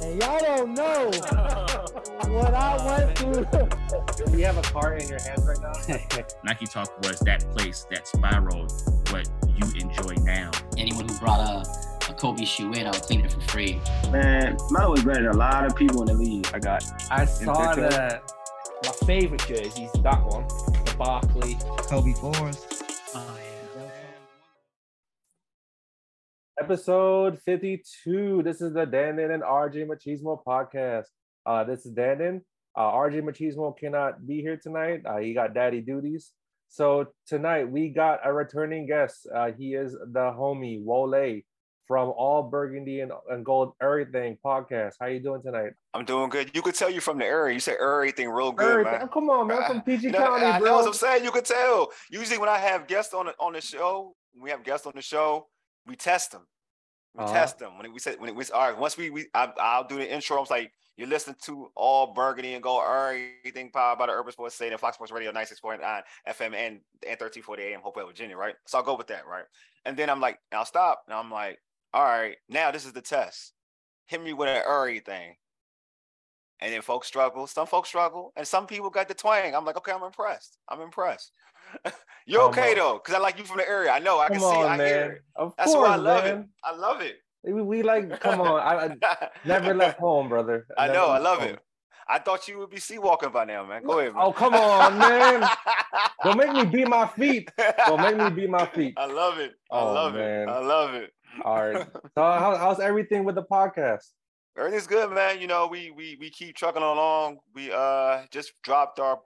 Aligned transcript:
And 0.00 0.20
y'all 0.22 0.38
don't 0.40 0.74
know 0.74 1.06
what 2.30 2.54
I 2.54 2.86
went 2.86 3.18
through. 3.18 4.26
Do 4.26 4.38
you 4.38 4.44
have 4.44 4.58
a 4.58 4.62
cart 4.62 5.02
in 5.02 5.08
your 5.08 5.20
hands 5.20 5.44
right 5.46 5.58
now? 5.60 6.22
Nike 6.44 6.66
Talk 6.66 6.96
was 7.02 7.18
that 7.20 7.44
place 7.56 7.86
that 7.90 8.06
spiraled 8.06 8.72
what 9.10 9.28
you 9.56 9.66
enjoy 9.80 10.14
now. 10.22 10.50
Anyone 10.76 11.08
who 11.08 11.18
brought 11.18 11.40
a, 11.40 12.10
a 12.10 12.14
Kobe 12.14 12.44
shoe 12.44 12.72
in, 12.72 12.86
I'll 12.86 12.92
clean 12.92 13.24
it 13.24 13.32
for 13.32 13.40
free. 13.42 13.80
Man, 14.10 14.56
Melo 14.70 14.92
was 14.92 15.04
better 15.04 15.22
than 15.24 15.32
a 15.32 15.36
lot 15.36 15.64
of 15.66 15.74
people 15.74 16.02
in 16.02 16.06
the 16.06 16.14
league. 16.14 16.48
I 16.54 16.58
got 16.60 16.84
I 17.10 17.24
saw 17.24 17.74
picture? 17.74 17.88
that. 17.90 18.32
My 18.84 18.92
favorite 19.06 19.44
jerseys, 19.48 19.90
that 20.04 20.24
one, 20.24 20.46
the 20.84 20.94
Barkley. 20.96 21.58
Kobe 21.88 22.12
fours. 22.12 22.64
Episode 26.60 27.38
52. 27.42 28.42
This 28.42 28.60
is 28.60 28.72
the 28.72 28.84
Dandon 28.84 29.30
and 29.30 29.42
RJ 29.44 29.86
Machismo 29.86 30.42
podcast. 30.44 31.04
Uh, 31.46 31.62
this 31.62 31.86
is 31.86 31.92
Dandon. 31.92 32.42
Uh, 32.76 32.90
RJ 32.92 33.22
Machismo 33.22 33.76
cannot 33.78 34.26
be 34.26 34.40
here 34.40 34.56
tonight. 34.56 35.02
Uh, 35.06 35.18
he 35.18 35.34
got 35.34 35.54
daddy 35.54 35.80
duties. 35.80 36.32
So 36.68 37.06
tonight 37.26 37.70
we 37.70 37.90
got 37.90 38.20
a 38.24 38.32
returning 38.32 38.86
guest. 38.86 39.28
Uh, 39.32 39.52
he 39.56 39.74
is 39.74 39.92
the 39.92 40.32
homie 40.36 40.82
Wole 40.82 41.40
from 41.86 42.08
All 42.16 42.42
Burgundy 42.42 43.00
and, 43.00 43.12
and 43.30 43.44
Gold 43.44 43.72
Everything 43.80 44.36
podcast. 44.44 44.94
How 45.00 45.06
you 45.06 45.20
doing 45.20 45.42
tonight? 45.42 45.72
I'm 45.94 46.04
doing 46.04 46.28
good. 46.28 46.50
You 46.54 46.62
could 46.62 46.74
tell 46.74 46.90
you 46.90 47.00
from 47.00 47.18
the 47.18 47.24
area. 47.24 47.54
You 47.54 47.60
say 47.60 47.76
everything 47.80 48.28
real 48.30 48.50
good, 48.52 48.68
Everything- 48.68 48.92
man. 48.98 49.08
Come 49.08 49.30
on, 49.30 49.46
man. 49.46 49.64
From 49.64 49.82
PG 49.82 50.08
know, 50.10 50.18
County, 50.26 50.44
I 50.44 50.58
know 50.58 50.64
bro. 50.64 50.76
what 50.78 50.86
I'm 50.88 50.92
saying. 50.92 51.22
You 51.24 51.30
could 51.30 51.44
tell. 51.46 51.92
Usually, 52.10 52.38
when 52.38 52.48
I 52.48 52.58
have 52.58 52.88
guests 52.88 53.14
on 53.14 53.26
the, 53.26 53.34
on 53.38 53.52
the 53.52 53.60
show, 53.60 54.14
when 54.34 54.42
we 54.42 54.50
have 54.50 54.64
guests 54.64 54.86
on 54.86 54.92
the 54.96 55.02
show, 55.02 55.46
we 55.88 55.96
test 55.96 56.32
them. 56.32 56.46
We 57.14 57.24
Uh-huh. 57.24 57.32
test 57.32 57.58
them. 57.58 57.78
When 57.78 57.92
we 57.92 57.98
say 57.98 58.16
when 58.16 58.34
we 58.34 58.44
all 58.54 58.70
right, 58.70 58.78
once 58.78 58.96
we 58.96 59.10
we 59.10 59.26
I, 59.34 59.52
I'll 59.58 59.84
do 59.88 59.96
the 59.96 60.12
intro. 60.12 60.38
I'm 60.38 60.46
like, 60.50 60.72
you're 60.96 61.08
listening 61.08 61.36
to 61.44 61.70
all 61.76 62.12
Burgundy 62.14 62.54
and 62.54 62.62
Gold, 62.62 62.82
everything 62.86 63.70
powered 63.72 63.98
by 63.98 64.06
the 64.06 64.12
Urban 64.12 64.32
Sports 64.32 64.56
Scene 64.56 64.72
and 64.72 64.80
Fox 64.80 64.96
Sports 64.96 65.12
Radio 65.12 65.32
96.9 65.32 65.80
FM 66.26 66.54
and 66.54 66.80
and 67.06 67.18
1340 67.20 67.62
AM, 67.62 67.80
Hopewell, 67.80 68.06
Virginia, 68.08 68.36
right? 68.36 68.56
So 68.66 68.78
I'll 68.78 68.84
go 68.84 68.96
with 68.96 69.08
that, 69.08 69.26
right? 69.26 69.44
And 69.84 69.96
then 69.96 70.10
I'm 70.10 70.20
like, 70.20 70.38
I'll 70.52 70.64
stop. 70.64 71.04
And 71.06 71.14
I'm 71.14 71.30
like, 71.30 71.58
all 71.94 72.04
right, 72.04 72.36
now 72.48 72.70
this 72.70 72.84
is 72.84 72.92
the 72.92 73.02
test. 73.02 73.54
Hit 74.06 74.22
me 74.22 74.32
with 74.32 74.48
an 74.48 74.62
everything. 74.68 75.36
And 76.60 76.72
then 76.72 76.82
folks 76.82 77.06
struggle. 77.06 77.46
Some 77.46 77.66
folks 77.68 77.88
struggle, 77.88 78.32
and 78.36 78.46
some 78.46 78.66
people 78.66 78.90
got 78.90 79.06
the 79.08 79.14
twang. 79.14 79.54
I'm 79.54 79.64
like, 79.64 79.76
okay, 79.76 79.92
I'm 79.92 80.02
impressed. 80.02 80.58
I'm 80.68 80.80
impressed. 80.80 81.32
You're 82.26 82.40
Come 82.42 82.50
okay 82.50 82.70
on. 82.72 82.76
though, 82.78 83.00
because 83.02 83.14
I 83.14 83.18
like 83.18 83.38
you 83.38 83.44
from 83.44 83.56
the 83.58 83.68
area. 83.68 83.90
I 83.90 83.98
know. 84.00 84.18
I 84.18 84.28
can 84.28 84.38
Come 84.38 84.50
see. 84.50 84.56
on, 84.58 84.66
I 84.66 84.76
man. 84.76 84.86
hear 84.86 85.10
it. 85.12 85.22
Of 85.36 85.54
That's 85.56 85.72
course, 85.72 85.88
why 85.88 85.94
I 85.94 85.96
love 85.96 86.24
man. 86.24 86.38
it. 86.40 86.46
I 86.62 86.76
love 86.76 87.00
it. 87.00 87.16
We, 87.44 87.62
we 87.62 87.82
like, 87.82 88.20
come 88.20 88.40
on. 88.40 88.60
I, 88.60 88.94
I 89.10 89.28
never 89.46 89.72
left 89.74 89.98
home, 89.98 90.28
brother. 90.28 90.66
I 90.76 90.88
Never 90.88 90.98
know. 90.98 91.06
I 91.06 91.18
love 91.18 91.38
home. 91.38 91.48
it. 91.50 91.58
I 92.10 92.18
thought 92.18 92.48
you 92.48 92.58
would 92.58 92.70
be 92.70 92.80
sea 92.80 92.98
walking 92.98 93.30
by 93.30 93.44
now, 93.44 93.64
man. 93.66 93.82
Go 93.82 93.98
ahead, 94.00 94.14
man. 94.14 94.22
Oh, 94.24 94.32
come 94.32 94.54
on, 94.54 94.98
man. 94.98 95.46
Don't 96.24 96.36
make 96.38 96.52
me 96.52 96.64
beat 96.64 96.88
my 96.88 97.06
feet. 97.06 97.50
Don't 97.86 98.00
make 98.00 98.16
me 98.16 98.30
beat 98.30 98.50
my 98.50 98.66
feet. 98.66 98.94
I 98.96 99.06
love 99.06 99.38
it. 99.38 99.52
I 99.70 99.78
Oh, 99.80 99.92
love 99.92 100.14
man. 100.14 100.48
it. 100.48 100.52
I 100.52 100.58
love 100.58 100.94
it. 100.94 101.10
All 101.44 101.56
right. 101.70 101.86
So 102.14 102.22
how, 102.22 102.56
how's 102.56 102.80
everything 102.80 103.24
with 103.24 103.34
the 103.34 103.42
podcast? 103.42 104.04
Everything's 104.58 104.86
good, 104.86 105.10
man. 105.12 105.40
You 105.40 105.46
know, 105.46 105.66
we 105.68 105.90
we 105.90 106.16
we 106.18 106.30
keep 106.30 106.56
trucking 106.56 106.82
along. 106.82 107.38
We 107.54 107.70
uh 107.72 108.22
just 108.32 108.52
dropped 108.62 108.98
our 108.98 109.20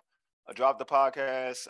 dropped 0.54 0.78
the 0.80 0.84
podcast 0.84 1.68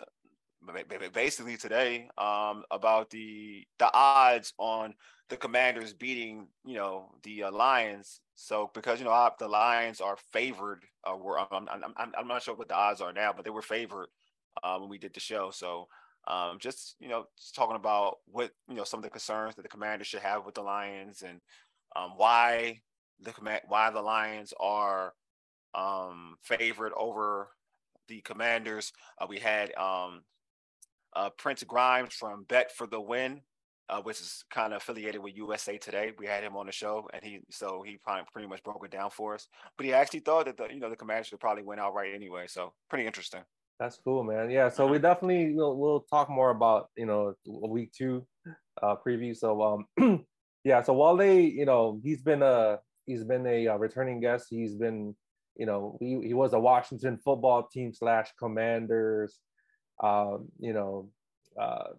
basically 1.13 1.57
today 1.57 2.09
um 2.17 2.63
about 2.71 3.09
the 3.09 3.65
the 3.79 3.89
odds 3.93 4.53
on 4.57 4.93
the 5.29 5.37
Commanders 5.37 5.93
beating 5.93 6.47
you 6.65 6.75
know 6.75 7.11
the 7.23 7.43
uh, 7.43 7.51
Lions. 7.51 8.19
So 8.35 8.71
because 8.73 8.99
you 8.99 9.05
know 9.05 9.11
I- 9.11 9.31
the 9.39 9.47
Lions 9.47 10.01
are 10.01 10.17
favored, 10.31 10.83
uh, 11.09 11.15
were 11.15 11.39
I'm, 11.39 11.67
I'm 11.69 11.93
I'm 11.97 12.11
I'm 12.17 12.27
not 12.27 12.43
sure 12.43 12.55
what 12.55 12.67
the 12.67 12.75
odds 12.75 13.01
are 13.01 13.13
now, 13.13 13.33
but 13.33 13.43
they 13.45 13.51
were 13.51 13.61
favored 13.61 14.07
uh, 14.63 14.77
when 14.77 14.89
we 14.89 14.97
did 14.97 15.13
the 15.13 15.19
show. 15.19 15.51
So 15.51 15.87
um 16.27 16.57
just 16.59 16.95
you 16.99 17.09
know 17.09 17.25
just 17.37 17.55
talking 17.55 17.75
about 17.75 18.17
what 18.25 18.51
you 18.69 18.75
know 18.75 18.83
some 18.85 18.99
of 18.99 19.03
the 19.03 19.09
concerns 19.09 19.55
that 19.55 19.63
the 19.63 19.67
Commanders 19.69 20.07
should 20.07 20.21
have 20.21 20.45
with 20.45 20.55
the 20.55 20.61
Lions 20.61 21.21
and 21.21 21.39
um 21.95 22.13
why 22.17 22.81
the 23.21 23.33
why 23.67 23.89
the 23.91 24.01
Lions 24.01 24.53
are 24.59 25.13
um 25.75 26.35
favored 26.41 26.93
over 26.97 27.49
the 28.07 28.21
Commanders. 28.21 28.91
Uh, 29.19 29.25
we 29.29 29.39
had 29.39 29.73
um 29.75 30.21
uh 31.15 31.29
Prince 31.37 31.63
Grimes 31.63 32.13
from 32.13 32.45
Bet 32.47 32.71
for 32.75 32.87
the 32.87 32.99
Win, 33.01 33.41
uh, 33.89 34.01
which 34.01 34.19
is 34.19 34.43
kind 34.51 34.73
of 34.73 34.77
affiliated 34.77 35.21
with 35.21 35.35
USA 35.35 35.77
Today. 35.77 36.11
We 36.17 36.25
had 36.25 36.43
him 36.43 36.55
on 36.55 36.65
the 36.65 36.71
show, 36.71 37.07
and 37.13 37.23
he 37.23 37.41
so 37.49 37.83
he 37.85 37.97
probably 38.03 38.23
pretty 38.31 38.47
much 38.47 38.63
broke 38.63 38.83
it 38.85 38.91
down 38.91 39.09
for 39.09 39.35
us. 39.35 39.47
But 39.77 39.85
he 39.85 39.93
actually 39.93 40.21
thought 40.21 40.45
that 40.45 40.57
the 40.57 40.67
you 40.69 40.79
know 40.79 40.89
the 40.89 40.95
Commanders 40.95 41.31
would 41.31 41.39
probably 41.39 41.63
win 41.63 41.79
outright 41.79 42.13
anyway. 42.13 42.45
So 42.47 42.73
pretty 42.89 43.05
interesting. 43.05 43.41
That's 43.79 43.97
cool, 44.03 44.23
man. 44.23 44.49
Yeah. 44.49 44.69
So 44.69 44.87
we 44.87 44.99
definitely 44.99 45.53
will 45.53 45.77
we'll 45.77 46.01
talk 46.01 46.29
more 46.29 46.51
about 46.51 46.89
you 46.95 47.05
know 47.05 47.33
week 47.45 47.91
two 47.91 48.25
uh 48.81 48.95
preview. 49.05 49.35
So 49.35 49.61
um 49.99 50.25
yeah. 50.63 50.81
So 50.81 50.93
while 50.93 51.17
they 51.17 51.41
you 51.41 51.65
know, 51.65 51.99
he's 52.03 52.21
been 52.21 52.41
a 52.41 52.79
he's 53.05 53.23
been 53.23 53.45
a 53.45 53.67
uh, 53.67 53.77
returning 53.77 54.19
guest. 54.21 54.47
He's 54.49 54.75
been 54.75 55.15
you 55.55 55.65
know 55.65 55.97
he, 55.99 56.19
he 56.23 56.33
was 56.33 56.53
a 56.53 56.59
Washington 56.59 57.17
football 57.17 57.67
team 57.71 57.93
slash 57.93 58.29
Commanders. 58.39 59.39
Um, 60.01 60.49
you 60.59 60.73
know, 60.73 61.09
uh, 61.59 61.89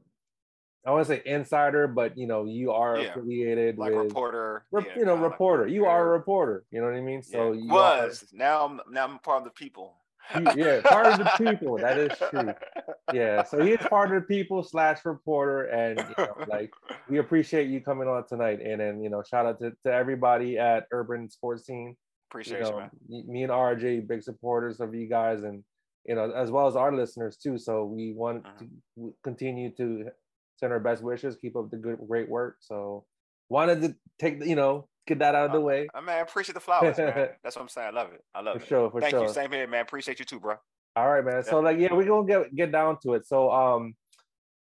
I 0.87 0.91
want 0.91 1.07
to 1.07 1.15
say 1.15 1.23
insider, 1.25 1.87
but 1.89 2.19
you 2.19 2.27
know, 2.27 2.45
you 2.45 2.73
are 2.73 2.99
Yeah, 2.99 3.11
affiliated 3.11 3.79
Like 3.79 3.93
with 3.93 4.05
reporter, 4.05 4.67
rep- 4.71 4.87
yeah, 4.89 4.99
you 4.99 5.05
know 5.07 5.15
like 5.15 5.23
reporter. 5.33 5.67
You 5.67 5.87
are 5.87 6.09
a 6.09 6.11
reporter. 6.11 6.65
You 6.71 6.81
know 6.81 6.87
what 6.89 6.97
I 6.97 7.01
mean? 7.01 7.23
So 7.23 7.53
yeah. 7.53 7.63
you 7.65 7.77
are- 7.79 8.07
was 8.07 8.25
now 8.33 8.67
I'm 8.67 8.81
now 8.93 9.05
I'm 9.05 9.19
part 9.21 9.39
of 9.39 9.45
the 9.45 9.51
people. 9.51 9.95
you- 10.35 10.65
yeah, 10.65 10.81
part 10.83 11.07
of 11.07 11.19
the 11.19 11.31
people. 11.39 11.79
That 11.79 11.99
is 11.99 12.13
true. 12.31 12.53
Yeah, 13.13 13.45
so 13.45 13.63
he's 13.63 13.77
part 13.79 14.15
of 14.17 14.23
the 14.23 14.27
people 14.27 14.63
slash 14.63 15.05
reporter, 15.05 15.65
and 15.65 15.99
you 15.99 16.25
know, 16.25 16.35
like 16.49 16.73
we 17.09 17.19
appreciate 17.19 17.69
you 17.69 17.81
coming 17.83 18.09
on 18.09 18.27
tonight. 18.27 18.61
And 18.63 18.81
then 18.81 19.03
you 19.03 19.11
know, 19.11 19.23
shout 19.23 19.45
out 19.47 19.61
to, 19.61 19.73
to 19.85 19.93
everybody 19.93 20.59
at 20.59 20.87
Urban 20.91 21.29
Sports 21.31 21.67
Scene. 21.67 21.97
Appreciate 22.31 22.61
you 22.61 22.67
you, 22.67 22.77
man. 22.79 22.91
me 23.29 23.43
and 23.43 23.53
RJ, 23.53 24.09
big 24.09 24.23
supporters 24.23 24.81
of 24.81 24.95
you 24.95 25.07
guys, 25.07 25.43
and 25.45 25.63
you 26.05 26.15
know, 26.15 26.31
as 26.31 26.51
well 26.51 26.67
as 26.67 26.77
our 26.77 26.93
listeners 26.95 27.37
too. 27.37 27.59
So 27.59 27.85
we 27.85 28.13
want 28.13 28.45
Mhm. 28.45 28.69
to 28.97 29.15
continue 29.23 29.71
to 29.77 30.11
send 30.57 30.73
our 30.73 30.81
best 30.81 31.03
wishes, 31.03 31.37
keep 31.37 31.57
up 31.57 31.71
the 31.71 31.77
good, 31.77 31.99
great 32.07 32.29
work. 32.29 32.57
So 32.61 33.05
wanted 33.49 33.83
to 33.83 33.97
take, 34.19 34.45
you 34.45 34.55
know, 34.57 34.89
get 35.07 35.19
that 35.19 35.35
out 35.35 35.47
of 35.47 35.53
the 35.53 35.61
way 35.61 35.87
I 35.95 36.01
man, 36.01 36.23
appreciate 36.23 36.55
the 36.55 36.61
flowers, 36.61 36.97
man. 36.99 37.31
That's 37.43 37.57
what 37.57 37.63
I'm 37.63 37.69
saying. 37.69 37.89
I 37.89 37.91
love 37.91 38.13
it. 38.13 38.23
I 38.35 38.41
love 38.41 38.57
for 38.57 38.63
it. 38.63 38.69
sure. 38.69 38.91
For 38.91 39.01
Thank 39.01 39.11
sure. 39.11 39.23
you. 39.23 39.29
Same 39.29 39.51
here, 39.53 39.67
man. 39.67 39.83
Appreciate 39.83 40.19
you 40.19 40.25
too, 40.25 40.41
bro. 40.41 40.57
All 40.97 41.11
right, 41.11 41.25
man. 41.25 41.43
So 41.43 41.61
like, 41.61 41.79
yeah, 41.79 41.93
we're 41.93 42.05
gonna 42.05 42.27
get 42.27 42.55
get 42.55 42.73
down 42.73 42.99
to 43.03 43.15
it. 43.15 43.27
So 43.27 43.51
um, 43.51 43.95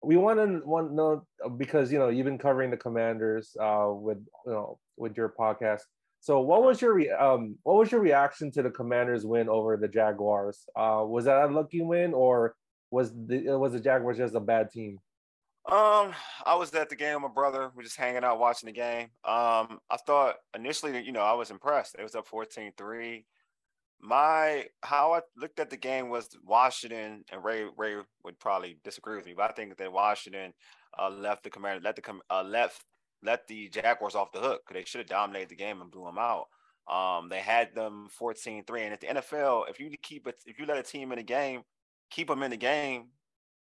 we 0.01 0.17
want 0.17 0.39
to 0.39 0.65
want 0.67 0.89
to 0.89 0.95
know 0.95 1.25
uh, 1.45 1.49
because 1.49 1.91
you 1.91 1.99
know 1.99 2.09
you've 2.09 2.25
been 2.25 2.39
covering 2.39 2.71
the 2.71 2.77
Commanders 2.77 3.55
uh 3.59 3.87
with 3.89 4.17
you 4.45 4.51
know 4.51 4.79
with 4.97 5.15
your 5.15 5.29
podcast. 5.29 5.81
So 6.23 6.39
what 6.39 6.63
was 6.63 6.81
your 6.81 7.21
um 7.21 7.57
what 7.63 7.75
was 7.75 7.91
your 7.91 7.99
reaction 7.99 8.49
to 8.51 8.63
the 8.63 8.69
Commanders 8.69 9.25
win 9.25 9.49
over 9.49 9.75
the 9.75 9.89
Jaguars? 9.89 10.65
Uh, 10.73 11.03
was 11.05 11.25
that 11.25 11.43
a 11.43 11.47
lucky 11.47 11.81
win 11.81 12.13
or 12.13 12.55
was 12.91 13.11
the 13.11 13.49
uh, 13.49 13.57
was 13.57 13.73
the 13.73 13.81
Jaguars 13.81 14.19
just 14.19 14.33
a 14.33 14.39
bad 14.39 14.71
team? 14.71 14.99
Um, 15.69 16.13
I 16.45 16.55
was 16.55 16.73
at 16.75 16.87
the 16.87 16.95
game 16.95 17.15
with 17.15 17.23
my 17.23 17.27
brother. 17.27 17.71
We 17.75 17.79
were 17.79 17.83
just 17.83 17.97
hanging 17.97 18.23
out 18.23 18.39
watching 18.39 18.67
the 18.67 18.73
game. 18.73 19.09
Um, 19.25 19.79
I 19.89 19.97
thought 20.07 20.35
initially, 20.55 20.97
you 21.03 21.11
know, 21.11 21.19
I 21.19 21.33
was 21.33 21.51
impressed. 21.51 21.97
It 21.99 22.03
was 22.03 22.15
up 22.15 22.29
14-3. 22.29 23.25
My 23.99 24.67
how 24.81 25.11
I 25.11 25.21
looked 25.35 25.59
at 25.59 25.69
the 25.69 25.77
game 25.77 26.07
was 26.07 26.29
Washington 26.45 27.25
and 27.33 27.43
Ray 27.43 27.65
Ray 27.75 27.97
would 28.23 28.39
probably 28.39 28.77
disagree 28.85 29.17
with 29.17 29.25
me, 29.25 29.33
but 29.35 29.49
I 29.49 29.53
think 29.53 29.75
that 29.75 29.91
Washington 29.91 30.53
uh, 30.97 31.09
left 31.09 31.43
the 31.43 31.49
commander 31.49 31.81
let 31.83 31.97
the 31.97 32.19
uh, 32.29 32.43
left 32.43 32.85
let 33.23 33.47
the 33.47 33.69
Jaguars 33.69 34.15
off 34.15 34.31
the 34.31 34.39
hook 34.39 34.61
they 34.71 34.83
should 34.85 34.99
have 34.99 35.07
dominated 35.07 35.49
the 35.49 35.55
game 35.55 35.81
and 35.81 35.91
blew 35.91 36.05
them 36.05 36.17
out. 36.17 36.47
Um, 36.87 37.29
they 37.29 37.39
had 37.39 37.73
them 37.73 38.09
14-3. 38.09 38.83
And 38.83 38.93
at 38.93 39.01
the 39.01 39.07
NFL, 39.07 39.69
if 39.69 39.79
you 39.79 39.89
keep 40.01 40.27
it, 40.27 40.35
if 40.45 40.59
you 40.59 40.65
let 40.65 40.77
a 40.77 40.83
team 40.83 41.11
in 41.11 41.17
the 41.17 41.23
game, 41.23 41.63
keep 42.09 42.27
them 42.27 42.43
in 42.43 42.51
the 42.51 42.57
game, 42.57 43.09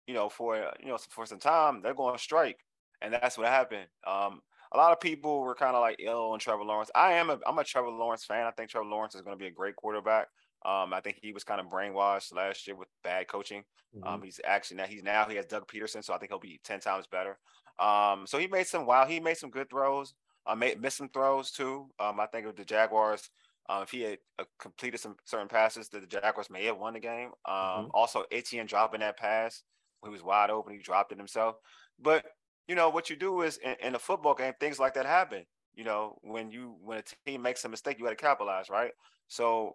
you 0.07 0.15
know, 0.15 0.29
for 0.29 0.57
you 0.81 0.89
know 0.89 0.99
for 1.11 1.27
some 1.27 1.39
time, 1.39 1.83
they're 1.83 1.95
going 1.95 2.17
to 2.17 2.23
strike, 2.23 2.59
and 3.03 3.13
that's 3.13 3.39
what 3.39 3.49
happened. 3.49 3.89
Um, 4.07 4.41
a 4.73 4.77
lot 4.77 4.93
of 4.93 5.01
people 5.01 5.41
were 5.41 5.55
kind 5.55 5.75
of 5.77 5.81
like 5.81 5.97
ill 6.01 6.31
on 6.33 6.39
Trevor 6.39 6.65
Lawrence. 6.65 6.91
I 6.95 7.15
am 7.15 7.31
a 7.31 7.39
I'm 7.47 7.59
a 7.59 7.65
Trevor 7.65 7.91
Lawrence 7.91 8.25
fan. 8.25 8.47
I 8.47 8.51
think 8.53 8.71
Trevor 8.71 8.87
Lawrence 8.87 9.15
is 9.15 9.23
going 9.23 9.37
to 9.37 9.43
be 9.43 9.49
a 9.49 9.53
great 9.53 9.77
quarterback. 9.77 10.29
Um, 10.65 10.93
I 10.93 11.01
think 11.01 11.19
he 11.23 11.33
was 11.33 11.45
kind 11.45 11.61
of 11.61 11.67
brainwashed 11.69 12.35
last 12.35 12.67
year 12.67 12.77
with 12.77 12.89
bad 13.03 13.29
coaching. 13.29 13.65
Um, 14.03 14.23
he's 14.23 14.41
actually 14.45 14.79
now 14.79 14.87
he's 14.87 15.03
now 15.03 15.25
he 15.29 15.37
has 15.37 15.47
Doug 15.47 15.67
Pederson, 15.69 16.05
so 16.05 16.15
I 16.15 16.19
think 16.19 16.31
he'll 16.31 16.39
be 16.39 16.61
ten 16.63 16.81
times 16.81 17.07
better. 17.07 17.39
Um, 17.79 18.27
so 18.27 18.39
he 18.39 18.47
made 18.47 18.67
some 18.67 18.87
wow, 18.87 19.07
he 19.07 19.21
made 19.21 19.37
some 19.37 19.51
good 19.51 19.71
throws. 19.71 20.15
Uh, 20.47 20.55
made 20.55 20.81
missed 20.81 20.99
some 20.99 21.09
throws 21.09 21.51
too. 21.51 21.91
Um, 21.99 22.21
I 22.21 22.27
think 22.27 22.47
of 22.47 22.57
the 22.57 22.65
Jaguars. 22.65 23.31
Um, 23.69 23.83
if 23.83 23.91
he 23.91 24.03
had 24.03 24.19
uh, 24.39 24.45
completed 24.59 24.99
some 24.99 25.17
certain 25.25 25.49
passes, 25.49 25.89
that 25.89 26.01
the 26.01 26.07
Jaguars 26.07 26.51
may 26.51 26.65
have 26.67 26.79
won 26.79 26.95
the 26.95 27.01
game. 27.01 27.33
Um, 27.45 27.89
Also, 27.93 28.25
Etienne 28.31 28.67
dropping 28.67 29.01
that 29.01 29.17
pass, 29.17 29.63
he 30.05 30.11
was 30.11 30.23
wide 30.23 30.51
open. 30.51 30.73
He 30.75 30.79
dropped 30.79 31.11
it 31.13 31.19
himself. 31.19 31.57
But 31.99 32.27
you 32.69 32.75
know 32.75 32.91
what 32.91 33.11
you 33.11 33.17
do 33.17 33.43
is 33.43 33.59
in, 33.59 33.77
in 33.81 33.95
a 33.95 33.99
football 33.99 34.35
game, 34.35 34.55
things 34.61 34.79
like 34.79 34.95
that 34.95 35.07
happen. 35.07 35.47
You 35.75 35.85
know, 35.85 36.19
when 36.23 36.51
you 36.51 36.77
when 36.81 36.99
a 36.99 37.03
team 37.27 37.43
makes 37.43 37.65
a 37.65 37.69
mistake, 37.69 37.99
you 37.99 38.05
got 38.05 38.11
to 38.11 38.17
capitalize, 38.17 38.71
right? 38.71 38.93
So 39.29 39.75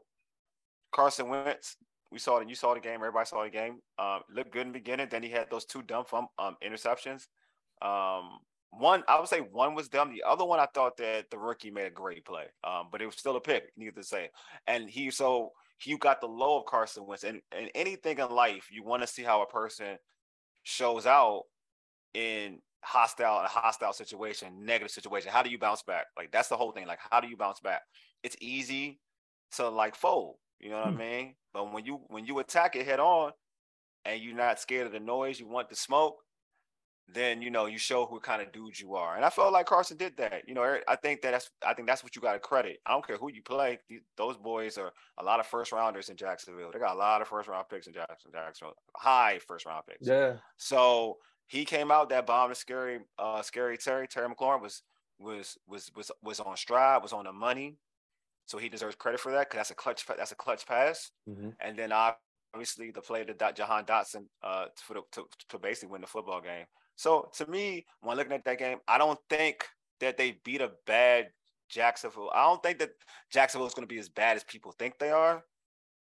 Carson 0.92 1.30
Wentz, 1.30 1.78
we 2.12 2.20
saw 2.20 2.38
it. 2.38 2.42
and 2.42 2.50
You 2.50 2.56
saw 2.56 2.74
the 2.74 2.80
game. 2.80 2.96
Everybody 2.96 3.26
saw 3.26 3.44
the 3.44 3.50
game. 3.50 3.80
Um, 3.98 4.22
looked 4.34 4.52
good 4.52 4.64
in 4.64 4.68
the 4.68 4.80
beginning. 4.80 5.08
Then 5.10 5.24
he 5.24 5.30
had 5.30 5.50
those 5.50 5.66
two 5.66 5.82
dumb 5.82 6.06
um, 6.38 6.56
interceptions. 6.64 7.28
Um, 7.82 8.40
one, 8.72 9.04
I 9.08 9.20
would 9.20 9.28
say 9.28 9.40
one 9.40 9.76
was 9.76 9.90
dumb. 9.90 10.12
The 10.12 10.24
other 10.28 10.46
one, 10.46 10.60
I 10.60 10.68
thought 10.74 10.98
that 10.98 11.30
the 11.30 11.38
rookie 11.38 11.72
made 11.72 11.88
a 11.88 11.92
great 11.92 12.26
play, 12.26 12.46
um, 12.64 12.88
but 12.92 13.02
it 13.02 13.06
was 13.06 13.16
still 13.16 13.36
a 13.36 13.42
pick. 13.42 13.72
Needed 13.76 13.96
to 13.96 14.04
say. 14.04 14.30
And 14.68 14.90
he 14.90 15.12
so 15.12 15.52
he 15.78 15.98
got 15.98 16.22
the 16.22 16.28
low 16.28 16.60
of 16.60 16.66
Carson 16.66 17.06
Wentz. 17.06 17.24
And, 17.24 17.42
and 17.52 17.70
anything 17.76 18.20
in 18.20 18.30
life, 18.30 18.68
you 18.72 18.84
want 18.84 19.02
to 19.02 19.08
see 19.08 19.24
how 19.24 19.42
a 19.42 19.48
person 19.48 19.98
shows 20.64 21.06
out 21.06 21.44
in 22.14 22.60
hostile 22.84 23.44
a 23.44 23.48
hostile 23.48 23.94
situation, 23.94 24.64
negative 24.64 24.92
situation. 24.92 25.32
How 25.32 25.44
do 25.44 25.50
you 25.50 25.60
bounce 25.60 25.84
back? 25.84 26.06
Like 26.18 26.32
that's 26.32 26.50
the 26.50 26.58
whole 26.58 26.72
thing. 26.72 26.88
Like 26.88 27.00
how 27.10 27.20
do 27.20 27.28
you 27.28 27.38
bounce 27.38 27.60
back? 27.60 27.82
It's 28.24 28.36
easy 28.40 29.00
to 29.54 29.70
like 29.70 29.96
fold. 29.96 30.36
You 30.62 30.70
know 30.70 30.78
what 30.78 30.94
hmm. 30.94 31.02
I 31.02 31.06
mean? 31.06 31.36
But 31.54 31.74
when 31.74 31.86
you 31.86 32.02
when 32.08 32.26
you 32.26 32.40
attack 32.40 32.76
it 32.76 32.86
head 32.86 33.00
on, 33.00 33.32
and 34.06 34.22
you're 34.22 34.36
not 34.36 34.60
scared 34.60 34.88
of 34.88 34.94
the 34.94 35.00
noise, 35.00 35.40
you 35.40 35.48
want 35.48 35.70
the 35.70 35.76
smoke, 35.76 36.18
then 37.14 37.42
you 37.42 37.50
know 37.50 37.66
you 37.66 37.78
show 37.78 38.06
who 38.06 38.20
kind 38.20 38.42
of 38.42 38.52
dude 38.52 38.80
you 38.80 38.96
are. 38.96 39.16
And 39.16 39.26
I 39.26 39.30
felt 39.30 39.54
like 39.54 39.66
Carson 39.66 39.98
did 39.98 40.16
that. 40.18 40.44
You 40.48 40.54
know, 40.54 40.78
I 40.88 40.96
think 40.96 41.22
that 41.22 41.32
that's 41.32 41.50
I 41.66 41.74
think 41.74 41.88
that's 41.88 42.04
what 42.04 42.16
you 42.16 42.22
got 42.22 42.34
to 42.34 42.40
credit. 42.40 42.78
I 42.86 42.92
don't 42.92 43.06
care 43.06 43.18
who 43.18 43.32
you 43.32 43.42
play; 43.42 43.80
those 44.18 44.38
boys 44.38 44.78
are 44.78 44.92
a 45.18 45.24
lot 45.24 45.40
of 45.40 45.48
first 45.48 45.72
rounders 45.72 46.10
in 46.10 46.16
Jacksonville. 46.16 46.72
They 46.72 46.80
got 46.80 46.96
a 46.96 47.00
lot 47.00 47.22
of 47.22 47.28
first 47.28 47.50
round 47.50 47.68
picks 47.70 47.88
in 47.88 47.94
Jackson, 47.94 48.32
Jacksonville, 48.34 48.76
high 48.96 49.40
first 49.48 49.66
round 49.66 49.84
picks. 49.88 50.08
Yeah. 50.08 50.36
So 50.58 51.18
he 51.48 51.66
came 51.66 51.92
out 51.92 52.10
that 52.10 52.26
bomb 52.26 52.50
to 52.50 52.56
scary, 52.56 53.00
uh, 53.20 53.42
scary 53.42 53.78
Terry. 53.78 54.08
Terry 54.08 54.30
McLaurin 54.30 54.62
was 54.62 54.84
was 55.20 55.58
was 55.68 55.92
was 55.96 56.12
was 56.24 56.40
on 56.40 56.56
stride, 56.56 57.02
was 57.02 57.14
on 57.14 57.26
the 57.26 57.34
money. 57.34 57.78
So 58.52 58.58
he 58.58 58.68
deserves 58.68 58.96
credit 58.96 59.22
for 59.22 59.32
that 59.32 59.50
because 59.50 59.60
that's 59.60 59.72
a 59.72 59.76
clutch. 59.76 60.06
That's 60.06 60.34
a 60.34 60.36
clutch 60.36 60.68
pass. 60.68 61.12
Mm-hmm. 61.30 61.52
And 61.62 61.80
then 61.80 61.94
obviously 62.54 62.92
the 62.92 63.00
play 63.00 63.24
to 63.24 63.34
Jahan 63.54 63.86
Dotson 63.86 64.26
uh, 64.44 64.66
for 64.76 64.96
the, 64.96 65.02
to, 65.14 65.24
to 65.48 65.58
basically 65.58 65.94
win 65.94 66.02
the 66.02 66.08
football 66.08 66.42
game. 66.42 66.66
So 66.98 67.30
to 67.38 67.50
me, 67.50 67.86
when 68.02 68.18
looking 68.18 68.34
at 68.34 68.44
that 68.44 68.60
game, 68.60 68.80
I 68.90 68.98
don't 68.98 69.18
think 69.30 69.64
that 70.02 70.18
they 70.18 70.42
beat 70.44 70.60
a 70.60 70.72
bad 70.86 71.30
Jacksonville. 71.70 72.30
I 72.36 72.44
don't 72.44 72.62
think 72.62 72.80
that 72.80 72.90
Jacksonville 73.32 73.68
is 73.68 73.74
going 73.74 73.88
to 73.88 73.94
be 73.94 74.00
as 74.00 74.10
bad 74.10 74.36
as 74.36 74.44
people 74.44 74.74
think 74.78 75.00
they 75.00 75.12
are. 75.12 75.46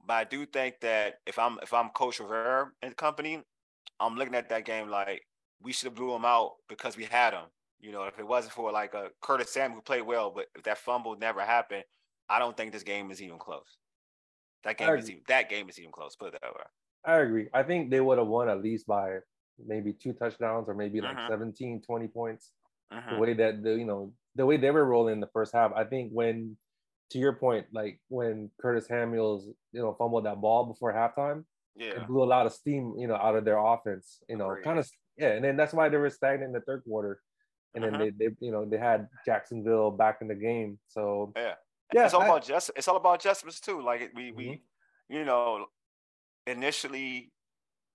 But 0.05 0.15
I 0.15 0.25
do 0.25 0.45
think 0.45 0.81
that 0.81 1.21
if 1.29 1.39
I'm 1.39 1.57
if 1.63 1.73
I'm 1.73 1.91
Coach 1.91 2.19
Rivera 2.19 2.73
and 2.83 2.97
company, 2.97 3.45
I'm 4.01 4.17
looking 4.17 4.35
at 4.35 4.49
that 4.49 4.65
game 4.65 4.89
like 4.89 5.23
we 5.63 5.71
should 5.71 5.87
have 5.87 5.95
blew 5.95 6.11
them 6.11 6.25
out 6.25 6.55
because 6.69 6.97
we 6.97 7.05
had 7.05 7.33
them. 7.33 7.45
You 7.79 7.93
know, 7.93 8.03
if 8.05 8.19
it 8.19 8.27
wasn't 8.27 8.55
for 8.55 8.73
like 8.73 8.95
a 8.95 9.11
Curtis 9.23 9.53
Samuel 9.53 9.77
who 9.77 9.83
played 9.83 10.03
well, 10.03 10.33
but 10.35 10.47
if 10.57 10.65
that 10.65 10.79
fumble 10.79 11.17
never 11.17 11.43
happened, 11.43 11.85
I 12.31 12.39
don't 12.39 12.57
think 12.57 12.73
this 12.73 12.85
game 12.85 13.11
is 13.11 13.21
even 13.21 13.39
close. 13.39 13.79
That 14.65 14.79
game 14.79 14.91
is 14.91 15.11
even, 15.11 15.23
that 15.29 15.51
game 15.51 15.69
is 15.69 15.79
even 15.79 15.91
close. 15.91 16.17
Put 16.17 16.35
it 16.35 16.41
that 16.41 16.51
way. 16.51 16.63
I 17.05 17.19
agree. 17.19 17.49
I 17.53 17.63
think 17.63 17.91
they 17.91 18.01
would 18.01 18.19
have 18.19 18.27
won 18.27 18.49
at 18.49 18.63
least 18.63 18.87
by 18.87 19.19
maybe 19.67 19.93
two 19.93 20.13
touchdowns 20.13 20.69
or 20.69 20.75
maybe 20.75 21.01
like 21.01 21.17
uh-huh. 21.17 21.29
17, 21.31 21.83
20 21.87 22.09
points. 22.09 22.53
Uh-huh. 22.93 23.15
The 23.15 23.21
way 23.21 23.35
that 23.35 23.63
the 23.63 23.75
you 23.75 23.85
know 23.85 24.13
the 24.35 24.47
way 24.47 24.57
they 24.57 24.71
were 24.71 24.85
rolling 24.85 25.15
in 25.15 25.21
the 25.21 25.29
first 25.33 25.53
half. 25.53 25.73
I 25.75 25.85
think 25.85 26.11
when 26.13 26.57
to 27.11 27.19
your 27.19 27.33
point, 27.33 27.67
like 27.73 28.01
when 28.09 28.51
Curtis 28.61 28.87
Samuels, 28.87 29.49
you 29.73 29.81
know, 29.81 29.95
fumbled 29.99 30.27
that 30.27 30.41
ball 30.41 30.65
before 30.65 30.93
halftime, 30.93 31.45
yeah, 31.77 31.91
it 31.91 32.07
blew 32.07 32.23
a 32.23 32.25
lot 32.25 32.47
of 32.47 32.53
steam, 32.53 32.95
you 32.99 33.07
know, 33.07 33.15
out 33.15 33.37
of 33.37 33.45
their 33.45 33.59
offense. 33.59 34.19
You 34.29 34.37
know, 34.37 34.57
kind 34.65 34.79
of 34.79 34.89
yeah, 35.17 35.33
and 35.33 35.45
then 35.45 35.57
that's 35.57 35.73
why 35.73 35.89
they 35.89 35.97
were 35.97 36.11
stagnant 36.11 36.49
in 36.49 36.53
the 36.53 36.61
third 36.61 36.83
quarter. 36.85 37.21
And 37.75 37.85
uh-huh. 37.85 37.99
then 37.99 38.15
they, 38.19 38.27
they, 38.27 38.35
you 38.41 38.51
know, 38.51 38.65
they 38.65 38.79
had 38.79 39.07
Jacksonville 39.25 39.93
back 39.93 40.19
in 40.21 40.27
the 40.27 40.35
game. 40.35 40.81
So 40.89 41.33
yeah, 41.37 41.55
yeah, 41.93 42.05
it's 42.05 42.15
all 42.15 42.23
I, 42.23 42.27
about 42.27 42.45
just 42.45 42.71
it's 42.77 42.89
all 42.89 42.97
about 42.97 43.21
adjustments 43.21 43.61
too. 43.61 43.83
Like 43.83 44.13
we 44.15 44.33
we 44.33 44.45
mm-hmm. 44.45 45.15
you 45.15 45.25
know 45.25 45.67
initially, 46.47 47.33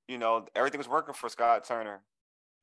you 0.07 0.17
know 0.17 0.45
everything 0.55 0.77
was 0.77 0.89
working 0.89 1.13
for 1.13 1.29
Scott 1.29 1.65
Turner 1.65 2.01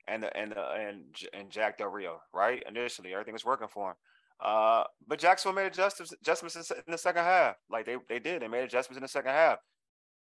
and 0.06 0.22
the, 0.22 0.36
and 0.36 0.52
the, 0.52 0.60
and 0.60 1.04
and 1.32 1.50
Jack 1.50 1.78
Del 1.78 1.88
Rio, 1.88 2.20
right? 2.32 2.62
Initially, 2.68 3.12
everything 3.12 3.32
was 3.32 3.44
working 3.44 3.68
for 3.68 3.90
him. 3.90 3.96
Uh, 4.40 4.84
but 5.06 5.18
Jacksonville 5.18 5.62
made 5.62 5.70
adjustments 5.70 6.12
adjustments 6.12 6.70
in 6.70 6.90
the 6.90 6.98
second 6.98 7.24
half. 7.24 7.56
Like 7.70 7.86
they 7.86 7.96
they 8.08 8.18
did, 8.18 8.42
they 8.42 8.48
made 8.48 8.64
adjustments 8.64 8.96
in 8.96 9.02
the 9.02 9.08
second 9.08 9.30
half. 9.30 9.58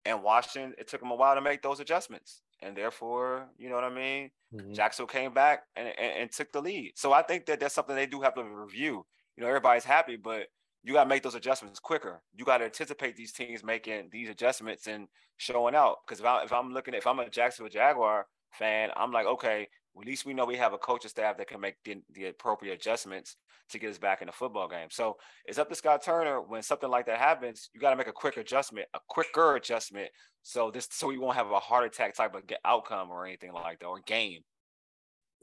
And 0.07 0.23
Washington, 0.23 0.75
it 0.79 0.89
took 0.89 1.01
them 1.01 1.11
a 1.11 1.15
while 1.15 1.35
to 1.35 1.43
make 1.43 1.61
those 1.61 1.79
adjustments, 1.79 2.41
and 2.63 2.75
therefore, 2.75 3.49
you 3.59 3.69
know 3.69 3.75
what 3.75 3.85
I 3.85 3.91
mean. 3.91 4.31
Mm-hmm. 4.55 4.73
Jacksonville 4.73 5.09
came 5.09 5.35
back 5.35 5.65
and, 5.77 5.89
and, 5.89 6.23
and 6.23 6.33
took 6.33 6.51
the 6.53 6.61
lead. 6.63 6.93
So 6.97 7.13
I 7.13 7.23
think 7.23 7.47
that 7.47 7.61
that's 7.61 7.75
something 7.75 7.95
they 7.95 8.07
do 8.07 8.23
have 8.23 8.35
to 8.35 8.43
review. 8.43 9.05
You 9.37 9.43
know, 9.43 9.49
everybody's 9.49 9.85
happy, 9.85 10.17
but 10.17 10.47
you 10.83 10.95
got 10.95 11.05
to 11.05 11.09
make 11.09 11.23
those 11.23 11.35
adjustments 11.35 11.79
quicker. 11.79 12.23
You 12.35 12.45
got 12.45 12.59
to 12.59 12.65
anticipate 12.65 13.17
these 13.17 13.33
teams 13.33 13.63
making 13.63 14.09
these 14.11 14.31
adjustments 14.31 14.87
and 14.87 15.09
showing 15.37 15.75
out. 15.75 15.99
Because 16.07 16.21
if, 16.21 16.27
I, 16.27 16.43
if 16.45 16.53
I'm 16.53 16.73
looking 16.73 16.95
if 16.95 17.07
I'm 17.07 17.19
a 17.19 17.29
Jacksonville 17.29 17.71
Jaguar 17.71 18.27
fan, 18.53 18.91
I'm 18.97 19.13
like, 19.13 19.27
okay, 19.27 19.69
at 19.99 20.07
least 20.07 20.25
we 20.25 20.33
know 20.33 20.47
we 20.47 20.57
have 20.57 20.73
a 20.73 20.79
coaching 20.79 21.11
staff 21.11 21.37
that 21.37 21.49
can 21.49 21.61
make 21.61 21.77
the, 21.85 21.97
the 22.15 22.27
appropriate 22.27 22.75
adjustments 22.75 23.37
to 23.71 23.79
get 23.79 23.91
us 23.91 23.99
back 23.99 24.23
in 24.23 24.27
the 24.27 24.33
football 24.33 24.69
game. 24.69 24.89
So 24.91 25.17
it's 25.45 25.59
up 25.59 25.69
to 25.69 25.75
Scott 25.75 26.03
Turner 26.03 26.41
when 26.41 26.63
something 26.63 26.91
like 26.91 27.07
that 27.07 27.19
happens. 27.19 27.71
You 27.75 27.81
got 27.81 27.91
to 27.91 27.97
make 27.97 28.09
a 28.09 28.13
quick 28.13 28.37
adjustment, 28.37 28.87
a 28.95 29.01
quicker 29.09 29.57
adjustment, 29.57 30.09
so 30.43 30.71
this 30.71 30.89
so 30.91 31.09
we 31.09 31.19
won't 31.19 31.37
have 31.37 31.51
a 31.51 31.59
heart 31.59 31.85
attack 31.85 32.15
type 32.15 32.35
of 32.35 32.43
outcome 32.65 33.11
or 33.11 33.27
anything 33.27 33.53
like 33.53 33.81
that 33.81 33.87
or 33.87 34.01
game. 34.01 34.41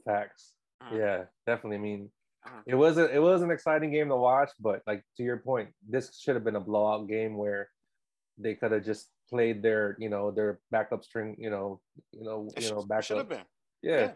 Facts. 0.04 0.52
Mm-hmm. 0.82 0.96
Yeah, 0.96 1.24
definitely. 1.46 1.76
I 1.76 1.80
mean. 1.80 2.10
It 2.66 2.74
was 2.74 2.98
a, 2.98 3.14
it 3.14 3.20
was 3.20 3.42
an 3.42 3.50
exciting 3.50 3.92
game 3.92 4.08
to 4.08 4.16
watch, 4.16 4.50
but 4.60 4.82
like 4.86 5.04
to 5.16 5.22
your 5.22 5.38
point, 5.38 5.70
this 5.88 6.18
should 6.18 6.34
have 6.34 6.44
been 6.44 6.56
a 6.56 6.60
blowout 6.60 7.08
game 7.08 7.36
where 7.36 7.68
they 8.38 8.54
could 8.54 8.72
have 8.72 8.84
just 8.84 9.08
played 9.28 9.62
their 9.62 9.96
you 9.98 10.08
know 10.08 10.30
their 10.30 10.58
backup 10.70 11.04
string 11.04 11.36
you 11.38 11.50
know 11.50 11.80
you 12.12 12.24
know 12.24 12.48
it 12.56 12.64
you 12.64 12.70
know 12.70 12.82
backup. 12.82 13.04
Should 13.04 13.16
have 13.18 13.28
been. 13.28 13.44
Yeah. 13.82 14.00
yeah. 14.00 14.12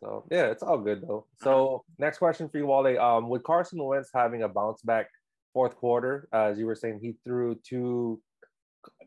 So 0.00 0.26
yeah, 0.30 0.46
it's 0.46 0.62
all 0.62 0.78
good 0.78 1.02
though. 1.02 1.26
So 1.42 1.66
uh-huh. 1.66 1.78
next 1.98 2.18
question 2.18 2.48
for 2.48 2.58
you, 2.58 2.66
Wally. 2.66 2.98
Um, 2.98 3.28
with 3.28 3.42
Carson 3.44 3.82
Wentz 3.82 4.10
having 4.12 4.42
a 4.42 4.48
bounce 4.48 4.82
back 4.82 5.08
fourth 5.52 5.76
quarter, 5.76 6.28
as 6.32 6.58
you 6.58 6.66
were 6.66 6.74
saying, 6.74 7.00
he 7.02 7.14
threw 7.24 7.54
two, 7.64 8.20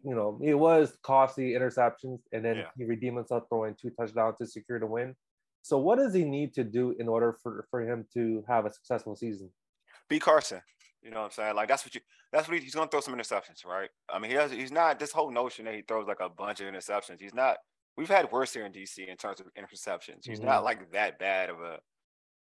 you 0.04 0.16
know, 0.16 0.40
it 0.42 0.54
was 0.54 0.98
costly 1.04 1.52
interceptions, 1.52 2.20
and 2.32 2.46
then 2.46 2.58
yeah. 2.58 2.68
he 2.78 2.86
redeemed 2.86 3.18
himself 3.18 3.44
throwing 3.50 3.76
two 3.76 3.90
touchdowns 3.90 4.38
to 4.38 4.46
secure 4.46 4.80
the 4.80 4.86
win. 4.86 5.16
So 5.64 5.78
what 5.78 5.98
does 5.98 6.14
he 6.14 6.26
need 6.26 6.54
to 6.56 6.64
do 6.66 6.92
in 7.00 7.08
order 7.08 7.38
for, 7.42 7.66
for 7.72 7.82
him 7.82 8.06
to 8.14 8.44
have 8.48 8.66
a 8.66 8.74
successful 8.74 9.16
season? 9.16 9.50
Be 10.10 10.20
Carson. 10.20 10.62
You 11.02 11.10
know 11.10 11.20
what 11.20 11.26
I'm 11.26 11.32
saying? 11.32 11.56
Like 11.56 11.70
that's 11.70 11.86
what 11.86 11.96
you 11.96 12.02
that's 12.32 12.48
what 12.48 12.58
he, 12.58 12.64
he's 12.64 12.76
gonna 12.76 12.90
throw 12.90 13.00
some 13.00 13.16
interceptions, 13.16 13.66
right? 13.66 13.90
I 14.10 14.20
mean, 14.20 14.30
he 14.30 14.38
has 14.38 14.52
he's 14.52 14.72
not 14.72 15.00
this 15.00 15.12
whole 15.12 15.32
notion 15.32 15.66
that 15.66 15.74
he 15.74 15.82
throws 15.82 16.08
like 16.08 16.20
a 16.20 16.30
bunch 16.30 16.60
of 16.60 16.68
interceptions. 16.68 17.20
He's 17.20 17.34
not 17.34 17.58
we've 17.98 18.10
had 18.10 18.32
worse 18.32 18.54
here 18.54 18.66
in 18.66 18.74
DC 18.74 19.08
in 19.08 19.16
terms 19.16 19.40
of 19.40 19.48
interceptions. 19.56 20.26
He's 20.26 20.40
mm-hmm. 20.40 20.48
not 20.48 20.64
like 20.64 20.92
that 20.92 21.18
bad 21.18 21.50
of 21.50 21.62
a 21.62 21.80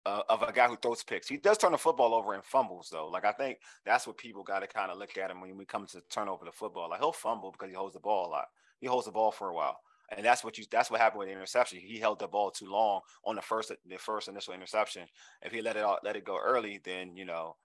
uh, 0.06 0.22
of 0.28 0.42
a 0.42 0.52
guy 0.52 0.68
who 0.68 0.76
throws 0.76 1.02
picks. 1.02 1.28
He 1.28 1.36
does 1.36 1.58
turn 1.58 1.72
the 1.72 1.78
football 1.78 2.14
over 2.14 2.34
and 2.34 2.44
fumbles 2.44 2.88
though. 2.90 3.08
Like 3.08 3.26
I 3.26 3.32
think 3.32 3.58
that's 3.84 4.06
what 4.06 4.16
people 4.16 4.42
got 4.42 4.60
to 4.60 4.66
kind 4.66 4.90
of 4.90 4.98
look 4.98 5.16
at 5.18 5.30
him 5.30 5.40
when 5.42 5.56
we 5.56 5.66
come 5.66 5.86
to 5.88 6.00
turn 6.10 6.28
over 6.28 6.44
the 6.44 6.52
football. 6.52 6.88
Like 6.88 7.00
he'll 7.00 7.12
fumble 7.12 7.52
because 7.52 7.68
he 7.68 7.74
holds 7.74 7.94
the 7.94 8.00
ball 8.00 8.28
a 8.28 8.30
lot. 8.30 8.46
He 8.80 8.86
holds 8.86 9.06
the 9.06 9.12
ball 9.12 9.30
for 9.30 9.48
a 9.48 9.54
while 9.54 9.78
and 10.10 10.24
that's 10.24 10.44
what 10.44 10.58
you 10.58 10.64
that's 10.70 10.90
what 10.90 11.00
happened 11.00 11.20
with 11.20 11.28
the 11.28 11.34
interception. 11.34 11.80
He 11.80 11.98
held 11.98 12.18
the 12.18 12.28
ball 12.28 12.50
too 12.50 12.70
long 12.70 13.00
on 13.24 13.36
the 13.36 13.42
first 13.42 13.72
the 13.86 13.96
first 13.96 14.28
initial 14.28 14.54
interception. 14.54 15.06
If 15.42 15.52
he 15.52 15.62
let 15.62 15.76
it 15.76 15.84
out, 15.84 16.04
let 16.04 16.16
it 16.16 16.24
go 16.24 16.38
early, 16.38 16.80
then 16.84 17.16
you 17.16 17.24
know 17.24 17.56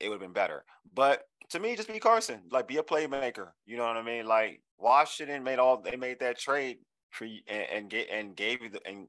it 0.00 0.08
would 0.08 0.16
have 0.16 0.20
been 0.20 0.32
better. 0.32 0.64
But 0.94 1.22
to 1.50 1.60
me, 1.60 1.76
just 1.76 1.88
be 1.88 1.98
Carson, 1.98 2.42
like 2.50 2.68
be 2.68 2.76
a 2.76 2.82
playmaker. 2.82 3.48
You 3.66 3.76
know 3.76 3.86
what 3.86 3.96
I 3.96 4.02
mean? 4.02 4.26
Like 4.26 4.62
Washington 4.78 5.42
made 5.42 5.58
all 5.58 5.80
they 5.80 5.96
made 5.96 6.20
that 6.20 6.38
trade 6.38 6.78
for 7.10 7.24
you 7.24 7.40
and, 7.48 7.66
and 7.72 7.90
get 7.90 8.08
and 8.10 8.36
gave 8.36 8.62
you 8.62 8.70
the, 8.70 8.86
and 8.86 9.08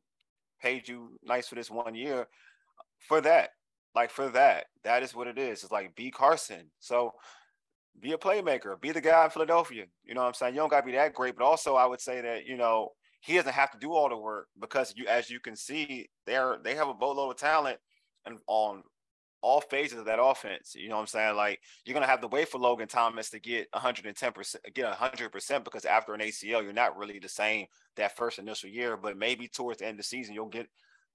paid 0.61 0.88
you 0.88 1.17
nice 1.23 1.47
for 1.47 1.55
this 1.55 1.71
one 1.71 1.95
year 1.95 2.27
for 2.99 3.21
that. 3.21 3.49
Like 3.95 4.11
for 4.11 4.29
that, 4.29 4.67
that 4.83 5.03
is 5.03 5.15
what 5.15 5.27
it 5.27 5.38
is. 5.38 5.63
It's 5.63 5.71
like 5.71 5.95
be 5.95 6.11
Carson. 6.11 6.69
So 6.79 7.13
be 8.01 8.13
a 8.13 8.17
playmaker, 8.17 8.79
be 8.79 8.91
the 8.91 9.01
guy 9.01 9.25
in 9.25 9.29
Philadelphia. 9.29 9.85
You 10.03 10.13
know 10.13 10.21
what 10.21 10.27
I'm 10.27 10.33
saying? 10.33 10.53
You 10.55 10.61
don't 10.61 10.69
gotta 10.69 10.85
be 10.85 10.93
that 10.93 11.13
great, 11.13 11.35
but 11.35 11.45
also 11.45 11.75
I 11.75 11.85
would 11.85 12.01
say 12.01 12.21
that, 12.21 12.45
you 12.45 12.57
know, 12.57 12.89
he 13.21 13.35
doesn't 13.35 13.53
have 13.53 13.71
to 13.71 13.77
do 13.77 13.93
all 13.93 14.09
the 14.09 14.17
work 14.17 14.47
because 14.59 14.93
you 14.95 15.05
as 15.07 15.29
you 15.29 15.39
can 15.39 15.55
see, 15.55 16.09
they're 16.25 16.57
they 16.63 16.75
have 16.75 16.87
a 16.87 16.93
boatload 16.93 17.31
of 17.31 17.37
talent 17.37 17.77
and 18.25 18.37
on 18.47 18.83
all 19.41 19.61
phases 19.61 19.99
of 19.99 20.05
that 20.05 20.21
offense. 20.21 20.73
You 20.75 20.89
know 20.89 20.95
what 20.95 21.01
I'm 21.01 21.07
saying? 21.07 21.35
Like 21.35 21.59
you're 21.85 21.93
gonna 21.93 22.07
have 22.07 22.21
to 22.21 22.27
wait 22.27 22.49
for 22.49 22.59
Logan 22.59 22.87
Thomas 22.87 23.29
to 23.31 23.39
get 23.39 23.67
110 23.71 24.31
percent, 24.31 24.63
get 24.73 24.85
100 24.85 25.31
percent 25.31 25.63
because 25.63 25.85
after 25.85 26.13
an 26.13 26.21
ACL, 26.21 26.63
you're 26.63 26.73
not 26.73 26.97
really 26.97 27.19
the 27.19 27.29
same 27.29 27.65
that 27.95 28.15
first 28.15 28.39
initial 28.39 28.69
year. 28.69 28.97
But 28.97 29.17
maybe 29.17 29.47
towards 29.47 29.79
the 29.79 29.85
end 29.85 29.95
of 29.95 29.97
the 29.97 30.03
season, 30.03 30.33
you'll 30.33 30.47
get 30.47 30.67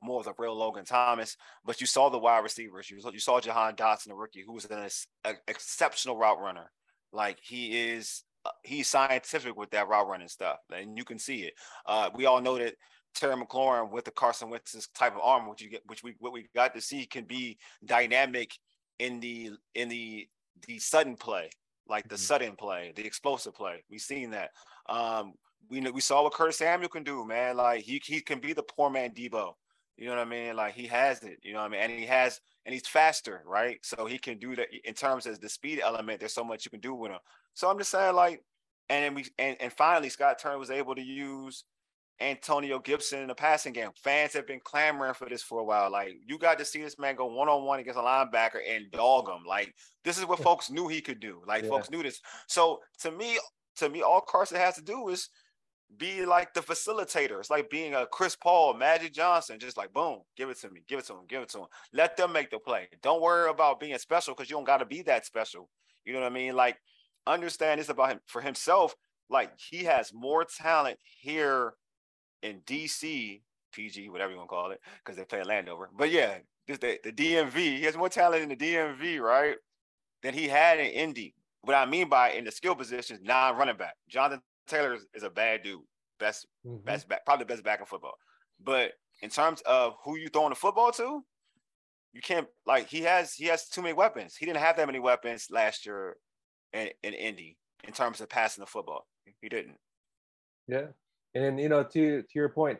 more 0.04 0.20
of 0.20 0.26
the 0.26 0.34
real 0.38 0.54
Logan 0.54 0.84
Thomas. 0.84 1.36
But 1.64 1.80
you 1.80 1.86
saw 1.86 2.08
the 2.10 2.18
wide 2.18 2.44
receivers. 2.44 2.90
You, 2.90 2.98
you 3.12 3.18
saw 3.18 3.40
Jahan 3.40 3.74
Dotson, 3.76 4.08
the 4.08 4.14
rookie, 4.14 4.42
who 4.46 4.52
was 4.52 4.64
an 4.66 4.88
a, 5.24 5.32
exceptional 5.48 6.16
route 6.16 6.40
runner. 6.40 6.70
Like 7.12 7.38
he 7.40 7.90
is, 7.90 8.24
uh, 8.44 8.50
he's 8.62 8.88
scientific 8.88 9.56
with 9.56 9.70
that 9.70 9.88
route 9.88 10.08
running 10.08 10.28
stuff, 10.28 10.58
and 10.74 10.96
you 10.98 11.04
can 11.04 11.18
see 11.18 11.42
it. 11.44 11.54
Uh, 11.86 12.10
we 12.14 12.26
all 12.26 12.40
know 12.40 12.58
that 12.58 12.74
Terry 13.14 13.36
McLaurin 13.36 13.90
with 13.92 14.04
the 14.04 14.10
Carson 14.10 14.50
Wentz's 14.50 14.88
type 14.88 15.14
of 15.14 15.20
arm, 15.22 15.48
which 15.48 15.62
you 15.62 15.70
get, 15.70 15.82
which 15.86 16.02
we 16.02 16.14
what 16.18 16.32
we 16.32 16.48
got 16.54 16.74
to 16.74 16.80
see 16.80 17.06
can 17.06 17.24
be 17.24 17.56
dynamic 17.84 18.52
in 18.98 19.20
the 19.20 19.52
in 19.74 19.88
the 19.88 20.28
the 20.66 20.78
sudden 20.78 21.16
play, 21.16 21.50
like 21.88 22.08
the 22.08 22.16
Mhm. 22.16 22.18
sudden 22.18 22.56
play, 22.56 22.92
the 22.96 23.06
explosive 23.06 23.54
play. 23.54 23.84
We've 23.88 24.00
seen 24.00 24.30
that. 24.30 24.50
Um, 24.88 25.34
we 25.70 25.80
know 25.80 25.92
we 25.92 26.00
saw 26.00 26.22
what 26.24 26.34
Curtis 26.34 26.58
Samuel 26.58 26.88
can 26.88 27.04
do, 27.04 27.24
man. 27.24 27.56
Like 27.56 27.82
he 27.84 28.02
he 28.04 28.20
can 28.20 28.40
be 28.40 28.52
the 28.52 28.62
poor 28.64 28.90
man 28.90 29.10
Deebo. 29.12 29.54
You 29.96 30.06
know 30.06 30.16
what 30.16 30.26
I 30.26 30.30
mean? 30.30 30.56
Like 30.56 30.74
he 30.74 30.86
has 30.88 31.22
it. 31.22 31.38
You 31.42 31.52
know 31.52 31.60
what 31.60 31.66
I 31.66 31.68
mean? 31.68 31.80
And 31.80 31.92
he 31.92 32.06
has 32.06 32.40
and 32.66 32.72
he's 32.72 32.86
faster, 32.86 33.42
right? 33.46 33.78
So 33.82 34.06
he 34.06 34.18
can 34.18 34.38
do 34.38 34.56
that 34.56 34.68
in 34.84 34.94
terms 34.94 35.26
of 35.26 35.40
the 35.40 35.48
speed 35.48 35.80
element. 35.82 36.20
There's 36.20 36.34
so 36.34 36.44
much 36.44 36.64
you 36.64 36.70
can 36.70 36.80
do 36.80 36.94
with 36.94 37.12
him. 37.12 37.18
So 37.54 37.70
I'm 37.70 37.78
just 37.78 37.90
saying, 37.90 38.14
like, 38.14 38.42
and 38.88 39.04
then 39.04 39.14
we 39.14 39.26
and, 39.38 39.56
and 39.60 39.72
finally 39.72 40.08
Scott 40.08 40.38
Turner 40.38 40.58
was 40.58 40.70
able 40.70 40.94
to 40.94 41.02
use 41.02 41.64
Antonio 42.20 42.78
Gibson 42.78 43.20
in 43.20 43.28
the 43.28 43.34
passing 43.34 43.72
game. 43.72 43.90
Fans 43.96 44.32
have 44.34 44.46
been 44.46 44.60
clamoring 44.62 45.14
for 45.14 45.28
this 45.28 45.42
for 45.42 45.60
a 45.60 45.64
while. 45.64 45.90
Like 45.90 46.14
you 46.26 46.38
got 46.38 46.58
to 46.58 46.64
see 46.64 46.82
this 46.82 46.98
man 46.98 47.16
go 47.16 47.26
one 47.26 47.48
on 47.48 47.64
one 47.64 47.80
against 47.80 47.98
a 47.98 48.02
linebacker 48.02 48.60
and 48.68 48.90
dog 48.92 49.28
him. 49.28 49.44
Like 49.46 49.74
this 50.04 50.18
is 50.18 50.26
what 50.26 50.38
folks 50.40 50.70
knew 50.70 50.88
he 50.88 51.00
could 51.00 51.20
do. 51.20 51.42
Like 51.46 51.64
Yeah. 51.64 51.70
folks 51.70 51.90
knew 51.90 52.02
this. 52.02 52.20
So 52.48 52.80
to 53.00 53.10
me, 53.10 53.38
to 53.76 53.88
me, 53.88 54.02
all 54.02 54.20
Carson 54.20 54.58
has 54.58 54.76
to 54.76 54.82
do 54.82 55.08
is 55.08 55.28
be 55.98 56.24
like 56.26 56.54
the 56.54 56.60
facilitator. 56.60 57.38
It's 57.38 57.50
like 57.50 57.70
being 57.70 57.94
a 57.94 58.06
Chris 58.06 58.36
Paul, 58.36 58.74
Magic 58.74 59.12
Johnson, 59.12 59.58
just 59.58 59.76
like 59.76 59.92
boom, 59.92 60.20
give 60.36 60.50
it 60.50 60.58
to 60.60 60.70
me, 60.70 60.82
give 60.88 60.98
it 60.98 61.06
to 61.06 61.14
him, 61.14 61.26
give 61.28 61.42
it 61.42 61.48
to 61.50 61.60
him. 61.60 61.66
Let 61.92 62.16
them 62.16 62.32
make 62.32 62.50
the 62.50 62.58
play. 62.58 62.88
Don't 63.02 63.22
worry 63.22 63.48
about 63.50 63.80
being 63.80 63.96
special 63.98 64.34
because 64.34 64.50
you 64.50 64.56
don't 64.56 64.64
got 64.64 64.78
to 64.78 64.86
be 64.86 65.02
that 65.02 65.26
special. 65.26 65.68
You 66.04 66.12
know 66.12 66.20
what 66.20 66.26
I 66.26 66.34
mean? 66.34 66.54
Like 66.54 66.76
understand 67.26 67.80
this 67.80 67.88
about 67.88 68.10
him 68.10 68.20
for 68.26 68.40
himself. 68.40 68.94
Like 69.30 69.52
he 69.58 69.84
has 69.84 70.12
more 70.12 70.44
talent 70.44 70.98
here 71.02 71.74
in 72.42 72.60
DC, 72.60 73.40
PG, 73.72 74.08
whatever 74.10 74.30
you 74.30 74.36
want 74.36 74.48
to 74.48 74.54
call 74.54 74.70
it, 74.70 74.80
because 75.02 75.16
they 75.16 75.24
play 75.24 75.42
Landover. 75.42 75.90
But 75.96 76.10
yeah, 76.10 76.38
just 76.68 76.80
the, 76.80 76.98
the 77.02 77.12
DMV. 77.12 77.54
He 77.54 77.82
has 77.84 77.96
more 77.96 78.08
talent 78.08 78.42
in 78.42 78.48
the 78.50 78.56
DMV, 78.56 79.20
right? 79.20 79.56
Than 80.22 80.34
he 80.34 80.48
had 80.48 80.78
in 80.78 80.86
Indy. 80.86 81.34
What 81.62 81.74
I 81.74 81.86
mean 81.86 82.08
by 82.08 82.32
in 82.32 82.44
the 82.44 82.50
skill 82.50 82.74
positions, 82.74 83.20
non-running 83.22 83.78
back. 83.78 83.94
Jonathan 84.08 84.42
Taylor 84.66 84.94
is, 84.94 85.06
is 85.14 85.22
a 85.22 85.30
bad 85.30 85.62
dude. 85.62 85.80
Best, 86.18 86.46
Mhm. 86.64 86.84
best 86.84 87.08
back, 87.08 87.24
probably 87.24 87.44
the 87.44 87.48
best 87.52 87.64
back 87.64 87.80
in 87.80 87.86
football. 87.86 88.14
But 88.60 88.92
in 89.20 89.30
terms 89.30 89.60
of 89.62 89.96
who 90.04 90.16
you 90.16 90.28
throwing 90.28 90.50
the 90.50 90.54
football 90.56 90.92
to, 90.92 91.24
you 92.12 92.20
can't 92.20 92.46
like 92.64 92.86
he 92.86 93.00
has 93.02 93.34
he 93.34 93.46
has 93.46 93.68
too 93.68 93.82
many 93.82 93.92
weapons. 93.94 94.36
He 94.36 94.46
didn't 94.46 94.60
have 94.60 94.76
that 94.76 94.86
many 94.86 95.00
weapons 95.00 95.48
last 95.50 95.84
year 95.84 96.16
in, 96.72 96.90
in 97.02 97.12
Indy 97.14 97.58
in 97.82 97.92
terms 97.92 98.20
of 98.20 98.28
passing 98.28 98.62
the 98.62 98.66
football. 98.66 99.06
He 99.40 99.48
didn't. 99.48 99.78
Yeah, 100.68 100.86
and 101.34 101.44
then 101.44 101.58
you 101.58 101.68
know 101.68 101.82
to 101.82 102.22
to 102.22 102.28
your 102.34 102.48
point, 102.48 102.78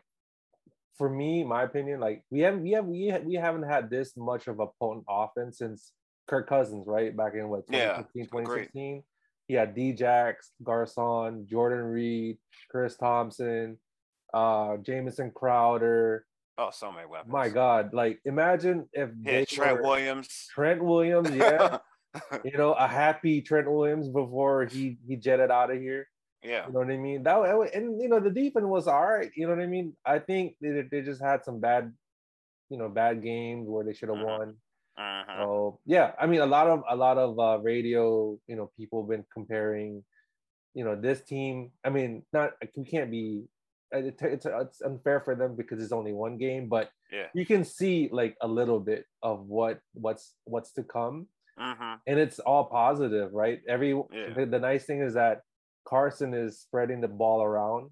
for 0.97 1.11
me, 1.11 1.43
my 1.43 1.64
opinion, 1.64 1.99
like 1.99 2.23
we 2.31 2.41
haven't 2.41 2.62
we 2.62 2.71
have 2.71 2.87
we 2.87 3.12
we 3.25 3.35
haven't 3.35 3.64
had 3.64 3.91
this 3.91 4.17
much 4.17 4.47
of 4.47 4.61
a 4.61 4.69
potent 4.79 5.05
offense 5.09 5.59
since 5.59 5.93
Kirk 6.29 6.49
Cousins, 6.49 6.87
right? 6.87 7.14
Back 7.14 7.35
in 7.35 7.49
what 7.49 7.64
Yeah, 7.69 7.97
2015, 8.14 8.23
agreed. 8.23 8.45
2016. 8.71 9.05
Had 9.51 9.75
D-Jax, 9.75 10.53
Garcon, 10.63 11.47
Jordan 11.47 11.85
Reed, 11.85 12.39
Chris 12.71 12.97
Thompson, 12.97 13.79
uh, 14.33 14.79
Jamison 14.79 15.31
Crowder. 15.35 16.25
Oh, 16.57 16.71
so 16.73 16.91
many 16.91 17.07
weapons. 17.07 17.31
My 17.33 17.49
God, 17.49 17.93
like 17.93 18.21
imagine 18.25 18.89
if 18.93 19.11
Yeah, 19.23 19.45
Trent 19.45 19.83
Williams. 19.83 20.49
Trent 20.55 20.83
Williams, 20.83 21.31
yeah, 21.35 21.79
you 22.45 22.57
know, 22.57 22.73
a 22.73 22.87
happy 22.87 23.43
Trent 23.43 23.71
Williams 23.71 24.09
before 24.09 24.65
he 24.65 24.97
he 25.07 25.17
jetted 25.17 25.51
out 25.51 25.71
of 25.71 25.79
here. 25.81 26.07
yeah. 26.43 26.67
You 26.67 26.73
know 26.73 26.79
what 26.79 26.91
I 26.91 26.97
mean? 26.97 27.23
That 27.25 27.39
and 27.75 28.01
you 28.01 28.09
know 28.09 28.21
the 28.21 28.31
defense 28.31 28.65
was 28.67 28.87
all 28.89 29.05
right. 29.05 29.31
You 29.37 29.47
know 29.49 29.55
what 29.55 29.63
I 29.63 29.67
mean? 29.67 29.95
I 30.07 30.21
think 30.21 30.55
they, 30.61 30.83
they 30.91 31.03
just 31.03 31.21
had 31.21 31.45
some 31.45 31.59
bad, 31.61 31.93
you 32.71 32.79
know, 32.79 32.89
bad 32.89 33.21
games 33.23 33.69
where 33.69 33.85
they 33.85 33.93
should 33.93 34.09
have 34.09 34.19
Mhm. 34.19 34.39
won. 34.39 34.57
Uh-huh. 34.97 35.45
So 35.45 35.81
yeah, 35.87 36.13
I 36.21 36.27
mean 36.27 36.41
a 36.41 36.47
lot 36.47 36.67
of 36.69 36.83
a 36.89 36.97
lot 36.97 37.19
of 37.19 37.39
uh, 37.39 37.59
radio, 37.63 38.39
you 38.47 38.57
know, 38.57 38.71
people 38.77 39.03
have 39.03 39.11
been 39.11 39.25
comparing, 39.33 40.05
you 40.75 40.85
know, 40.85 40.95
this 40.95 41.23
team. 41.23 41.73
I 41.85 41.91
mean, 41.91 42.25
not 42.33 42.53
we 42.77 42.85
can't 42.85 43.11
be. 43.11 43.45
uh, 43.95 43.99
It, 43.99 44.19
it's 44.23 44.47
it's 44.47 44.81
unfair 44.83 45.21
for 45.21 45.35
them 45.35 45.57
because 45.57 45.83
it's 45.83 45.93
only 45.93 46.13
one 46.13 46.39
game, 46.39 46.69
but 46.69 46.91
Yeah. 47.13 47.29
you 47.35 47.47
can 47.47 47.65
see 47.65 48.09
like 48.11 48.35
a 48.41 48.49
little 48.49 48.81
bit 48.81 49.05
of 49.23 49.47
what 49.47 49.81
what's 49.95 50.35
what's 50.45 50.73
to 50.79 50.83
come 50.85 51.27
Mm-hmm. 51.59 51.95
and 52.11 52.19
it's 52.19 52.41
all 52.43 52.67
positive, 52.67 53.31
right? 53.33 53.61
Every 53.69 53.95
Yeah. 53.95 54.35
the, 54.35 54.47
the 54.47 54.59
nice 54.59 54.85
thing 54.87 55.01
is 55.03 55.15
that 55.15 55.43
Carson 55.87 56.35
is 56.35 56.59
spreading 56.59 57.01
the 57.01 57.09
ball 57.09 57.43
around, 57.43 57.91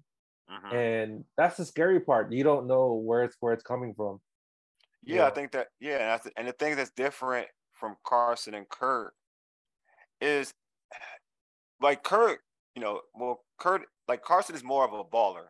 Mm-hmm. 0.51 0.75
and 0.75 1.09
that's 1.39 1.55
the 1.57 1.65
scary 1.65 1.99
part. 2.01 2.31
You 2.31 2.43
don't 2.43 2.67
know 2.67 2.93
where 2.95 3.23
it's 3.23 3.37
where 3.39 3.53
it's 3.55 3.63
coming 3.63 3.93
from. 3.95 4.19
Yeah, 5.05 5.25
Yeah. 5.25 5.27
I 5.27 5.31
think 5.31 5.51
that 5.53 5.69
yeah, 5.79 5.93
and, 5.93 6.01
that's, 6.23 6.27
and 6.37 6.47
the 6.47 6.53
thing 6.53 6.75
that's 6.75 6.91
different 6.91 7.49
from 7.73 7.97
Carson 8.05 8.53
and 8.53 8.69
Kirk 8.69 9.15
is 10.21 10.53
like 11.81 12.03
Kirk, 12.03 12.41
you 12.75 12.81
know, 12.81 13.01
well, 13.13 13.45
Kirk 13.59 13.83
like 14.07 14.23
Carson 14.23 14.55
is 14.55 14.63
more 14.63 14.85
of 14.85 14.93
a 14.93 15.03
baller 15.03 15.47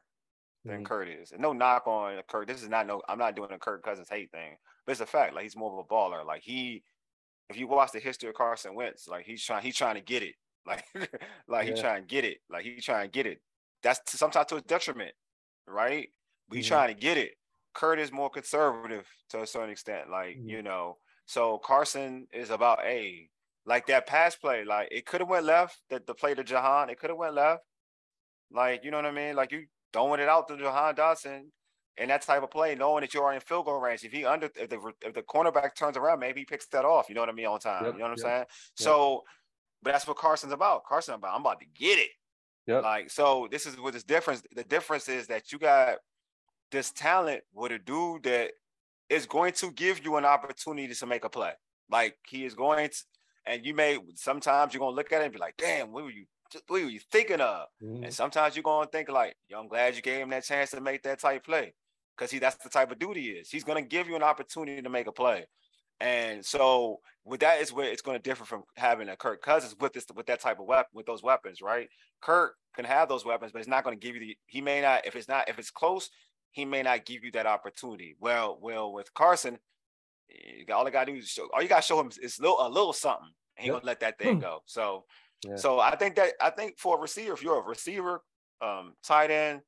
than 0.67 0.81
Mhm. 0.81 0.83
Kirk 0.83 1.09
is. 1.09 1.31
And 1.33 1.41
no 1.41 1.53
knock 1.53 1.87
on 1.87 2.21
Kirk. 2.29 2.47
This 2.47 2.63
is 2.63 2.69
not 2.69 2.87
no 2.87 3.01
I'm 3.09 3.19
not 3.19 3.35
doing 3.35 3.51
a 3.51 3.59
Kirk 3.59 3.83
Cousins 3.83 4.09
hate 4.09 4.31
thing, 4.31 4.57
but 4.85 4.93
it's 4.93 5.01
a 5.01 5.05
fact. 5.07 5.35
Like 5.35 5.43
he's 5.43 5.57
more 5.57 5.73
of 5.73 5.79
a 5.85 5.89
baller. 5.93 6.25
Like 6.25 6.43
he 6.43 6.83
if 7.49 7.57
you 7.57 7.67
watch 7.67 7.93
the 7.93 7.99
history 7.99 8.29
of 8.29 8.35
Carson 8.35 8.75
Wentz, 8.75 9.07
like 9.07 9.25
he's 9.25 9.43
trying 9.45 9.63
he's 9.63 9.77
trying 9.77 9.95
to 9.95 10.01
get 10.01 10.23
it. 10.23 10.35
Like 10.67 10.85
like 11.47 11.67
he's 11.67 11.79
Yeah. 11.79 11.81
trying 11.81 12.03
to 12.03 12.07
get 12.07 12.25
it. 12.25 12.39
Like 12.49 12.65
he's 12.65 12.85
trying 12.85 13.05
to 13.07 13.11
get 13.11 13.25
it. 13.27 13.41
That's 13.83 13.99
to, 14.11 14.17
sometimes 14.17 14.47
to 14.47 14.55
his 14.55 14.63
detriment, 14.65 15.15
right? 15.67 16.09
But 16.49 16.57
he's 16.57 16.67
Mhm. 16.67 16.69
trying 16.69 16.89
to 16.89 16.99
get 17.01 17.17
it. 17.17 17.35
Kirk 17.73 17.99
is 17.99 18.11
more 18.11 18.29
conservative 18.29 19.07
to 19.29 19.41
a 19.41 19.47
certain 19.47 19.69
extent. 19.71 20.09
Like, 20.09 20.37
Mhm. 20.37 20.49
you 20.49 20.61
know, 20.61 20.99
so 21.25 21.57
Carson 21.59 22.27
is 22.31 22.49
about 22.49 22.83
a 22.85 23.29
like 23.65 23.85
that 23.87 24.05
pass 24.07 24.35
play. 24.35 24.65
Like 24.65 24.89
it 24.91 25.05
could 25.05 25.21
have 25.21 25.29
went 25.29 25.45
left. 25.45 25.81
That 25.89 26.05
the 26.05 26.13
play 26.13 26.33
to 26.33 26.43
Jahan, 26.43 26.89
it 26.89 26.99
could 26.99 27.09
have 27.09 27.17
went 27.17 27.33
left. 27.35 27.63
Like, 28.51 28.83
you 28.83 28.91
know 28.91 28.97
what 28.97 29.05
I 29.05 29.11
mean? 29.11 29.35
Like 29.35 29.51
you 29.51 29.67
throwing 29.93 30.19
it 30.19 30.29
out 30.29 30.47
to 30.49 30.57
Jahan 30.57 30.95
Dotson 30.95 31.51
and 31.97 32.09
that 32.09 32.23
type 32.23 32.43
of 32.43 32.51
play, 32.51 32.75
knowing 32.75 33.01
that 33.01 33.13
you 33.13 33.21
are 33.21 33.33
in 33.33 33.39
field 33.39 33.65
goal 33.65 33.79
range. 33.79 34.03
If 34.03 34.11
he 34.11 34.25
under 34.25 34.49
if 34.55 34.69
the 34.69 34.93
if 35.01 35.13
the 35.13 35.23
cornerback 35.23 35.75
turns 35.75 35.97
around, 35.97 36.19
maybe 36.19 36.41
he 36.41 36.45
picks 36.45 36.67
that 36.67 36.85
off. 36.85 37.07
You 37.09 37.15
know 37.15 37.21
what 37.21 37.29
I 37.29 37.33
mean? 37.33 37.45
On 37.45 37.59
time. 37.59 37.85
Yep, 37.85 37.93
you 37.93 37.99
know 37.99 38.05
what 38.05 38.11
I'm 38.11 38.17
yep, 38.17 38.25
saying? 38.25 38.45
So, 38.75 39.23
but 39.81 39.91
that's 39.91 40.07
what 40.07 40.17
Carson's 40.17 40.53
about. 40.53 40.85
Carson 40.85 41.13
about 41.13 41.35
I'm 41.35 41.41
about 41.41 41.59
to 41.61 41.65
get 41.65 41.99
it. 41.99 42.11
Yep. 42.67 42.83
Like 42.83 43.09
so, 43.11 43.47
this 43.51 43.65
is 43.65 43.79
what 43.79 43.93
this 43.93 44.03
difference. 44.03 44.43
The 44.55 44.63
difference 44.63 45.07
is 45.07 45.27
that 45.27 45.51
you 45.51 45.59
got 45.59 45.99
this 46.73 46.91
talent 46.91 47.45
with 47.53 47.71
a 47.71 47.79
dude 47.79 48.23
that 48.23 48.53
is 49.09 49.25
going 49.27 49.53
to 49.53 49.71
give 49.71 50.03
you 50.03 50.17
an 50.17 50.25
opportunity 50.25 50.93
to 50.93 51.05
make 51.05 51.25
a 51.25 51.29
play. 51.29 51.53
Like 51.89 52.17
he 52.27 52.45
is 52.45 52.55
going 52.55 52.89
to, 52.89 53.03
and 53.45 53.65
you 53.65 53.73
may 53.75 53.99
sometimes 54.15 54.73
you're 54.73 54.79
gonna 54.79 54.95
look 54.95 55.13
at 55.13 55.21
it 55.21 55.25
and 55.25 55.33
be 55.33 55.39
like, 55.39 55.57
"Damn, 55.57 55.91
what 55.91 56.03
were 56.05 56.11
you? 56.11 56.25
What 56.67 56.83
were 56.83 56.89
you 56.89 56.99
thinking 56.99 57.41
of?" 57.41 57.69
Mhm. 57.81 58.05
And 58.05 58.13
sometimes 58.13 58.55
you're 58.55 58.63
gonna 58.63 58.89
think 58.89 59.09
like, 59.09 59.37
"Yo, 59.47 59.59
I'm 59.59 59.69
glad 59.69 59.95
you 59.95 60.01
gave 60.01 60.21
him 60.21 60.29
that 60.31 60.45
chance 60.45 60.71
to 60.71 60.81
make 60.81 61.03
that 61.03 61.19
type 61.19 61.45
play," 61.45 61.75
because 62.17 62.31
he 62.31 62.39
that's 62.39 62.57
the 62.63 62.69
type 62.69 62.91
of 62.91 62.99
dude 62.99 63.17
he 63.17 63.31
is. 63.31 63.51
He's 63.51 63.63
gonna 63.63 63.81
give 63.83 64.07
you 64.09 64.15
an 64.15 64.23
opportunity 64.23 64.81
to 64.81 64.89
make 64.89 65.07
a 65.07 65.13
play. 65.13 65.47
And 65.99 66.45
so 66.45 67.01
with 67.23 67.39
that 67.41 67.61
is 67.61 67.71
where 67.71 67.89
it's 67.91 68.01
going 68.01 68.17
to 68.17 68.21
differ 68.21 68.45
from 68.45 68.63
having 68.75 69.09
a 69.09 69.15
Kirk 69.17 69.41
Cousins 69.41 69.75
with 69.79 69.93
this 69.93 70.05
with 70.13 70.25
that 70.27 70.41
type 70.41 70.59
of 70.59 70.65
weapon 70.65 70.89
with 70.93 71.05
those 71.05 71.23
weapons, 71.23 71.61
right? 71.61 71.89
Kirk 72.21 72.57
can 72.75 72.85
have 72.85 73.07
those 73.09 73.25
weapons, 73.25 73.51
but 73.53 73.59
it's 73.59 73.67
not 73.67 73.83
going 73.83 73.97
to 73.97 74.05
give 74.05 74.15
you 74.15 74.21
the 74.21 74.37
he 74.47 74.61
may 74.61 74.81
not 74.81 75.05
if 75.05 75.15
it's 75.15 75.27
not 75.29 75.47
if 75.49 75.59
it's 75.59 75.71
close, 75.71 76.09
he 76.53 76.65
may 76.65 76.83
not 76.83 77.05
give 77.05 77.23
you 77.23 77.31
that 77.31 77.45
opportunity. 77.47 78.15
Well, 78.19 78.59
well, 78.61 78.93
with 78.93 79.13
Carson, 79.13 79.57
you 80.29 80.65
got, 80.65 80.77
all 80.77 80.87
I 80.87 80.91
got 80.91 81.05
to 81.05 81.11
do 81.11 81.17
is 81.17 81.27
show 81.27 81.49
all 81.53 81.61
you 81.61 81.67
got 81.67 81.81
to 81.81 81.87
show 81.87 81.99
him 81.99 82.11
is 82.21 82.39
little, 82.39 82.57
a 82.65 82.69
little 82.69 82.93
something. 82.93 83.29
He 83.57 83.67
Yep. 83.67 83.75
gonna 83.75 83.85
let 83.85 83.99
that 83.99 84.17
thing 84.17 84.39
go. 84.39 84.61
So, 84.65 85.05
Yeah. 85.45 85.55
so 85.55 85.79
I 85.79 85.95
think 85.95 86.15
that 86.15 86.33
I 86.39 86.49
think 86.51 86.79
for 86.79 86.97
a 86.97 87.01
receiver, 87.01 87.33
if 87.33 87.43
you're 87.43 87.59
a 87.59 87.63
receiver, 87.63 88.23
um, 88.61 88.93
tight 89.03 89.29
end, 89.29 89.61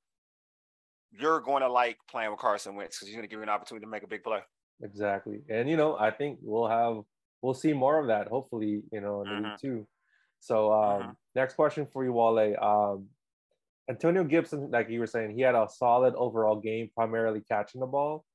you're 1.11 1.39
going 1.41 1.61
to 1.61 1.71
like 1.71 1.97
playing 2.09 2.31
with 2.31 2.39
Carson 2.39 2.75
Wentz 2.75 2.97
because 2.97 3.07
he's 3.07 3.15
going 3.15 3.27
to 3.27 3.29
give 3.29 3.39
you 3.39 3.43
an 3.43 3.49
opportunity 3.49 3.83
to 3.85 3.89
make 3.89 4.03
a 4.03 4.07
big 4.07 4.23
play. 4.23 4.39
Exactly. 4.81 5.41
And 5.49 5.69
you 5.69 5.77
know, 5.77 5.97
I 5.97 6.11
think 6.11 6.39
we'll 6.41 6.67
have 6.67 7.03
we'll 7.41 7.53
see 7.53 7.73
more 7.73 7.99
of 7.99 8.07
that 8.07 8.27
hopefully, 8.27 8.83
you 8.91 9.01
know, 9.01 9.21
in 9.21 9.29
the 9.29 9.35
Mhm. 9.35 9.43
week 9.43 9.57
two. 9.59 9.87
So 10.39 10.73
um 10.73 11.03
Mhm. 11.03 11.15
next 11.35 11.55
question 11.55 11.85
for 11.85 12.03
you, 12.03 12.13
Wale. 12.13 12.55
Um 12.61 13.09
Antonio 13.89 14.23
Gibson, 14.23 14.71
like 14.71 14.89
you 14.89 14.99
were 14.99 15.07
saying, 15.07 15.35
he 15.35 15.41
had 15.41 15.55
a 15.55 15.67
solid 15.69 16.15
overall 16.15 16.59
game, 16.59 16.89
primarily 16.95 17.41
catching 17.41 17.81
the 17.81 17.87
ball. 17.87 18.25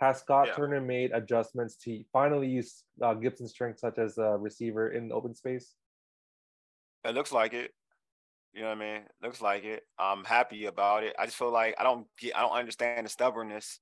Has 0.00 0.20
Scott 0.20 0.48
Yeah. 0.48 0.54
Turner 0.54 0.80
made 0.80 1.12
adjustments 1.12 1.76
to 1.84 2.02
finally 2.12 2.48
use 2.48 2.84
uh, 3.02 3.14
Gibson's 3.14 3.50
strength, 3.50 3.78
such 3.78 3.98
as 3.98 4.18
a 4.18 4.36
receiver 4.38 4.90
in 4.90 5.12
open 5.12 5.34
space? 5.34 5.74
It 7.04 7.14
looks 7.14 7.32
like 7.32 7.52
it. 7.52 7.72
You 8.54 8.62
know 8.62 8.68
what 8.68 8.78
I 8.78 8.80
mean? 8.80 9.02
Looks 9.22 9.42
like 9.42 9.64
it. 9.64 9.82
I'm 9.98 10.24
happy 10.24 10.66
about 10.66 11.04
it. 11.04 11.14
I 11.18 11.26
just 11.26 11.36
feel 11.36 11.52
like 11.52 11.74
I 11.78 11.82
don't 11.82 12.06
get, 12.18 12.36
I 12.36 12.40
don't 12.40 12.56
understand 12.56 13.04
the 13.04 13.10
stubbornness. 13.10 13.80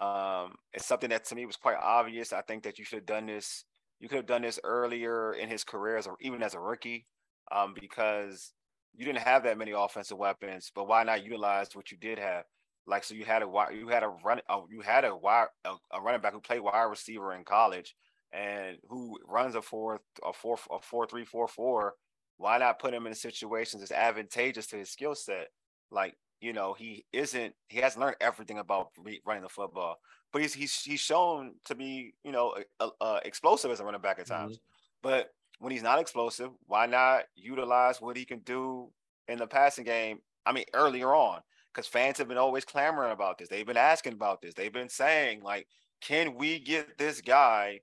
Um, 0.00 0.54
it's 0.72 0.86
something 0.86 1.10
that 1.10 1.24
to 1.26 1.34
me 1.34 1.46
was 1.46 1.56
quite 1.56 1.76
obvious. 1.80 2.32
I 2.32 2.42
think 2.42 2.64
that 2.64 2.78
you 2.78 2.84
should 2.84 3.00
have 3.00 3.06
done 3.06 3.26
this. 3.26 3.64
You 4.00 4.08
could 4.08 4.16
have 4.16 4.26
done 4.26 4.42
this 4.42 4.58
earlier 4.64 5.34
in 5.34 5.48
his 5.48 5.64
career, 5.64 5.96
as 5.96 6.06
a, 6.06 6.14
even 6.20 6.42
as 6.42 6.54
a 6.54 6.60
rookie, 6.60 7.06
um, 7.52 7.74
because 7.78 8.52
you 8.98 9.04
didn't 9.04 9.20
have 9.20 9.44
that 9.44 9.56
many 9.56 9.70
offensive 9.70 10.18
weapons. 10.18 10.72
But 10.74 10.88
why 10.88 11.04
not 11.04 11.24
utilize 11.24 11.74
what 11.74 11.90
you 11.90 11.96
did 11.96 12.18
have? 12.18 12.44
Like 12.86 13.04
so, 13.04 13.14
you 13.14 13.24
had 13.24 13.42
a 13.42 13.46
you 13.72 13.88
had 13.88 14.02
a 14.02 14.08
run, 14.08 14.40
uh, 14.48 14.60
you 14.68 14.80
had 14.80 15.04
a 15.04 15.14
wide, 15.14 15.46
a, 15.64 15.74
a 15.92 16.00
running 16.00 16.20
back 16.20 16.32
who 16.32 16.40
played 16.40 16.60
wide 16.60 16.82
receiver 16.82 17.34
in 17.34 17.44
college, 17.44 17.94
and 18.32 18.78
who 18.88 19.18
runs 19.26 19.54
a 19.54 19.62
four, 19.62 20.00
a 20.26 20.32
four, 20.32 20.58
a 20.70 20.80
four, 20.80 21.06
three, 21.06 21.24
four, 21.24 21.46
four. 21.46 21.94
Why 22.38 22.58
not 22.58 22.78
put 22.78 22.94
him 22.94 23.06
in 23.06 23.14
situations 23.14 23.82
that's 23.82 23.92
advantageous 23.92 24.66
to 24.68 24.76
his 24.76 24.90
skill 24.90 25.14
set? 25.14 25.48
Like 25.90 26.16
you 26.40 26.52
know, 26.52 26.72
he 26.72 27.04
isn't, 27.12 27.54
he 27.68 27.78
hasn't 27.78 28.00
learned 28.00 28.16
everything 28.20 28.58
about 28.58 28.90
running 29.26 29.42
the 29.42 29.48
football, 29.48 29.98
but 30.32 30.42
he's 30.42 30.54
he's 30.54 30.80
he's 30.80 31.00
shown 31.00 31.54
to 31.66 31.74
be 31.74 32.14
you 32.24 32.32
know 32.32 32.56
uh, 32.80 32.88
uh, 33.00 33.20
explosive 33.24 33.70
as 33.70 33.80
a 33.80 33.84
running 33.84 34.00
back 34.00 34.18
at 34.18 34.26
times. 34.26 34.54
Mm-hmm. 34.54 34.62
But 35.02 35.30
when 35.58 35.72
he's 35.72 35.82
not 35.82 35.98
explosive, 35.98 36.50
why 36.66 36.86
not 36.86 37.24
utilize 37.34 38.00
what 38.00 38.16
he 38.16 38.24
can 38.24 38.40
do 38.40 38.90
in 39.26 39.38
the 39.38 39.46
passing 39.46 39.84
game? 39.84 40.18
I 40.46 40.52
mean, 40.52 40.64
earlier 40.74 41.14
on, 41.14 41.40
because 41.72 41.88
fans 41.88 42.18
have 42.18 42.28
been 42.28 42.38
always 42.38 42.64
clamoring 42.64 43.12
about 43.12 43.38
this. 43.38 43.48
They've 43.48 43.66
been 43.66 43.76
asking 43.76 44.14
about 44.14 44.40
this. 44.40 44.54
They've 44.54 44.72
been 44.72 44.88
saying, 44.88 45.42
like, 45.42 45.66
can 46.00 46.34
we 46.34 46.58
get 46.60 46.96
this 46.96 47.20
guy 47.20 47.80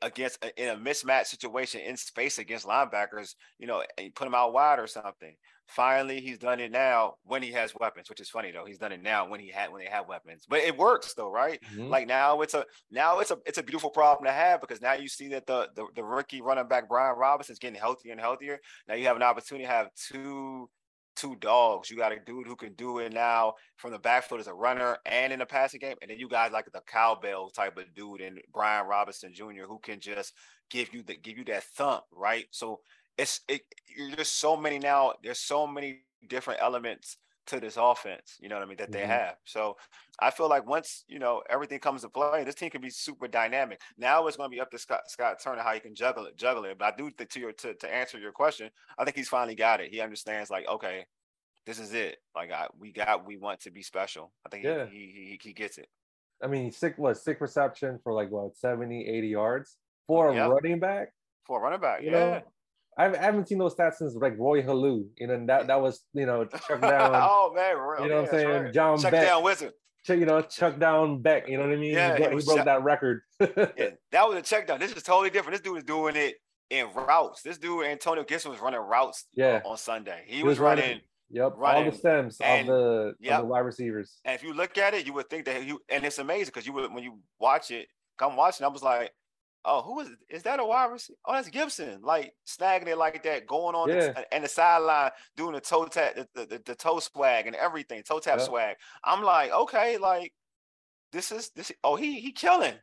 against 0.00 0.44
in 0.56 0.68
a 0.68 0.76
mismatch 0.76 1.26
situation 1.26 1.80
in 1.80 1.96
space 1.96 2.38
against 2.38 2.66
linebackers, 2.66 3.34
you 3.58 3.66
know, 3.66 3.82
and 3.98 4.14
put 4.14 4.26
him 4.26 4.34
out 4.34 4.52
wide 4.52 4.78
or 4.78 4.86
something. 4.86 5.34
Finally, 5.68 6.20
he's 6.20 6.38
done 6.38 6.60
it 6.60 6.70
now 6.70 7.14
when 7.24 7.42
he 7.42 7.50
has 7.50 7.72
weapons, 7.80 8.08
which 8.08 8.20
is 8.20 8.28
funny 8.28 8.52
though. 8.52 8.64
He's 8.66 8.78
done 8.78 8.92
it 8.92 9.02
now 9.02 9.28
when 9.28 9.40
he 9.40 9.48
had 9.48 9.72
when 9.72 9.82
they 9.82 9.90
have 9.90 10.08
weapons. 10.08 10.44
But 10.48 10.60
it 10.60 10.76
works 10.76 11.14
though, 11.14 11.30
right? 11.30 11.60
Mm-hmm. 11.72 11.88
Like 11.88 12.06
now 12.06 12.40
it's 12.42 12.54
a 12.54 12.64
now 12.90 13.20
it's 13.20 13.30
a 13.30 13.38
it's 13.46 13.58
a 13.58 13.62
beautiful 13.62 13.90
problem 13.90 14.26
to 14.26 14.32
have 14.32 14.60
because 14.60 14.80
now 14.80 14.94
you 14.94 15.08
see 15.08 15.28
that 15.28 15.46
the 15.46 15.68
the, 15.74 15.86
the 15.96 16.04
rookie 16.04 16.42
running 16.42 16.68
back 16.68 16.88
Brian 16.88 17.16
Robinson 17.16 17.52
is 17.52 17.58
getting 17.58 17.80
healthier 17.80 18.12
and 18.12 18.20
healthier. 18.20 18.58
Now 18.88 18.94
you 18.94 19.06
have 19.06 19.16
an 19.16 19.22
opportunity 19.22 19.64
to 19.64 19.70
have 19.70 19.88
two 20.10 20.68
two 21.14 21.36
dogs. 21.36 21.90
You 21.90 21.96
got 21.96 22.12
a 22.12 22.18
dude 22.18 22.46
who 22.46 22.56
can 22.56 22.74
do 22.74 22.98
it 22.98 23.12
now 23.12 23.54
from 23.76 23.92
the 23.92 23.98
backfield 23.98 24.40
as 24.40 24.46
a 24.46 24.54
runner 24.54 24.98
and 25.06 25.32
in 25.32 25.38
the 25.38 25.46
passing 25.46 25.80
game. 25.80 25.96
And 26.02 26.10
then 26.10 26.18
you 26.18 26.28
guys 26.28 26.52
like 26.52 26.70
the 26.72 26.80
cowbell 26.86 27.50
type 27.50 27.76
of 27.76 27.94
dude 27.94 28.20
and 28.20 28.40
Brian 28.52 28.86
Robinson 28.86 29.32
Jr. 29.34 29.66
who 29.68 29.78
can 29.78 30.00
just 30.00 30.32
give 30.70 30.92
you 30.92 31.02
the 31.02 31.16
give 31.16 31.38
you 31.38 31.44
that 31.46 31.64
thump, 31.64 32.04
right? 32.12 32.46
So 32.50 32.80
it's 33.18 33.40
it 33.48 33.62
there's 34.16 34.28
so 34.28 34.56
many 34.56 34.78
now, 34.78 35.14
there's 35.22 35.40
so 35.40 35.66
many 35.66 36.00
different 36.28 36.60
elements 36.62 37.16
to 37.48 37.60
this 37.60 37.76
offense, 37.78 38.38
you 38.40 38.48
know 38.48 38.56
what 38.56 38.64
I 38.64 38.66
mean, 38.66 38.76
that 38.78 38.92
they 38.92 39.00
mm-hmm. 39.00 39.10
have. 39.10 39.36
So 39.44 39.76
I 40.20 40.30
feel 40.30 40.48
like 40.48 40.66
once, 40.66 41.04
you 41.08 41.18
know, 41.18 41.42
everything 41.50 41.80
comes 41.80 42.02
to 42.02 42.08
play, 42.08 42.44
this 42.44 42.54
team 42.54 42.70
can 42.70 42.80
be 42.80 42.90
super 42.90 43.26
dynamic. 43.26 43.80
Now 43.98 44.26
it's 44.26 44.36
going 44.36 44.50
to 44.50 44.54
be 44.54 44.60
up 44.60 44.70
to 44.70 44.78
Scott, 44.78 45.02
Scott 45.08 45.40
Turner 45.42 45.62
how 45.62 45.72
he 45.72 45.80
can 45.80 45.94
juggle 45.94 46.26
it, 46.26 46.36
juggle 46.36 46.64
it. 46.64 46.78
But 46.78 46.94
I 46.94 46.96
do 46.96 47.10
think 47.10 47.30
to 47.30 47.40
your 47.40 47.52
to, 47.52 47.74
to 47.74 47.94
answer 47.94 48.18
your 48.18 48.32
question, 48.32 48.70
I 48.98 49.04
think 49.04 49.16
he's 49.16 49.28
finally 49.28 49.54
got 49.54 49.80
it. 49.80 49.90
He 49.90 50.00
understands 50.00 50.50
like, 50.50 50.68
okay, 50.68 51.04
this 51.66 51.78
is 51.78 51.92
it. 51.94 52.18
Like 52.34 52.52
I, 52.52 52.68
we 52.78 52.92
got, 52.92 53.26
we 53.26 53.36
want 53.36 53.60
to 53.60 53.70
be 53.70 53.82
special. 53.82 54.32
I 54.46 54.48
think 54.48 54.64
yeah. 54.64 54.86
he, 54.86 54.98
he, 54.98 55.24
he, 55.30 55.40
he 55.42 55.52
gets 55.52 55.78
it. 55.78 55.88
I 56.42 56.46
mean, 56.48 56.72
sick 56.72 56.98
was 56.98 57.22
sick 57.22 57.40
reception 57.40 57.98
for 58.02 58.12
like 58.12 58.30
what 58.30 58.56
70, 58.56 59.06
80 59.06 59.28
yards 59.28 59.76
for 60.06 60.30
a 60.30 60.34
yep. 60.34 60.50
running 60.50 60.80
back. 60.80 61.12
For 61.44 61.58
a 61.58 61.62
running 61.62 61.80
back, 61.80 62.02
you 62.02 62.10
yeah. 62.10 62.18
Know, 62.18 62.42
I 62.98 63.16
haven't 63.16 63.48
seen 63.48 63.58
those 63.58 63.74
stats 63.74 63.94
since 63.94 64.14
like 64.14 64.38
Roy 64.38 64.62
Helu. 64.62 65.06
You 65.18 65.26
know, 65.26 65.46
that 65.46 65.66
that 65.66 65.80
was 65.80 66.04
you 66.12 66.26
know 66.26 66.44
Chuck 66.44 66.80
down. 66.80 67.12
oh 67.14 67.52
man, 67.54 67.76
you 68.02 68.08
know 68.08 68.22
what 68.22 68.24
I'm 68.24 68.30
saying? 68.30 68.62
Right. 68.64 68.74
John 68.74 68.98
Chuck 68.98 69.12
Beck. 69.12 69.26
down 69.26 69.42
wizard. 69.42 69.72
Chuck, 70.04 70.18
you 70.18 70.26
know, 70.26 70.42
Chuck 70.42 70.78
down 70.78 71.22
Beck. 71.22 71.48
You 71.48 71.58
know 71.58 71.64
what 71.64 71.72
I 71.72 71.76
mean? 71.76 71.94
Yeah, 71.94 72.16
he, 72.16 72.24
broke, 72.24 72.40
he 72.40 72.44
broke 72.44 72.64
that 72.64 72.82
record. 72.82 73.22
yeah, 73.40 73.90
that 74.10 74.28
was 74.28 74.36
a 74.36 74.42
check 74.42 74.66
down. 74.66 74.80
This 74.80 74.92
is 74.92 75.02
totally 75.02 75.30
different. 75.30 75.54
This 75.54 75.62
dude 75.62 75.78
is 75.78 75.84
doing 75.84 76.16
it 76.16 76.36
in 76.70 76.86
routes. 76.94 77.42
This 77.42 77.58
dude 77.58 77.86
Antonio 77.86 78.24
Gibson 78.24 78.50
was 78.50 78.60
running 78.60 78.80
routes. 78.80 79.26
Yeah. 79.34 79.60
on 79.64 79.76
Sunday. 79.76 80.24
He, 80.26 80.38
he 80.38 80.42
was, 80.42 80.52
was, 80.52 80.58
running. 80.60 80.84
running 80.84 81.00
Yep, 81.32 81.54
running. 81.56 81.84
all 81.84 81.90
the 81.90 81.96
stems 81.96 82.36
and, 82.42 82.68
of 82.68 82.76
the 82.76 83.14
yep. 83.18 83.38
of 83.38 83.46
the 83.46 83.46
wide 83.46 83.60
receivers. 83.60 84.20
And 84.26 84.34
if 84.34 84.42
you 84.42 84.52
look 84.52 84.76
at 84.76 84.92
it, 84.92 85.06
you 85.06 85.14
would 85.14 85.30
think 85.30 85.46
that 85.46 85.64
you 85.64 85.80
and 85.88 86.04
it's 86.04 86.18
amazing 86.18 86.46
because 86.46 86.66
you 86.66 86.74
would 86.74 86.92
when 86.92 87.02
you 87.02 87.20
watch 87.40 87.70
it, 87.70 87.88
come 88.18 88.36
watching, 88.36 88.66
I 88.66 88.68
was 88.68 88.82
like, 88.82 89.12
oh, 89.64 89.82
who 89.82 90.00
is 90.00 90.08
is 90.28 90.42
that 90.42 90.60
a 90.60 90.64
wide 90.64 90.90
receiver? 90.92 91.18
Oh, 91.26 91.34
that's 91.34 91.48
Gibson. 91.48 92.00
Like 92.02 92.32
snagging 92.46 92.88
it 92.88 92.98
like 92.98 93.22
that, 93.22 93.46
going 93.46 93.74
on 93.74 93.88
yeah. 93.88 94.12
the, 94.12 94.34
and 94.34 94.44
the 94.44 94.48
sideline 94.48 95.10
doing 95.36 95.54
the 95.54 95.60
toe 95.60 95.86
tap, 95.86 96.14
the, 96.14 96.46
the, 96.46 96.62
the, 96.64 96.74
toe 96.74 97.00
swag 97.00 97.46
and 97.46 97.56
everything, 97.56 98.02
toe 98.02 98.18
tap 98.18 98.40
swag. 98.40 98.76
I'm 99.04 99.22
like, 99.22 99.52
okay, 99.52 99.98
like 99.98 100.32
this 101.12 101.32
is 101.32 101.50
this. 101.50 101.72
Oh, 101.84 101.96
he 101.96 102.20
he 102.20 102.32
killing. 102.32 102.74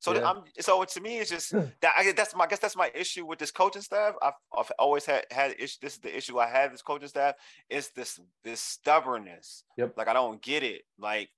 So 0.00 0.14
yeah. 0.14 0.28
I'm 0.28 0.42
so 0.60 0.84
to 0.84 1.00
me 1.00 1.18
it's 1.18 1.30
just 1.30 1.52
that 1.80 1.94
I 1.96 2.12
that's 2.12 2.34
my 2.34 2.44
I 2.44 2.46
guess 2.46 2.58
that's 2.58 2.76
my 2.76 2.90
issue 2.94 3.24
with 3.24 3.38
this 3.38 3.50
coaching 3.50 3.80
staff. 3.80 4.14
I've, 4.20 4.34
I've 4.56 4.70
always 4.78 5.06
had 5.06 5.24
had 5.30 5.54
issue. 5.58 5.78
This 5.80 5.94
is 5.94 6.00
the 6.00 6.14
issue 6.14 6.38
I 6.38 6.46
have 6.46 6.72
this 6.72 6.82
coaching 6.82 7.08
staff 7.08 7.36
is 7.70 7.88
this 7.90 8.20
this 8.42 8.60
stubbornness. 8.60 9.64
Yep. 9.78 9.94
Like 9.96 10.08
I 10.08 10.12
don't 10.12 10.42
get 10.42 10.62
it. 10.62 10.82
Like 10.98 11.30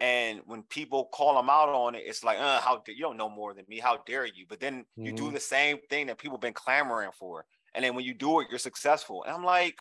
and 0.00 0.40
when 0.46 0.62
people 0.64 1.10
call 1.12 1.34
them 1.34 1.50
out 1.50 1.68
on 1.68 1.94
it, 1.94 2.02
it's 2.06 2.24
like, 2.24 2.38
uh, 2.38 2.60
how 2.60 2.82
you 2.88 3.00
don't 3.02 3.18
know 3.18 3.28
more 3.28 3.52
than 3.52 3.66
me? 3.68 3.78
How 3.78 3.98
dare 4.06 4.26
you? 4.26 4.46
But 4.48 4.58
then 4.58 4.80
mm-hmm. 4.80 5.04
you 5.04 5.12
do 5.12 5.24
mm-hmm. 5.24 5.34
the 5.34 5.40
same 5.40 5.78
thing 5.90 6.06
that 6.06 6.18
people 6.18 6.36
have 6.36 6.42
been 6.42 6.54
clamoring 6.54 7.10
for, 7.18 7.44
and 7.74 7.84
then 7.84 7.94
when 7.94 8.04
you 8.04 8.14
do 8.14 8.40
it, 8.40 8.48
you're 8.48 8.58
successful. 8.58 9.22
And 9.24 9.34
I'm 9.34 9.44
like, 9.44 9.76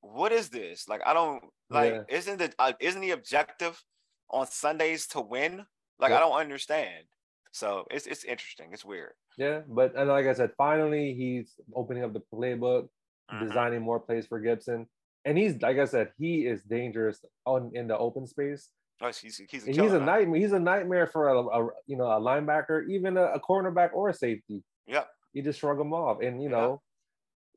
what 0.00 0.30
is 0.30 0.50
this? 0.50 0.88
Like, 0.88 1.00
I 1.06 1.14
don't 1.14 1.42
like. 1.70 1.92
Yeah. 1.92 2.16
Isn't 2.16 2.38
the 2.38 2.52
uh, 2.58 2.72
isn't 2.80 3.00
the 3.00 3.12
objective 3.12 3.82
on 4.30 4.46
Sundays 4.46 5.06
to 5.08 5.20
win? 5.20 5.64
Like, 5.98 6.10
yep. 6.10 6.18
I 6.18 6.20
don't 6.20 6.38
understand. 6.38 7.04
So 7.52 7.86
it's 7.90 8.06
it's 8.06 8.24
interesting. 8.24 8.68
It's 8.72 8.84
weird. 8.84 9.12
Yeah, 9.38 9.60
but 9.66 9.94
and 9.96 10.08
like 10.08 10.26
I 10.26 10.34
said, 10.34 10.50
finally 10.58 11.14
he's 11.14 11.54
opening 11.74 12.04
up 12.04 12.12
the 12.12 12.22
playbook, 12.32 12.88
mm-hmm. 13.32 13.46
designing 13.46 13.80
more 13.80 14.00
plays 14.00 14.26
for 14.26 14.38
Gibson, 14.38 14.86
and 15.24 15.38
he's 15.38 15.60
like 15.62 15.78
I 15.78 15.86
said, 15.86 16.12
he 16.18 16.46
is 16.46 16.62
dangerous 16.62 17.24
on 17.46 17.70
in 17.74 17.88
the 17.88 17.96
open 17.96 18.26
space 18.26 18.68
Oh, 19.00 19.08
he's, 19.08 19.40
he's, 19.50 19.68
a, 19.68 19.72
he's 19.72 19.92
a 19.92 20.00
nightmare. 20.00 20.40
He's 20.40 20.52
a 20.52 20.58
nightmare 20.58 21.06
for 21.06 21.28
a, 21.28 21.38
a 21.40 21.68
you 21.86 21.96
know 21.96 22.06
a 22.06 22.20
linebacker, 22.20 22.88
even 22.88 23.16
a, 23.18 23.24
a, 23.24 23.40
cornerback 23.40 23.90
or 23.92 24.08
a 24.08 24.14
safety. 24.14 24.62
Yeah, 24.86 25.04
you 25.34 25.42
just 25.42 25.60
shrug 25.60 25.78
him 25.78 25.92
off, 25.92 26.22
and 26.22 26.42
you 26.42 26.48
know, 26.48 26.80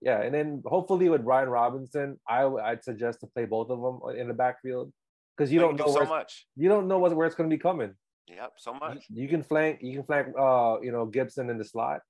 yeah. 0.01 0.21
And 0.21 0.33
then 0.33 0.61
hopefully 0.65 1.07
with 1.07 1.23
Brian 1.23 1.47
Robinson, 1.47 2.19
I 2.27 2.43
I'd 2.43 2.83
suggest 2.83 3.21
to 3.21 3.27
play 3.27 3.45
both 3.45 3.69
of 3.69 3.79
them 3.81 4.17
in 4.17 4.27
the 4.27 4.33
backfield 4.33 4.91
because 5.37 5.51
you 5.51 5.61
don't 5.61 5.77
know 5.77 5.87
so 5.87 6.03
much. 6.03 6.45
You 6.57 6.67
don't 6.67 6.89
know 6.89 6.99
what, 6.99 7.15
where 7.15 7.25
it's 7.25 7.35
going 7.35 7.49
to 7.49 7.55
be 7.55 7.61
coming. 7.61 7.93
Yep, 8.27 8.53
so 8.57 8.73
much. 8.73 9.05
You, 9.09 9.23
you, 9.23 9.29
can 9.29 9.41
flank. 9.41 9.79
You 9.81 9.95
can 9.95 10.03
flank. 10.03 10.27
Uh, 10.37 10.77
you 10.81 10.91
know 10.91 11.05
Gibson 11.05 11.49
in 11.49 11.57
the 11.57 11.63
slot, 11.63 12.01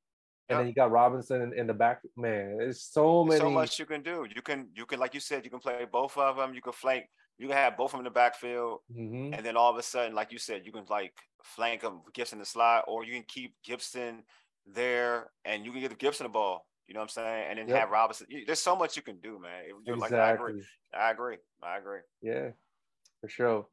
and 0.50 0.60
then 0.60 0.68
you 0.68 0.74
got 0.74 0.90
Robinson 0.90 1.44
in, 1.44 1.54
in, 1.54 1.68
the 1.68 1.74
back. 1.74 2.02
Man, 2.18 2.58
there's 2.58 2.82
so 2.82 3.24
many. 3.24 3.40
so 3.40 3.52
much 3.52 3.78
you 3.78 3.86
can 3.86 4.02
do. 4.02 4.26
You 4.36 4.42
can 4.42 4.70
you 4.76 4.88
can 4.88 5.00
like 5.00 5.14
you 5.14 5.20
said, 5.20 5.46
you 5.46 5.52
can 5.52 5.60
play 5.60 5.86
both 5.90 6.18
of 6.18 6.38
them. 6.38 6.56
You 6.56 6.62
can 6.62 6.74
flank 6.74 7.06
you 7.40 7.48
can 7.48 7.56
have 7.56 7.78
both 7.78 7.88
of 7.88 7.92
them 7.94 8.02
in 8.02 8.04
the 8.04 8.12
backfield, 8.12 8.80
mm-hmm. 8.94 9.34
and 9.34 9.46
then 9.46 9.56
all 9.56 9.72
of 9.72 9.78
a 9.78 9.84
sudden, 9.84 10.14
like 10.14 10.32
you 10.32 10.38
said, 10.38 10.66
you 10.66 10.72
can 10.72 10.84
like 10.90 11.14
flank 11.42 11.82
them 11.82 12.02
Gibson 12.14 12.38
the 12.38 12.46
slot, 12.46 12.84
or 12.88 13.06
you 13.06 13.14
can 13.14 13.24
keep 13.28 13.56
Gibson 13.64 14.24
there, 14.68 15.32
and 15.46 15.66
you 15.66 15.72
can 15.72 15.80
give 15.82 15.98
Gibson 15.98 16.26
the 16.26 16.30
ball. 16.30 16.68
You 16.88 16.94
know 16.94 17.00
what 17.00 17.06
I'm 17.06 17.24
saying? 17.24 17.46
And 17.50 17.60
then 17.60 17.68
yep. 17.70 17.80
have 17.80 17.90
Robinson. 17.92 18.28
There's 18.46 18.60
so 18.60 18.76
much 18.76 18.98
you 18.98 19.04
can 19.04 19.20
do, 19.20 19.40
man. 19.40 19.52
You're 19.86 19.96
exactly. 19.96 20.18
like, 20.18 20.28
I 20.28 20.32
agree. 20.34 20.64
I 20.94 21.12
agree. 21.12 21.38
I 21.64 21.78
agree. 21.78 22.00
Yeah, 22.22 22.50
for 23.22 23.30
sure. 23.30 23.68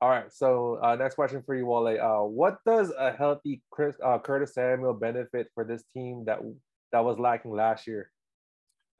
All 0.00 0.08
right. 0.08 0.32
So 0.32 0.78
uh, 0.82 0.96
next 0.96 1.16
question 1.16 1.42
for 1.44 1.54
you, 1.54 1.66
Wale. 1.66 2.00
Uh, 2.00 2.24
what 2.24 2.58
does 2.64 2.90
a 2.98 3.12
healthy 3.12 3.60
Chris, 3.70 3.96
uh, 4.02 4.18
Curtis 4.18 4.54
Samuel 4.54 4.94
benefit 4.94 5.48
for 5.54 5.64
this 5.64 5.82
team 5.92 6.24
that 6.24 6.38
that 6.92 7.04
was 7.04 7.18
lacking 7.18 7.50
last 7.50 7.86
year? 7.86 8.10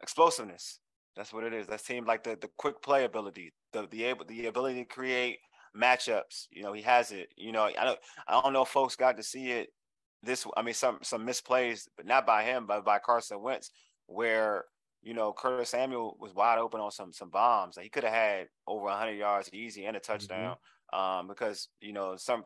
Explosiveness. 0.03 0.79
That's 1.17 1.33
what 1.33 1.45
it 1.45 1.53
is. 1.53 1.67
That 1.67 1.85
team 1.85 2.05
like 2.07 2.25
the 2.25 2.37
the 2.41 2.51
quick 2.57 2.83
play 2.83 3.05
ability, 3.05 3.53
the 3.73 3.87
the 3.91 4.05
able 4.05 4.25
the 4.25 4.47
ability 4.47 4.81
to 4.81 4.85
create 4.85 5.39
matchups. 5.77 6.47
You 6.51 6.63
know, 6.63 6.73
he 6.73 6.83
has 6.83 7.13
it. 7.13 7.29
You 7.37 7.53
know, 7.53 7.65
I 7.65 7.85
don't 7.85 7.99
I 8.29 8.41
don't 8.41 8.53
know 8.53 8.63
if 8.63 8.69
folks 8.69 8.97
got 8.97 9.17
to 9.17 9.23
see 9.23 9.51
it. 9.51 9.71
This 10.23 10.47
I 10.57 10.63
mean 10.63 10.75
some 10.75 10.99
some 11.03 11.27
misplays, 11.27 11.89
but 11.97 12.07
not 12.07 12.27
by 12.27 12.45
him, 12.45 12.67
but 12.67 12.85
by 12.85 12.99
Carson 12.99 13.43
Wentz, 13.43 13.71
where 14.07 14.65
you 15.03 15.15
know 15.15 15.33
Curtis 15.33 15.71
Samuel 15.71 16.17
was 16.21 16.35
wide 16.35 16.59
open 16.59 16.81
on 16.81 16.91
some 16.91 17.13
some 17.13 17.31
bombs. 17.31 17.77
Like 17.77 17.85
he 17.85 17.91
could 17.91 18.05
have 18.05 18.13
had 18.13 18.49
over 18.67 18.85
100 18.85 19.13
yards 19.13 19.51
easy 19.53 19.87
and 19.87 19.97
a 19.97 20.01
touchdown. 20.01 20.57
Mm-hmm. 20.57 20.57
Um, 20.93 21.29
because 21.29 21.69
you 21.81 21.93
know 21.93 22.17
some 22.17 22.43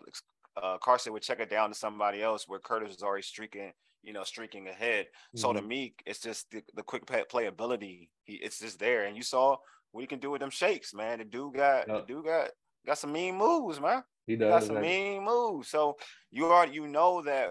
uh, 0.63 0.79
Carson 0.79 1.13
would 1.13 1.23
check 1.23 1.41
it 1.41 1.51
down 1.51 1.71
to 1.71 1.75
somebody 1.75 2.23
else 2.23 2.45
where 2.47 2.61
Curtis 2.61 2.91
was 2.91 3.03
already 3.03 3.23
streaking 3.23 3.73
you 4.05 4.13
know, 4.13 4.25
streaking 4.25 4.69
ahead. 4.69 5.07
Mm-hmm. 5.07 5.39
So 5.39 5.53
to 5.53 5.61
mm-hmm. 5.61 5.69
me, 5.69 5.95
it's 6.07 6.21
just 6.21 6.51
the, 6.51 6.63
the 6.75 6.83
quick 6.83 7.07
play, 7.07 7.25
playability. 7.31 8.09
He, 8.25 8.35
it's 8.35 8.61
just 8.61 8.79
there, 8.79 9.05
and 9.05 9.17
you 9.17 9.23
saw 9.23 9.57
what 9.93 10.01
he 10.01 10.07
can 10.07 10.19
do 10.19 10.31
with 10.31 10.41
them 10.41 10.51
shakes, 10.51 10.95
man. 10.95 11.19
The 11.19 11.25
dude 11.25 11.55
got 11.55 11.89
yep. 11.89 12.07
the 12.07 12.15
dude 12.15 12.25
got 12.25 12.51
got 12.87 12.99
some 12.99 13.13
mean 13.13 13.37
moves, 13.37 13.81
man. 13.81 14.03
He 14.27 14.37
does 14.37 14.47
he 14.47 14.51
got 14.51 14.63
some 14.65 14.83
mean 14.83 15.25
moves. 15.25 15.69
So 15.69 15.97
you 16.31 16.47
are 16.47 16.67
you 16.67 16.87
know 16.87 17.23
that 17.23 17.51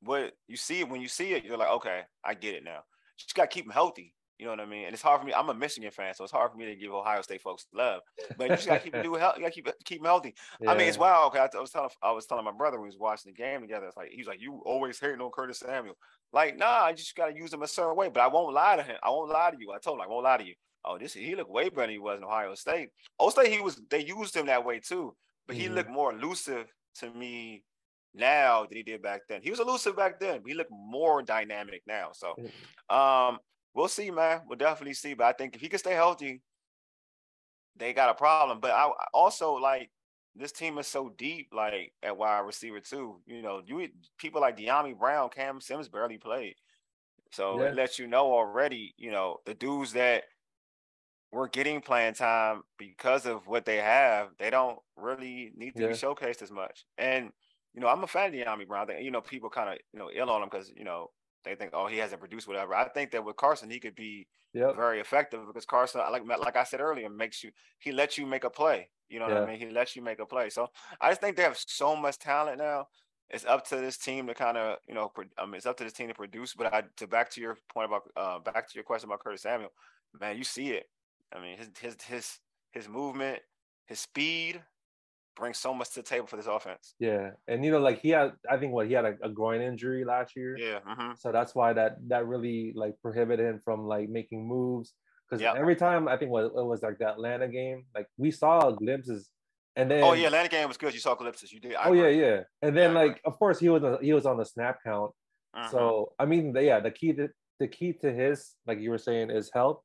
what 0.00 0.32
you 0.48 0.56
see 0.56 0.80
it 0.80 0.88
when 0.88 1.00
you 1.00 1.08
see 1.08 1.32
it, 1.32 1.44
you're 1.44 1.56
like, 1.56 1.70
okay, 1.70 2.02
I 2.24 2.34
get 2.34 2.54
it 2.54 2.64
now. 2.64 2.80
Just 3.18 3.34
gotta 3.34 3.48
keep 3.48 3.66
him 3.66 3.72
healthy. 3.72 4.14
You 4.40 4.46
know 4.46 4.52
what 4.52 4.60
I 4.60 4.66
mean? 4.66 4.86
And 4.86 4.94
it's 4.94 5.02
hard 5.02 5.20
for 5.20 5.26
me. 5.26 5.34
I'm 5.34 5.50
a 5.50 5.54
Michigan 5.54 5.90
fan, 5.90 6.14
so 6.14 6.24
it's 6.24 6.32
hard 6.32 6.50
for 6.50 6.56
me 6.56 6.64
to 6.64 6.74
give 6.74 6.92
Ohio 6.92 7.20
State 7.20 7.42
folks 7.42 7.66
love. 7.74 8.00
But 8.38 8.48
you 8.48 8.56
just 8.56 8.66
gotta 8.66 8.80
keep 8.80 8.94
do 9.02 9.12
health. 9.14 9.34
You 9.36 9.42
gotta 9.42 9.52
keep 9.52 9.68
keep 9.84 9.98
them 9.98 10.06
healthy. 10.06 10.34
Yeah. 10.62 10.70
I 10.72 10.78
mean, 10.78 10.88
it's 10.88 10.96
wild. 10.96 11.34
Okay, 11.34 11.38
I, 11.54 11.60
was 11.60 11.70
telling 11.70 11.90
I 12.02 12.10
was 12.12 12.24
telling 12.24 12.46
my 12.46 12.50
brother 12.52 12.78
when 12.78 12.84
we 12.84 12.88
was 12.88 12.98
watching 12.98 13.32
the 13.32 13.36
game 13.36 13.60
together. 13.60 13.86
It's 13.86 13.98
like 13.98 14.08
he's 14.10 14.26
like, 14.26 14.40
you 14.40 14.62
always 14.64 14.98
hating 14.98 15.20
on 15.20 15.30
Curtis 15.30 15.58
Samuel. 15.58 15.96
Like, 16.32 16.56
nah, 16.56 16.84
I 16.84 16.92
just 16.94 17.14
gotta 17.14 17.34
use 17.36 17.52
him 17.52 17.60
a 17.62 17.68
certain 17.68 17.96
way. 17.96 18.08
But 18.08 18.22
I 18.22 18.28
won't 18.28 18.54
lie 18.54 18.76
to 18.76 18.82
him. 18.82 18.96
I 19.02 19.10
won't 19.10 19.30
lie 19.30 19.50
to 19.50 19.56
you. 19.60 19.72
I 19.72 19.78
told 19.78 19.98
him 19.98 20.02
I 20.04 20.08
won't 20.08 20.24
lie 20.24 20.38
to 20.38 20.44
you. 20.46 20.54
oh, 20.86 20.96
this 20.96 21.12
he 21.12 21.34
looked 21.34 21.50
way 21.50 21.68
better 21.68 21.82
than 21.82 21.90
he 21.90 21.98
was 21.98 22.16
in 22.16 22.24
Ohio 22.24 22.54
State. 22.54 22.88
Ohio 23.20 23.30
State, 23.30 23.52
he 23.52 23.60
was 23.60 23.78
they 23.90 24.02
used 24.04 24.34
him 24.34 24.46
that 24.46 24.64
way 24.64 24.80
too, 24.80 25.14
but 25.46 25.54
he 25.56 25.66
Mhm. 25.68 25.74
looked 25.74 25.90
more 25.90 26.12
elusive 26.14 26.72
to 27.00 27.10
me 27.12 27.62
now 28.14 28.64
than 28.64 28.76
he 28.78 28.82
did 28.82 29.02
back 29.02 29.20
then. 29.28 29.42
He 29.42 29.50
was 29.50 29.60
elusive 29.60 29.94
back 29.96 30.18
then. 30.18 30.40
But 30.40 30.48
he 30.50 30.54
looked 30.54 30.72
more 30.72 31.22
dynamic 31.22 31.82
now. 31.86 32.10
So, 32.12 32.34
um, 32.88 33.38
we'll 33.74 33.88
see, 33.88 34.10
man. 34.10 34.42
We'll 34.46 34.58
definitely 34.58 34.94
see. 34.94 35.14
But 35.14 35.26
I 35.26 35.32
think 35.32 35.54
if 35.54 35.60
he 35.60 35.68
can 35.68 35.78
stay 35.78 35.94
healthy, 35.94 36.42
they 37.76 37.92
got 37.92 38.10
a 38.10 38.14
problem. 38.14 38.60
But 38.60 38.72
I 38.72 38.86
I 38.88 39.06
also 39.14 39.54
like 39.54 39.90
this 40.34 40.52
team 40.52 40.78
is 40.78 40.86
so 40.86 41.08
deep, 41.10 41.48
like 41.52 41.92
at 42.02 42.16
wide 42.16 42.40
receiver 42.40 42.80
too. 42.80 43.22
You 43.26 43.42
know, 43.42 43.62
you 43.64 43.88
people 44.18 44.40
like 44.40 44.56
Dyami 44.56 44.98
Brown, 44.98 45.30
Cam 45.30 45.60
Sims 45.60 45.88
barely 45.88 46.18
played. 46.18 46.56
So 47.32 47.62
Yeah. 47.62 47.64
it 47.64 47.74
lets 47.74 47.98
you 47.98 48.06
know 48.08 48.32
already, 48.32 48.94
you 48.98 49.10
know, 49.12 49.38
the 49.46 49.54
dudes 49.54 49.94
that 49.94 50.24
were 51.32 51.48
getting 51.48 51.80
playing 51.80 52.14
time 52.14 52.62
because 52.76 53.26
of 53.26 53.46
what 53.46 53.64
they 53.64 53.76
have, 53.76 54.32
they 54.38 54.50
don't 54.50 54.78
really 54.96 55.52
need 55.54 55.76
to 55.76 55.82
Yeah. 55.82 55.86
be 55.86 55.94
showcased 55.94 56.42
as 56.42 56.50
much. 56.50 56.86
And 56.98 57.30
you 57.72 57.80
know, 57.80 57.86
I'm 57.88 58.02
a 58.02 58.08
fan 58.08 58.34
of 58.34 58.34
Dyami 58.34 58.66
Brown. 58.66 58.90
I 58.90 58.94
think, 58.94 59.04
you 59.04 59.12
know, 59.12 59.20
people 59.20 59.48
kind 59.50 59.70
of 59.70 59.78
you 59.92 59.98
know 59.98 60.10
ill 60.12 60.30
on 60.30 60.42
him 60.42 60.48
because 60.48 60.72
you 60.74 60.84
know 60.84 61.08
they 61.44 61.54
think, 61.54 61.72
oh, 61.74 61.86
he 61.86 61.98
hasn't 61.98 62.20
produced 62.20 62.48
whatever. 62.48 62.74
I 62.74 62.88
think 62.88 63.10
that 63.12 63.24
with 63.24 63.36
Carson, 63.36 63.70
he 63.70 63.80
could 63.80 63.94
be 63.94 64.26
Yep. 64.52 64.74
very 64.74 65.00
effective 65.00 65.46
because 65.46 65.64
Carson, 65.66 66.00
like 66.10 66.24
like 66.26 66.56
I 66.56 66.64
said 66.64 66.80
earlier, 66.80 67.08
makes 67.08 67.42
you 67.42 67.50
he 67.78 67.92
lets 67.92 68.18
you 68.18 68.26
make 68.26 68.44
a 68.44 68.50
play. 68.50 68.90
You 69.08 69.18
know 69.18 69.24
what 69.26 69.34
I 69.34 69.40
mean? 69.40 69.58
He 69.58 69.68
lets 69.70 69.96
you 69.96 70.02
make 70.02 70.20
a 70.20 70.26
play. 70.26 70.50
So 70.50 70.68
I 71.00 71.10
just 71.10 71.20
think 71.20 71.36
they 71.36 71.42
have 71.42 71.56
so 71.58 71.96
much 71.96 72.18
talent 72.18 72.58
now. 72.58 72.86
It's 73.28 73.44
up 73.44 73.64
to 73.68 73.76
this 73.76 73.96
team 73.96 74.26
to 74.26 74.34
kind 74.34 74.56
of 74.56 74.78
you 74.88 74.94
know, 74.94 75.08
pro- 75.08 75.24
I 75.38 75.46
mean, 75.46 75.54
it's 75.54 75.66
up 75.66 75.76
to 75.78 75.84
this 75.84 75.92
team 75.92 76.08
to 76.08 76.14
produce. 76.14 76.54
But 76.54 76.72
I 76.72 76.82
to 76.96 77.06
back 77.06 77.30
to 77.32 77.40
your 77.40 77.56
point 77.72 77.86
about 77.86 78.02
uh 78.16 78.38
back 78.40 78.68
to 78.68 78.74
your 78.74 78.84
question 78.84 79.08
about 79.08 79.20
Curtis 79.20 79.42
Samuel, 79.42 79.70
man, 80.20 80.36
you 80.36 80.44
see 80.44 80.70
it. 80.72 80.86
I 81.32 81.40
mean, 81.40 81.56
his 81.58 81.70
his 81.80 81.96
his 82.02 82.38
his 82.72 82.88
movement, 82.88 83.40
his 83.86 84.00
speed 84.00 84.62
brings 85.36 85.58
so 85.58 85.72
much 85.72 85.90
to 85.90 85.96
the 85.96 86.02
table 86.02 86.26
for 86.26 86.36
this 86.36 86.46
offense. 86.46 86.94
Yeah, 86.98 87.30
and 87.48 87.64
you 87.64 87.70
know, 87.70 87.78
like 87.80 88.00
he 88.00 88.10
had, 88.10 88.32
I 88.50 88.56
think 88.58 88.72
what 88.72 88.86
he 88.86 88.92
had 88.92 89.04
a, 89.04 89.14
a 89.22 89.28
groin 89.28 89.60
injury 89.62 90.04
last 90.04 90.36
year. 90.36 90.56
Yeah. 90.58 90.80
hmm 90.84 91.12
So 91.18 91.32
that's 91.32 91.54
why 91.54 91.72
that 91.72 91.96
that 92.08 92.26
really 92.26 92.72
like 92.74 92.94
prohibited 93.02 93.46
him 93.46 93.60
from 93.64 93.86
like 93.86 94.08
making 94.08 94.46
moves. 94.46 94.92
Because 95.28 95.42
Yep. 95.42 95.54
every 95.56 95.76
time 95.76 96.08
I 96.08 96.16
think 96.16 96.30
what 96.32 96.44
it 96.46 96.52
was 96.54 96.82
like 96.82 96.98
that 96.98 97.12
Atlanta 97.14 97.48
game, 97.48 97.84
like 97.94 98.06
we 98.16 98.30
saw 98.32 98.70
glimpses, 98.72 99.30
and 99.76 99.88
then 99.90 100.02
Oh 100.02 100.12
yeah, 100.12 100.26
Atlanta 100.26 100.48
game 100.48 100.66
was 100.68 100.76
good. 100.76 100.92
You 100.92 101.00
saw 101.00 101.14
ellipsis. 101.14 101.52
You 101.52 101.60
did. 101.60 101.76
I 101.76 101.84
oh 101.88 101.92
yeah, 101.92 102.02
agree. 102.06 102.20
yeah, 102.20 102.40
and 102.62 102.76
then 102.76 102.92
Yeah, 102.92 102.98
like 103.02 103.20
of 103.24 103.38
course 103.38 103.58
he 103.60 103.68
was 103.68 103.82
he 104.02 104.12
was 104.12 104.26
on 104.26 104.36
the 104.38 104.44
snap 104.44 104.78
count. 104.84 105.12
So 105.70 106.12
I 106.18 106.26
mean, 106.26 106.52
the, 106.52 106.62
yeah, 106.64 106.80
the 106.80 106.90
key 106.90 107.12
to 107.14 107.28
the 107.58 107.68
key 107.68 107.92
to 108.02 108.12
his 108.12 108.54
like 108.66 108.80
you 108.80 108.90
were 108.90 108.98
saying 108.98 109.30
is 109.30 109.50
health. 109.52 109.82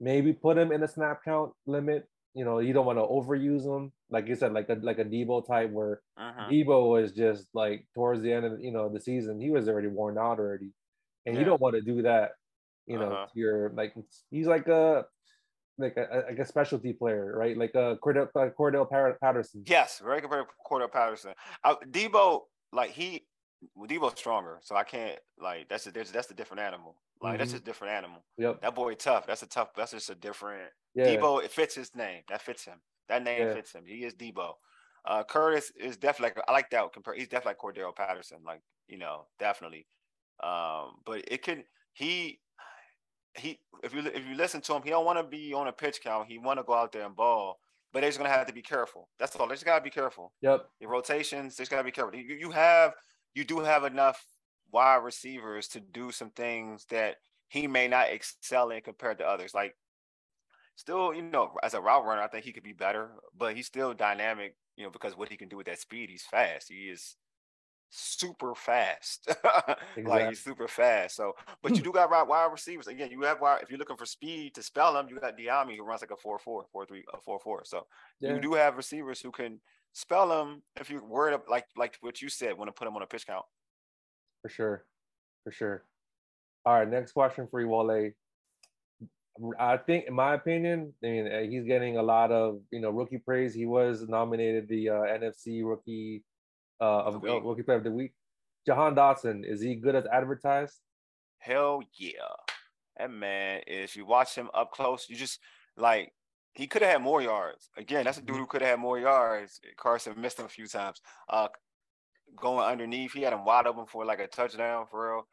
Maybe 0.00 0.32
put 0.32 0.56
him 0.56 0.72
in 0.72 0.82
a 0.82 0.88
snap 0.88 1.22
count 1.24 1.52
limit. 1.66 2.06
You 2.34 2.44
know, 2.44 2.58
you 2.60 2.72
don't 2.72 2.86
want 2.86 2.98
to 2.98 3.02
overuse 3.04 3.64
him. 3.64 3.92
Like 4.10 4.26
you 4.28 4.34
said, 4.34 4.52
like 4.52 4.68
a 4.68 4.74
like 4.74 4.98
a 4.98 5.04
Deebo 5.04 5.46
type 5.46 5.70
where 5.70 6.02
Mhm. 6.18 6.48
Deebo 6.50 6.90
was 6.90 7.12
just 7.12 7.46
like 7.54 7.86
towards 7.94 8.22
the 8.22 8.32
end 8.32 8.44
of 8.44 8.60
you 8.60 8.72
know 8.72 8.88
the 8.88 9.00
season, 9.00 9.40
he 9.40 9.50
was 9.50 9.68
already 9.68 9.88
worn 9.88 10.18
out 10.18 10.38
already, 10.38 10.70
and 11.26 11.36
you 11.36 11.44
don't 11.44 11.60
want 11.60 11.74
to 11.76 11.80
do 11.82 12.02
that. 12.02 12.32
You 12.86 12.98
know, 12.98 13.12
Uh-huh. 13.12 13.26
to 13.32 13.38
your 13.38 13.70
like 13.70 13.94
he's 14.30 14.46
like 14.48 14.66
a 14.66 15.06
like 15.78 15.96
a 15.96 16.24
like 16.28 16.38
a 16.38 16.44
specialty 16.44 16.92
player, 16.92 17.34
right? 17.36 17.56
Like 17.56 17.74
a 17.74 17.96
Cordell 18.02 18.28
uh, 18.34 18.50
Cordell 18.58 18.90
Patterson. 19.20 19.62
Yes, 19.66 20.00
very 20.00 20.20
compared 20.20 20.46
to 20.48 20.54
Cordell 20.68 20.90
Patterson. 20.90 21.34
Uh, 21.62 21.76
Deebo, 21.88 22.42
like 22.72 22.90
he, 22.90 23.26
well, 23.76 23.86
Deebo's 23.86 24.18
stronger, 24.18 24.58
so 24.62 24.74
I 24.74 24.82
can't 24.84 25.18
like 25.38 25.68
that's 25.68 25.86
a 25.86 25.92
that's, 25.92 26.10
that's 26.10 26.30
a 26.30 26.34
different 26.34 26.62
animal. 26.62 26.96
Like 27.22 27.38
that's 27.38 27.50
Mhm. 27.50 27.54
just 27.54 27.62
a 27.62 27.66
different 27.66 27.94
animal. 27.94 28.24
Yep. 28.38 28.62
That 28.62 28.74
boy 28.74 28.94
tough. 28.94 29.26
That's 29.26 29.42
a 29.42 29.46
tough. 29.46 29.72
That's 29.74 29.92
just 29.92 30.10
a 30.10 30.14
different. 30.16 30.72
Yeah. 30.94 31.06
Deebo, 31.06 31.44
it 31.44 31.52
fits 31.52 31.74
his 31.76 31.94
name. 31.94 32.24
That 32.28 32.42
fits 32.42 32.64
him. 32.64 32.80
That 33.10 33.22
name 33.22 33.48
Yeah. 33.48 33.54
fits 33.54 33.72
him. 33.74 33.84
He 33.86 34.04
is 34.04 34.14
Deebo. 34.14 34.54
Uh, 35.04 35.24
Curtis 35.24 35.70
is 35.72 35.96
definitely. 35.98 36.36
Like, 36.36 36.48
I 36.48 36.52
like 36.52 36.70
that. 36.70 36.92
Compare. 36.92 37.14
He's 37.14 37.28
definitely 37.28 37.50
like 37.50 37.76
Cordell 37.76 37.94
Patterson. 37.96 38.42
Like 38.44 38.62
you 38.88 38.98
know, 38.98 39.28
definitely. 39.38 39.86
Um, 40.42 41.02
but 41.04 41.24
it 41.28 41.42
could. 41.42 41.64
He. 41.92 42.40
He. 43.36 43.60
If 43.82 43.94
you 43.94 44.00
if 44.06 44.26
you 44.26 44.34
listen 44.34 44.60
to 44.62 44.74
him, 44.74 44.82
he 44.82 44.90
don't 44.90 45.04
want 45.04 45.18
to 45.18 45.24
be 45.24 45.54
on 45.54 45.68
a 45.68 45.72
pitch 45.72 46.00
count. 46.02 46.28
He 46.28 46.38
want 46.38 46.58
to 46.58 46.64
go 46.64 46.74
out 46.74 46.92
there 46.92 47.06
and 47.06 47.16
ball. 47.16 47.60
But 47.92 48.00
they're 48.00 48.10
just 48.10 48.18
gonna 48.18 48.30
have 48.30 48.46
to 48.46 48.52
be 48.52 48.62
careful. 48.62 49.08
That's 49.18 49.34
all. 49.36 49.48
They 49.48 49.54
just 49.54 49.64
gotta 49.64 49.82
be 49.82 49.90
careful. 49.90 50.32
Yep. 50.42 50.70
Your 50.80 50.90
rotations, 50.90 51.56
they 51.56 51.62
just 51.62 51.70
gotta 51.72 51.82
be 51.82 51.90
careful. 51.90 52.14
You, 52.14 52.36
you 52.36 52.50
have, 52.52 52.94
you 53.34 53.44
do 53.44 53.58
have 53.60 53.82
enough 53.84 54.24
wide 54.70 55.02
receivers 55.02 55.66
to 55.68 55.80
do 55.80 56.12
some 56.12 56.30
things 56.30 56.84
that 56.90 57.16
he 57.48 57.66
may 57.66 57.88
not 57.88 58.10
excel 58.10 58.70
in 58.70 58.80
compared 58.82 59.18
to 59.18 59.26
others. 59.26 59.54
Like, 59.54 59.76
still, 60.80 61.14
you 61.14 61.22
know, 61.22 61.52
as 61.62 61.74
a 61.74 61.80
route 61.80 62.04
runner, 62.04 62.22
I 62.22 62.28
think 62.28 62.44
he 62.44 62.52
could 62.52 62.62
be 62.62 62.72
better, 62.72 63.10
but 63.36 63.54
he's 63.54 63.66
still 63.66 63.94
dynamic. 63.94 64.56
You 64.76 64.84
know, 64.84 64.90
because 64.90 65.16
what 65.16 65.28
he 65.28 65.36
can 65.36 65.48
do 65.48 65.58
with 65.58 65.66
that 65.66 65.78
speed, 65.78 66.08
he's 66.08 66.24
fast. 66.24 66.68
He 66.70 66.88
is 66.88 67.16
super 67.90 68.54
fast. 68.54 69.30
like 70.04 70.28
he's 70.28 70.42
super 70.42 70.66
fast. 70.66 71.16
So, 71.16 71.34
but 71.62 71.72
you 71.72 71.78
hmm. 71.78 71.84
do 71.84 71.92
got 71.92 72.10
wide 72.10 72.28
wide 72.28 72.50
receivers. 72.50 72.86
Again, 72.86 73.10
you 73.10 73.20
have 73.22 73.40
wide. 73.40 73.60
If 73.62 73.70
you're 73.70 73.78
looking 73.78 73.96
for 73.96 74.06
speed 74.06 74.54
to 74.54 74.62
spell 74.62 74.94
them, 74.94 75.08
you 75.10 75.20
got 75.20 75.38
Dyami 75.38 75.76
who 75.76 75.84
runs 75.84 76.00
like 76.00 76.12
a 76.12 76.16
4-4, 76.16 76.62
4-3, 76.74 77.02
a 77.12 77.30
4-4. 77.30 77.66
So 77.66 77.86
Yeah. 78.20 78.34
you 78.34 78.40
do 78.40 78.54
have 78.54 78.76
receivers 78.76 79.20
who 79.20 79.30
can 79.30 79.60
spell 79.92 80.28
them 80.28 80.62
if 80.80 80.88
you're 80.88 81.04
worried 81.04 81.34
of, 81.34 81.42
like 81.48 81.66
like 81.76 81.98
what 82.00 82.22
you 82.22 82.30
said, 82.30 82.56
want 82.56 82.68
to 82.68 82.72
put 82.72 82.86
them 82.86 82.96
on 82.96 83.02
a 83.02 83.06
pitch 83.06 83.26
count. 83.26 83.44
For 84.42 84.48
sure. 84.48 84.86
For 85.44 85.52
sure. 85.52 85.84
All 86.64 86.74
right, 86.74 86.88
next 86.88 87.12
question 87.12 87.48
for 87.50 87.60
you, 87.60 87.68
Wale. 87.68 88.12
I 89.58 89.76
think, 89.76 90.06
in 90.06 90.14
my 90.14 90.34
opinion, 90.34 90.92
I 91.02 91.06
mean, 91.06 91.26
uh, 91.26 91.40
he's 91.40 91.64
getting 91.64 91.96
a 91.96 92.02
lot 92.02 92.30
of 92.30 92.60
you 92.70 92.80
know 92.80 92.90
rookie 92.90 93.18
praise. 93.18 93.54
He 93.54 93.66
was 93.66 94.06
nominated 94.08 94.68
the 94.68 94.90
uh, 94.90 95.02
NFC 95.02 95.64
rookie 95.64 96.24
uh, 96.80 97.04
of 97.04 97.16
uh, 97.16 97.18
week. 97.18 97.42
rookie 97.44 97.62
player 97.62 97.78
of 97.78 97.84
the 97.84 97.90
week. 97.90 98.12
Jahan 98.66 98.94
Dotson 98.94 99.44
is 99.44 99.60
he 99.60 99.74
good 99.76 99.94
as 99.94 100.04
advertised? 100.06 100.78
Hell 101.38 101.82
yeah. 101.94 102.12
That 102.98 103.10
man, 103.10 103.62
if 103.66 103.96
you 103.96 104.04
watch 104.04 104.34
him 104.34 104.50
up 104.52 104.72
close, 104.72 105.08
you 105.08 105.16
just 105.16 105.40
like 105.76 106.12
he 106.52 106.66
could 106.66 106.82
have 106.82 106.90
had 106.90 107.02
more 107.02 107.22
yards. 107.22 107.70
Again, 107.76 108.04
that's 108.04 108.18
a 108.18 108.22
dude 108.22 108.36
who 108.36 108.46
could 108.46 108.60
have 108.60 108.70
had 108.70 108.80
more 108.80 108.98
yards. 108.98 109.60
Carson 109.76 110.20
missed 110.20 110.38
him 110.38 110.46
a 110.46 110.50
few 110.50 110.66
times. 110.66 111.00
Uh 111.28 111.48
going 112.36 112.64
underneath, 112.64 113.12
he 113.12 113.22
had 113.22 113.32
him 113.32 113.44
wide 113.44 113.66
open 113.66 113.86
for 113.86 114.04
like 114.04 114.20
a 114.20 114.26
touchdown 114.26 114.86
for 114.90 115.14
real. 115.14 115.28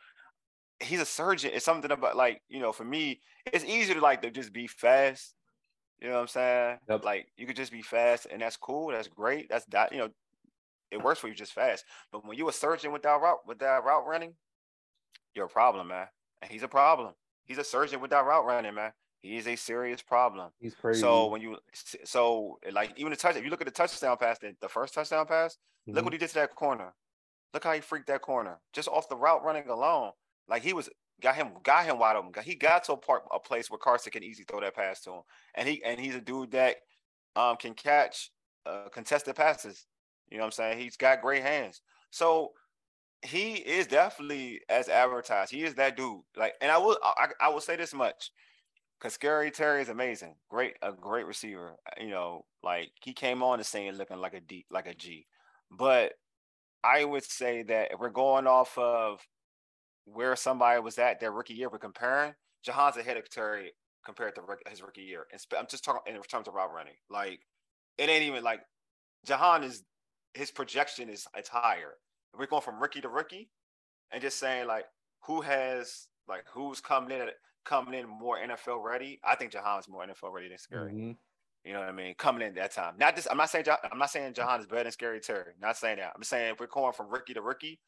He's 0.81 0.99
a 1.01 1.05
surgeon. 1.05 1.51
It's 1.53 1.65
something 1.65 1.91
about 1.91 2.15
like, 2.15 2.41
you 2.49 2.59
know, 2.59 2.71
for 2.71 2.83
me, 2.85 3.21
it's 3.45 3.65
easier 3.65 3.95
to 3.95 4.01
like 4.01 4.21
to 4.21 4.31
just 4.31 4.53
be 4.53 4.67
fast. 4.67 5.35
You 5.99 6.09
know 6.09 6.15
what 6.15 6.21
I'm 6.21 6.27
saying? 6.27 6.79
Yep. 6.89 7.03
Like 7.03 7.33
you 7.37 7.47
could 7.47 7.55
just 7.57 7.71
be 7.71 7.81
fast 7.81 8.27
and 8.29 8.41
that's 8.41 8.57
cool. 8.57 8.89
That's 8.89 9.07
great. 9.07 9.49
That's 9.49 9.65
that, 9.67 9.91
you 9.91 9.99
know, 9.99 10.11
it 10.91 11.03
works 11.03 11.19
for 11.21 11.27
you 11.29 11.35
just 11.35 11.53
fast. 11.53 11.85
But 12.11 12.25
when 12.25 12.37
you 12.37 12.49
a 12.49 12.53
surgeon 12.53 12.91
without 12.93 13.19
that 13.19 13.23
route 13.25 13.47
with 13.47 13.59
that 13.59 13.83
route 13.83 14.07
running, 14.07 14.35
you're 15.35 15.45
a 15.45 15.49
problem, 15.49 15.87
man. 15.87 16.07
And 16.41 16.51
he's 16.51 16.63
a 16.63 16.67
problem. 16.67 17.13
He's 17.45 17.57
a 17.57 17.63
surgeon 17.63 18.01
without 18.01 18.25
route 18.25 18.45
running, 18.45 18.73
man. 18.75 18.93
He 19.19 19.37
is 19.37 19.47
a 19.47 19.55
serious 19.55 20.01
problem. 20.01 20.51
He's 20.59 20.75
crazy. 20.75 21.01
So 21.01 21.27
when 21.27 21.41
you 21.41 21.57
so 22.05 22.59
like 22.71 22.93
even 22.97 23.11
the 23.11 23.15
touch, 23.17 23.35
if 23.35 23.43
you 23.43 23.49
look 23.49 23.61
at 23.61 23.67
the 23.67 23.71
touchdown 23.71 24.17
pass, 24.17 24.39
the, 24.39 24.55
the 24.61 24.69
first 24.69 24.93
touchdown 24.93 25.25
pass, 25.25 25.57
look 25.91 26.03
Mhm. 26.03 26.05
what 26.05 26.13
he 26.13 26.19
did 26.19 26.29
to 26.29 26.33
that 26.35 26.55
corner. 26.55 26.93
Look 27.53 27.63
how 27.63 27.73
he 27.73 27.81
freaked 27.81 28.07
that 28.07 28.21
corner 28.21 28.61
just 28.73 28.87
off 28.89 29.09
the 29.09 29.17
route 29.17 29.43
running 29.43 29.69
alone. 29.69 30.13
Like 30.49 30.63
he 30.63 30.73
was 30.73 30.89
got 31.21 31.35
him 31.35 31.49
got 31.63 31.85
him 31.85 31.99
wide 31.99 32.15
open. 32.15 32.43
He 32.43 32.55
got 32.55 32.83
to 32.85 32.93
a 32.93 32.97
part 32.97 33.23
a 33.33 33.39
place 33.39 33.69
where 33.69 33.79
Carson 33.79 34.11
can 34.11 34.23
easily 34.23 34.45
throw 34.47 34.61
that 34.61 34.75
pass 34.75 35.01
to 35.01 35.11
him, 35.11 35.21
and 35.55 35.67
he 35.67 35.83
and 35.83 35.99
he's 35.99 36.15
a 36.15 36.21
dude 36.21 36.51
that 36.51 36.77
um 37.35 37.57
can 37.57 37.73
catch 37.73 38.31
uh, 38.65 38.89
contested 38.91 39.35
passes. 39.35 39.85
You 40.29 40.37
know 40.37 40.43
what 40.43 40.47
I'm 40.47 40.51
saying? 40.51 40.79
He's 40.79 40.97
got 40.97 41.21
great 41.21 41.43
hands. 41.43 41.81
So 42.11 42.51
he 43.21 43.55
is 43.55 43.87
definitely 43.87 44.61
as 44.69 44.89
advertised. 44.89 45.51
He 45.51 45.63
is 45.63 45.75
that 45.75 45.97
dude. 45.97 46.21
Like, 46.35 46.53
and 46.61 46.71
I 46.71 46.77
will 46.77 46.97
I, 47.03 47.27
I 47.41 47.49
will 47.49 47.61
say 47.61 47.75
this 47.75 47.93
much. 47.93 48.31
Cause 48.99 49.13
Scary 49.13 49.51
Terry 49.51 49.83
is 49.83 49.89
amazing, 49.89 50.33
great, 50.49 50.73
a 50.81 50.91
great 50.91 51.27
receiver. 51.27 51.75
You 51.99 52.09
know, 52.09 52.45
like 52.63 52.89
he 53.03 53.13
came 53.13 53.43
on 53.43 53.59
the 53.59 53.63
scene 53.63 53.95
looking 53.95 54.17
like 54.17 54.33
a 54.33 54.39
D, 54.39 54.65
like 54.71 54.87
a 54.87 54.95
G. 54.95 55.27
But 55.69 56.13
I 56.83 57.05
would 57.05 57.23
say 57.23 57.61
that 57.63 57.91
if 57.91 57.99
we're 57.99 58.09
going 58.09 58.47
off 58.47 58.75
of 58.75 59.19
where 60.13 60.35
somebody 60.35 60.79
was 60.79 60.97
at 60.97 61.19
their 61.19 61.31
rookie 61.31 61.53
year, 61.53 61.69
we're 61.69 61.77
comparing 61.79 62.33
Jahan's 62.63 62.97
ahead 62.97 63.17
of 63.17 63.29
Terry 63.29 63.73
compared 64.05 64.35
to 64.35 64.41
his 64.69 64.81
rookie 64.81 65.01
year. 65.01 65.27
And 65.31 65.41
I'm 65.57 65.67
just 65.69 65.83
talking 65.83 66.13
in 66.13 66.21
terms 66.23 66.47
of 66.47 66.53
route 66.53 66.73
running. 66.73 66.93
Like 67.09 67.41
it 67.97 68.09
ain't 68.09 68.23
even 68.23 68.43
like 68.43 68.61
Jahan 69.25 69.63
is 69.63 69.83
his 70.33 70.51
projection 70.51 71.09
is 71.09 71.27
it's 71.35 71.49
higher. 71.49 71.95
We're 72.37 72.45
going 72.45 72.61
from 72.61 72.79
rookie 72.79 73.01
to 73.01 73.09
rookie, 73.09 73.49
and 74.11 74.21
just 74.21 74.39
saying 74.39 74.67
like 74.67 74.85
who 75.25 75.41
has 75.41 76.07
like 76.27 76.43
who's 76.53 76.79
coming 76.79 77.17
in 77.19 77.27
coming 77.65 77.99
in 77.99 78.07
more 78.07 78.37
NFL 78.37 78.83
ready. 78.83 79.19
I 79.23 79.35
think 79.35 79.51
Jahan's 79.51 79.89
more 79.89 80.05
NFL 80.05 80.31
ready 80.31 80.49
than 80.49 80.57
Scary. 80.57 80.91
Mhm. 80.93 81.17
You 81.65 81.73
know 81.73 81.79
what 81.79 81.89
I 81.89 81.91
mean? 81.91 82.15
Coming 82.15 82.47
in 82.47 82.55
that 82.55 82.71
time. 82.71 82.95
Not 82.97 83.15
just 83.15 83.27
I'm 83.29 83.37
not 83.37 83.49
saying 83.49 83.65
I'm 83.91 83.99
not 83.99 84.09
saying 84.09 84.33
Jahan 84.33 84.61
is 84.61 84.67
better 84.67 84.83
than 84.83 84.91
Scary 84.91 85.19
Terry. 85.19 85.53
Not 85.59 85.75
saying 85.75 85.97
that. 85.97 86.13
I'm 86.15 86.23
saying 86.23 86.53
if 86.53 86.59
we're 86.59 86.67
going 86.67 86.93
from 86.93 87.09
rookie 87.09 87.33
to 87.33 87.41
rookie, 87.41 87.79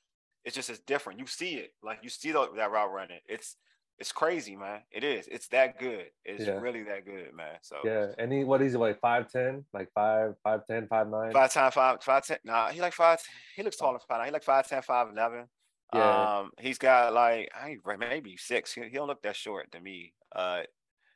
it's 0.46 0.56
just 0.56 0.70
it's 0.70 0.80
different. 0.80 1.20
You 1.20 1.28
see 1.28 1.56
it. 1.56 1.74
Like 1.84 2.00
you 2.02 2.10
see 2.10 2.32
the, 2.32 2.48
that 2.56 2.72
route 2.72 2.92
running. 2.92 3.20
It's 3.28 3.58
it's 3.98 4.14
crazy, 4.14 4.56
man. 4.56 4.80
It 4.92 5.04
is. 5.04 5.28
It's 5.28 5.50
that 5.50 5.78
good. 5.78 6.06
It's 6.24 6.46
Yeah. 6.46 6.60
really 6.62 6.84
that 6.84 7.06
good, 7.06 7.34
man. 7.36 7.58
So 7.62 7.78
Yeah, 7.84 8.08
and 8.18 8.32
he 8.32 8.46
what 8.46 8.62
is 8.62 8.72
he 8.72 8.78
like 8.78 9.00
five 9.02 9.30
ten, 9.30 9.66
like 9.74 9.90
five 9.94 10.36
five 10.42 10.66
ten, 10.68 10.88
five 10.88 11.10
nine. 11.10 11.32
five 11.34 11.52
time 11.52 11.72
five 11.72 12.02
five 12.02 12.26
ten. 12.26 12.38
Nah, 12.46 12.70
he 12.70 12.80
like 12.80 12.94
five. 12.94 13.20
He 13.56 13.64
looks 13.64 13.76
taller 13.76 13.94
than 14.00 14.02
five. 14.08 14.20
nine. 14.20 14.28
He 14.28 14.32
like 14.32 14.44
five 14.44 14.68
ten, 14.68 14.82
five 14.82 15.10
eleven. 15.10 15.48
Yeah. 15.94 16.40
Um, 16.40 16.52
he's 16.60 16.78
got 16.78 17.14
like 17.14 17.50
I 17.54 17.76
maybe 17.98 18.38
six. 18.38 18.74
He, 18.74 18.82
he 18.84 18.90
don't 18.92 19.08
look 19.08 19.22
that 19.24 19.36
short 19.36 19.72
to 19.74 19.82
me. 19.82 20.14
Uh, 20.34 20.62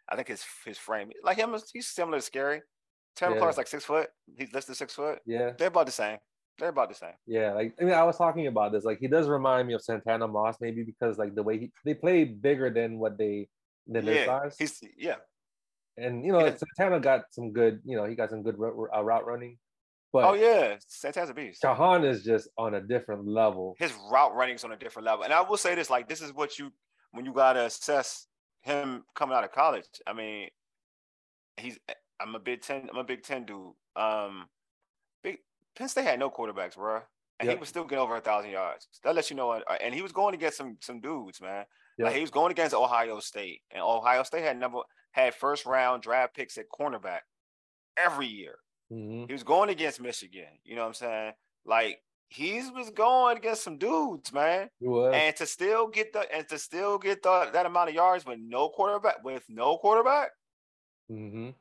I 0.09 0.15
think 0.17 0.27
his 0.27 0.43
his 0.65 0.77
frame 0.77 1.09
like 1.23 1.37
him. 1.37 1.55
He's 1.71 1.87
similar 1.87 2.17
to 2.17 2.21
Scary. 2.21 2.63
Terry 3.15 3.35
Yeah. 3.35 3.39
McLaurin's 3.41 3.57
like 3.57 3.67
six 3.67 3.85
foot. 3.85 4.09
He's 4.37 4.51
listed 4.53 4.75
six 4.75 4.93
foot. 4.93 5.19
Yeah, 5.25 5.51
They're 5.57 5.67
about 5.67 5.85
the 5.85 5.91
same. 5.91 6.17
They're 6.59 6.69
about 6.69 6.89
the 6.89 6.95
same. 6.95 7.13
yeah. 7.25 7.53
Like 7.53 7.73
I 7.79 7.83
mean, 7.83 7.93
I 7.93 8.03
was 8.03 8.17
talking 8.17 8.47
about 8.47 8.71
this. 8.71 8.83
Like 8.83 8.99
he 8.99 9.07
does 9.07 9.27
remind 9.27 9.67
me 9.67 9.73
of 9.73 9.81
Santana 9.81 10.27
Moss, 10.27 10.57
maybe 10.61 10.83
because 10.83 11.17
like 11.17 11.33
the 11.35 11.43
way 11.43 11.57
he 11.57 11.71
they 11.83 11.93
play 11.95 12.23
bigger 12.25 12.69
than 12.69 12.99
what 12.99 13.17
they 13.17 13.49
than 13.87 14.05
their 14.05 14.15
Yeah, 14.15 14.25
size. 14.25 14.55
he's 14.59 14.81
yeah. 14.97 15.15
And 15.97 16.25
you 16.25 16.31
know, 16.31 16.45
Yeah. 16.45 16.55
Santana 16.55 16.99
got 16.99 17.23
some 17.31 17.51
good. 17.53 17.81
You 17.85 17.97
know, 17.97 18.05
he 18.05 18.15
got 18.15 18.29
some 18.29 18.43
good 18.43 18.55
uh, 18.59 19.03
route 19.03 19.25
running. 19.25 19.57
But 20.11 20.25
oh 20.25 20.33
yeah, 20.35 20.77
Santana's 20.87 21.31
a 21.31 21.33
beast. 21.33 21.61
Jahan 21.63 22.03
is 22.05 22.23
just 22.23 22.47
on 22.57 22.75
a 22.75 22.81
different 22.81 23.27
level. 23.27 23.75
his 23.79 23.91
route 24.11 24.35
running's 24.35 24.63
on 24.63 24.71
a 24.71 24.77
different 24.77 25.07
level. 25.07 25.23
And 25.23 25.33
I 25.33 25.41
will 25.41 25.57
say 25.57 25.73
this: 25.73 25.89
like, 25.89 26.07
this 26.07 26.21
is 26.21 26.31
what 26.33 26.59
you 26.59 26.71
when 27.13 27.25
you 27.25 27.33
gotta 27.33 27.65
assess 27.65 28.27
him 28.61 29.03
coming 29.15 29.35
out 29.35 29.43
of 29.43 29.51
college. 29.51 29.85
I 30.05 30.13
mean, 30.13 30.49
he's 31.57 31.79
I'm 32.19 32.35
a 32.35 32.39
Big 32.39 32.61
Ten, 32.61 32.87
I'm 32.91 32.97
a 32.99 33.03
Big 33.03 33.23
Ten 33.23 33.43
dude. 33.45 33.73
Um, 33.95 34.45
Penn 35.75 35.89
State 35.89 36.05
had 36.05 36.19
no 36.19 36.29
quarterbacks, 36.29 36.75
bro, 36.75 37.01
and 37.39 37.47
he 37.49 37.55
was 37.59 37.69
still 37.69 37.83
getting 37.85 38.03
over 38.03 38.15
a 38.15 38.21
thousand 38.21 38.51
yards. 38.51 38.87
That 39.03 39.15
lets 39.15 39.29
you 39.29 39.35
know. 39.35 39.51
uh, 39.51 39.77
And 39.81 39.93
he 39.93 40.01
was 40.01 40.11
going 40.11 40.35
against 40.35 40.57
some 40.57 40.77
some 40.81 40.99
dudes, 41.01 41.41
man. 41.41 41.65
Like 42.05 42.15
he 42.15 42.21
was 42.21 42.31
going 42.31 42.51
against 42.51 42.75
Ohio 42.75 43.19
State, 43.19 43.61
and 43.71 43.81
Ohio 43.81 44.23
State 44.23 44.43
had 44.43 44.57
number 44.57 44.79
had 45.11 45.35
first 45.35 45.65
round 45.65 46.03
draft 46.03 46.35
picks 46.35 46.57
at 46.57 46.65
cornerback 46.69 47.21
every 47.97 48.27
year. 48.27 48.59
Mhm. 48.91 49.27
He 49.27 49.33
was 49.33 49.43
going 49.43 49.69
against 49.69 50.01
Michigan. 50.01 50.59
You 50.63 50.75
know 50.75 50.81
what 50.81 50.87
I'm 50.89 50.93
saying? 50.95 51.33
Like 51.65 52.03
he 52.29 52.69
was 52.71 52.89
going 52.91 53.37
against 53.37 53.63
some 53.63 53.77
dudes, 53.77 54.33
man. 54.33 54.69
And 55.13 55.35
to 55.37 55.45
still 55.45 55.87
get 55.87 56.13
the 56.13 56.21
and 56.33 56.47
to 56.49 56.57
still 56.59 56.97
get 56.97 57.21
the 57.23 57.49
that 57.51 57.65
amount 57.65 57.89
of 57.89 57.95
yards 57.95 58.25
with 58.25 58.39
no 58.39 58.69
quarterback 58.69 59.23
with 59.23 59.43
no 59.49 59.77
quarterback, 59.77 60.31
hmm 61.09 61.49
eh, 61.49 61.53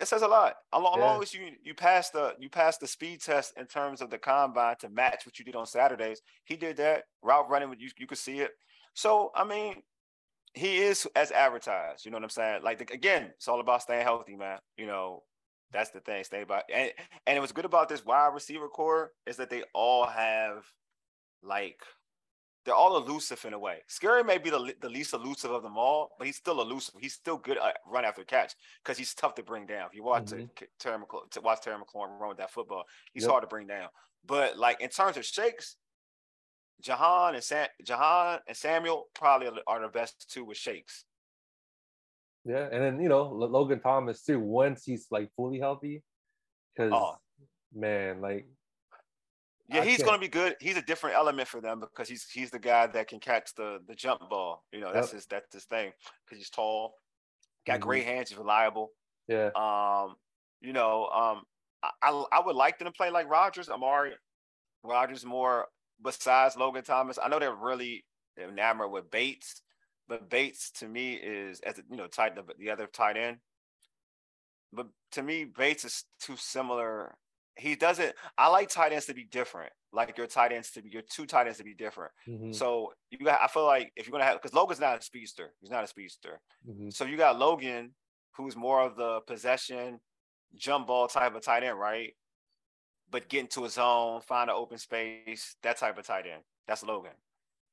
that 0.00 0.06
says 0.08 0.22
a 0.22 0.28
lot. 0.28 0.56
As 0.74 0.82
long, 0.82 0.94
as 0.94 0.98
Yeah. 0.98 1.04
long 1.04 1.22
as 1.22 1.34
you 1.34 1.56
you 1.62 1.74
pass 1.74 2.10
the 2.10 2.34
you 2.40 2.48
pass 2.48 2.78
the 2.78 2.86
speed 2.86 3.20
test 3.20 3.52
in 3.56 3.66
terms 3.66 4.00
of 4.00 4.10
the 4.10 4.18
combine 4.18 4.76
to 4.80 4.88
match 4.88 5.26
what 5.26 5.38
you 5.38 5.44
did 5.44 5.54
on 5.54 5.66
Saturdays, 5.66 6.22
he 6.44 6.56
did 6.56 6.78
that 6.78 7.04
route 7.22 7.48
running. 7.48 7.72
You 7.78 7.90
you 7.98 8.06
could 8.06 8.18
see 8.18 8.40
it. 8.40 8.52
So 8.94 9.30
I 9.34 9.44
mean, 9.44 9.82
he 10.54 10.78
is 10.78 11.06
as 11.14 11.30
advertised. 11.30 12.04
You 12.04 12.10
know 12.10 12.16
what 12.16 12.24
I'm 12.24 12.30
saying? 12.30 12.62
Like 12.64 12.78
the, 12.78 12.92
again, 12.94 13.30
it's 13.36 13.46
all 13.46 13.60
about 13.60 13.82
staying 13.82 14.02
healthy, 14.02 14.36
man. 14.36 14.58
You 14.76 14.86
know, 14.86 15.22
that's 15.70 15.90
the 15.90 16.00
thing. 16.00 16.24
Stay 16.24 16.42
about 16.42 16.64
and 16.72 16.90
and 17.26 17.36
it 17.36 17.40
was 17.40 17.52
good 17.52 17.66
about 17.66 17.88
this 17.88 18.04
wide 18.04 18.32
receiver 18.34 18.68
core 18.68 19.12
is 19.26 19.36
that 19.36 19.50
they 19.50 19.62
all 19.74 20.06
have 20.06 20.64
like 21.42 21.80
they're 22.64 22.74
all 22.74 22.96
elusive 22.96 23.42
in 23.44 23.54
a 23.54 23.58
way. 23.58 23.78
Scary 23.86 24.22
may 24.22 24.38
be 24.38 24.50
the, 24.50 24.74
the 24.80 24.88
least 24.88 25.14
elusive 25.14 25.50
of 25.50 25.62
them 25.62 25.78
all, 25.78 26.10
but 26.18 26.26
he's 26.26 26.36
still 26.36 26.60
elusive. 26.60 26.94
He's 27.00 27.14
still 27.14 27.38
good 27.38 27.56
at 27.58 27.78
run 27.86 28.04
after 28.04 28.22
catch 28.24 28.54
because 28.82 28.98
he's 28.98 29.14
tough 29.14 29.34
to 29.36 29.42
bring 29.42 29.66
down. 29.66 29.88
If 29.88 29.94
you 29.94 30.02
watch 30.02 30.24
Mhm. 30.26 30.50
mm 30.50 30.66
Terry 30.78 30.98
McLaurin, 30.98 31.30
to 31.30 31.40
watch 31.40 31.62
Terry 31.62 31.78
McLaurin 31.80 32.18
run 32.18 32.28
with 32.28 32.38
that 32.38 32.50
football, 32.50 32.84
he's 33.14 33.22
Yep. 33.22 33.30
hard 33.30 33.42
to 33.42 33.48
bring 33.48 33.66
down. 33.66 33.88
But 34.24 34.58
like 34.58 34.80
in 34.80 34.90
terms 34.90 35.16
of 35.16 35.24
shakes, 35.24 35.76
Jahan 36.82 37.34
and 37.34 37.44
Sam, 37.44 37.68
Jahan 37.82 38.40
and 38.46 38.56
Samuel 38.56 39.08
probably 39.14 39.48
are 39.66 39.80
the- 39.80 39.88
best 39.88 40.30
two 40.30 40.44
with 40.44 40.56
shakes. 40.58 41.04
Yeah, 42.44 42.68
and 42.70 42.82
then 42.82 43.00
you 43.00 43.08
know 43.08 43.22
Logan 43.28 43.80
Thomas 43.80 44.22
too. 44.22 44.40
Once 44.40 44.84
he's 44.84 45.06
like 45.10 45.30
fully 45.34 45.58
healthy, 45.58 46.02
because 46.74 46.92
Oh. 46.94 47.18
man, 47.72 48.20
like 48.20 48.46
Yeah, 49.70 49.84
he's 49.84 50.02
going 50.02 50.16
to 50.16 50.20
be 50.20 50.28
good. 50.28 50.56
He's 50.60 50.76
a 50.76 50.82
different 50.82 51.16
element 51.16 51.48
for 51.48 51.60
them 51.60 51.80
because 51.80 52.08
he's 52.08 52.28
he's 52.28 52.50
the 52.50 52.58
guy 52.58 52.86
that 52.88 53.06
can 53.08 53.20
catch 53.20 53.54
the 53.54 53.80
the 53.86 53.94
jump 53.94 54.28
ball. 54.28 54.64
You 54.72 54.80
know, 54.80 54.92
that's 54.92 55.10
Yep. 55.10 55.10
his 55.10 55.26
that's 55.26 55.54
his 55.54 55.64
thing 55.66 55.92
because 56.24 56.38
he's 56.38 56.50
tall, 56.50 56.94
got 57.66 57.80
Mhm. 57.80 57.80
great 57.80 58.06
hands, 58.06 58.30
he's 58.30 58.38
reliable. 58.38 58.90
yeah, 59.28 59.52
Um, 59.54 60.16
you 60.60 60.72
know, 60.72 61.08
um, 61.08 61.44
I, 61.82 61.90
I 62.02 62.10
I 62.32 62.40
would 62.46 62.56
like 62.56 62.78
them 62.78 62.86
to 62.86 62.92
play 62.92 63.10
like 63.10 63.28
Rogers, 63.28 63.70
Amari, 63.70 64.16
Rogers 64.84 65.24
more. 65.24 65.68
Besides 66.02 66.56
Logan 66.56 66.84
Thomas, 66.84 67.18
I 67.22 67.28
know 67.28 67.38
they're 67.40 67.54
really 67.54 68.06
enamored 68.38 68.90
with 68.92 69.10
Bates, 69.10 69.62
but 70.08 70.30
Bates 70.30 70.70
to 70.72 70.88
me 70.88 71.14
is 71.14 71.60
as 71.60 71.78
a, 71.78 71.84
you 71.90 71.96
know 71.96 72.08
tight 72.08 72.36
the, 72.36 72.44
the 72.58 72.70
other 72.70 72.86
tight 72.88 73.16
end. 73.18 73.40
But 74.72 74.88
to 75.12 75.22
me, 75.22 75.44
Bates 75.44 75.84
is 75.84 76.06
too 76.18 76.36
similar. 76.36 77.16
He 77.60 77.76
doesn't. 77.76 78.14
I 78.38 78.48
like 78.48 78.68
tight 78.68 78.92
ends 78.92 79.06
to 79.06 79.14
be 79.14 79.24
different. 79.24 79.72
Like 79.92 80.16
your 80.16 80.26
tight 80.26 80.52
ends 80.52 80.70
to 80.72 80.82
be 80.82 80.90
your 80.90 81.02
two 81.02 81.26
tight 81.26 81.46
ends 81.46 81.58
to 81.58 81.64
be 81.64 81.74
different. 81.74 82.12
mhm, 82.26 82.54
So 82.54 82.92
you 83.10 83.18
got. 83.18 83.40
I 83.42 83.48
feel 83.48 83.66
like 83.66 83.92
if 83.96 84.06
you're 84.06 84.12
gonna 84.12 84.24
have 84.24 84.40
because 84.40 84.54
Logan's 84.54 84.80
not 84.80 84.98
a 84.98 85.02
speedster. 85.02 85.54
He's 85.60 85.70
not 85.70 85.84
a 85.84 85.86
speedster. 85.86 86.40
mhm. 86.66 86.92
So 86.92 87.04
you 87.04 87.16
got 87.16 87.38
Logan, 87.38 87.94
who's 88.36 88.56
more 88.56 88.80
of 88.82 88.96
the 88.96 89.20
possession, 89.22 90.00
jump 90.54 90.86
ball 90.88 91.08
type 91.08 91.34
of 91.34 91.42
tight 91.42 91.64
end, 91.64 91.78
right? 91.78 92.14
But 93.10 93.28
get 93.28 93.40
into 93.40 93.64
a 93.64 93.68
zone, 93.68 94.20
find 94.22 94.48
an 94.50 94.56
open 94.56 94.78
space, 94.78 95.56
that 95.62 95.76
type 95.78 95.98
of 95.98 96.06
tight 96.06 96.26
end. 96.26 96.42
That's 96.66 96.84
Logan. 96.84 97.16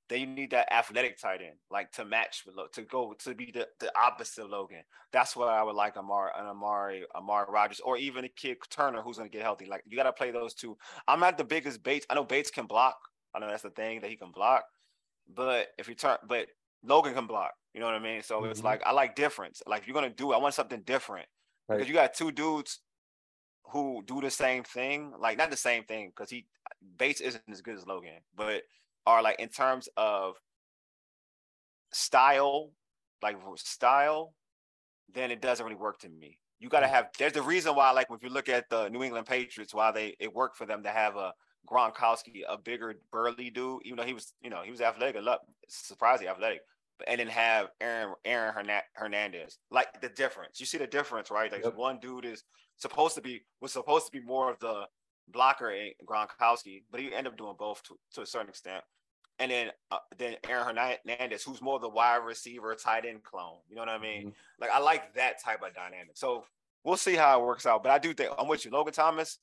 Then 0.09 0.19
you 0.21 0.27
need 0.27 0.51
that 0.51 0.71
athletic 0.73 1.19
tight 1.19 1.41
end, 1.41 1.57
like 1.69 1.91
to 1.93 2.05
match 2.05 2.43
with 2.45 2.55
to 2.71 2.81
go 2.83 3.13
to 3.13 3.35
be 3.35 3.51
the, 3.51 3.67
the 3.79 3.91
opposite 3.99 4.43
of 4.45 4.49
Logan. 4.49 4.83
That's 5.11 5.35
what 5.35 5.49
I 5.49 5.61
would 5.63 5.75
like 5.75 5.97
Amari, 5.97 6.31
an 6.37 6.45
Amari, 6.45 7.05
Amari 7.13 7.45
Rogers, 7.49 7.81
or 7.81 7.97
even 7.97 8.23
a 8.23 8.29
kid 8.29 8.57
Turner 8.69 9.01
who's 9.01 9.17
gonna 9.17 9.29
get 9.29 9.41
healthy. 9.41 9.65
Like 9.65 9.83
you 9.85 9.97
gotta 9.97 10.13
play 10.13 10.31
those 10.31 10.53
two. 10.53 10.77
I'm 11.07 11.19
not 11.19 11.37
the 11.37 11.43
biggest 11.43 11.83
Bates. 11.83 12.05
I 12.09 12.15
know 12.15 12.23
Bates 12.23 12.49
can 12.51 12.67
block. 12.67 12.97
I 13.35 13.39
know 13.39 13.47
that's 13.47 13.63
the 13.63 13.69
thing 13.71 13.99
that 14.01 14.09
he 14.09 14.15
can 14.15 14.31
block. 14.31 14.63
But 15.27 15.69
if 15.77 15.89
you 15.89 15.95
turn, 15.95 16.17
but 16.27 16.47
Logan 16.83 17.13
can 17.13 17.27
block. 17.27 17.51
You 17.73 17.81
know 17.81 17.87
what 17.87 17.95
I 17.95 17.99
mean? 17.99 18.21
So 18.23 18.45
it's 18.45 18.61
Mhm. 18.61 18.65
like 18.65 18.83
I 18.85 18.91
like 18.91 19.15
difference. 19.15 19.61
Like 19.67 19.81
if 19.81 19.87
you're 19.87 19.93
gonna 19.93 20.09
do, 20.09 20.31
it, 20.31 20.35
I 20.35 20.39
want 20.39 20.53
something 20.53 20.81
different 20.83 21.27
Right. 21.67 21.77
because 21.77 21.89
you 21.89 21.93
got 21.93 22.13
two 22.13 22.31
dudes 22.31 22.79
who 23.65 24.01
do 24.05 24.21
the 24.21 24.31
same 24.31 24.63
thing. 24.63 25.11
Like 25.19 25.37
not 25.37 25.51
the 25.51 25.57
same 25.57 25.83
thing 25.83 26.09
because 26.09 26.29
he 26.29 26.47
Bates 26.97 27.19
isn't 27.19 27.43
as 27.49 27.61
good 27.61 27.75
as 27.77 27.85
Logan, 27.85 28.23
but 28.33 28.63
are 29.07 29.23
like 29.23 29.39
in 29.39 29.49
terms 29.49 29.87
of 29.95 30.35
style, 31.93 32.71
like 33.23 33.37
style, 33.55 34.33
then 35.13 35.31
it 35.31 35.41
doesn't 35.41 35.65
really 35.65 35.77
work 35.77 35.99
to 35.99 36.09
me. 36.09 36.37
You 36.59 36.69
got 36.69 36.81
to 36.81 36.87
mm. 36.87 36.91
have. 36.91 37.07
There's 37.17 37.33
the 37.33 37.41
reason 37.41 37.73
why, 37.75 37.91
like, 37.91 38.07
if 38.11 38.21
you 38.21 38.29
look 38.29 38.49
at 38.49 38.69
the 38.69 38.89
New 38.89 39.01
England 39.03 39.25
Patriots, 39.25 39.73
why 39.73 39.91
they 39.91 40.15
it 40.19 40.33
worked 40.33 40.57
for 40.57 40.65
them 40.65 40.83
to 40.83 40.89
have 40.89 41.15
a 41.15 41.33
Gronkowski, 41.69 42.41
a 42.47 42.57
bigger 42.57 42.95
burly 43.11 43.49
dude, 43.49 43.81
even 43.85 43.97
though 43.97 44.03
he 44.03 44.13
was, 44.13 44.33
you 44.41 44.49
know, 44.49 44.61
he 44.63 44.71
was 44.71 44.81
athletic, 44.81 45.15
a 45.15 45.21
lot 45.21 45.39
surprisingly 45.69 46.29
athletic, 46.29 46.59
but 46.99 47.07
and 47.07 47.19
then 47.19 47.27
have 47.27 47.67
Aaron 47.79 48.13
Aaron 48.25 48.53
Hernandez. 48.93 49.59
Like 49.71 50.01
the 50.01 50.09
difference, 50.09 50.59
you 50.59 50.65
see 50.65 50.77
the 50.77 50.87
difference, 50.87 51.31
right? 51.31 51.51
Like 51.51 51.63
Yep. 51.63 51.75
one 51.75 51.99
dude 51.99 52.25
is 52.25 52.43
supposed 52.77 53.15
to 53.15 53.21
be 53.21 53.41
was 53.61 53.71
supposed 53.71 54.05
to 54.07 54.11
be 54.11 54.21
more 54.21 54.51
of 54.51 54.59
the 54.59 54.83
blocker 55.29 55.71
in 55.71 55.91
Gronkowski, 56.05 56.83
but 56.91 56.99
he 56.99 57.13
ended 57.13 57.33
up 57.33 57.37
doing 57.37 57.55
both 57.57 57.83
to, 57.83 57.97
to 58.13 58.21
a 58.21 58.25
certain 58.25 58.49
extent. 58.49 58.83
And 59.39 59.51
then 59.51 59.71
uh, 59.91 59.97
then 60.17 60.35
Aaron 60.49 60.75
Hernandez, 60.75 61.43
who's 61.43 61.61
more 61.61 61.75
of 61.75 61.81
the 61.81 61.89
wide 61.89 62.17
receiver, 62.25 62.73
tight 62.75 63.05
end 63.05 63.23
clone. 63.23 63.59
You 63.69 63.75
know 63.75 63.81
what 63.81 63.89
I 63.89 63.99
mean? 63.99 64.29
Mhm. 64.29 64.33
Like 64.59 64.71
I 64.71 64.79
like 64.79 65.13
that 65.15 65.41
type 65.43 65.61
of 65.61 65.73
dynamic. 65.75 66.11
So 66.15 66.43
we'll 66.83 66.97
see 66.97 67.15
how 67.15 67.39
it 67.39 67.45
works 67.45 67.65
out. 67.65 67.83
But 67.83 67.91
I 67.91 67.99
do 67.99 68.13
think 68.13 68.31
I'm 68.37 68.47
with 68.47 68.65
you, 68.65 68.71
Logan 68.71 68.93
Thomas. 68.93 69.37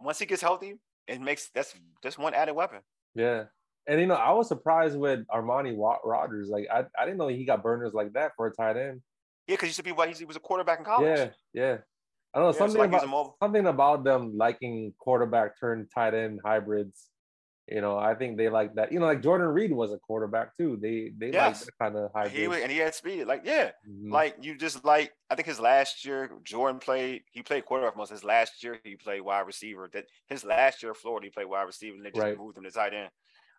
Once 0.00 0.18
he 0.18 0.26
gets 0.26 0.42
healthy, 0.42 0.78
it 1.06 1.20
makes 1.20 1.50
that's 1.54 1.74
just 2.02 2.18
one 2.18 2.34
added 2.34 2.54
weapon. 2.54 2.80
yeah. 3.14 3.44
And 3.88 3.98
you 4.00 4.06
know, 4.06 4.14
I 4.14 4.30
was 4.30 4.46
surprised 4.46 4.96
with 4.96 5.26
Armani 5.26 5.76
Rogers. 6.04 6.48
Like 6.48 6.68
I, 6.72 6.84
I 6.96 7.04
didn't 7.04 7.18
know 7.18 7.26
he 7.26 7.44
got 7.44 7.64
burners 7.64 7.92
like 7.92 8.12
that 8.12 8.30
for 8.36 8.46
a 8.46 8.52
tight 8.52 8.76
end. 8.76 9.02
Yeah, 9.48 9.54
because 9.54 9.66
he 9.66 9.68
used 9.70 9.78
to 9.78 9.82
be 9.82 9.90
what 9.90 10.08
he 10.08 10.24
was 10.24 10.36
a 10.36 10.40
quarterback 10.40 10.78
in 10.78 10.84
college. 10.84 11.18
Yeah, 11.18 11.30
yeah. 11.52 11.76
I 12.32 12.38
don't 12.38 12.44
know 12.44 12.46
Yeah, 12.46 12.52
so 12.52 12.58
something 12.58 12.78
like 12.78 13.02
about 13.02 13.34
something 13.42 13.66
about 13.66 14.04
them 14.04 14.36
liking 14.36 14.94
quarterback 14.98 15.58
turned 15.58 15.88
tight 15.92 16.14
end 16.14 16.38
hybrids. 16.44 17.08
You 17.74 17.80
know, 17.80 17.98
I 17.98 18.14
think 18.14 18.36
they 18.36 18.48
like 18.48 18.74
that. 18.74 18.92
You 18.92 19.00
know, 19.00 19.06
like 19.06 19.22
Jordan 19.22 19.48
Reed 19.48 19.72
was 19.72 19.92
a 19.92 19.98
quarterback 19.98 20.56
too. 20.58 20.76
They 20.80 21.10
they 21.16 21.32
Yes. 21.32 21.32
like 21.32 21.58
that 21.60 21.72
kind 21.80 21.96
of 21.96 22.12
high. 22.14 22.30
He 22.30 22.48
was, 22.48 22.60
and 22.62 22.72
he 22.72 22.78
had 22.78 22.94
speed. 22.94 23.24
Like 23.26 23.42
yeah, 23.44 23.72
Mhm. 23.84 24.22
like 24.22 24.36
you 24.42 24.56
just 24.56 24.84
like 24.84 25.12
I 25.30 25.34
think 25.36 25.46
his 25.46 25.60
last 25.60 26.04
year 26.04 26.38
Jordan 26.44 26.80
played. 26.80 27.24
He 27.32 27.42
played 27.42 27.64
quarterback 27.66 27.96
most. 27.96 28.10
His 28.10 28.24
last 28.24 28.62
year 28.62 28.80
he 28.84 28.96
played 28.96 29.22
wide 29.22 29.46
receiver. 29.46 29.90
That 29.92 30.06
his 30.28 30.44
last 30.44 30.82
year 30.82 30.94
Florida 30.94 31.26
he 31.26 31.30
played 31.30 31.46
wide 31.46 31.62
receiver, 31.64 31.96
and 31.96 32.04
they 32.06 32.10
just 32.12 32.28
Right. 32.28 32.38
moved 32.38 32.58
him 32.58 32.64
to 32.64 32.70
tight 32.70 32.94
end. 32.94 33.10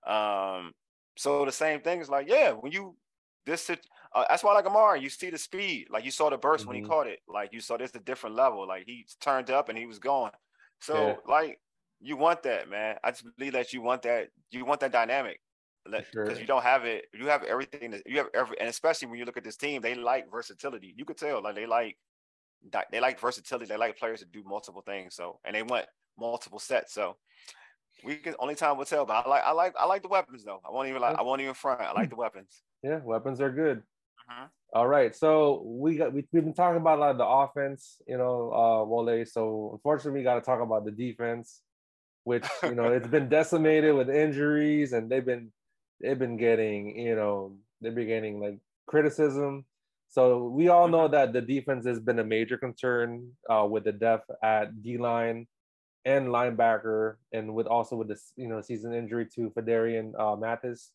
Um, 0.08 0.74
so 1.18 1.46
the 1.46 1.52
same 1.52 1.82
thing 1.82 2.02
is 2.02 2.10
like 2.10 2.30
yeah, 2.30 2.52
when 2.54 2.72
you 2.72 2.98
this 3.46 3.70
uh, 3.70 4.26
that's 4.30 4.44
why 4.44 4.52
I 4.52 4.56
like 4.56 4.66
Amari. 4.66 5.02
You 5.02 5.10
see 5.10 5.30
the 5.30 5.38
speed, 5.38 5.88
like 5.90 6.06
you 6.06 6.12
saw 6.12 6.30
the 6.30 6.38
burst 6.38 6.68
when 6.68 6.76
he 6.76 6.82
Mhm. 6.82 6.84
caught 6.84 7.08
it. 7.08 7.20
Like 7.28 7.54
you 7.54 7.62
saw 7.62 7.78
this 7.78 7.94
a 7.96 8.00
different 8.00 8.36
level. 8.36 8.68
Like 8.68 8.86
he 8.86 9.06
turned 9.22 9.50
up 9.50 9.70
and 9.70 9.78
he 9.78 9.86
was 9.86 10.00
going. 10.00 10.32
So 10.82 11.16
Yeah. 11.16 11.18
like 11.28 11.60
you 12.04 12.18
want 12.18 12.44
that, 12.44 12.70
man. 12.70 12.98
I 13.04 13.12
just 13.12 13.26
believe 13.38 13.54
that 13.54 13.74
you 13.74 13.82
want 13.82 14.02
that. 14.04 14.28
You 14.52 14.66
want 14.66 14.82
that 14.82 14.92
dynamic. 14.92 15.40
because 15.86 16.06
sure. 16.12 16.40
you 16.40 16.46
don't 16.46 16.64
have 16.64 16.86
it. 16.86 17.06
You 17.14 17.28
have 17.28 17.44
everything. 17.44 17.92
That, 17.92 18.04
you 18.06 18.18
have 18.18 18.28
every, 18.34 18.60
and 18.60 18.70
especially 18.70 19.08
when 19.08 19.20
you 19.20 19.26
look 19.26 19.38
at 19.38 19.44
this 19.44 19.58
team, 19.58 19.82
they 19.82 19.96
like 19.96 20.30
versatility. 20.30 20.94
You 20.98 21.06
could 21.06 21.18
tell, 21.18 21.42
like 21.42 21.56
they 21.56 21.66
like 21.66 21.98
they 22.92 23.00
like 23.00 23.20
versatility. 23.20 23.68
They 23.68 23.78
like 23.78 23.98
players 23.98 24.20
to 24.20 24.26
do 24.26 24.44
multiple 24.46 24.84
things. 24.86 25.16
So, 25.16 25.40
and 25.46 25.56
they 25.56 25.64
want 25.64 25.86
multiple 26.20 26.60
sets. 26.60 26.94
So, 26.94 27.16
we 28.04 28.18
can 28.18 28.36
only 28.40 28.56
time 28.56 28.78
will 28.78 28.86
tell. 28.86 29.06
But 29.06 29.26
I 29.26 29.30
like, 29.30 29.44
I 29.46 29.52
like, 29.52 29.74
I 29.80 29.86
like 29.86 30.02
the 30.02 30.10
weapons 30.10 30.44
though. 30.44 30.60
I 30.66 30.72
won't 30.72 30.90
even 30.90 31.02
like, 31.02 31.18
I 31.18 31.22
won't 31.22 31.42
even 31.42 31.54
front. 31.54 31.82
I 31.82 31.94
like 31.94 32.10
the 32.10 32.16
weapons. 32.18 32.62
Yeah, 32.84 33.00
weapons 33.04 33.40
are 33.40 33.52
good. 33.52 33.82
Mhm. 34.30 34.50
All 34.74 34.88
right, 34.88 35.16
so 35.16 35.62
we 35.66 35.98
got 35.98 36.14
we, 36.14 36.26
we've 36.32 36.44
been 36.44 36.54
talking 36.54 36.82
about 36.82 36.98
a 36.98 37.02
lot 37.02 37.12
of 37.12 37.18
the 37.18 37.28
offense, 37.28 38.02
you 38.08 38.18
know, 38.18 38.52
uh, 38.52 38.84
Wole. 38.86 39.24
So 39.26 39.70
unfortunately, 39.74 40.20
we 40.20 40.24
got 40.24 40.36
to 40.36 40.42
talk 40.42 40.62
about 40.62 40.84
the 40.84 40.92
defense, 40.92 41.62
which 42.24 42.46
you 42.64 42.76
know 42.76 42.86
it's 42.86 43.08
been 43.08 43.30
decimated 43.30 43.96
with 43.96 44.10
injuries, 44.10 44.94
and 44.94 45.10
they've 45.10 45.26
been 45.26 45.52
they've 46.02 46.20
been 46.20 46.38
getting 46.38 46.98
you 46.98 47.16
know 47.16 47.56
they've 47.82 47.96
been 47.96 48.08
getting 48.08 48.40
like 48.40 48.60
criticism. 48.88 49.66
So 50.10 50.46
we 50.46 50.68
all 50.68 50.88
know 50.88 51.08
that 51.08 51.34
the 51.34 51.42
defense 51.42 51.88
has 51.88 52.00
been 52.00 52.20
a 52.20 52.24
major 52.24 52.58
concern 52.58 53.32
uh, 53.50 53.66
with 53.70 53.84
the 53.84 53.92
depth 53.92 54.30
at 54.44 54.84
D 54.84 54.98
line 54.98 55.48
and 56.06 56.28
linebacker, 56.28 57.16
and 57.32 57.54
with 57.54 57.68
also 57.68 57.96
with 57.96 58.10
this 58.10 58.34
you 58.36 58.48
know 58.48 58.62
season 58.62 58.94
injury 58.94 59.28
to 59.36 59.50
Phidarian 59.52 60.14
uh, 60.20 60.36
Mathis. 60.36 60.92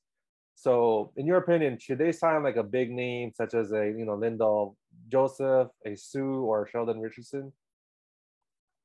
So, 0.54 1.12
in 1.16 1.24
your 1.26 1.38
opinion, 1.38 1.78
should 1.78 1.98
they 1.98 2.10
sign 2.10 2.42
like 2.42 2.56
a 2.56 2.64
big 2.64 2.90
name 2.90 3.32
such 3.34 3.54
as 3.54 3.72
a 3.72 3.86
you 3.86 4.04
know 4.04 4.16
Linval 4.16 4.74
Joseph, 5.08 5.68
a 5.86 5.94
Suh, 5.96 6.20
or 6.20 6.66
Sheldon 6.66 7.00
Richardson? 7.00 7.52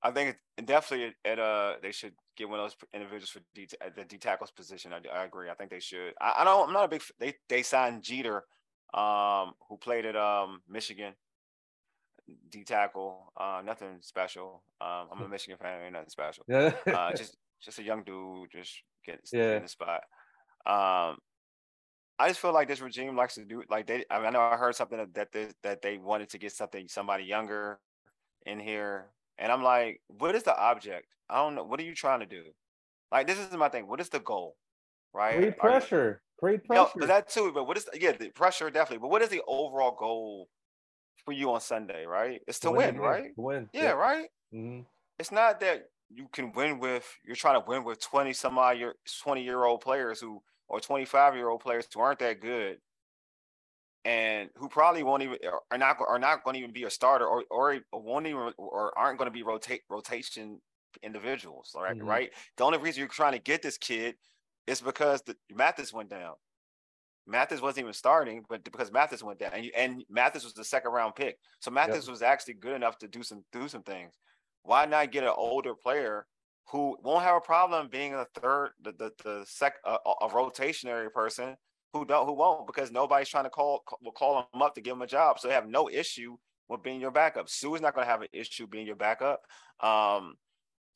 I 0.04 0.12
think 0.12 0.38
it, 0.58 0.66
definitely 0.66 1.16
at 1.26 1.40
uh 1.40 1.78
they 1.82 1.92
should 1.92 2.16
get 2.36 2.50
one 2.50 2.60
of 2.60 2.66
those 2.66 2.78
individuals 2.94 3.30
for 3.30 3.42
D, 3.56 3.68
at 3.82 3.96
the 3.96 4.06
D 4.06 4.18
tackles 4.18 4.52
position. 4.52 4.94
I, 4.94 5.02
I 5.12 5.24
agree. 5.26 5.50
I 5.50 5.56
think 5.56 5.72
they 5.72 5.80
should. 5.80 6.14
I, 6.22 6.36
I 6.40 6.44
don't. 6.44 6.68
I'm 6.68 6.74
not 6.74 6.86
a 6.86 6.90
big. 6.90 7.04
They 7.20 7.36
they 7.50 7.64
signed 7.64 8.04
Jeter, 8.04 8.46
um, 8.94 9.54
who 9.70 9.78
played 9.78 10.06
at 10.06 10.16
um 10.16 10.64
Michigan. 10.68 11.16
D 12.50 12.64
tackle. 12.64 13.34
Uh, 13.36 13.62
nothing 13.66 14.00
special. 14.02 14.64
Um, 14.80 15.10
I'm 15.12 15.22
a 15.22 15.28
Michigan 15.30 15.58
fan. 15.58 15.82
Ain't 15.84 15.94
nothing 15.94 16.10
special. 16.10 16.46
Yeah, 16.48 16.74
Uh, 16.92 17.14
just 17.18 17.38
just 17.60 17.80
a 17.80 17.84
young 17.84 18.04
dude, 18.04 18.52
just 18.52 18.82
getting 19.06 19.22
Yeah. 19.32 19.58
in 19.58 19.64
the 19.64 19.68
spot. 19.68 20.04
Um, 20.66 21.20
I 22.20 22.28
just 22.30 22.40
feel 22.40 22.54
like 22.54 22.68
this 22.68 22.82
regime 22.82 23.16
likes 23.16 23.36
to 23.36 23.46
do 23.46 23.64
like 23.70 23.88
they. 23.88 24.06
I, 24.10 24.18
mean, 24.20 24.28
I 24.28 24.30
know 24.30 24.42
I 24.42 24.58
heard 24.58 24.76
something 24.76 24.98
that 24.98 25.14
that 25.16 25.32
they, 25.32 25.50
that 25.64 25.82
they 25.82 25.98
wanted 25.98 26.30
to 26.30 26.38
get 26.38 26.54
something 26.54 26.88
somebody 26.88 27.26
younger 27.26 27.80
in 28.46 28.60
here, 28.60 29.12
and 29.38 29.52
I'm 29.52 29.64
like, 29.64 30.02
what 30.08 30.36
is 30.36 30.44
the 30.44 30.58
object? 30.58 31.08
I 31.30 31.38
don't 31.38 31.56
know. 31.56 31.64
What 31.64 31.80
are 31.80 31.84
you 31.84 31.96
trying 31.96 32.20
to 32.22 32.26
do? 32.26 32.44
Like 33.12 33.28
this 33.28 33.38
is 33.40 33.52
my 33.54 33.70
thing. 33.70 33.88
What 33.88 34.00
is 34.00 34.10
the 34.10 34.20
goal? 34.20 34.56
Right? 35.14 35.38
great 35.38 35.44
Are 35.44 35.48
you- 35.48 35.52
pressure, 35.80 36.22
no, 36.70 36.84
pressure. 36.86 37.00
but 37.00 37.08
that 37.08 37.30
too. 37.30 37.52
But 37.54 37.66
what 37.68 37.78
is 37.78 37.86
the, 37.86 38.00
yeah 38.00 38.12
the 38.14 38.30
pressure 38.30 38.70
definitely? 38.70 39.00
But 39.02 39.10
what 39.12 39.22
is 39.22 39.30
the 39.30 39.42
overall 39.48 39.96
goal 39.98 40.50
for 41.26 41.32
you 41.32 41.52
on 41.52 41.62
Sunday? 41.62 42.06
Right? 42.06 42.42
It's 42.48 42.60
to 42.60 42.68
the 42.68 42.72
win, 42.74 42.94
game, 42.96 43.02
right? 43.02 43.32
Win. 43.38 43.70
Yeah, 43.74 43.92
right. 43.92 44.28
hmm 44.52 44.82
It's 45.20 45.32
not 45.32 45.60
that 45.62 45.84
you 46.10 46.28
can 46.32 46.52
win 46.52 46.80
with 46.80 47.06
you're 47.26 47.36
trying 47.36 47.60
to 47.60 47.66
win 47.68 47.84
with 47.84 48.00
20 48.02 48.34
some 48.34 48.58
odd 48.58 48.78
year 48.78 48.96
20 49.24 49.42
year 49.44 49.64
old 49.64 49.82
players 49.82 50.20
who 50.20 50.42
or 50.68 50.80
25 50.80 51.36
year 51.36 51.50
old 51.50 51.62
players 51.62 51.88
who 51.94 52.00
aren't 52.02 52.20
that 52.20 52.40
good 52.40 52.78
and 54.06 54.50
who 54.56 54.68
probably 54.70 55.04
won't 55.04 55.24
even 55.24 55.38
are 55.72 55.78
not 55.78 55.98
are 56.02 56.20
not 56.20 56.44
going 56.44 56.56
to 56.56 56.60
even 56.60 56.74
be 56.74 56.84
a 56.84 56.90
starter 56.90 57.28
or 57.28 57.46
or 57.50 57.80
won't 57.94 58.28
even 58.28 58.54
or 58.58 58.98
aren't 58.98 59.18
going 59.18 59.28
to 59.28 59.32
be 59.32 59.44
rotate 59.44 59.84
rotation 59.90 60.62
individuals 61.04 61.72
right 61.78 61.98
Mhm. 61.98 62.06
right 62.06 62.34
the 62.58 62.64
only 62.64 62.78
reason 62.80 63.00
you're 63.00 63.08
trying 63.10 63.34
to 63.34 63.40
get 63.40 63.62
this 63.62 63.78
kid 63.78 64.18
is 64.68 64.82
because 64.82 65.22
the 65.24 65.38
Mathis 65.52 65.94
went 65.94 66.10
down 66.10 66.36
Mathis 67.26 67.62
wasn't 67.62 67.84
even 67.86 67.94
starting, 67.94 68.46
but 68.50 68.64
because 68.66 68.92
Mathis 68.92 69.24
went 69.24 69.40
down, 69.40 69.54
and, 69.54 69.66
you, 69.66 69.72
and 69.76 70.04
Mathis 70.10 70.44
was 70.44 70.54
the 70.54 70.64
second 70.66 70.92
round 70.92 71.16
pick, 71.16 71.38
so 71.62 71.72
Mathis 71.72 72.08
was 72.08 72.22
actually 72.22 72.56
good 72.56 72.74
enough 72.76 72.98
to 73.00 73.08
do 73.08 73.24
some 73.24 73.46
do 73.52 73.70
some 73.70 73.84
things. 73.84 74.20
Why 74.64 74.86
not 74.86 75.12
get 75.12 75.24
an 75.24 75.34
older 75.36 75.74
player 75.76 76.28
who 76.70 76.98
won't 77.02 77.24
have 77.24 77.38
a 77.38 77.42
problem 77.42 77.88
being 77.90 78.14
a 78.14 78.26
third, 78.26 78.74
the 78.82 78.92
the, 78.92 79.12
the 79.24 79.46
sec, 79.46 79.76
a, 79.86 79.94
a 80.22 80.30
rotationary 80.30 81.12
person 81.12 81.56
who 81.94 82.06
don't 82.06 82.26
who 82.26 82.34
won't 82.34 82.68
because 82.68 82.92
nobody's 82.92 83.30
trying 83.30 83.44
to 83.46 83.50
call 83.50 83.84
will 84.02 84.12
call 84.12 84.48
them 84.52 84.62
up 84.62 84.76
to 84.76 84.82
give 84.82 84.96
them 84.96 85.02
a 85.02 85.08
job, 85.08 85.40
so 85.40 85.48
they 85.48 85.54
have 85.54 85.68
no 85.68 85.90
issue 85.90 86.36
with 86.70 86.84
being 86.84 87.00
your 87.00 87.12
backup. 87.12 87.50
Suh 87.50 87.76
is 87.76 87.82
not 87.82 87.94
going 87.94 88.06
to 88.06 88.12
have 88.12 88.22
an 88.22 88.30
issue 88.34 88.68
being 88.68 88.88
your 88.88 88.96
backup. 88.96 89.44
Um, 89.80 90.36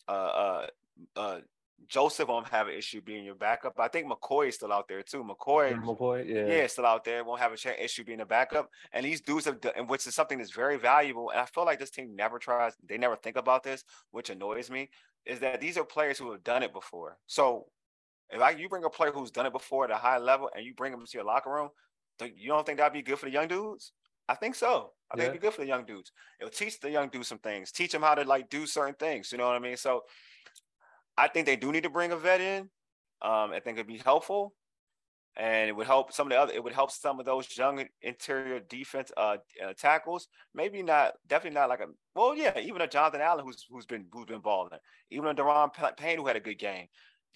uh, 0.07 0.11
uh, 0.11 0.67
uh, 1.15 1.39
Joseph 1.87 2.27
won't 2.27 2.47
have 2.49 2.67
an 2.67 2.73
issue 2.73 3.01
being 3.01 3.23
your 3.23 3.35
backup. 3.35 3.79
I 3.79 3.87
think 3.87 4.11
McCoy 4.11 4.49
is 4.49 4.55
still 4.55 4.73
out 4.73 4.87
there 4.87 5.03
too. 5.03 5.23
McCoy, 5.23 5.79
McCoy, 5.81 6.27
yeah. 6.27 6.47
yeah, 6.47 6.67
still 6.67 6.85
out 6.85 7.05
there. 7.05 7.23
Won't 7.23 7.39
have 7.39 7.53
a 7.53 7.83
issue 7.83 8.03
being 8.03 8.21
a 8.21 8.25
backup. 8.25 8.69
And 8.91 9.05
these 9.05 9.21
dudes 9.21 9.45
have, 9.45 9.59
and 9.75 9.87
which 9.87 10.07
is 10.07 10.15
something 10.15 10.39
that's 10.39 10.51
very 10.51 10.77
valuable. 10.77 11.29
And 11.29 11.39
I 11.39 11.45
feel 11.45 11.65
like 11.65 11.79
this 11.79 11.91
team 11.91 12.15
never 12.15 12.39
tries. 12.39 12.73
They 12.83 12.97
never 12.97 13.15
think 13.15 13.37
about 13.37 13.63
this, 13.63 13.83
which 14.11 14.29
annoys 14.29 14.69
me. 14.69 14.89
Is 15.25 15.39
that 15.39 15.61
these 15.61 15.77
are 15.77 15.83
players 15.83 16.17
who 16.17 16.31
have 16.31 16.43
done 16.43 16.63
it 16.63 16.73
before. 16.73 17.17
So 17.27 17.67
if 18.29 18.41
I, 18.41 18.51
you 18.51 18.69
bring 18.69 18.83
a 18.83 18.89
player 18.89 19.11
who's 19.11 19.31
done 19.31 19.45
it 19.45 19.53
before 19.53 19.85
at 19.85 19.91
a 19.91 19.95
high 19.95 20.17
level, 20.17 20.49
and 20.55 20.65
you 20.65 20.73
bring 20.73 20.91
them 20.91 21.05
to 21.05 21.17
your 21.17 21.25
locker 21.25 21.51
room, 21.51 21.69
do 22.19 22.29
you 22.35 22.49
don't 22.49 22.65
think 22.65 22.79
that'd 22.79 22.93
be 22.93 23.01
good 23.01 23.19
for 23.19 23.25
the 23.25 23.31
young 23.31 23.47
dudes? 23.47 23.93
I 24.29 24.35
think 24.35 24.55
so. 24.55 24.93
I 25.09 25.15
think 25.15 25.23
Yeah. 25.23 25.29
it'd 25.29 25.41
be 25.41 25.45
good 25.47 25.53
for 25.53 25.61
the 25.61 25.67
young 25.67 25.85
dudes. 25.85 26.11
It'll 26.39 26.51
teach 26.51 26.79
the 26.79 26.89
young 26.89 27.09
dudes 27.09 27.29
some 27.29 27.39
things. 27.39 27.71
Teach 27.71 27.91
them 27.91 28.01
how 28.01 28.15
to 28.15 28.23
like 28.23 28.49
do 28.49 28.65
certain 28.65 28.95
things. 28.95 29.31
You 29.31 29.37
know 29.37 29.47
what 29.47 29.55
I 29.55 29.59
mean? 29.59 29.77
So 29.77 30.03
I 31.17 31.27
think 31.27 31.45
they 31.45 31.55
do 31.55 31.71
need 31.71 31.83
to 31.83 31.89
bring 31.89 32.11
a 32.11 32.17
vet 32.17 32.41
in. 32.41 32.69
Um, 33.21 33.51
I 33.51 33.59
think 33.63 33.77
it'd 33.77 33.87
be 33.87 33.97
helpful, 33.97 34.53
and 35.35 35.69
it 35.69 35.73
would 35.73 35.87
help 35.87 36.11
some 36.13 36.27
of 36.27 36.31
the 36.31 36.39
other. 36.39 36.53
It 36.53 36.63
would 36.63 36.73
help 36.73 36.91
some 36.91 37.19
of 37.19 37.25
those 37.25 37.57
young 37.57 37.83
interior 38.01 38.59
defense 38.59 39.11
uh, 39.17 39.37
uh 39.63 39.73
tackles. 39.73 40.27
Maybe 40.53 40.83
not, 40.83 41.13
definitely 41.25 41.55
not 41.55 41.69
like 41.69 41.79
a. 41.79 41.87
Well, 42.13 42.35
yeah, 42.35 42.59
even 42.59 42.81
a 42.81 42.87
Jonathan 42.87 43.21
Allen 43.21 43.45
who's 43.45 43.65
who's 43.69 43.87
been 43.87 44.05
who's 44.11 44.25
been 44.25 44.41
balling. 44.41 44.77
Even 45.09 45.29
a 45.29 45.33
Daron 45.33 45.71
Payne 45.97 46.17
who 46.17 46.27
had 46.27 46.35
a 46.35 46.41
good 46.41 46.59
game. 46.59 46.87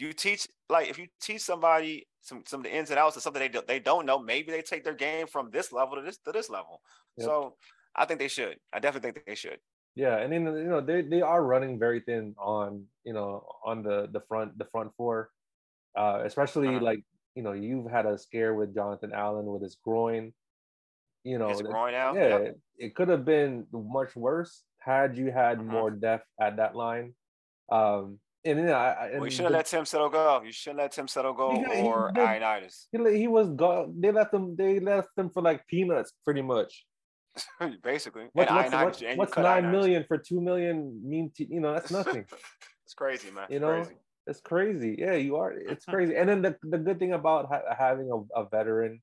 You 0.01 0.13
teach 0.13 0.47
like 0.69 0.89
if 0.89 0.97
you 0.97 1.07
teach 1.21 1.41
somebody 1.41 2.07
some 2.21 2.43
some 2.47 2.61
of 2.61 2.63
the 2.63 2.73
ins 2.75 2.89
and 2.89 2.99
outs 2.99 3.15
of 3.17 3.23
something 3.23 3.39
they 3.39 3.49
do, 3.49 3.61
they 3.67 3.79
don't 3.79 4.05
know, 4.05 4.19
maybe 4.19 4.51
they 4.51 4.61
take 4.61 4.83
their 4.83 4.95
game 4.95 5.27
from 5.27 5.51
this 5.51 5.71
level 5.71 5.95
to 5.97 6.01
this 6.01 6.17
to 6.25 6.31
this 6.31 6.49
level. 6.49 6.81
Yep. 7.17 7.25
So 7.27 7.57
I 7.95 8.05
think 8.05 8.19
they 8.19 8.27
should. 8.27 8.57
I 8.73 8.79
definitely 8.79 9.11
think 9.11 9.25
they 9.25 9.35
should. 9.35 9.59
Yeah, 9.95 10.17
and 10.17 10.31
then 10.31 10.45
you 10.45 10.69
know 10.71 10.81
they 10.81 11.01
they 11.01 11.21
are 11.21 11.43
running 11.43 11.77
very 11.77 11.99
thin 11.99 12.33
on 12.39 12.87
you 13.03 13.13
know 13.13 13.45
on 13.65 13.83
the 13.83 14.07
the 14.11 14.21
front 14.21 14.57
the 14.57 14.65
front 14.65 14.91
four, 14.97 15.29
uh, 15.97 16.21
especially 16.23 16.69
Uh-huh. 16.69 16.79
like 16.89 17.03
you 17.35 17.43
know 17.43 17.51
you've 17.51 17.91
had 17.91 18.05
a 18.05 18.17
scare 18.17 18.53
with 18.55 18.73
Jonathan 18.73 19.11
Allen 19.13 19.45
with 19.45 19.61
his 19.61 19.75
groin. 19.75 20.33
You 21.23 21.37
know, 21.37 21.49
His 21.49 21.61
groin 21.61 21.93
out. 21.93 22.15
yeah, 22.15 22.39
Yep. 22.39 22.57
it, 22.79 22.95
could 22.95 23.09
have 23.09 23.25
been 23.25 23.67
much 23.71 24.15
worse 24.15 24.63
had 24.79 25.15
you 25.15 25.29
had 25.29 25.59
Mhm. 25.59 25.65
more 25.69 25.91
depth 25.91 26.25
at 26.39 26.57
that 26.57 26.73
line. 26.75 27.13
Um, 27.69 28.19
and 28.45 28.59
then 28.59 28.69
I, 28.69 28.73
I 28.73 29.09
Well, 29.15 29.25
you 29.25 29.31
shouldn't 29.31 29.51
the- 29.51 29.57
let 29.57 29.65
Tim 29.67 29.85
Settle 29.85 30.09
go. 30.09 30.41
You 30.43 30.51
shouldn't 30.51 30.79
let 30.79 30.91
Tim 30.91 31.07
Settle 31.07 31.33
go 31.33 31.51
He 31.51 31.59
he 31.81 31.81
or 31.87 32.11
did- 32.13 32.23
Ionitis. 32.23 32.87
he, 32.91 33.17
he 33.17 33.27
was 33.27 33.49
gone. 33.49 33.93
they 33.99 34.11
left 34.11 34.31
them 34.31 34.55
they 34.55 34.79
left 34.79 35.09
them 35.15 35.29
for 35.29 35.41
like 35.41 35.65
peanuts 35.67 36.11
pretty 36.25 36.41
much. 36.41 36.85
Basically. 37.83 38.25
What's, 38.33 38.51
and 38.51 38.73
what's, 38.73 39.01
what's, 39.01 39.17
what's 39.17 39.37
nine 39.37 39.63
Ionitis. 39.65 39.71
million 39.71 40.03
for 40.07 40.17
two 40.17 40.41
million 40.41 40.99
mean 41.03 41.31
to, 41.37 41.45
you 41.53 41.61
know 41.61 41.73
that's 41.73 41.91
nothing. 41.91 42.25
it's 42.85 42.93
crazy, 42.93 43.31
man. 43.31 43.45
you 43.49 43.55
It's 43.57 43.61
know 43.61 43.73
crazy. 43.75 43.91
it's 44.27 44.41
crazy 44.41 44.95
yeah 44.99 45.13
you 45.13 45.35
are 45.37 45.51
it's 45.53 45.85
crazy 45.93 46.15
and 46.15 46.27
then 46.29 46.41
the, 46.41 46.55
the 46.63 46.77
good 46.77 46.99
thing 46.99 47.13
about 47.13 47.47
ha- 47.47 47.73
having 47.77 48.11
a, 48.11 48.39
a 48.41 48.45
veteran 48.49 49.01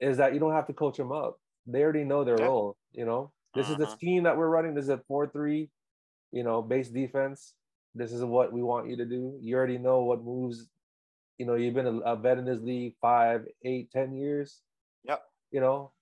is 0.00 0.16
that 0.16 0.32
you 0.34 0.40
don't 0.40 0.52
have 0.52 0.66
to 0.68 0.72
coach 0.72 0.96
them 0.96 1.12
up 1.12 1.36
they 1.66 1.82
already 1.82 2.04
know 2.04 2.24
their 2.24 2.38
Yeah. 2.38 2.46
role 2.46 2.76
you 2.92 3.04
know 3.04 3.32
this 3.54 3.68
is 3.68 3.76
the 3.76 3.86
Mhm. 3.86 3.92
scheme 3.92 4.22
that 4.24 4.36
we're 4.38 4.48
running 4.48 4.74
this 4.74 4.84
is 4.84 4.90
a 4.90 5.00
4-3 5.10 5.68
you 6.32 6.42
know 6.44 6.62
base 6.62 6.88
defense 6.88 7.52
this 7.98 8.12
is 8.12 8.24
what 8.24 8.52
we 8.52 8.62
want 8.62 8.88
you 8.88 8.96
to 8.96 9.04
do 9.04 9.38
you 9.40 9.56
already 9.56 9.78
know 9.78 10.02
what 10.02 10.22
moves 10.22 10.68
you 11.38 11.46
know 11.46 11.54
you've 11.54 11.74
been 11.74 11.86
a, 11.86 11.98
a 12.12 12.16
vet 12.16 12.38
in 12.38 12.44
this 12.44 12.60
league 12.60 12.94
five 13.00 13.46
eight 13.64 13.90
ten 13.90 14.12
years 14.14 14.62
Yep. 15.04 15.22
you 15.50 15.60
know 15.60 15.92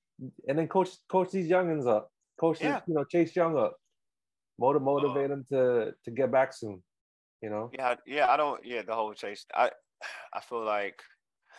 and 0.48 0.58
then 0.58 0.68
coach 0.68 0.90
coach 1.08 1.30
these 1.30 1.50
youngins 1.50 1.86
up 1.86 2.10
coach 2.40 2.60
Yeah. 2.60 2.74
these, 2.80 2.82
you 2.88 2.94
know 2.94 3.04
chase 3.04 3.34
young 3.36 3.56
up 3.58 3.76
motiv- 4.58 4.82
motivate 4.82 5.28
them 5.30 5.44
to 5.50 5.94
to 6.04 6.10
get 6.10 6.30
back 6.30 6.52
soon 6.52 6.82
you 7.42 7.50
know 7.50 7.70
Yeah, 7.72 7.96
yeah, 8.06 8.30
I 8.32 8.36
don't 8.36 8.64
yeah, 8.64 8.82
the 8.82 8.94
whole 8.94 9.12
chase. 9.14 9.44
I 9.54 9.70
I 10.32 10.40
feel 10.40 10.64
like 10.64 11.02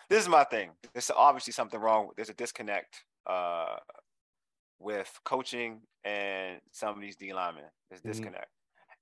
this 0.09 0.21
is 0.23 0.29
my 0.29 0.43
thing. 0.43 0.71
There's 0.93 1.11
obviously 1.11 1.53
something 1.53 1.79
wrong. 1.79 2.09
There's 2.15 2.29
a 2.29 2.33
disconnect 2.33 3.03
uh 3.27 3.77
with 4.79 5.11
coaching 5.25 5.81
and 6.03 6.61
some 6.71 6.95
of 6.95 7.01
these 7.01 7.15
D 7.15 7.33
linemen. 7.33 7.65
There's 7.89 8.01
Mhm. 8.01 8.05
disconnect. 8.11 8.51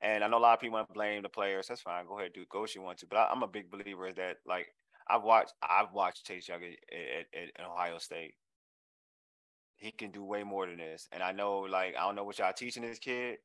And 0.05 0.23
I 0.23 0.27
know 0.27 0.37
a 0.37 0.39
lot 0.39 0.53
of 0.53 0.59
people 0.59 0.75
want 0.75 0.87
to 0.87 0.93
blame 0.93 1.23
the 1.23 1.29
players. 1.29 1.67
That's 1.67 1.81
fine. 1.81 2.05
Go 2.05 2.19
ahead, 2.19 2.33
do 2.33 2.45
go 2.51 2.61
what 2.61 2.75
you 2.75 2.81
want 2.83 2.99
to. 2.99 3.07
But 3.07 3.17
I, 3.17 3.29
I'm 3.31 3.41
a 3.41 3.47
big 3.47 3.71
believer 3.71 4.11
that 4.13 4.37
like 4.45 4.67
I've 5.09 5.23
watched 5.23 5.53
I've 5.63 5.91
watched 5.93 6.27
Chase 6.27 6.47
Young 6.47 6.61
at, 6.63 6.69
at, 7.33 7.49
at 7.59 7.65
Ohio 7.65 7.97
State. 7.97 8.35
He 9.77 9.89
can 9.91 10.11
do 10.11 10.23
way 10.23 10.43
more 10.43 10.67
than 10.67 10.77
this. 10.77 11.07
And 11.11 11.23
I 11.23 11.31
know 11.31 11.61
like 11.61 11.95
I 11.99 12.05
don't 12.05 12.15
know 12.15 12.23
what 12.23 12.37
y'all 12.37 12.53
teaching 12.53 12.83
this 12.83 12.99
kid, 12.99 13.37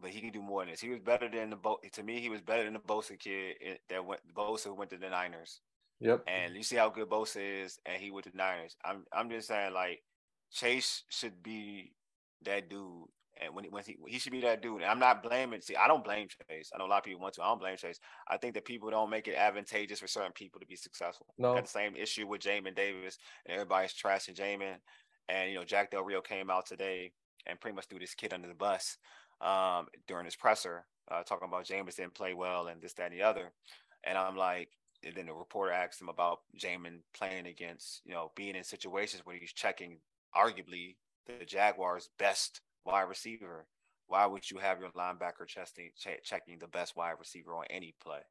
but 0.00 0.08
he 0.08 0.20
can 0.20 0.30
do 0.30 0.40
more 0.40 0.62
than 0.62 0.70
this. 0.70 0.80
He 0.80 0.88
was 0.88 1.00
better 1.00 1.28
than 1.28 1.50
the 1.50 1.56
Bo- 1.56 1.80
to 1.92 2.02
me. 2.02 2.20
He 2.20 2.30
was 2.30 2.40
better 2.40 2.64
than 2.64 2.72
the 2.72 2.78
Bosa 2.78 3.18
kid 3.18 3.56
that 3.90 4.04
went 4.04 4.20
Bosa 4.34 4.74
went 4.74 4.90
to 4.90 4.96
the 4.96 5.10
Niners. 5.10 5.60
Yep. 6.00 6.24
And 6.28 6.56
you 6.56 6.62
see 6.62 6.76
how 6.76 6.88
good 6.88 7.10
Bosa 7.10 7.64
is, 7.64 7.78
and 7.84 8.00
he 8.00 8.10
with 8.10 8.24
the 8.24 8.32
Niners. 8.34 8.74
I'm 8.86 9.04
I'm 9.12 9.28
just 9.28 9.48
saying 9.48 9.74
like 9.74 10.02
Chase 10.50 11.04
should 11.10 11.42
be 11.42 11.92
that 12.44 12.70
dude. 12.70 13.04
And 13.40 13.54
when, 13.54 13.64
when 13.66 13.82
he 13.84 13.96
he 14.06 14.18
should 14.18 14.32
be 14.32 14.40
that 14.42 14.62
dude. 14.62 14.82
And 14.82 14.90
I'm 14.90 14.98
not 14.98 15.22
blaming. 15.22 15.60
See, 15.60 15.76
I 15.76 15.88
don't 15.88 16.04
blame 16.04 16.28
Chase. 16.28 16.70
I 16.74 16.78
know 16.78 16.86
a 16.86 16.88
lot 16.88 16.98
of 16.98 17.04
people 17.04 17.20
want 17.20 17.34
to. 17.34 17.42
I 17.42 17.48
don't 17.48 17.60
blame 17.60 17.76
Chase. 17.76 17.98
I 18.28 18.36
think 18.36 18.54
that 18.54 18.64
people 18.64 18.90
don't 18.90 19.10
make 19.10 19.26
it 19.26 19.36
advantageous 19.36 20.00
for 20.00 20.06
certain 20.06 20.32
people 20.32 20.60
to 20.60 20.66
be 20.66 20.76
successful. 20.76 21.26
No. 21.38 21.54
Got 21.54 21.64
the 21.64 21.70
same 21.70 21.96
issue 21.96 22.26
with 22.26 22.42
Jamin 22.42 22.76
Davis, 22.76 23.18
and 23.46 23.54
everybody's 23.54 23.94
trashing 23.94 24.34
Jamin. 24.34 24.76
And 25.28 25.50
you 25.50 25.56
know, 25.56 25.64
Jack 25.64 25.90
Del 25.90 26.04
Rio 26.04 26.20
came 26.20 26.50
out 26.50 26.66
today 26.66 27.12
and 27.46 27.60
pretty 27.60 27.74
much 27.74 27.86
threw 27.86 27.98
this 27.98 28.14
kid 28.14 28.32
under 28.32 28.48
the 28.48 28.54
bus 28.54 28.98
um, 29.40 29.86
during 30.06 30.24
his 30.24 30.36
presser, 30.36 30.86
uh, 31.10 31.22
talking 31.22 31.48
about 31.48 31.64
Jameis 31.64 31.96
didn't 31.96 32.14
play 32.14 32.34
well 32.34 32.68
and 32.68 32.80
this, 32.80 32.92
that, 32.94 33.10
and 33.10 33.14
the 33.14 33.22
other. 33.22 33.52
And 34.04 34.16
I'm 34.16 34.36
like, 34.36 34.68
and 35.04 35.14
then 35.16 35.26
the 35.26 35.34
reporter 35.34 35.72
asked 35.72 36.00
him 36.00 36.08
about 36.08 36.40
Jamin 36.56 37.00
playing 37.14 37.46
against, 37.46 38.02
you 38.04 38.12
know, 38.12 38.30
being 38.36 38.54
in 38.54 38.64
situations 38.64 39.22
where 39.24 39.36
he's 39.36 39.52
checking 39.52 39.98
arguably 40.36 40.96
the 41.26 41.44
Jaguars' 41.44 42.10
best 42.18 42.60
wide 42.84 43.02
receiver. 43.02 43.68
Why 44.06 44.26
would 44.26 44.50
you 44.50 44.58
have 44.58 44.80
your 44.80 44.90
linebacker 44.92 45.46
checking 45.46 45.90
checking 46.24 46.58
the 46.58 46.68
best 46.68 46.96
wide 46.96 47.18
receiver 47.18 47.54
on 47.54 47.66
any 47.70 47.94
play? 48.00 48.22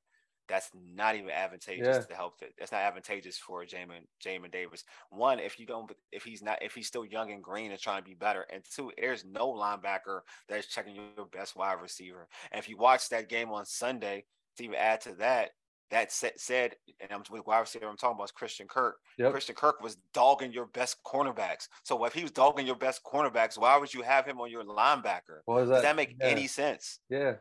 That's 0.48 0.70
not 0.74 1.16
even 1.16 1.30
advantageous 1.30 2.00
Yeah. 2.00 2.06
to 2.08 2.16
help. 2.16 2.40
That's 2.58 2.72
not 2.74 2.82
advantageous 2.82 3.38
for 3.38 3.64
Jamin 3.66 4.06
Jamin 4.24 4.52
Davis. 4.52 4.84
One, 5.10 5.40
if 5.40 5.58
you 5.60 5.66
don't, 5.66 5.90
if 6.12 6.24
he's 6.24 6.42
not, 6.42 6.62
if 6.62 6.74
he's 6.76 6.88
still 6.88 7.06
young 7.06 7.32
and 7.32 7.44
green 7.44 7.72
and 7.72 7.80
trying 7.80 8.02
to 8.04 8.10
be 8.10 8.16
better, 8.16 8.42
and 8.44 8.64
two, 8.70 8.92
there's 8.98 9.24
no 9.24 9.54
linebacker 9.54 10.22
that's 10.50 10.68
checking 10.68 10.96
your 10.96 11.26
best 11.28 11.56
wide 11.56 11.82
receiver. 11.82 12.28
And 12.52 12.60
if 12.60 12.68
you 12.68 12.76
watch 12.78 13.08
that 13.10 13.30
game 13.30 13.50
on 13.52 13.66
Sunday, 13.66 14.26
to 14.58 14.64
even 14.66 14.76
add 14.76 15.00
to 15.02 15.16
that, 15.16 15.52
that 15.92 16.12
sa- 16.12 16.28
said, 16.38 16.76
and 17.00 17.12
I'm 17.12 17.24
with 17.30 17.46
wide 17.46 17.60
receiver 17.60 17.88
I'm 17.88 17.98
talking 17.98 18.16
about 18.16 18.26
is 18.26 18.32
Christian 18.32 18.68
Kirk. 18.68 18.96
Yep. 19.18 19.32
Christian 19.32 19.56
Kirk 19.56 19.82
was 19.82 19.98
dogging 20.14 20.52
your 20.52 20.66
best 20.68 20.98
cornerbacks. 21.06 21.68
So 21.84 22.04
if 22.06 22.14
he 22.14 22.24
was 22.24 22.32
dogging 22.32 22.66
your 22.66 22.76
best 22.76 23.02
cornerbacks, 23.04 23.58
why 23.58 23.78
would 23.78 23.94
you 23.94 24.02
have 24.02 24.26
him 24.26 24.40
on 24.40 24.50
your 24.50 24.64
linebacker? 24.64 25.42
What 25.46 25.64
is 25.64 25.70
Does 25.70 25.78
that? 25.78 25.84
that 25.84 25.96
make 25.96 26.16
yeah. 26.20 26.28
any 26.28 26.48
sense? 26.48 27.00
Yeah. 27.10 27.36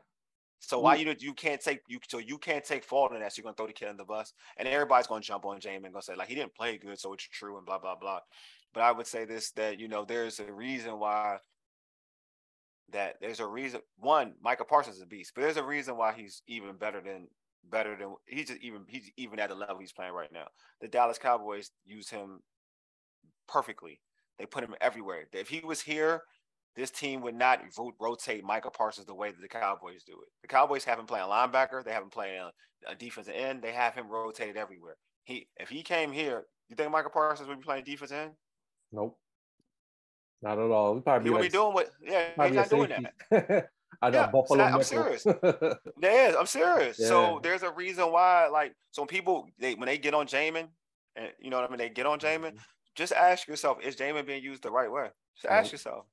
So 0.60 0.78
why 0.78 0.96
you 0.96 1.14
you 1.18 1.32
can't 1.32 1.60
take 1.60 1.80
you 1.88 1.98
so 2.06 2.18
you 2.18 2.36
can't 2.36 2.62
take 2.62 2.84
fault 2.84 3.12
in 3.12 3.20
that? 3.20 3.32
So 3.32 3.40
you're 3.40 3.44
gonna 3.44 3.54
throw 3.56 3.66
the 3.66 3.72
kid 3.72 3.88
in 3.88 3.96
the 3.96 4.04
bus, 4.04 4.34
and 4.58 4.68
everybody's 4.68 5.06
gonna 5.06 5.22
jump 5.22 5.46
on 5.46 5.58
Jamin 5.58 5.84
and 5.84 5.92
gonna 5.92 6.02
say 6.02 6.14
like 6.14 6.28
he 6.28 6.34
didn't 6.34 6.54
play 6.54 6.76
good, 6.76 6.98
so 6.98 7.14
it's 7.14 7.24
true 7.24 7.56
and 7.56 7.64
blah 7.64 7.78
blah 7.78 7.96
blah. 7.96 8.20
But 8.74 8.82
I 8.82 8.92
would 8.92 9.06
say 9.06 9.24
this 9.24 9.52
that 9.52 9.80
you 9.80 9.88
know 9.88 10.04
there's 10.04 10.38
a 10.38 10.52
reason 10.52 10.98
why 10.98 11.38
that 12.92 13.16
there's 13.22 13.40
a 13.40 13.46
reason. 13.46 13.80
One, 13.98 14.34
Micah 14.42 14.64
Parsons 14.64 14.96
is 14.96 15.02
a 15.02 15.06
beast, 15.06 15.32
but 15.34 15.40
there's 15.40 15.56
a 15.56 15.64
reason 15.64 15.96
why 15.96 16.12
he's 16.12 16.42
even 16.46 16.76
better 16.76 17.00
than 17.00 17.28
better 17.68 17.96
than 17.96 18.14
he's 18.26 18.48
just 18.48 18.60
even 18.62 18.82
he's 18.88 19.10
even 19.16 19.38
at 19.38 19.48
the 19.48 19.54
level 19.54 19.78
he's 19.78 19.92
playing 19.92 20.12
right 20.12 20.32
now. 20.32 20.46
The 20.80 20.88
Dallas 20.88 21.18
Cowboys 21.18 21.70
use 21.84 22.08
him 22.08 22.40
perfectly. 23.48 24.00
They 24.38 24.46
put 24.46 24.64
him 24.64 24.74
everywhere. 24.80 25.24
If 25.32 25.48
he 25.48 25.60
was 25.60 25.80
here, 25.80 26.22
this 26.76 26.90
team 26.90 27.20
would 27.22 27.34
not 27.34 27.60
ro- 27.78 27.92
rotate 28.00 28.44
Micah 28.44 28.70
Parsons 28.70 29.06
the 29.06 29.14
way 29.14 29.30
that 29.30 29.40
the 29.40 29.48
Cowboys 29.48 30.04
do 30.04 30.12
it. 30.12 30.28
The 30.42 30.48
Cowboys 30.48 30.84
have 30.84 30.98
him 30.98 31.06
playing 31.06 31.26
linebacker. 31.26 31.84
They 31.84 31.92
have 31.92 32.02
him 32.02 32.10
playing 32.10 32.48
a, 32.88 32.94
defensive 32.94 33.34
end. 33.36 33.62
They 33.62 33.72
have 33.72 33.94
him 33.94 34.08
rotated 34.08 34.56
everywhere. 34.56 34.96
He 35.24 35.48
if 35.58 35.68
he 35.68 35.82
came 35.82 36.12
here, 36.12 36.44
you 36.68 36.76
think 36.76 36.90
Micah 36.90 37.10
Parsons 37.10 37.48
would 37.48 37.58
be 37.58 37.64
playing 37.64 37.84
defense 37.84 38.12
end? 38.12 38.32
Nope. 38.92 39.18
Not 40.42 40.58
at 40.58 40.70
all. 40.70 40.94
We 40.94 41.00
probably 41.00 41.24
be 41.24 41.30
would 41.30 41.42
like, 41.42 41.52
be 41.52 41.58
doing 41.58 41.74
what? 41.74 41.90
Yeah, 42.02 42.46
he's 42.46 42.56
not 42.56 42.70
doing 42.70 42.90
that. 43.30 43.68
I 44.02 44.10
know 44.10 44.20
Yeah, 44.20 44.30
Buffalo. 44.30 44.64
I'm 44.64 44.82
serious. 44.82 45.26
yeah, 46.00 46.34
I'm 46.38 46.46
serious. 46.46 46.98
Yeah. 46.98 47.06
So 47.08 47.40
there's 47.42 47.62
a 47.62 47.70
reason 47.70 48.10
why, 48.12 48.48
like, 48.48 48.74
so 48.90 49.02
when 49.02 49.08
people 49.08 49.48
they 49.58 49.74
when 49.74 49.86
they 49.86 49.98
get 49.98 50.14
on 50.14 50.26
Jamin, 50.26 50.68
and 51.16 51.28
you 51.40 51.50
know 51.50 51.58
what 51.60 51.68
I 51.68 51.70
mean, 51.70 51.78
they 51.78 51.88
get 51.88 52.06
on 52.06 52.18
Jamin. 52.18 52.56
Just 52.94 53.12
ask 53.12 53.46
yourself, 53.46 53.78
is 53.82 53.96
Jamin 53.96 54.26
being 54.26 54.42
used 54.42 54.62
the 54.62 54.70
right 54.70 54.90
way? 54.90 55.08
Just 55.34 55.46
ask 55.46 55.64
Nope. 55.66 55.72
yourself. 55.72 56.04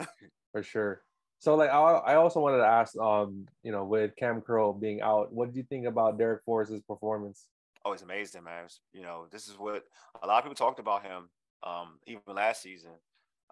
yeah, 0.00 0.06
for 0.52 0.62
sure. 0.62 1.02
So 1.38 1.54
like 1.56 1.70
I, 1.70 1.74
I 1.74 2.14
also 2.14 2.40
wanted 2.40 2.58
to 2.58 2.66
ask, 2.66 2.96
um, 2.98 3.46
you 3.62 3.70
know, 3.72 3.84
with 3.84 4.16
Cam 4.16 4.40
Curl 4.40 4.72
being 4.72 5.02
out, 5.02 5.32
what 5.32 5.48
did 5.48 5.56
you 5.56 5.64
think 5.64 5.86
about 5.86 6.18
Darrick 6.18 6.38
Forrest's 6.46 6.80
performance? 6.88 7.46
Oh, 7.84 7.92
it's 7.92 8.02
amazing, 8.02 8.44
man. 8.44 8.64
It's- 8.64 8.80
you 8.94 9.02
know, 9.02 9.26
this 9.30 9.46
is 9.48 9.58
what 9.58 9.84
a 10.22 10.26
lot 10.26 10.38
of 10.38 10.44
people 10.44 10.54
talked 10.54 10.80
about 10.80 11.02
him, 11.02 11.28
um, 11.62 11.98
even 12.06 12.22
last 12.28 12.62
season, 12.62 12.92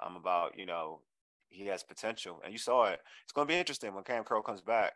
um, 0.02 0.16
about 0.16 0.58
you 0.58 0.64
know 0.64 1.00
he 1.52 1.66
has 1.66 1.82
potential, 1.82 2.40
and 2.44 2.52
you 2.52 2.58
saw 2.58 2.84
it. 2.84 3.00
It's 3.24 3.32
going 3.32 3.46
to 3.46 3.52
be 3.52 3.58
interesting 3.58 3.94
when 3.94 4.04
Cam 4.04 4.24
Curl 4.24 4.42
comes 4.42 4.60
back, 4.60 4.92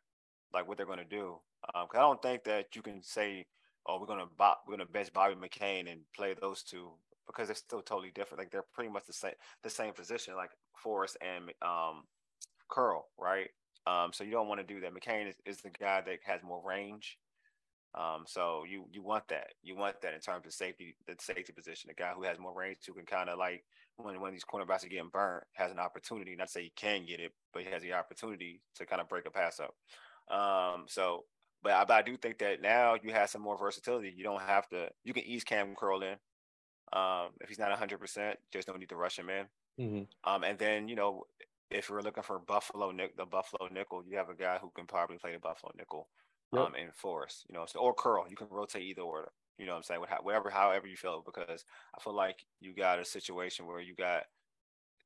like 0.53 0.67
what 0.67 0.77
they're 0.77 0.87
going 0.87 0.99
to 0.99 1.05
do. 1.05 1.39
Um, 1.75 1.87
I 1.93 1.99
don't 1.99 2.23
think 2.23 2.45
that 2.45 2.75
you 2.75 2.83
can 2.83 3.03
say, 3.03 3.47
"Oh, 3.87 3.99
we're 4.01 4.07
going 4.07 4.21
to 4.21 4.29
bo- 4.39 4.55
we're 4.67 4.77
going 4.77 4.87
to 4.87 4.93
bench 4.93 5.13
Bobby 5.13 5.35
McCain 5.35 5.91
and 5.91 6.01
play 6.15 6.35
those 6.41 6.63
two 6.63 6.91
because 7.27 7.49
they're 7.49 7.57
still 7.57 7.83
totally 7.83 8.13
different. 8.15 8.41
Like 8.41 8.51
they're 8.51 8.65
pretty 8.75 8.91
much 8.91 9.07
the 9.07 9.13
same 9.13 9.35
the 9.63 9.71
same 9.71 9.93
position, 9.93 10.35
like 10.37 10.51
Forrest 10.77 11.17
and 11.21 11.53
um, 11.63 12.05
Curl, 12.69 13.07
right? 13.19 13.49
Um, 13.87 14.11
so 14.13 14.25
you 14.25 14.33
don't 14.33 14.49
want 14.49 14.61
to 14.61 14.67
do 14.67 14.81
that. 14.81 14.95
McCain 14.95 15.29
is, 15.29 15.37
is 15.45 15.59
the 15.59 15.71
guy 15.71 16.01
that 16.01 16.19
has 16.25 16.43
more 16.43 16.63
range. 16.65 17.19
Um, 17.95 18.25
so 18.27 18.65
you 18.69 18.85
you 18.93 19.03
want 19.03 19.27
that. 19.29 19.49
You 19.63 19.77
want 19.77 20.01
that 20.03 20.15
in 20.15 20.21
terms 20.21 20.47
of 20.47 20.53
safety, 20.53 20.97
the 21.07 21.15
safety 21.21 21.53
position, 21.53 21.89
the 21.89 21.95
guy 21.95 22.13
who 22.15 22.25
has 22.25 22.39
more 22.39 22.55
range, 22.55 22.79
who 22.87 22.95
can 22.95 23.07
kind 23.07 23.29
of 23.29 23.39
like 23.39 23.65
when 23.97 24.21
when 24.21 24.33
these 24.33 24.45
cornerbacks 24.45 24.85
are 24.85 24.89
getting 24.89 25.11
burnt, 25.13 25.45
has 25.55 25.71
an 25.71 25.79
opportunity. 25.79 26.35
Not 26.37 26.47
to 26.49 26.53
say 26.53 26.63
he 26.65 26.73
can 26.77 27.07
get 27.07 27.21
it, 27.21 27.33
but 27.53 27.63
he 27.63 27.71
has 27.71 27.83
the 27.83 27.93
opportunity 27.95 28.61
to 28.77 28.87
kind 28.87 29.01
of 29.01 29.09
break 29.09 29.27
a 29.27 29.31
pass 29.31 29.61
up. 29.61 29.75
Um, 30.35 30.85
so, 30.89 31.25
but 31.63 31.73
I, 31.73 31.85
but 31.85 31.95
I 31.95 32.03
do 32.03 32.17
think 32.17 32.39
that 32.39 32.61
now 32.61 32.97
you 33.03 33.13
have 33.13 33.31
some 33.31 33.43
more 33.43 33.59
versatility. 33.59 34.13
You 34.17 34.25
don't 34.25 34.43
have 34.43 34.69
to. 34.69 34.89
You 35.05 35.13
can 35.15 35.25
ease 35.25 35.45
Cam 35.45 35.75
Curl 35.77 36.03
in. 36.03 36.17
Um, 36.93 37.31
if 37.41 37.49
he's 37.49 37.59
not 37.59 37.71
100, 37.71 37.99
percent 37.99 38.39
just 38.53 38.67
don't 38.69 38.79
need 38.79 38.91
to 38.91 38.97
rush 38.97 39.19
him 39.19 39.29
in. 39.31 39.47
Mm-hmm. 39.81 40.33
Um, 40.33 40.45
and 40.45 40.59
then 40.59 40.89
you 40.89 40.97
know, 40.97 41.25
if 41.71 41.89
you're 41.89 42.03
looking 42.03 42.23
for 42.23 42.39
Buffalo 42.39 42.91
Nick, 42.93 43.17
the 43.17 43.27
Buffalo 43.27 43.69
nickel, 43.73 44.03
you 44.07 44.17
have 44.17 44.29
a 44.29 44.35
guy 44.35 44.59
who 44.61 44.71
can 44.75 44.87
probably 44.87 45.19
play 45.19 45.33
the 45.33 45.39
Buffalo 45.39 45.73
nickel, 45.77 46.09
Yep. 46.53 46.63
um, 46.63 46.75
in 46.77 46.91
Forrest. 46.95 47.45
You 47.49 47.55
know, 47.55 47.65
so 47.67 47.81
or 47.81 47.95
curl. 47.95 48.27
You 48.29 48.37
can 48.37 48.47
rotate 48.51 48.83
either 48.83 49.03
order. 49.03 49.31
You 49.59 49.67
know, 49.67 49.73
what 49.73 49.79
I'm 49.79 49.83
saying 49.85 50.01
whatever, 50.23 50.51
however 50.51 50.87
you 50.87 50.97
feel, 50.97 51.23
because 51.25 51.65
I 51.97 52.01
feel 52.03 52.15
like 52.15 52.45
you 52.61 52.75
got 52.75 52.99
a 52.99 53.05
situation 53.05 53.67
where 53.67 53.81
you 53.81 53.95
got 53.95 54.25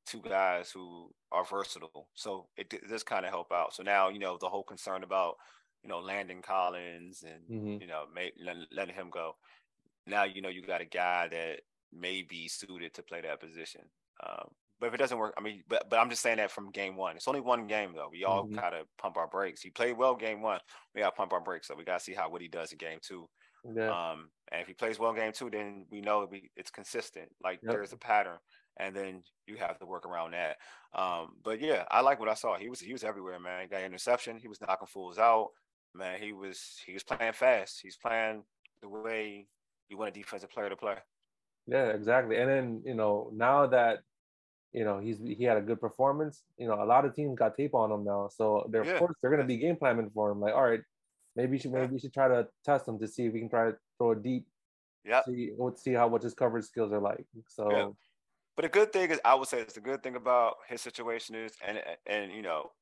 two 0.06 0.20
guys 0.22 0.70
who 0.70 1.10
are 1.32 1.44
versatile, 1.44 2.08
so 2.14 2.48
it, 2.56 2.74
does 2.88 3.02
kind 3.04 3.24
of 3.24 3.30
help 3.30 3.52
out. 3.52 3.74
So 3.74 3.82
now 3.82 4.08
you 4.08 4.18
know 4.18 4.38
the 4.38 4.48
whole 4.48 4.64
concern 4.64 5.04
about 5.04 5.36
you 5.82 5.88
know 5.88 6.00
Landon 6.00 6.42
Collins 6.42 7.22
and 7.22 7.44
Mhm. 7.48 7.80
you 7.80 7.86
know 7.86 8.06
may, 8.14 8.32
letting, 8.42 8.66
letting 8.72 8.94
him 8.94 9.10
go. 9.10 9.34
Now 10.06 10.24
you 10.24 10.42
know 10.42 10.48
you 10.48 10.62
got 10.62 10.80
a 10.80 10.86
guy 10.86 11.28
that 11.28 11.60
may 11.92 12.22
be 12.22 12.48
suited 12.48 12.94
to 12.94 13.02
play 13.02 13.20
that 13.22 13.40
position. 13.40 13.82
Um, 14.26 14.48
but 14.78 14.88
if 14.88 14.94
it 14.94 14.98
doesn't 14.98 15.18
work, 15.18 15.34
I 15.36 15.42
mean, 15.42 15.62
but 15.68 15.88
but 15.90 15.98
I'm 15.98 16.10
just 16.10 16.22
saying 16.22 16.38
that 16.38 16.50
from 16.50 16.70
game 16.70 16.96
one. 16.96 17.16
It's 17.16 17.28
only 17.28 17.40
one 17.40 17.66
game 17.66 17.92
though. 17.94 18.08
We 18.10 18.24
all 18.24 18.48
Mhm. 18.48 18.54
gotta 18.54 18.84
pump 18.98 19.16
our 19.16 19.28
brakes. 19.28 19.62
He 19.62 19.70
played 19.70 19.96
well 19.96 20.16
game 20.16 20.42
one. 20.42 20.60
We 20.94 21.00
gotta 21.02 21.16
pump 21.16 21.32
our 21.32 21.40
brakes. 21.40 21.68
So 21.68 21.74
we 21.76 21.84
gotta 21.84 22.00
see 22.02 22.14
how 22.14 22.30
what 22.30 22.42
he 22.42 22.48
does 22.48 22.72
in 22.72 22.78
game 22.78 22.98
two. 23.02 23.28
Yeah. 23.64 24.10
Um, 24.12 24.30
and 24.50 24.62
if 24.62 24.66
he 24.68 24.74
plays 24.74 24.98
well 24.98 25.12
game 25.12 25.32
two, 25.32 25.50
then 25.50 25.86
we 25.90 26.00
know 26.00 26.26
we, 26.30 26.50
it's 26.56 26.70
consistent. 26.70 27.30
Like 27.42 27.60
Yep. 27.62 27.72
there's 27.72 27.92
a 27.92 27.98
pattern, 27.98 28.38
and 28.78 28.94
then 28.94 29.22
you 29.46 29.56
have 29.56 29.78
to 29.78 29.86
work 29.86 30.06
around 30.06 30.32
that. 30.32 30.58
Um, 30.92 31.36
but 31.42 31.60
yeah, 31.60 31.84
I 31.90 32.00
like 32.00 32.18
what 32.20 32.28
I 32.28 32.34
saw. 32.34 32.56
He 32.56 32.68
was 32.68 32.80
he 32.80 32.92
was 32.92 33.04
everywhere, 33.04 33.38
man. 33.38 33.62
He 33.62 33.68
got 33.68 33.82
interception. 33.82 34.38
He 34.38 34.48
was 34.48 34.60
knocking 34.60 34.86
fools 34.88 35.18
out. 35.18 35.50
Man, 35.94 36.20
he 36.20 36.32
was 36.32 36.80
he 36.86 36.92
was 36.94 37.04
playing 37.04 37.32
fast. 37.34 37.80
He's 37.82 37.96
playing 37.96 38.44
the 38.82 38.88
way 38.88 39.48
you 39.88 39.98
want 39.98 40.08
a 40.10 40.12
defensive 40.12 40.50
player 40.50 40.68
to 40.70 40.76
play. 40.76 40.98
Yeah, 41.66 41.88
exactly. 41.90 42.36
And 42.36 42.48
then 42.50 42.82
you 42.84 42.94
know 42.94 43.30
now 43.32 43.66
that 43.68 44.00
you 44.72 44.84
know 44.84 44.98
he's 44.98 45.18
he 45.18 45.44
had 45.44 45.56
a 45.56 45.62
good 45.62 45.80
performance, 45.80 46.44
you 46.56 46.66
know 46.66 46.82
a 46.82 46.84
lot 46.86 47.04
of 47.04 47.14
teams 47.14 47.38
got 47.38 47.56
tape 47.56 47.74
on 47.74 47.90
him 47.92 48.04
now, 48.04 48.28
so 48.28 48.66
they're 48.70 48.84
Yeah. 48.84 48.92
of 48.94 48.98
course 48.98 49.16
they're 49.20 49.30
gonna 49.30 49.44
be 49.46 49.58
game 49.58 49.76
planning 49.76 50.10
for 50.10 50.30
him. 50.30 50.40
Like, 50.40 50.54
all 50.54 50.62
right, 50.64 50.80
maybe 51.36 51.56
you 51.56 51.60
should 51.60 51.72
maybe 51.72 51.94
you 51.94 51.98
should 52.00 52.14
try 52.14 52.28
to 52.28 52.48
test 52.64 52.88
him 52.88 52.98
to 52.98 53.08
see 53.08 53.26
if 53.26 53.32
we 53.32 53.40
can 53.40 53.50
try 53.50 53.70
to 53.70 53.78
throw 53.98 54.12
a 54.12 54.16
deep. 54.16 54.48
Yeah. 55.04 55.22
See 55.26 55.52
let's 55.58 55.82
see 55.82 55.94
how 55.94 56.08
what 56.08 56.22
his 56.22 56.34
coverage 56.34 56.66
skills 56.66 56.92
are 56.92 57.00
like. 57.00 57.26
So 57.48 57.66
Yeah. 57.68 57.86
But 58.56 58.62
the 58.64 58.68
good 58.70 58.92
thing 58.92 59.10
is, 59.10 59.20
I 59.24 59.34
would 59.34 59.48
say, 59.48 59.60
it's 59.60 59.74
the 59.74 59.80
good 59.80 60.02
thing 60.02 60.16
about 60.16 60.56
his 60.68 60.82
situation 60.82 61.34
is, 61.36 61.54
and 61.64 61.82
and 62.06 62.32
you 62.32 62.42
know, 62.42 62.72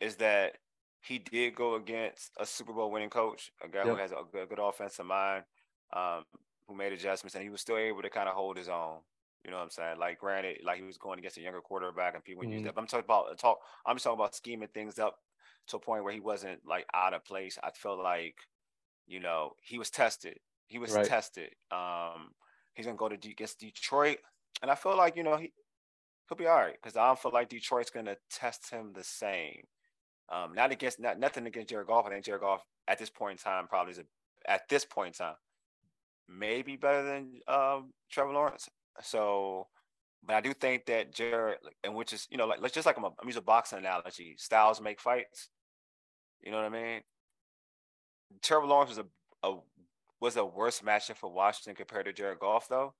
is 0.00 0.16
that 0.18 0.58
he 1.02 1.18
did 1.18 1.54
go 1.56 1.76
against 1.76 2.32
a 2.38 2.46
Super 2.46 2.72
Bowl 2.74 2.90
winning 2.92 3.10
coach, 3.10 3.52
a 3.62 3.68
guy 3.68 3.84
who 3.84 3.96
has 3.96 4.12
a 4.12 4.24
good, 4.32 4.48
good 4.50 4.60
offensive 4.60 5.06
mind, 5.06 5.44
um, 5.92 6.24
who 6.68 6.74
made 6.76 6.92
adjustments, 6.92 7.34
and 7.36 7.44
he 7.44 7.50
was 7.50 7.60
still 7.62 7.78
able 7.78 8.02
to 8.02 8.10
kind 8.10 8.28
of 8.28 8.36
hold 8.36 8.56
his 8.58 8.68
own. 8.70 9.02
You 9.44 9.50
know 9.52 9.58
what 9.58 9.64
I'm 9.64 9.70
saying? 9.70 9.98
Like, 9.98 10.18
granted, 10.20 10.60
like 10.64 10.78
he 10.78 10.84
was 10.84 10.98
going 10.98 11.18
against 11.20 11.38
a 11.38 11.42
younger 11.42 11.62
quarterback, 11.62 12.14
and 12.14 12.24
people 12.24 12.40
would 12.40 12.50
use 12.50 12.62
Mhm. 12.62 12.64
that. 12.64 12.74
But 12.76 12.82
I'm 12.82 12.88
talking 12.88 13.04
about 13.06 13.38
talk. 13.38 13.60
I'm 13.86 13.96
just 13.96 14.04
talking 14.04 14.20
about 14.20 14.34
scheming 14.36 14.68
things 14.70 14.98
up 14.98 15.18
to 15.68 15.76
a 15.76 15.80
point 15.80 16.04
where 16.04 16.12
he 16.12 16.20
wasn't 16.20 16.60
like 16.66 16.86
out 16.94 17.14
of 17.14 17.24
place. 17.24 17.58
I 17.62 17.70
feel 17.70 18.00
like, 18.02 18.36
you 19.06 19.20
know, 19.20 19.52
he 19.62 19.78
was 19.78 19.90
tested. 19.90 20.38
He 20.66 20.78
was 20.78 20.92
Right. 20.92 21.06
tested. 21.06 21.54
Um, 21.70 22.34
he's 22.74 22.86
gonna 22.86 22.96
go 22.98 23.08
to 23.08 23.16
D- 23.16 23.30
against 23.32 23.60
Detroit, 23.60 24.18
and 24.62 24.70
I 24.70 24.74
feel 24.74 24.96
like 24.96 25.16
you 25.16 25.22
know 25.22 25.36
he 25.36 25.52
he'll 26.28 26.38
be 26.38 26.46
all 26.46 26.56
right 26.56 26.74
because 26.74 26.96
I 26.96 27.06
don't 27.06 27.18
feel 27.18 27.32
like 27.32 27.48
Detroit's 27.48 27.90
gonna 27.90 28.16
test 28.30 28.70
him 28.70 28.92
the 28.92 29.04
same. 29.04 29.66
Um, 30.30 30.54
not 30.54 30.72
against 30.72 30.98
not 31.00 31.18
nothing 31.18 31.46
against 31.46 31.68
Jared 31.68 31.86
Goff. 31.86 32.06
I 32.06 32.10
think 32.10 32.24
Jared 32.24 32.40
Goff 32.40 32.64
at 32.88 32.98
this 32.98 33.10
point 33.10 33.40
in 33.40 33.44
time 33.44 33.68
probably 33.68 33.92
is 33.92 33.98
a, 33.98 34.06
at 34.46 34.68
this 34.68 34.84
point 34.84 35.18
in 35.20 35.26
time 35.26 35.36
maybe 36.28 36.76
better 36.76 37.02
than 37.02 37.40
um, 37.48 37.92
Trevor 38.10 38.32
Lawrence. 38.32 38.68
So, 39.02 39.66
but 40.26 40.36
I 40.36 40.40
do 40.40 40.52
think 40.52 40.86
that 40.86 41.12
Jared, 41.12 41.58
and 41.82 41.94
which 41.94 42.12
is 42.12 42.26
you 42.30 42.38
know 42.38 42.46
like 42.46 42.60
let's 42.60 42.74
just 42.74 42.86
like 42.86 42.96
I'm, 42.96 43.04
a, 43.04 43.08
I'm 43.08 43.26
using 43.26 43.40
a 43.40 43.44
boxing 43.44 43.78
analogy. 43.78 44.36
Styles 44.38 44.80
make 44.80 45.00
fights. 45.00 45.50
You 46.42 46.50
know 46.50 46.58
what 46.58 46.66
I 46.66 46.70
mean? 46.70 47.00
Trevor 48.42 48.66
Lawrence 48.66 48.90
was 48.90 48.98
a, 48.98 49.48
a 49.48 49.56
was 50.20 50.36
a 50.36 50.44
worse 50.44 50.80
matchup 50.80 51.16
for 51.16 51.32
Washington 51.32 51.74
compared 51.74 52.06
to 52.06 52.12
Jared 52.12 52.38
Goff 52.38 52.68
though, 52.68 52.94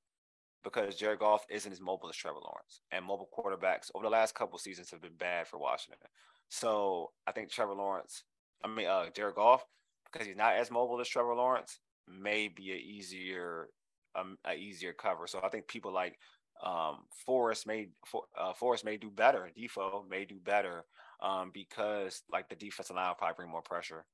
because 0.62 0.96
Jared 0.96 1.18
Goff 1.18 1.44
isn't 1.50 1.72
as 1.72 1.80
mobile 1.80 2.08
as 2.08 2.16
Trevor 2.16 2.40
Lawrence, 2.44 2.80
and 2.92 3.04
mobile 3.04 3.28
quarterbacks 3.36 3.90
over 3.94 4.04
the 4.04 4.10
last 4.10 4.34
couple 4.34 4.58
seasons 4.58 4.90
have 4.90 5.02
been 5.02 5.16
bad 5.18 5.46
for 5.46 5.58
Washington. 5.58 6.08
So 6.48 7.12
I 7.26 7.32
think 7.32 7.50
Trevor 7.50 7.74
Lawrence, 7.74 8.24
I 8.62 8.68
mean 8.68 8.86
uh, 8.86 9.06
Jared 9.14 9.36
Goff, 9.36 9.64
because 10.12 10.26
he's 10.26 10.36
not 10.36 10.56
as 10.56 10.70
mobile 10.70 11.00
as 11.00 11.08
Trevor 11.08 11.34
Lawrence, 11.34 11.80
may 12.08 12.48
be 12.48 12.72
a 12.72 12.76
easier 12.76 13.68
um, 14.14 14.36
a 14.46 14.54
easier 14.54 14.92
cover. 14.92 15.26
So 15.26 15.40
I 15.42 15.48
think 15.48 15.66
people 15.68 15.92
like 15.92 16.18
um, 16.64 17.04
Forrest 17.26 17.66
may 17.66 17.88
for, 18.06 18.24
uh, 18.38 18.52
Forrest 18.54 18.84
may 18.84 18.96
do 18.96 19.10
better. 19.10 19.50
Defoe 19.54 20.04
may 20.08 20.24
do 20.24 20.36
better 20.42 20.84
um, 21.22 21.50
because 21.52 22.22
like 22.32 22.48
the 22.48 22.56
defensive 22.56 22.96
line 22.96 23.08
will 23.08 23.14
probably 23.14 23.34
bring 23.36 23.50
more 23.50 23.62
pressure 23.62 24.04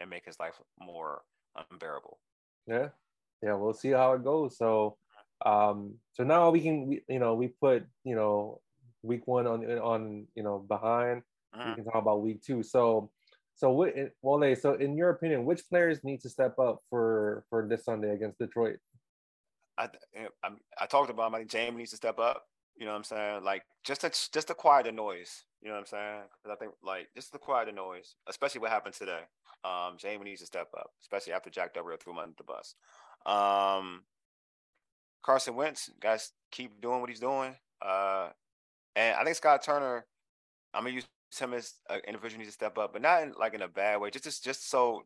and 0.00 0.10
make 0.10 0.26
his 0.26 0.38
life 0.38 0.60
more 0.80 1.22
unbearable. 1.70 2.18
Yeah, 2.66 2.88
yeah, 3.42 3.54
we'll 3.54 3.72
see 3.72 3.90
how 3.90 4.12
it 4.14 4.24
goes. 4.24 4.58
So, 4.58 4.96
um, 5.46 5.94
so 6.12 6.24
now 6.24 6.50
we 6.50 6.60
can, 6.60 6.86
we, 6.86 7.02
you 7.08 7.18
know, 7.18 7.34
we 7.34 7.48
put, 7.48 7.84
you 8.04 8.14
know, 8.14 8.60
week 9.02 9.26
one 9.26 9.46
on 9.46 9.64
on 9.78 10.26
you 10.34 10.42
know 10.42 10.58
behind. 10.58 11.22
Mm-hmm. 11.54 11.68
We 11.68 11.74
can 11.76 11.84
talk 11.84 12.02
about 12.02 12.22
week 12.22 12.42
two. 12.42 12.62
So, 12.62 13.10
so 13.54 13.70
what? 13.70 13.94
Wole, 14.22 14.56
so 14.56 14.74
in 14.74 14.96
your 14.96 15.10
opinion, 15.10 15.44
which 15.44 15.68
players 15.68 16.02
need 16.02 16.20
to 16.22 16.28
step 16.28 16.58
up 16.58 16.82
for 16.90 17.44
for 17.48 17.66
this 17.68 17.84
Sunday 17.84 18.14
against 18.14 18.38
Detroit? 18.38 18.78
I 19.78 19.88
I, 20.44 20.50
I 20.80 20.86
talked 20.86 21.10
about. 21.10 21.34
I 21.34 21.38
think 21.38 21.50
Jamie 21.50 21.78
needs 21.78 21.90
to 21.90 21.96
step 21.96 22.18
up. 22.18 22.46
You 22.76 22.86
know 22.86 22.92
what 22.92 22.98
I'm 22.98 23.04
saying? 23.04 23.44
Like 23.44 23.62
just 23.84 24.02
to 24.02 24.10
just 24.10 24.48
to 24.48 24.54
quiet 24.54 24.86
the 24.86 24.92
noise. 24.92 25.44
You 25.60 25.68
know 25.68 25.74
what 25.74 25.80
I'm 25.80 25.86
saying? 25.86 26.22
Because 26.42 26.56
I 26.56 26.58
think 26.58 26.72
like 26.82 27.08
just 27.14 27.32
to 27.32 27.38
quiet 27.38 27.66
the 27.66 27.72
noise, 27.72 28.14
especially 28.28 28.60
what 28.60 28.70
happened 28.70 28.94
today. 28.94 29.20
Um, 29.64 29.96
Jamie 29.96 30.24
needs 30.24 30.40
to 30.40 30.46
step 30.46 30.68
up, 30.76 30.90
especially 31.02 31.34
after 31.34 31.50
Jack 31.50 31.76
Rio 31.76 31.96
threw 31.96 32.12
him 32.12 32.18
under 32.18 32.34
the 32.36 32.42
bus. 32.42 32.74
Um, 33.24 34.02
Carson 35.22 35.54
Wentz, 35.54 35.90
guys, 36.00 36.32
keep 36.50 36.80
doing 36.80 37.00
what 37.00 37.08
he's 37.08 37.20
doing. 37.20 37.54
Uh, 37.80 38.30
and 38.96 39.16
I 39.16 39.24
think 39.24 39.36
Scott 39.36 39.62
Turner, 39.62 40.04
I'm 40.74 40.82
gonna 40.84 40.96
use 40.96 41.06
him 41.38 41.54
as 41.54 41.74
an 41.88 42.00
individual 42.06 42.38
needs 42.38 42.50
to 42.50 42.54
step 42.54 42.76
up, 42.76 42.92
but 42.92 43.02
not 43.02 43.22
in, 43.22 43.34
like 43.38 43.54
in 43.54 43.62
a 43.62 43.68
bad 43.68 44.00
way. 44.00 44.10
Just 44.10 44.24
just, 44.24 44.44
just 44.44 44.68
so 44.68 45.04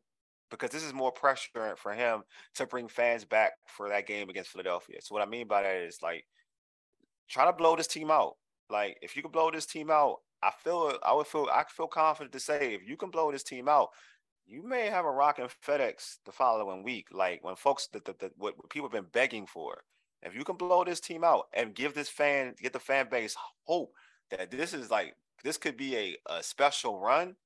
because 0.50 0.70
this 0.70 0.84
is 0.84 0.94
more 0.94 1.12
pressure 1.12 1.76
for 1.76 1.92
him 1.92 2.22
to 2.54 2.66
bring 2.66 2.88
fans 2.88 3.24
back 3.24 3.52
for 3.66 3.88
that 3.88 4.06
game 4.06 4.28
against 4.28 4.50
Philadelphia. 4.50 4.98
So 5.00 5.14
what 5.14 5.26
I 5.26 5.30
mean 5.30 5.46
by 5.46 5.62
that 5.62 5.76
is 5.76 5.98
like 6.02 6.24
try 7.28 7.44
to 7.44 7.52
blow 7.52 7.76
this 7.76 7.86
team 7.86 8.10
out. 8.10 8.34
Like 8.70 8.96
if 9.02 9.16
you 9.16 9.22
can 9.22 9.30
blow 9.30 9.50
this 9.50 9.66
team 9.66 9.90
out, 9.90 10.16
I 10.42 10.50
feel 10.62 10.98
I 11.02 11.12
would 11.14 11.26
feel 11.26 11.48
I 11.52 11.64
feel 11.68 11.86
confident 11.86 12.32
to 12.32 12.40
say 12.40 12.74
if 12.74 12.86
you 12.86 12.96
can 12.96 13.10
blow 13.10 13.32
this 13.32 13.42
team 13.42 13.68
out, 13.68 13.88
you 14.46 14.62
may 14.62 14.86
have 14.86 15.04
a 15.04 15.10
rocking 15.10 15.48
FedEx 15.66 16.16
the 16.24 16.32
following 16.32 16.82
week. 16.82 17.08
Like 17.12 17.42
when 17.42 17.56
folks 17.56 17.88
the, 17.92 18.00
the, 18.00 18.14
the 18.18 18.30
what 18.36 18.54
people 18.70 18.88
have 18.88 18.92
been 18.92 19.10
begging 19.12 19.46
for. 19.46 19.82
If 20.22 20.34
you 20.34 20.44
can 20.44 20.56
blow 20.56 20.82
this 20.82 20.98
team 20.98 21.22
out 21.22 21.44
and 21.52 21.74
give 21.74 21.94
this 21.94 22.08
fan 22.08 22.54
get 22.60 22.72
the 22.72 22.80
fan 22.80 23.08
base 23.10 23.36
hope 23.64 23.92
that 24.30 24.50
this 24.50 24.74
is 24.74 24.90
like 24.90 25.14
this 25.44 25.56
could 25.56 25.76
be 25.76 25.96
a, 25.96 26.16
a 26.26 26.42
special 26.42 26.98
run, 26.98 27.36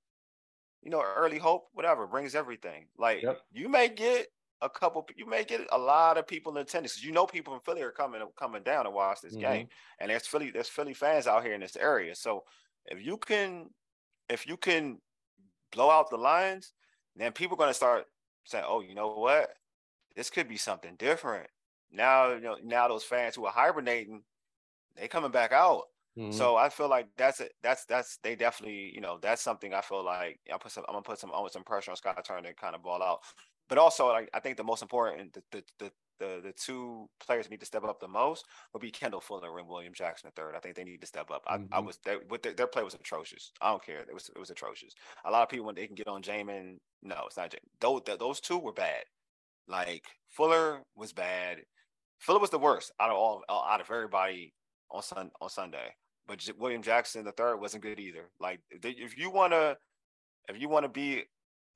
you 0.82 0.90
know, 0.90 1.02
early 1.02 1.38
hope, 1.38 1.68
whatever, 1.72 2.06
brings 2.06 2.34
everything. 2.34 2.86
Like 2.98 3.22
yep. 3.22 3.40
you 3.52 3.68
may 3.68 3.88
get 3.88 4.28
a 4.62 4.68
couple, 4.68 5.06
you 5.16 5.26
may 5.26 5.44
get 5.44 5.62
a 5.72 5.78
lot 5.78 6.18
of 6.18 6.26
people 6.26 6.52
in 6.52 6.62
attendance 6.62 7.02
you 7.02 7.12
know 7.12 7.26
people 7.26 7.54
in 7.54 7.60
Philly 7.60 7.82
are 7.82 7.90
coming 7.90 8.22
coming 8.38 8.62
down 8.62 8.84
to 8.84 8.90
watch 8.90 9.20
this 9.20 9.32
mm-hmm. 9.32 9.42
game, 9.42 9.68
and 9.98 10.10
there's 10.10 10.26
Philly 10.26 10.50
there's 10.50 10.68
Philly 10.68 10.94
fans 10.94 11.26
out 11.26 11.44
here 11.44 11.54
in 11.54 11.60
this 11.60 11.76
area. 11.76 12.14
So 12.14 12.44
if 12.86 13.04
you 13.04 13.16
can, 13.16 13.70
if 14.28 14.46
you 14.46 14.56
can 14.56 14.98
blow 15.72 15.90
out 15.90 16.10
the 16.10 16.16
Lions, 16.16 16.72
then 17.16 17.32
people 17.32 17.54
are 17.54 17.58
going 17.58 17.70
to 17.70 17.74
start 17.74 18.06
saying, 18.44 18.64
"Oh, 18.66 18.80
you 18.80 18.94
know 18.94 19.14
what? 19.14 19.50
This 20.16 20.30
could 20.30 20.48
be 20.48 20.56
something 20.56 20.94
different." 20.98 21.48
Now, 21.92 22.32
you 22.32 22.40
know, 22.40 22.56
now 22.62 22.88
those 22.88 23.04
fans 23.04 23.34
who 23.34 23.46
are 23.46 23.52
hibernating, 23.52 24.22
they 24.96 25.08
coming 25.08 25.30
back 25.30 25.52
out. 25.52 25.84
Mm-hmm. 26.20 26.32
So 26.32 26.56
I 26.56 26.68
feel 26.68 26.88
like 26.88 27.08
that's 27.16 27.40
it. 27.40 27.52
That's 27.62 27.86
that's 27.86 28.18
they 28.22 28.36
definitely, 28.36 28.92
you 28.94 29.00
know, 29.00 29.18
that's 29.22 29.40
something 29.40 29.72
I 29.72 29.80
feel 29.80 30.04
like 30.04 30.38
I 30.52 30.58
put 30.58 30.70
some 30.70 30.84
I'm 30.86 30.92
gonna 30.92 31.02
put 31.02 31.18
some 31.18 31.30
almost 31.30 31.54
some 31.54 31.64
pressure 31.64 31.90
on 31.90 31.96
Scott 31.96 32.22
Turner 32.26 32.48
to 32.48 32.54
kind 32.54 32.74
of 32.74 32.82
ball 32.82 33.02
out. 33.02 33.20
But 33.70 33.78
also 33.78 34.08
like 34.08 34.28
I 34.34 34.40
think 34.40 34.58
the 34.58 34.64
most 34.64 34.82
important 34.82 35.32
the 35.32 35.42
the 35.50 35.62
the 35.78 35.92
the, 36.18 36.40
the 36.42 36.52
two 36.52 37.08
players 37.18 37.48
need 37.48 37.60
to 37.60 37.66
step 37.66 37.82
up 37.82 37.98
the 37.98 38.06
most 38.06 38.44
would 38.74 38.82
be 38.82 38.90
Kendall 38.90 39.22
Fuller 39.22 39.58
and 39.58 39.66
William 39.66 39.94
Jackson 39.94 40.30
III. 40.38 40.54
I 40.54 40.60
think 40.60 40.76
they 40.76 40.84
need 40.84 41.00
to 41.00 41.06
step 41.06 41.30
up. 41.30 41.42
I, 41.46 41.56
mm-hmm. 41.56 41.72
I 41.72 41.78
was 41.78 41.98
they, 42.04 42.16
their, 42.42 42.52
their, 42.52 42.66
play 42.66 42.82
was 42.82 42.92
atrocious. 42.92 43.52
I 43.62 43.70
don't 43.70 43.82
care. 43.82 44.00
It 44.00 44.12
was 44.12 44.28
it 44.36 44.38
was 44.38 44.50
atrocious. 44.50 44.92
A 45.24 45.30
lot 45.30 45.42
of 45.42 45.48
people 45.48 45.64
when 45.64 45.74
they 45.74 45.86
can 45.86 45.96
get 45.96 46.08
on 46.08 46.22
Jamin, 46.22 46.76
no, 47.02 47.22
it's 47.24 47.38
not 47.38 47.50
Jamin. 47.50 47.70
Those 47.80 48.02
those 48.18 48.40
two 48.40 48.58
were 48.58 48.74
bad. 48.74 49.04
Like 49.66 50.04
Fuller 50.28 50.82
was 50.94 51.14
bad. 51.14 51.58
Fuller 52.18 52.40
was 52.40 52.50
the 52.50 52.58
worst 52.58 52.92
out 53.00 53.08
of 53.08 53.16
all 53.16 53.42
out 53.50 53.80
of 53.80 53.90
everybody 53.90 54.52
on 54.90 55.02
Sun 55.02 55.30
on 55.40 55.48
Sunday. 55.48 55.94
But 56.30 56.48
William 56.60 56.80
Jackson 56.80 57.24
the 57.24 57.32
third 57.32 57.56
wasn't 57.56 57.82
good 57.82 57.98
either. 57.98 58.30
Like 58.38 58.60
if 58.70 59.18
you 59.18 59.32
want 59.32 59.52
to, 59.52 59.76
if 60.48 60.60
you 60.60 60.68
want 60.68 60.84
to 60.84 60.88
be 60.88 61.24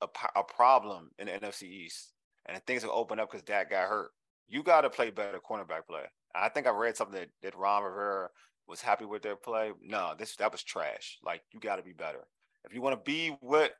a, 0.01 0.07
a 0.33 0.43
problem 0.45 1.11
in 1.19 1.27
the 1.27 1.33
NFC 1.33 1.63
East 1.63 2.13
and 2.45 2.57
things 2.65 2.85
will 2.85 2.93
open 2.93 3.19
up 3.19 3.29
because 3.29 3.43
Dak 3.43 3.71
got 3.71 3.89
hurt, 3.89 4.11
you 4.47 4.63
got 4.63 4.81
to 4.81 4.89
play 4.89 5.09
better 5.09 5.41
cornerback 5.41 5.87
play. 5.89 6.03
I 6.33 6.47
think 6.47 6.67
I 6.67 6.69
read 6.69 6.95
something 6.95 7.19
that, 7.19 7.27
that 7.43 7.57
Ron 7.57 7.83
Rivera 7.83 8.29
was 8.65 8.79
happy 8.79 9.03
with 9.03 9.23
their 9.23 9.35
play. 9.35 9.73
No, 9.83 10.13
this 10.17 10.37
that 10.37 10.53
was 10.53 10.63
trash. 10.63 11.19
Like 11.21 11.41
you 11.53 11.59
got 11.59 11.75
to 11.75 11.83
be 11.83 11.91
better 11.91 12.25
if 12.63 12.73
you 12.73 12.81
want 12.81 12.95
to 12.97 13.11
be 13.11 13.35
what 13.41 13.73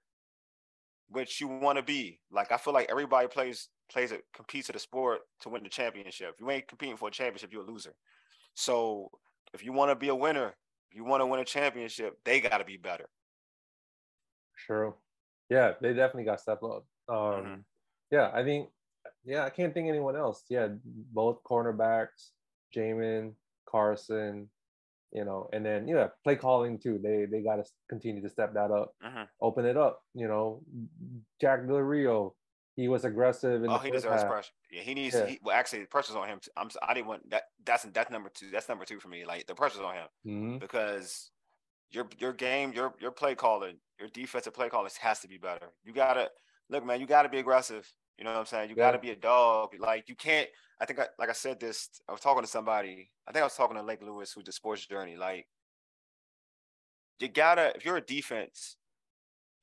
what 1.07 1.39
you 1.39 1.47
want 1.47 1.77
to 1.77 1.83
be. 1.83 2.19
Like 2.29 2.51
I 2.51 2.57
feel 2.57 2.73
like 2.73 2.91
everybody 2.91 3.29
plays 3.29 3.69
plays 3.89 4.11
it 4.11 4.25
competes 4.33 4.69
at 4.69 4.75
a 4.75 4.79
sport 4.79 5.21
to 5.39 5.47
win 5.47 5.63
the 5.63 5.69
championship. 5.69 6.31
If 6.33 6.41
you 6.41 6.51
ain't 6.51 6.67
competing 6.67 6.97
for 6.97 7.07
a 7.07 7.11
championship, 7.11 7.53
you're 7.53 7.63
a 7.63 7.65
loser. 7.65 7.95
So 8.55 9.09
if 9.53 9.63
you 9.63 9.71
want 9.71 9.89
to 9.89 9.95
be 9.95 10.09
a 10.09 10.15
winner, 10.15 10.53
you 10.95 11.03
want 11.03 11.21
to 11.21 11.25
win 11.25 11.41
a 11.41 11.45
championship, 11.45 12.17
they 12.23 12.39
got 12.39 12.59
to 12.59 12.65
be 12.65 12.77
better. 12.77 13.07
Sure. 14.55 14.95
Yeah, 15.49 15.73
they 15.81 15.89
definitely 15.89 16.23
got 16.23 16.39
step 16.39 16.63
up. 16.63 16.85
Um, 17.07 17.15
mm-hmm. 17.17 17.55
Yeah, 18.11 18.31
I 18.33 18.43
think. 18.43 18.69
Yeah, 19.23 19.43
I 19.43 19.49
can't 19.49 19.73
think 19.73 19.89
anyone 19.89 20.15
else. 20.15 20.43
Yeah, 20.49 20.69
both 20.83 21.43
cornerbacks, 21.43 22.29
Jamin, 22.75 23.33
Carson, 23.67 24.49
you 25.11 25.25
know, 25.25 25.49
and 25.51 25.65
then 25.65 25.87
yeah, 25.87 26.07
play 26.23 26.35
calling 26.35 26.79
too. 26.79 26.99
They 27.01 27.25
they 27.25 27.41
got 27.41 27.57
to 27.57 27.65
continue 27.89 28.21
to 28.21 28.29
step 28.29 28.53
that 28.53 28.71
up, 28.71 28.93
mm-hmm. 29.03 29.23
open 29.41 29.65
it 29.65 29.77
up. 29.77 30.01
You 30.13 30.27
know, 30.27 30.61
Jack 31.41 31.67
Del 31.67 31.77
Rio, 31.77 32.35
he 32.75 32.89
was 32.89 33.05
aggressive. 33.05 33.63
In 33.63 33.69
oh, 33.69 33.77
he 33.77 33.89
deserves 33.89 34.21
half. 34.21 34.29
pressure. 34.29 34.51
Yeah, 34.69 34.81
he 34.81 34.93
needs. 34.93 35.15
Yeah. 35.15 35.25
He, 35.27 35.39
well, 35.41 35.55
actually, 35.55 35.81
the 35.81 35.87
pressure's 35.87 36.15
on 36.15 36.27
him. 36.27 36.39
Too. 36.41 36.51
I'm. 36.57 36.69
I 36.85 36.93
didn't 36.93 37.07
want 37.07 37.29
that. 37.29 37.43
That's 37.65 37.83
that's 37.93 38.11
number 38.11 38.29
two. 38.33 38.49
That's 38.51 38.67
number 38.67 38.83
two 38.83 38.99
for 38.99 39.07
me. 39.07 39.25
Like 39.25 39.47
the 39.47 39.55
pressure's 39.55 39.81
on 39.81 39.95
him 39.95 40.07
mm-hmm. 40.27 40.57
because 40.57 41.31
your 41.91 42.07
your 42.19 42.33
game, 42.33 42.73
your 42.73 42.93
your 42.99 43.11
play 43.11 43.33
calling, 43.33 43.77
your 43.99 44.09
defensive 44.09 44.53
play 44.53 44.67
calling 44.67 44.91
has 44.99 45.19
to 45.21 45.27
be 45.27 45.37
better. 45.37 45.67
You 45.85 45.93
gotta 45.93 46.29
look, 46.69 46.85
man. 46.85 46.99
You 46.99 47.07
gotta 47.07 47.29
be 47.29 47.39
aggressive. 47.39 47.89
You 48.17 48.25
know 48.25 48.31
what 48.31 48.39
I'm 48.39 48.45
saying? 48.45 48.69
You 48.69 48.75
yeah. 48.77 48.87
gotta 48.87 48.99
be 48.99 49.11
a 49.11 49.15
dog. 49.15 49.75
Like 49.79 50.09
you 50.09 50.15
can't. 50.15 50.49
I 50.81 50.85
think, 50.85 50.99
I, 50.99 51.07
like 51.17 51.29
I 51.29 51.33
said 51.33 51.61
this. 51.61 51.89
I 52.09 52.11
was 52.11 52.19
talking 52.19 52.43
to 52.43 52.49
somebody. 52.49 53.09
I 53.25 53.31
think 53.31 53.41
I 53.41 53.45
was 53.45 53.55
talking 53.55 53.77
to 53.77 53.83
Lake 53.83 54.01
Lewis, 54.01 54.33
who's 54.33 54.43
the 54.43 54.51
sports 54.51 54.85
journey. 54.85 55.15
Like 55.15 55.47
you 57.19 57.29
gotta. 57.29 57.73
If 57.75 57.85
you're 57.85 57.97
a 57.97 58.01
defense, 58.01 58.75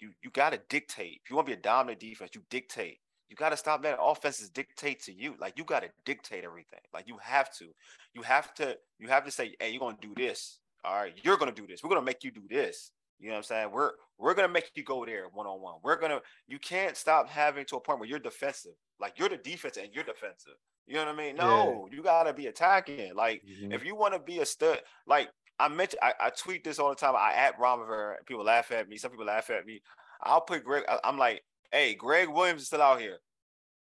you 0.01 0.11
you 0.23 0.31
gotta 0.31 0.61
dictate. 0.69 1.21
If 1.25 1.31
you 1.31 1.37
want 1.37 1.47
to 1.49 1.55
be 1.55 1.59
a 1.59 1.63
dominant 1.63 2.01
defense, 2.01 2.31
you 2.35 2.43
dictate. 2.49 2.99
You 3.33 3.37
got 3.37 3.49
to 3.49 3.57
stop 3.57 3.83
that. 3.85 3.97
offenses 3.99 4.51
dictate 4.51 5.03
to 5.05 5.13
you. 5.13 5.37
Like 5.41 5.57
you 5.57 5.65
got 5.65 5.81
to 5.81 5.89
dictate 6.05 6.45
everything. 6.45 6.81
Like 6.93 7.09
you 7.09 7.17
have 7.23 7.51
to. 7.57 7.69
You 8.13 8.21
have 8.21 8.53
to. 8.57 8.77
You 8.99 9.09
have 9.09 9.25
to 9.25 9.31
say, 9.31 9.57
"Hey, 9.59 9.71
you're 9.71 9.81
gonna 9.81 9.97
do 10.03 10.13
this. 10.15 10.59
All 10.85 10.97
right, 10.97 11.15
you're 11.23 11.39
gonna 11.39 11.51
do 11.51 11.67
this. 11.67 11.83
We're 11.83 11.89
gonna 11.89 12.03
make 12.03 12.25
you 12.25 12.31
do 12.31 12.43
this." 12.51 12.91
You 13.19 13.29
know 13.29 13.33
what 13.33 13.39
I'm 13.39 13.45
saying? 13.45 13.71
We're 13.73 13.93
we're 14.19 14.35
gonna 14.35 14.53
make 14.53 14.71
you 14.75 14.85
go 14.85 15.07
there 15.07 15.29
one 15.33 15.47
on 15.47 15.63
one. 15.63 15.77
We're 15.83 15.99
gonna. 15.99 16.21
You 16.47 16.59
can't 16.59 16.95
stop 16.95 17.27
having 17.27 17.65
to 17.67 17.77
a 17.77 17.81
point 17.81 18.01
where 18.01 18.09
you're 18.09 18.19
defensive. 18.19 18.75
Like 19.01 19.19
you're 19.19 19.31
the 19.31 19.39
defense 19.39 19.79
and 19.79 19.89
you're 19.95 20.05
defensive. 20.05 20.59
You 20.87 20.97
know 20.97 21.07
what 21.07 21.15
I 21.15 21.17
mean? 21.17 21.37
No, 21.37 21.89
yeah. 21.89 21.97
you 21.97 22.03
gotta 22.03 22.35
be 22.35 22.49
attacking. 22.49 23.15
Like 23.15 23.43
mm-hmm. 23.49 23.73
if 23.73 23.83
you 23.83 23.97
want 23.97 24.13
to 24.13 24.21
be 24.21 24.41
a 24.41 24.45
stud, 24.45 24.83
like 25.07 25.31
I 25.59 25.69
mentioned, 25.69 26.01
I, 26.03 26.13
I, 26.21 26.31
tweet 26.31 26.65
this 26.65 26.79
all 26.79 26.91
the 26.91 26.97
time. 26.97 27.15
I 27.17 27.33
at 27.33 27.59
Ron 27.59 27.81
Rivera. 27.81 28.17
People 28.27 28.45
laugh 28.45 28.71
at 28.73 28.91
me. 28.91 28.99
Some 28.99 29.11
people 29.11 29.27
laugh 29.27 29.49
at 29.49 29.65
me. 29.65 29.81
I'll 30.23 30.43
put 30.43 30.65
Greg. 30.65 30.85
I, 30.87 30.99
I'm 31.03 31.17
like, 31.17 31.43
hey, 31.73 31.95
Gregg 31.95 32.29
Williams 32.29 32.63
is 32.63 32.67
still 32.69 32.83
out 32.83 33.01
here. 33.01 33.19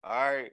All 0.03 0.11
right. 0.11 0.51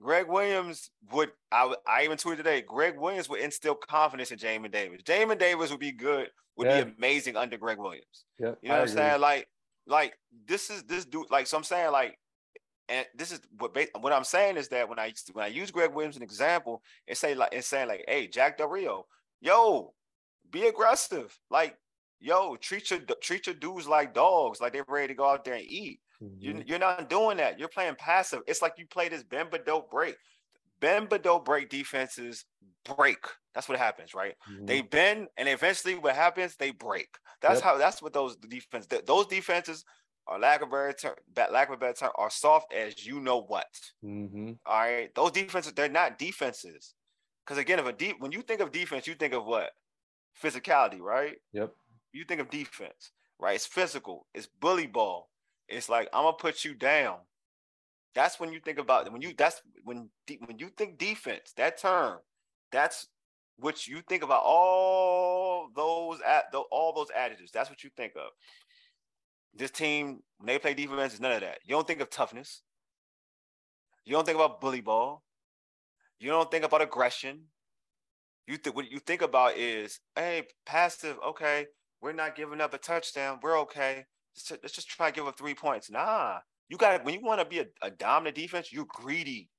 Gregg 0.00 0.26
Williams 0.28 0.90
would 1.12 1.30
I 1.50 1.74
I 1.86 2.04
even 2.04 2.16
tweeted 2.16 2.38
today. 2.38 2.60
Gregg 2.62 2.98
Williams 2.98 3.28
would 3.28 3.40
instill 3.40 3.74
confidence 3.76 4.32
in 4.32 4.38
Jamin 4.38 4.72
Davis. 4.72 5.02
Jamin 5.02 5.38
Davis 5.38 5.70
would 5.70 5.80
be 5.80 5.92
good, 5.92 6.28
would 6.56 6.66
yeah. 6.66 6.84
be 6.84 6.92
amazing 6.98 7.36
under 7.36 7.56
Gregg 7.56 7.78
Williams. 7.78 8.24
Yeah, 8.38 8.54
you 8.62 8.68
know 8.68 8.76
I 8.76 8.80
what 8.80 8.88
I'm 8.88 8.94
saying? 8.96 9.20
Like, 9.20 9.48
like 9.86 10.18
this 10.46 10.70
is 10.70 10.82
this 10.84 11.04
dude. 11.04 11.30
Like, 11.30 11.46
so 11.46 11.56
I'm 11.56 11.62
saying, 11.62 11.92
like, 11.92 12.18
and 12.88 13.06
this 13.14 13.30
is 13.30 13.40
what 13.58 13.76
what 14.00 14.12
I'm 14.12 14.24
saying 14.24 14.56
is 14.56 14.68
that 14.68 14.88
when 14.88 14.98
I 14.98 15.12
when 15.32 15.44
I 15.44 15.48
use 15.48 15.70
Gregg 15.70 15.94
Williams 15.94 16.16
as 16.16 16.18
an 16.18 16.24
example, 16.24 16.82
and 17.06 17.16
say 17.16 17.34
like 17.34 17.54
and 17.54 17.64
saying 17.64 17.88
like, 17.88 18.04
hey, 18.08 18.26
Jack 18.26 18.58
Del 18.58 18.68
Rio, 18.68 19.06
yo, 19.40 19.94
be 20.50 20.66
aggressive. 20.66 21.38
Like, 21.48 21.76
yo, 22.20 22.56
treat 22.56 22.90
your 22.90 23.00
treat 23.22 23.46
your 23.46 23.54
dudes 23.54 23.86
like 23.86 24.14
dogs, 24.14 24.60
like 24.60 24.72
they're 24.72 24.84
ready 24.88 25.08
to 25.08 25.14
go 25.14 25.30
out 25.30 25.44
there 25.44 25.54
and 25.54 25.64
eat. 25.64 26.00
You, 26.38 26.54
Mhm. 26.54 26.66
you're 26.66 26.78
not 26.78 27.08
doing 27.08 27.38
that. 27.38 27.58
You're 27.58 27.68
playing 27.68 27.96
passive. 27.96 28.42
It's 28.46 28.62
like 28.62 28.74
you 28.78 28.86
play 28.86 29.08
this 29.08 29.22
bend 29.24 29.50
but 29.50 29.66
don't 29.66 29.88
break. 29.90 30.16
Bend 30.80 31.08
but 31.08 31.22
don't 31.22 31.44
break 31.44 31.68
defenses 31.70 32.44
break. 32.84 33.18
That's 33.54 33.68
what 33.68 33.78
happens, 33.78 34.14
right? 34.14 34.36
Mhm. 34.48 34.66
They 34.66 34.82
bend, 34.82 35.28
and 35.36 35.48
eventually, 35.48 35.94
what 35.96 36.16
happens? 36.16 36.56
They 36.56 36.72
break. 36.72 37.08
That's 37.40 37.60
Yep. 37.60 37.62
how. 37.62 37.78
That's 37.78 38.02
what 38.02 38.12
those 38.12 38.36
defense. 38.36 38.86
th- 38.88 39.04
Those 39.06 39.26
defenses 39.26 39.84
are 40.26 40.38
lack 40.38 40.62
of 40.62 40.70
better 40.70 40.92
term, 40.92 41.16
lack 41.36 41.68
of 41.68 41.74
a 41.74 41.78
better 41.78 41.94
term, 41.94 42.12
are 42.16 42.30
soft 42.30 42.72
as 42.72 43.06
you 43.06 43.20
know 43.20 43.38
what. 43.38 43.68
Mhm. 44.02 44.58
All 44.66 44.80
right, 44.80 45.14
those 45.14 45.32
defenses, 45.32 45.72
they're 45.74 45.88
not 45.88 46.18
defenses. 46.18 46.94
Because 47.44 47.58
again, 47.58 47.78
if 47.80 47.86
a 47.86 47.92
deep, 47.92 48.20
when 48.20 48.32
you 48.32 48.42
think 48.42 48.60
of 48.60 48.70
defense, 48.72 49.06
you 49.06 49.14
think 49.14 49.34
of 49.34 49.44
what? 49.44 49.72
Physicality, 50.40 51.00
right? 51.00 51.38
Yep. 51.52 51.74
You 52.12 52.24
think 52.26 52.40
of 52.42 52.50
defense, 52.50 53.12
right? 53.40 53.56
It's 53.56 53.66
physical. 53.66 54.28
It's 54.34 54.48
bully 54.48 54.88
ball. 54.88 55.31
It's 55.72 55.88
like 55.88 56.08
I'm 56.12 56.24
gonna 56.24 56.36
put 56.36 56.64
you 56.64 56.74
down. 56.74 57.16
That's 58.14 58.38
when 58.38 58.52
you 58.52 58.60
think 58.60 58.78
about 58.78 59.10
when 59.10 59.22
you. 59.22 59.32
That's 59.36 59.62
when 59.84 60.10
when 60.46 60.58
you 60.58 60.68
think 60.76 60.98
defense. 60.98 61.52
That 61.56 61.78
term. 61.78 62.18
That's 62.70 63.08
what 63.58 63.86
you 63.86 64.02
think 64.08 64.22
about. 64.22 64.42
All 64.44 65.70
those 65.74 66.20
at 66.26 66.54
all 66.70 66.92
those 66.92 67.10
adjectives. 67.16 67.52
That's 67.52 67.70
what 67.70 67.82
you 67.82 67.90
think 67.96 68.12
of. 68.16 68.30
This 69.54 69.70
team, 69.70 70.20
when 70.38 70.46
they 70.46 70.58
play 70.58 70.74
defense, 70.74 71.14
is 71.14 71.20
none 71.20 71.32
of 71.32 71.40
that. 71.40 71.58
You 71.64 71.74
don't 71.74 71.86
think 71.86 72.00
of 72.00 72.10
toughness. 72.10 72.62
You 74.04 74.12
don't 74.12 74.24
think 74.24 74.36
about 74.36 74.60
bully 74.60 74.80
ball. 74.80 75.22
You 76.18 76.30
don't 76.30 76.50
think 76.50 76.64
about 76.64 76.82
aggression. 76.82 77.42
You 78.46 78.56
think 78.56 78.74
what 78.76 78.90
you 78.90 78.98
think 78.98 79.22
about 79.22 79.56
is, 79.56 80.00
hey, 80.16 80.44
passive. 80.66 81.16
Okay, 81.26 81.66
we're 82.00 82.12
not 82.12 82.36
giving 82.36 82.60
up 82.60 82.74
a 82.74 82.78
touchdown. 82.78 83.38
We're 83.42 83.58
okay. 83.60 84.06
Let's 84.50 84.72
just 84.72 84.88
try 84.88 85.10
to 85.10 85.14
give 85.14 85.26
up 85.26 85.36
three 85.36 85.54
points. 85.54 85.90
Nah, 85.90 86.38
you 86.68 86.76
got 86.76 87.04
when 87.04 87.14
you 87.14 87.20
want 87.20 87.40
to 87.40 87.46
be 87.46 87.60
a, 87.60 87.66
a 87.82 87.90
dominant 87.90 88.36
defense, 88.36 88.72
you're 88.72 88.86
greedy. 88.88 89.50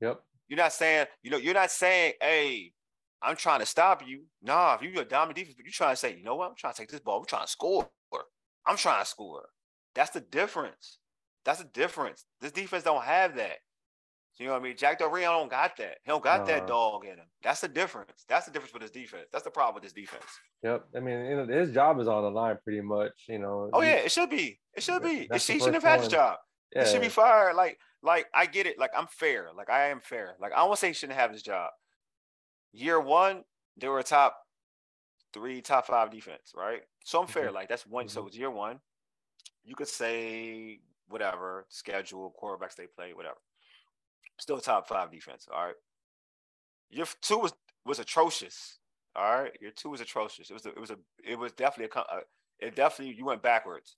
Yep. 0.00 0.20
You're 0.48 0.58
not 0.58 0.72
saying, 0.72 1.06
you 1.22 1.30
know, 1.30 1.36
you're 1.36 1.54
not 1.54 1.70
saying, 1.70 2.14
hey, 2.20 2.72
I'm 3.20 3.36
trying 3.36 3.60
to 3.60 3.66
stop 3.66 4.02
you. 4.06 4.22
Nah, 4.42 4.74
if 4.74 4.82
you're 4.82 5.02
a 5.02 5.04
dominant 5.04 5.36
defense, 5.36 5.56
but 5.56 5.64
you're 5.64 5.72
trying 5.72 5.92
to 5.92 5.96
say, 5.96 6.16
you 6.16 6.22
know 6.22 6.36
what, 6.36 6.50
I'm 6.50 6.56
trying 6.56 6.72
to 6.74 6.78
take 6.78 6.90
this 6.90 7.00
ball. 7.00 7.18
I'm 7.18 7.26
trying 7.26 7.44
to 7.44 7.50
score. 7.50 7.88
I'm 8.66 8.76
trying 8.76 9.02
to 9.02 9.08
score. 9.08 9.48
That's 9.94 10.10
the 10.10 10.20
difference. 10.20 10.98
That's 11.44 11.60
the 11.60 11.68
difference. 11.72 12.26
This 12.40 12.52
defense 12.52 12.84
don't 12.84 13.02
have 13.02 13.36
that. 13.36 13.56
You 14.38 14.46
know 14.46 14.52
what 14.52 14.60
I 14.60 14.64
mean? 14.64 14.76
Jack 14.76 15.00
Del 15.00 15.10
Rio 15.10 15.32
don't 15.32 15.50
got 15.50 15.76
that. 15.78 15.98
He 16.04 16.08
don't 16.10 16.22
got 16.22 16.46
that 16.46 16.58
Uh-huh. 16.58 16.66
dog 16.66 17.04
in 17.04 17.18
him. 17.18 17.26
That's 17.42 17.60
the 17.60 17.68
difference. 17.68 18.24
That's 18.28 18.46
the 18.46 18.52
difference 18.52 18.72
with 18.72 18.82
his 18.82 18.90
defense. 18.92 19.26
That's 19.32 19.42
the 19.44 19.50
problem 19.50 19.74
with 19.74 19.82
his 19.84 19.92
defense. 19.92 20.24
Yep. 20.62 20.86
I 20.96 21.00
mean, 21.00 21.24
you 21.26 21.36
know, 21.36 21.46
his 21.46 21.72
job 21.72 21.98
is 22.00 22.06
on 22.08 22.22
the 22.22 22.30
line 22.30 22.56
pretty 22.62 22.80
much. 22.80 23.24
You 23.28 23.40
know. 23.40 23.68
Oh 23.72 23.80
yeah, 23.80 23.96
it 23.96 24.12
should 24.12 24.30
be. 24.30 24.60
It 24.74 24.82
should 24.82 25.02
be. 25.02 25.22
It 25.22 25.28
That's 25.30 25.44
the 25.46 25.52
should, 25.52 25.52
he 25.54 25.58
shouldn't 25.58 25.82
have 25.82 25.82
had 25.84 26.00
his 26.00 26.08
job. 26.08 26.38
Yeah. 26.74 26.84
He 26.84 26.90
should 26.90 27.00
be 27.00 27.08
fired. 27.08 27.54
Like, 27.56 27.78
like 28.02 28.26
I 28.32 28.46
get 28.46 28.66
it. 28.66 28.78
Like 28.78 28.90
I'm 28.96 29.08
fair. 29.08 29.48
Like 29.56 29.70
I 29.70 29.88
am 29.88 30.00
fair. 30.00 30.36
Like 30.40 30.52
I 30.52 30.62
won't 30.62 30.78
say 30.78 30.88
he 30.88 30.94
shouldn't 30.94 31.18
have 31.18 31.32
his 31.32 31.42
job. 31.42 31.70
Year 32.72 33.00
one, 33.00 33.44
they 33.76 33.88
were 33.88 33.98
a 33.98 34.04
top 34.04 34.36
three, 35.32 35.60
top 35.62 35.86
five 35.86 36.10
defense, 36.10 36.52
right? 36.54 36.82
So 37.04 37.20
I'm 37.20 37.26
fair. 37.26 37.48
Mhm. 37.50 37.54
Like 37.54 37.68
that's 37.68 37.86
one. 37.86 38.08
So 38.08 38.22
Mhm. 38.22 38.26
it's 38.28 38.36
year 38.36 38.50
one. 38.50 38.80
You 39.64 39.74
could 39.74 39.88
say 39.88 40.80
whatever 41.08 41.66
schedule, 41.70 42.34
quarterbacks 42.40 42.74
they 42.76 42.86
play, 42.86 43.14
whatever. 43.14 43.38
Still 44.38 44.60
top 44.60 44.88
five 44.88 45.10
defense. 45.10 45.48
All 45.52 45.66
right. 45.66 45.74
Your 46.90 47.06
two 47.20 47.38
was 47.38 47.52
was 47.84 47.98
atrocious. 47.98 48.78
All 49.16 49.42
right. 49.42 49.56
your 49.60 49.72
two 49.72 49.90
was 49.90 50.00
atrocious. 50.00 50.50
It 50.50 50.54
was 50.54 50.66
a, 50.66 50.70
it 50.70 50.78
was 50.80 50.90
a 50.90 50.98
it 51.24 51.38
was 51.38 51.52
definitely 51.52 51.90
a, 51.94 52.00
a 52.16 52.20
it 52.58 52.74
definitely 52.74 53.14
you 53.14 53.24
went 53.24 53.42
backwards. 53.42 53.96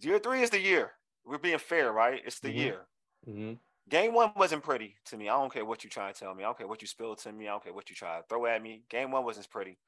Year 0.00 0.18
three 0.18 0.42
is 0.42 0.50
the 0.50 0.60
year. 0.60 0.92
We're 1.24 1.38
being 1.38 1.58
fair, 1.58 1.92
right? 1.92 2.20
It's 2.24 2.40
the 2.40 2.48
Mhm. 2.48 2.54
year. 2.54 2.88
Mhm. 3.26 3.60
Game 3.88 4.14
one 4.14 4.32
wasn't 4.36 4.62
pretty 4.64 4.96
to 5.06 5.16
me. 5.16 5.28
I 5.28 5.34
don't 5.34 5.52
care 5.52 5.64
what 5.64 5.84
you 5.84 5.90
try 5.90 6.12
to 6.12 6.18
tell 6.18 6.34
me. 6.34 6.44
I 6.44 6.46
don't 6.46 6.58
care 6.58 6.66
what 6.68 6.82
you 6.82 6.88
spilled 6.88 7.18
to 7.18 7.32
me. 7.32 7.46
I 7.48 7.52
don't 7.52 7.62
care 7.64 7.72
what 7.74 7.90
you 7.90 7.96
try 7.96 8.20
to 8.20 8.26
throw 8.28 8.46
at 8.46 8.62
me. 8.62 8.84
Game 8.88 9.10
one 9.10 9.24
wasn't 9.24 9.48
pretty. 9.50 9.78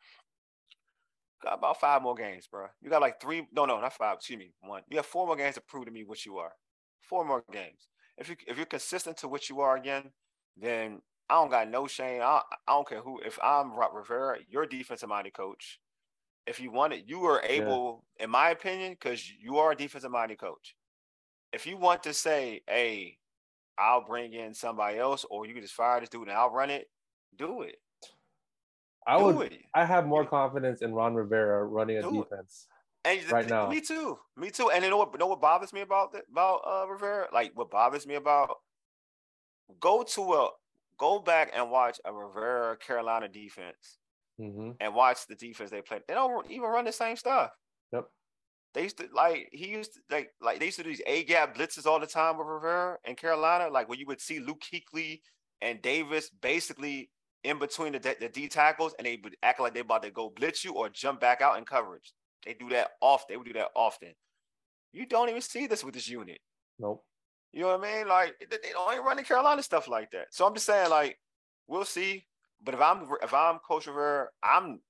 Got 1.42 1.54
about 1.58 1.80
five 1.80 2.02
more 2.02 2.14
games, 2.14 2.46
bro. 2.46 2.68
You 2.80 2.90
got 2.90 3.02
like 3.02 3.20
three. 3.20 3.46
No, 3.52 3.66
no, 3.66 3.80
not 3.80 3.92
five. 3.92 4.16
Excuse 4.16 4.38
me, 4.38 4.54
one. 4.60 4.82
You 4.88 4.96
have 4.98 5.06
four 5.06 5.26
more 5.26 5.36
games 5.36 5.56
to 5.56 5.60
prove 5.60 5.84
to 5.86 5.90
me 5.90 6.04
what 6.04 6.24
you 6.24 6.38
are. 6.38 6.52
Four 7.00 7.24
more 7.24 7.44
games. 7.52 7.88
If 8.18 8.28
you 8.28 8.36
if 8.46 8.56
you're 8.56 8.66
consistent 8.66 9.16
to 9.18 9.28
what 9.28 9.48
you 9.48 9.60
are 9.60 9.76
again, 9.76 10.10
then 10.56 11.02
I 11.28 11.34
don't 11.34 11.50
got 11.50 11.68
no 11.68 11.86
shame. 11.86 12.20
I, 12.22 12.40
I 12.50 12.72
don't 12.72 12.88
care 12.88 13.00
who. 13.00 13.20
If 13.24 13.38
I'm 13.42 13.72
Ron 13.72 13.94
Rivera, 13.94 14.38
your 14.48 14.66
defensive 14.66 15.08
minded 15.08 15.34
coach. 15.34 15.80
If 16.46 16.60
you 16.60 16.70
want 16.70 16.92
it, 16.92 17.04
you 17.06 17.24
are 17.24 17.42
able, 17.42 18.04
in 18.20 18.28
my 18.28 18.50
opinion, 18.50 18.92
because 18.92 19.32
you 19.40 19.56
are 19.56 19.72
a 19.72 19.76
defensive 19.76 20.10
minded 20.10 20.38
coach. 20.38 20.76
If 21.54 21.66
you 21.66 21.78
want 21.78 22.02
to 22.02 22.12
say, 22.12 22.62
"Hey, 22.68 23.18
I'll 23.78 24.04
bring 24.04 24.34
in 24.34 24.52
somebody 24.52 24.98
else, 24.98 25.24
or 25.30 25.46
you 25.46 25.54
can 25.54 25.62
just 25.62 25.74
fire 25.74 26.00
this 26.00 26.10
dude 26.10 26.28
and 26.28 26.36
I'll 26.36 26.50
run 26.50 26.68
it," 26.68 26.90
do 27.36 27.62
it. 27.62 27.80
I 29.06 29.18
do 29.18 29.24
would. 29.24 29.52
it. 29.52 29.62
I 29.74 29.84
have 29.84 30.06
more 30.06 30.26
confidence 30.26 30.82
in 30.82 30.92
Ron 30.92 31.14
Rivera 31.14 31.64
running 31.64 31.98
a 31.98 32.02
Do 32.02 32.22
it. 32.22 32.28
And 33.04 33.30
right 33.30 33.48
now. 33.48 33.68
me 33.68 33.80
too, 33.80 34.18
me 34.36 34.50
too. 34.50 34.70
And 34.70 34.82
you 34.82 34.90
know 34.90 34.96
what? 34.96 35.10
You 35.12 35.18
know 35.18 35.26
what 35.26 35.40
bothers 35.40 35.72
me 35.72 35.82
about 35.82 36.12
th- 36.12 36.24
about 36.30 36.60
uh, 36.66 36.86
Rivera? 36.88 37.28
Like 37.32 37.52
what 37.54 37.70
bothers 37.70 38.06
me 38.06 38.14
about 38.14 38.56
go 39.80 40.02
to 40.02 40.34
a 40.34 40.48
go 40.98 41.18
back 41.18 41.52
and 41.54 41.70
watch 41.70 42.00
a 42.04 42.12
Rivera 42.12 42.76
Carolina 42.76 43.28
defense 43.28 43.98
hmm 44.38 44.70
and 44.80 44.94
watch 44.94 45.26
the 45.28 45.34
defense 45.34 45.70
they 45.70 45.82
play. 45.82 46.00
They 46.08 46.14
don't 46.14 46.50
even 46.50 46.68
run 46.68 46.84
the 46.84 46.92
same 46.92 47.16
stuff. 47.16 47.50
Yep. 47.92 48.06
They 48.72 48.82
used 48.82 48.98
to 48.98 49.08
like 49.14 49.48
he 49.52 49.68
used 49.68 49.94
to 49.94 50.00
like 50.10 50.30
like 50.40 50.58
they 50.58 50.66
used 50.66 50.78
to 50.78 50.82
do 50.82 50.88
these 50.88 51.02
A 51.06 51.24
gap 51.24 51.56
blitzes 51.56 51.86
all 51.86 52.00
the 52.00 52.06
time 52.06 52.38
with 52.38 52.46
Rivera 52.46 52.96
in 53.04 53.14
Carolina. 53.14 53.68
Like 53.68 53.88
where 53.88 53.98
you 53.98 54.06
would 54.06 54.20
see 54.20 54.40
Luke 54.40 54.62
Kuechly 54.62 55.20
and 55.60 55.80
Davis 55.82 56.30
basically 56.42 57.10
in 57.44 57.58
between 57.58 57.92
the, 57.92 58.16
the 58.18 58.28
D 58.28 58.48
tackles, 58.48 58.94
and 58.98 59.06
they 59.06 59.20
would 59.22 59.36
act 59.42 59.60
like 59.60 59.74
they 59.74 59.80
about 59.80 60.02
to 60.02 60.10
go 60.10 60.32
blitz 60.34 60.64
you 60.64 60.72
or 60.72 60.88
jump 60.88 61.20
back 61.20 61.42
out 61.42 61.58
in 61.58 61.64
coverage. 61.64 62.12
They 62.44 62.54
do 62.54 62.68
that 62.70 62.92
often. 63.00 63.26
They 63.28 63.36
would 63.36 63.46
do 63.46 63.52
that 63.54 63.68
often. 63.74 64.10
You 64.92 65.06
don't 65.06 65.28
even 65.28 65.40
see 65.40 65.66
this 65.66 65.84
with 65.84 65.94
this 65.94 66.08
unit. 66.08 66.38
Nope. 66.78 67.04
You 67.52 67.60
know 67.62 67.76
what 67.78 67.88
I 67.88 67.96
mean? 67.98 68.08
Like 68.08 68.34
they 68.40 68.70
don't 68.72 68.92
even 68.92 69.04
run 69.04 69.16
the 69.16 69.22
Carolina 69.22 69.62
stuff 69.62 69.88
like 69.88 70.10
that. 70.10 70.26
So 70.32 70.46
I'm 70.46 70.54
just 70.54 70.66
saying, 70.66 70.90
like, 70.90 71.18
we'll 71.66 71.84
see. 71.84 72.24
But 72.62 72.74
if 72.74 72.80
I'm 72.80 73.06
if 73.22 73.32
I'm 73.34 73.58
Coach 73.58 73.86
Rivera, 73.86 74.28
I'm 74.42 74.80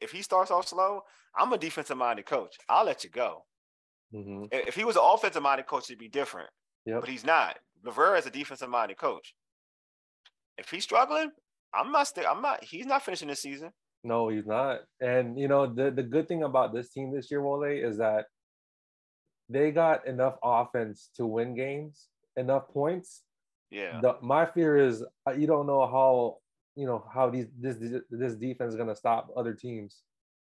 if 0.00 0.10
he 0.12 0.22
starts 0.22 0.50
off 0.50 0.68
slow, 0.68 1.00
I'm 1.36 1.52
a 1.52 1.58
defensive 1.58 1.96
minded 1.96 2.26
coach. 2.26 2.56
I'll 2.68 2.84
let 2.84 3.04
you 3.04 3.10
go. 3.10 3.44
hmm 4.12 4.44
If 4.50 4.74
he 4.74 4.84
was 4.84 4.96
an 4.96 5.02
offensive 5.04 5.42
minded 5.42 5.66
coach, 5.66 5.84
it'd 5.84 5.98
be 5.98 6.08
different. 6.08 6.50
Yep. 6.86 7.00
But 7.00 7.08
he's 7.08 7.24
not. 7.24 7.58
Rivera 7.82 8.18
is 8.18 8.26
a 8.26 8.30
defensive 8.30 8.68
minded 8.68 8.98
coach. 8.98 9.34
If 10.58 10.70
he's 10.70 10.84
struggling, 10.84 11.30
I'm 11.74 11.90
not. 11.92 12.08
St- 12.08 12.26
I'm 12.26 12.42
not. 12.42 12.62
He's 12.62 12.86
not 12.86 13.02
finishing 13.02 13.28
this 13.28 13.40
season. 13.40 13.70
No, 14.04 14.28
he's 14.28 14.46
not. 14.46 14.80
And 15.00 15.38
you 15.38 15.48
know, 15.48 15.66
the 15.66 15.90
the 15.90 16.02
good 16.02 16.28
thing 16.28 16.42
about 16.42 16.74
this 16.74 16.90
team 16.90 17.12
this 17.12 17.30
year, 17.30 17.40
Wole, 17.40 17.64
is 17.64 17.98
that 17.98 18.26
they 19.48 19.70
got 19.70 20.06
enough 20.06 20.36
offense 20.42 21.10
to 21.16 21.26
win 21.26 21.54
games, 21.54 22.08
enough 22.36 22.68
points. 22.68 23.22
Yeah. 23.70 24.00
The, 24.00 24.16
my 24.20 24.46
fear 24.46 24.76
is 24.76 25.04
uh, 25.26 25.32
you 25.32 25.46
don't 25.46 25.66
know 25.66 25.86
how 25.86 26.38
you 26.74 26.86
know 26.86 27.04
how 27.12 27.30
these 27.30 27.46
this 27.58 27.76
this 28.10 28.34
defense 28.34 28.72
is 28.72 28.76
gonna 28.76 28.96
stop 28.96 29.30
other 29.36 29.54
teams. 29.54 30.02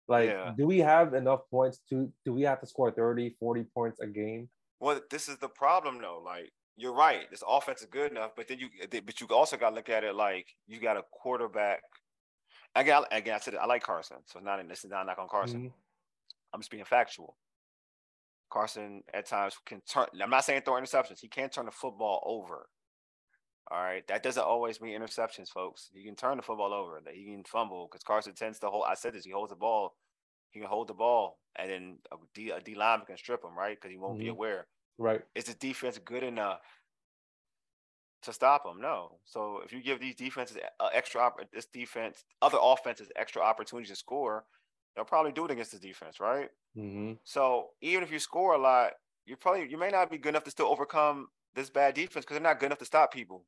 Like, 0.08 0.30
Yeah. 0.30 0.54
do 0.56 0.66
we 0.66 0.78
have 0.78 1.14
enough 1.14 1.40
points 1.50 1.82
to 1.90 2.12
do 2.24 2.32
we 2.32 2.42
have 2.42 2.60
to 2.60 2.66
score 2.66 2.90
30, 2.92 3.36
40 3.40 3.64
points 3.74 4.00
a 4.00 4.06
game? 4.06 4.48
Well, 4.78 5.00
this 5.10 5.28
is 5.28 5.38
the 5.38 5.48
problem, 5.48 6.00
though. 6.00 6.20
Like 6.24 6.52
you're 6.76 6.94
right, 6.94 7.30
this 7.30 7.42
offense 7.46 7.80
is 7.80 7.86
good 7.86 8.10
enough, 8.10 8.32
but 8.36 8.48
then 8.48 8.58
you, 8.58 8.68
but 8.90 9.20
you 9.20 9.26
also 9.28 9.56
got 9.56 9.70
to 9.70 9.76
look 9.76 9.88
at 9.88 10.04
it 10.04 10.14
like 10.14 10.46
you 10.66 10.78
got 10.80 10.96
a 10.96 11.04
quarterback. 11.10 11.82
Again, 12.76 13.04
I- 13.10 13.16
again, 13.16 13.34
I 13.34 13.38
said 13.38 13.54
it, 13.54 13.56
I 13.58 13.64
like 13.66 13.82
Carson, 13.82 14.18
so 14.26 14.38
it's 14.38 14.44
not 14.44 14.66
this 14.68 14.84
is 14.84 14.90
not 14.90 15.02
a 15.02 15.04
knock 15.06 15.18
on 15.18 15.28
Carson. 15.28 15.70
Mhm. 15.70 15.72
I'm 16.52 16.60
just 16.60 16.70
being 16.70 16.84
factual. 16.84 17.36
Carson 18.50 19.02
at 19.12 19.26
times 19.26 19.58
can 19.64 19.80
turn. 19.82 20.06
I'm 20.22 20.30
not 20.30 20.44
saying 20.44 20.62
throw 20.62 20.74
interceptions. 20.74 21.20
He 21.20 21.28
can't 21.28 21.52
turn 21.52 21.66
the 21.66 21.72
football 21.72 22.22
over. 22.24 22.68
All 23.68 23.82
right, 23.82 24.06
that 24.06 24.22
doesn't 24.22 24.42
always 24.44 24.80
mean 24.80 24.96
interceptions, 25.00 25.48
folks. 25.50 25.90
He 25.92 26.04
can 26.04 26.14
turn 26.14 26.36
the 26.36 26.42
football 26.42 26.72
over. 26.72 27.00
That 27.00 27.14
he 27.14 27.24
can 27.24 27.42
fumble 27.44 27.88
because 27.88 28.04
Carson 28.04 28.34
tends 28.34 28.60
to 28.60 28.70
hold. 28.70 28.84
I 28.86 28.94
said 28.94 29.14
this. 29.14 29.24
He 29.24 29.32
holds 29.32 29.50
the 29.50 29.56
ball. 29.56 29.96
He 30.52 30.60
can 30.60 30.68
hold 30.68 30.86
the 30.88 30.94
ball, 30.94 31.40
and 31.56 31.70
then 31.70 31.98
a 32.12 32.16
D, 32.34 32.50
a 32.50 32.60
D 32.60 32.74
lineman 32.76 33.06
can 33.06 33.16
strip 33.16 33.42
him, 33.42 33.58
right? 33.58 33.76
Because 33.76 33.90
he 33.90 33.98
won't 33.98 34.18
be 34.18 34.26
Mhm. 34.26 34.30
aware. 34.32 34.68
Right. 34.98 35.22
Is 35.34 35.46
the 35.46 35.54
defense 35.54 35.98
good 35.98 36.22
enough 36.22 36.62
to 38.22 38.32
stop 38.32 38.64
them. 38.64 38.80
No. 38.80 39.20
So 39.24 39.60
if 39.64 39.72
you 39.72 39.82
give 39.82 40.00
these 40.00 40.16
defenses 40.16 40.58
uh, 40.80 40.88
extra, 40.92 41.20
opp- 41.20 41.50
this 41.52 41.66
defense, 41.66 42.24
other 42.42 42.58
offenses 42.60 43.10
extra 43.16 43.42
opportunities 43.42 43.90
to 43.90 43.96
score, 43.96 44.46
they'll 44.94 45.04
probably 45.04 45.32
do 45.32 45.44
it 45.44 45.50
against 45.50 45.72
the 45.72 45.78
defense, 45.78 46.20
right? 46.20 46.50
hmm 46.74 47.14
So 47.24 47.70
even 47.80 48.02
if 48.02 48.10
you 48.10 48.18
score 48.18 48.54
a 48.54 48.58
lot, 48.58 48.94
you're 49.24 49.36
probably 49.36 49.68
you 49.68 49.78
may 49.78 49.90
not 49.90 50.10
be 50.10 50.18
good 50.18 50.30
enough 50.30 50.44
to 50.44 50.50
still 50.50 50.66
overcome 50.68 51.28
this 51.54 51.70
bad 51.70 51.94
defense 51.94 52.24
because 52.24 52.36
they're 52.36 52.40
not 52.42 52.60
good 52.60 52.66
enough 52.66 52.78
to 52.78 52.84
stop 52.84 53.12
people 53.12 53.46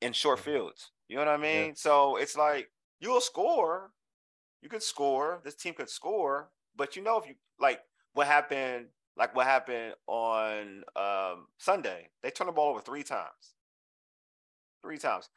in 0.00 0.12
short 0.12 0.40
fields. 0.40 0.90
You 1.08 1.16
know 1.16 1.22
what 1.24 1.28
I 1.28 1.36
mean? 1.36 1.68
Yeah. 1.68 1.72
So 1.74 2.16
it's 2.16 2.36
like 2.36 2.70
you'll 3.00 3.20
score. 3.20 3.92
You 4.62 4.68
can 4.68 4.80
score. 4.80 5.40
This 5.44 5.56
team 5.56 5.74
could 5.74 5.90
score, 5.90 6.52
but 6.76 6.96
you 6.96 7.02
know 7.02 7.18
if 7.18 7.26
you 7.26 7.36
like 7.58 7.82
what 8.14 8.26
happened, 8.26 8.88
like 9.16 9.34
what 9.34 9.46
happened 9.46 9.94
on 10.06 10.84
um, 10.96 11.48
Sunday, 11.58 12.10
they 12.22 12.30
turned 12.30 12.48
the 12.48 12.52
ball 12.52 12.70
over 12.70 12.80
three 12.80 13.04
times. 13.04 13.53
Three 14.84 14.98
times. 14.98 15.30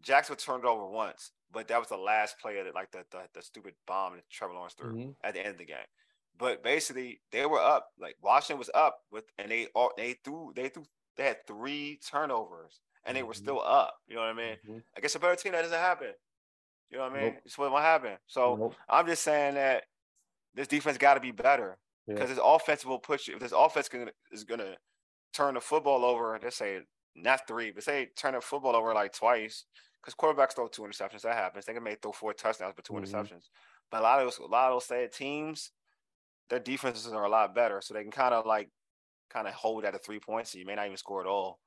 Jackson 0.00 0.36
turned 0.36 0.64
over 0.64 0.86
once, 0.86 1.32
but 1.52 1.66
that 1.68 1.78
was 1.78 1.88
the 1.88 1.96
last 1.96 2.38
play 2.40 2.58
of 2.58 2.66
it, 2.66 2.74
like 2.74 2.90
the, 2.92 3.04
the 3.10 3.22
the 3.34 3.42
stupid 3.42 3.74
bomb 3.86 4.14
that 4.14 4.28
Trevor 4.30 4.54
Lawrence 4.54 4.74
threw 4.74 4.92
Mhm. 4.94 5.16
at 5.24 5.34
the 5.34 5.40
end 5.40 5.50
of 5.50 5.58
the 5.58 5.64
game. 5.64 5.86
But 6.38 6.62
basically, 6.62 7.20
they 7.32 7.46
were 7.46 7.60
up. 7.60 7.88
Like 7.98 8.16
Washington 8.22 8.58
was 8.58 8.70
up 8.74 9.00
with, 9.10 9.24
and 9.38 9.50
they 9.50 9.66
all 9.74 9.92
they 9.96 10.14
threw 10.24 10.52
they 10.54 10.68
threw 10.68 10.84
they 11.16 11.24
had 11.24 11.46
three 11.46 11.98
turnovers, 11.98 12.80
and 13.04 13.16
they 13.16 13.22
were 13.24 13.32
Mhm. 13.32 13.36
still 13.36 13.60
up. 13.60 13.96
You 14.06 14.14
know 14.14 14.22
what 14.22 14.30
I 14.30 14.34
mean? 14.34 14.56
Mhm. 14.64 14.84
I 14.96 15.00
guess 15.00 15.14
a 15.16 15.18
better 15.20 15.36
team 15.36 15.52
that 15.52 15.62
doesn't 15.62 15.76
happen. 15.78 16.14
You 16.90 16.98
know 16.98 17.04
what 17.08 17.12
I 17.12 17.22
mean? 17.22 17.32
Nope. 17.34 17.42
It's 17.44 17.58
what 17.58 17.70
what 17.72 17.82
happen. 17.82 18.18
So 18.26 18.56
Nope. 18.56 18.76
I'm 18.88 19.06
just 19.06 19.22
saying 19.22 19.54
that 19.54 19.84
this 20.54 20.66
defense 20.68 20.96
got 20.98 21.14
to 21.14 21.20
be 21.20 21.30
better 21.32 21.78
Yeah. 22.06 22.14
because 22.14 22.30
this 22.30 22.40
offense 22.42 22.84
will 22.84 22.98
push 22.98 23.28
you. 23.28 23.34
If 23.34 23.40
this 23.40 23.52
offense 23.52 23.88
gonna, 23.88 24.12
is 24.32 24.42
gonna 24.44 24.76
turn 25.32 25.54
the 25.54 25.60
football 25.60 26.04
over, 26.04 26.38
let's 26.42 26.56
say 26.56 26.84
not 27.14 27.46
three, 27.46 27.70
but 27.70 27.82
say 27.84 28.06
turn 28.16 28.34
the 28.34 28.40
football 28.40 28.76
over 28.76 28.94
like 28.94 29.12
twice, 29.12 29.66
because 30.00 30.14
quarterbacks 30.14 30.54
throw 30.54 30.68
two 30.68 30.82
interceptions. 30.82 31.22
That 31.22 31.34
happens. 31.36 31.66
They 31.66 31.74
can 31.74 31.82
make 31.82 32.00
throw 32.02 32.12
four 32.12 32.32
touchdowns, 32.34 32.74
but 32.76 32.84
2 32.84 32.94
Mhm. 32.94 33.02
interceptions. 33.04 33.48
But 33.90 34.00
a 34.00 34.02
lot 34.02 34.20
of 34.20 34.26
those, 34.26 34.38
a 34.38 34.46
lot 34.46 34.68
of 34.70 34.76
those 34.76 34.86
said 34.86 35.12
teams, 35.12 35.72
their 36.48 36.60
defenses 36.60 37.06
are 37.12 37.24
a 37.24 37.28
lot 37.28 37.54
better, 37.54 37.80
so 37.80 37.94
they 37.94 38.02
can 38.02 38.10
kind 38.12 38.34
of 38.34 38.46
like 38.46 38.70
kind 39.30 39.48
of 39.48 39.54
hold 39.54 39.84
at 39.84 39.94
a 39.94 39.98
three 39.98 40.20
points. 40.20 40.52
So 40.52 40.58
you 40.58 40.66
may 40.66 40.74
not 40.74 40.86
even 40.86 40.96
score 40.96 41.20
at 41.20 41.26
all. 41.28 41.60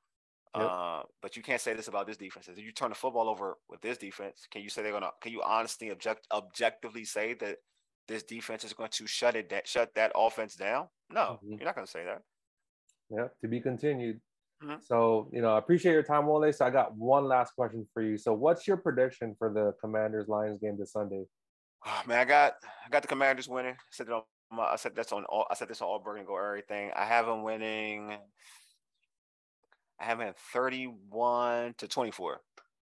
Yep. 0.56 0.66
Uh, 0.70 1.02
but 1.22 1.36
you 1.36 1.42
can't 1.42 1.60
say 1.60 1.74
this 1.74 1.88
about 1.88 2.06
this 2.06 2.16
defense. 2.16 2.48
If 2.48 2.58
you 2.58 2.72
turn 2.72 2.90
the 2.90 2.94
football 2.94 3.28
over 3.28 3.58
with 3.68 3.80
this 3.80 3.98
defense, 3.98 4.46
can 4.50 4.62
you 4.62 4.68
say 4.70 4.82
they're 4.82 4.92
gonna? 4.92 5.12
Can 5.20 5.32
you 5.32 5.42
honestly 5.42 5.90
object 5.90 6.26
objectively 6.32 7.04
say 7.04 7.34
that 7.34 7.58
this 8.08 8.22
defense 8.22 8.64
is 8.64 8.72
going 8.72 8.90
to 8.90 9.06
shut 9.06 9.34
it 9.36 9.48
that 9.50 9.66
shut 9.66 9.94
that 9.94 10.12
offense 10.14 10.54
down? 10.56 10.88
No, 11.10 11.40
Mhm. 11.42 11.58
you're 11.58 11.64
not 11.66 11.74
going 11.74 11.86
to 11.86 11.90
say 11.90 12.04
that. 12.04 12.22
Yeah, 13.10 13.28
to 13.40 13.48
be 13.48 13.60
continued. 13.60 14.20
Mhm. 14.64 14.82
So, 14.82 15.28
you 15.32 15.42
know, 15.42 15.54
I 15.54 15.58
appreciate 15.58 15.92
your 15.92 16.02
time, 16.02 16.26
Wole. 16.26 16.52
So 16.52 16.64
I 16.64 16.70
got 16.70 16.94
one 16.94 17.24
last 17.26 17.52
question 17.54 17.86
for 17.92 18.02
you. 18.02 18.16
So 18.16 18.32
what's 18.32 18.66
your 18.66 18.76
prediction 18.76 19.34
for 19.38 19.52
the 19.52 19.72
Commanders 19.80 20.28
Lions 20.28 20.60
game 20.60 20.76
this 20.78 20.92
Sunday? 20.92 21.24
Oh, 21.86 22.02
man, 22.06 22.18
I 22.18 22.24
got 22.24 22.54
I 22.84 22.88
got 22.88 23.02
the 23.02 23.08
Commanders 23.08 23.48
winning. 23.48 23.74
I 23.74 23.90
said 23.90 24.06
it 24.08 24.12
on 24.12 24.22
my, 24.50 24.64
I 24.64 24.76
said 24.76 24.94
that's 24.94 25.12
on 25.12 25.24
all. 25.26 25.46
I 25.50 25.54
said 25.54 25.68
this 25.68 25.82
on 25.82 25.88
all 25.88 25.98
Burger 25.98 26.18
and 26.18 26.26
Go 26.26 26.36
everything. 26.36 26.90
I 26.94 27.04
have 27.04 27.26
them 27.26 27.42
winning. 27.42 28.12
I 29.98 30.04
have 30.04 30.18
them 30.18 30.28
at 30.28 30.38
thirty-one 30.38 31.74
to 31.74 31.88
twenty-four. 31.88 32.40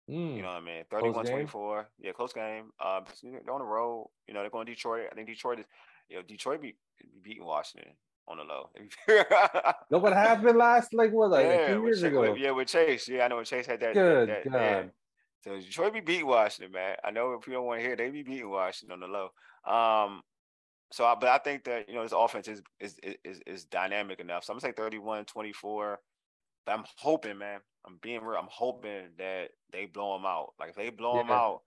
Mm, 0.10 0.36
You 0.36 0.42
know 0.42 0.50
what 0.50 0.58
I 0.58 0.62
mean? 0.62 0.84
31 0.92 1.26
24. 1.26 1.90
Yeah, 1.98 2.12
close 2.12 2.34
game. 2.34 2.72
Uh, 2.80 3.02
they're 3.24 3.54
on 3.54 3.60
the 3.60 3.66
road. 3.66 4.10
You 4.28 4.34
know, 4.34 4.42
they're 4.42 4.50
going 4.50 4.66
to 4.66 4.74
Detroit. 4.74 5.08
I 5.12 5.16
think 5.16 5.28
Detroit 5.28 5.60
is, 5.60 5.66
you 6.10 6.18
know, 6.18 6.24
Detroit 6.24 6.62
be, 6.62 6.78
be 7.00 7.08
beating 7.22 7.46
Washington 7.46 7.94
on 8.28 8.38
the 8.38 8.44
low. 8.44 8.70
Look 9.90 10.04
what 10.04 10.14
happened 10.14 10.58
last, 10.58 10.94
like 10.94 11.12
what, 11.12 11.32
like 11.32 11.46
yeah, 11.46 11.68
two 11.68 11.82
with 11.82 11.88
years 11.88 12.02
Chase, 12.02 12.08
ago. 12.08 12.22
with, 12.22 12.38
yeah, 12.40 12.52
with 12.52 12.68
Chase. 12.68 13.08
Yeah, 13.08 13.26
I 13.26 13.28
know 13.28 13.44
Chase 13.44 13.66
had 13.66 13.80
that. 13.82 13.94
Good 13.94 14.30
that, 14.30 14.44
God. 14.46 14.54
yeah. 14.54 14.84
So 15.44 15.60
Detroit 15.60 15.94
be 15.94 16.00
beating 16.00 16.28
Washington, 16.28 16.72
man. 16.72 16.96
I 17.04 17.12
know 17.12 17.34
if 17.34 17.48
you 17.48 17.54
don't 17.54 17.66
want 17.66 17.82
to 17.82 17.86
hear, 17.86 17.96
they 17.96 18.10
be 18.10 18.24
beating 18.24 18.50
Washington 18.50 18.94
on 18.94 19.00
the 19.02 19.08
low. 19.08 19.30
Um, 19.66 20.22
so, 20.92 21.06
I, 21.06 21.16
but 21.16 21.30
I 21.30 21.38
think 21.40 21.66
that 21.66 21.90
you 21.90 21.96
know 21.96 22.04
this 22.04 22.14
offense 22.16 22.48
is 22.48 22.62
is 22.80 22.98
is 23.26 23.42
is 23.46 23.66
dynamic 23.66 24.20
enough. 24.20 24.46
So 24.46 24.54
I'm 24.54 24.60
gonna 24.60 24.72
say 24.72 24.76
31, 24.76 25.26
24. 25.26 26.00
But 26.66 26.72
I'm 26.72 26.86
hoping, 26.98 27.38
man. 27.38 27.60
I'm 27.86 27.98
being 28.02 28.24
real. 28.24 28.40
I'm 28.40 28.48
hoping 28.50 29.10
that 29.18 29.50
they 29.74 29.86
blow 29.86 30.16
them 30.16 30.26
out. 30.26 30.54
Like 30.60 30.70
if 30.70 30.76
they 30.76 30.90
blow 30.90 31.18
them 31.18 31.32
out, 31.32 31.62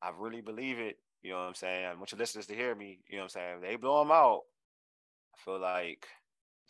I 0.00 0.10
really 0.16 0.40
believe 0.40 0.78
it. 0.78 0.96
You 1.22 1.32
know 1.32 1.38
what 1.38 1.48
I'm 1.48 1.54
saying? 1.54 1.84
I 1.84 1.94
want 1.94 2.12
your 2.12 2.18
listeners 2.18 2.46
to 2.46 2.54
hear 2.54 2.74
me. 2.74 3.00
You 3.08 3.16
know 3.16 3.24
what 3.24 3.24
I'm 3.24 3.28
saying? 3.30 3.54
If 3.56 3.62
they 3.62 3.76
blow 3.76 3.98
them 4.02 4.12
out, 4.12 4.42
I 5.34 5.42
feel 5.44 5.60
like 5.60 6.06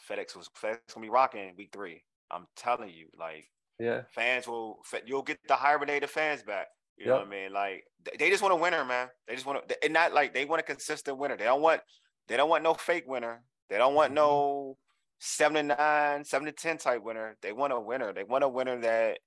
FedEx 0.08 0.36
was 0.36 0.48
FedEx 0.60 0.94
gonna 0.94 1.04
be 1.04 1.10
rocking 1.10 1.54
week 1.56 1.70
three. 1.72 2.04
I'm 2.30 2.46
telling 2.56 2.90
you, 2.90 3.08
like 3.18 3.50
Yeah. 3.78 4.02
fans 4.12 4.46
will 4.46 4.82
you'll 5.04 5.22
get 5.22 5.38
the 5.46 5.56
hibernated 5.56 6.10
fans 6.10 6.42
back. 6.42 6.68
You 6.96 7.06
know 7.06 7.16
what 7.16 7.26
I 7.26 7.30
mean? 7.30 7.52
Like 7.52 7.84
they- 8.18 8.30
just 8.30 8.42
want 8.42 8.52
a 8.52 8.56
winner, 8.56 8.84
man. 8.84 9.10
They 9.26 9.34
just 9.34 9.46
want 9.46 9.68
to, 9.68 9.84
and 9.84 9.92
not 9.92 10.12
like 10.12 10.32
they 10.32 10.44
want 10.44 10.60
a 10.60 10.64
consistent 10.64 11.18
winner. 11.18 11.36
They 11.36 11.44
don't 11.44 11.62
want 11.62 11.82
they 12.28 12.36
don't 12.36 12.48
want 12.48 12.62
no 12.64 12.74
fake 12.74 13.04
winner. 13.06 13.44
They 13.68 13.76
don't 13.78 13.94
want 13.94 14.12
Mhm. 14.12 14.16
no 14.16 14.78
seven 15.18 15.68
to 15.68 15.74
nine, 15.76 16.24
seven 16.24 16.46
to 16.46 16.52
ten 16.52 16.78
type 16.78 17.02
winner. 17.02 17.36
They 17.42 17.52
want 17.52 17.72
a 17.72 17.80
winner. 17.80 18.12
They 18.12 18.24
want 18.24 18.44
a 18.44 18.48
winner 18.48 18.78
that 18.80 19.20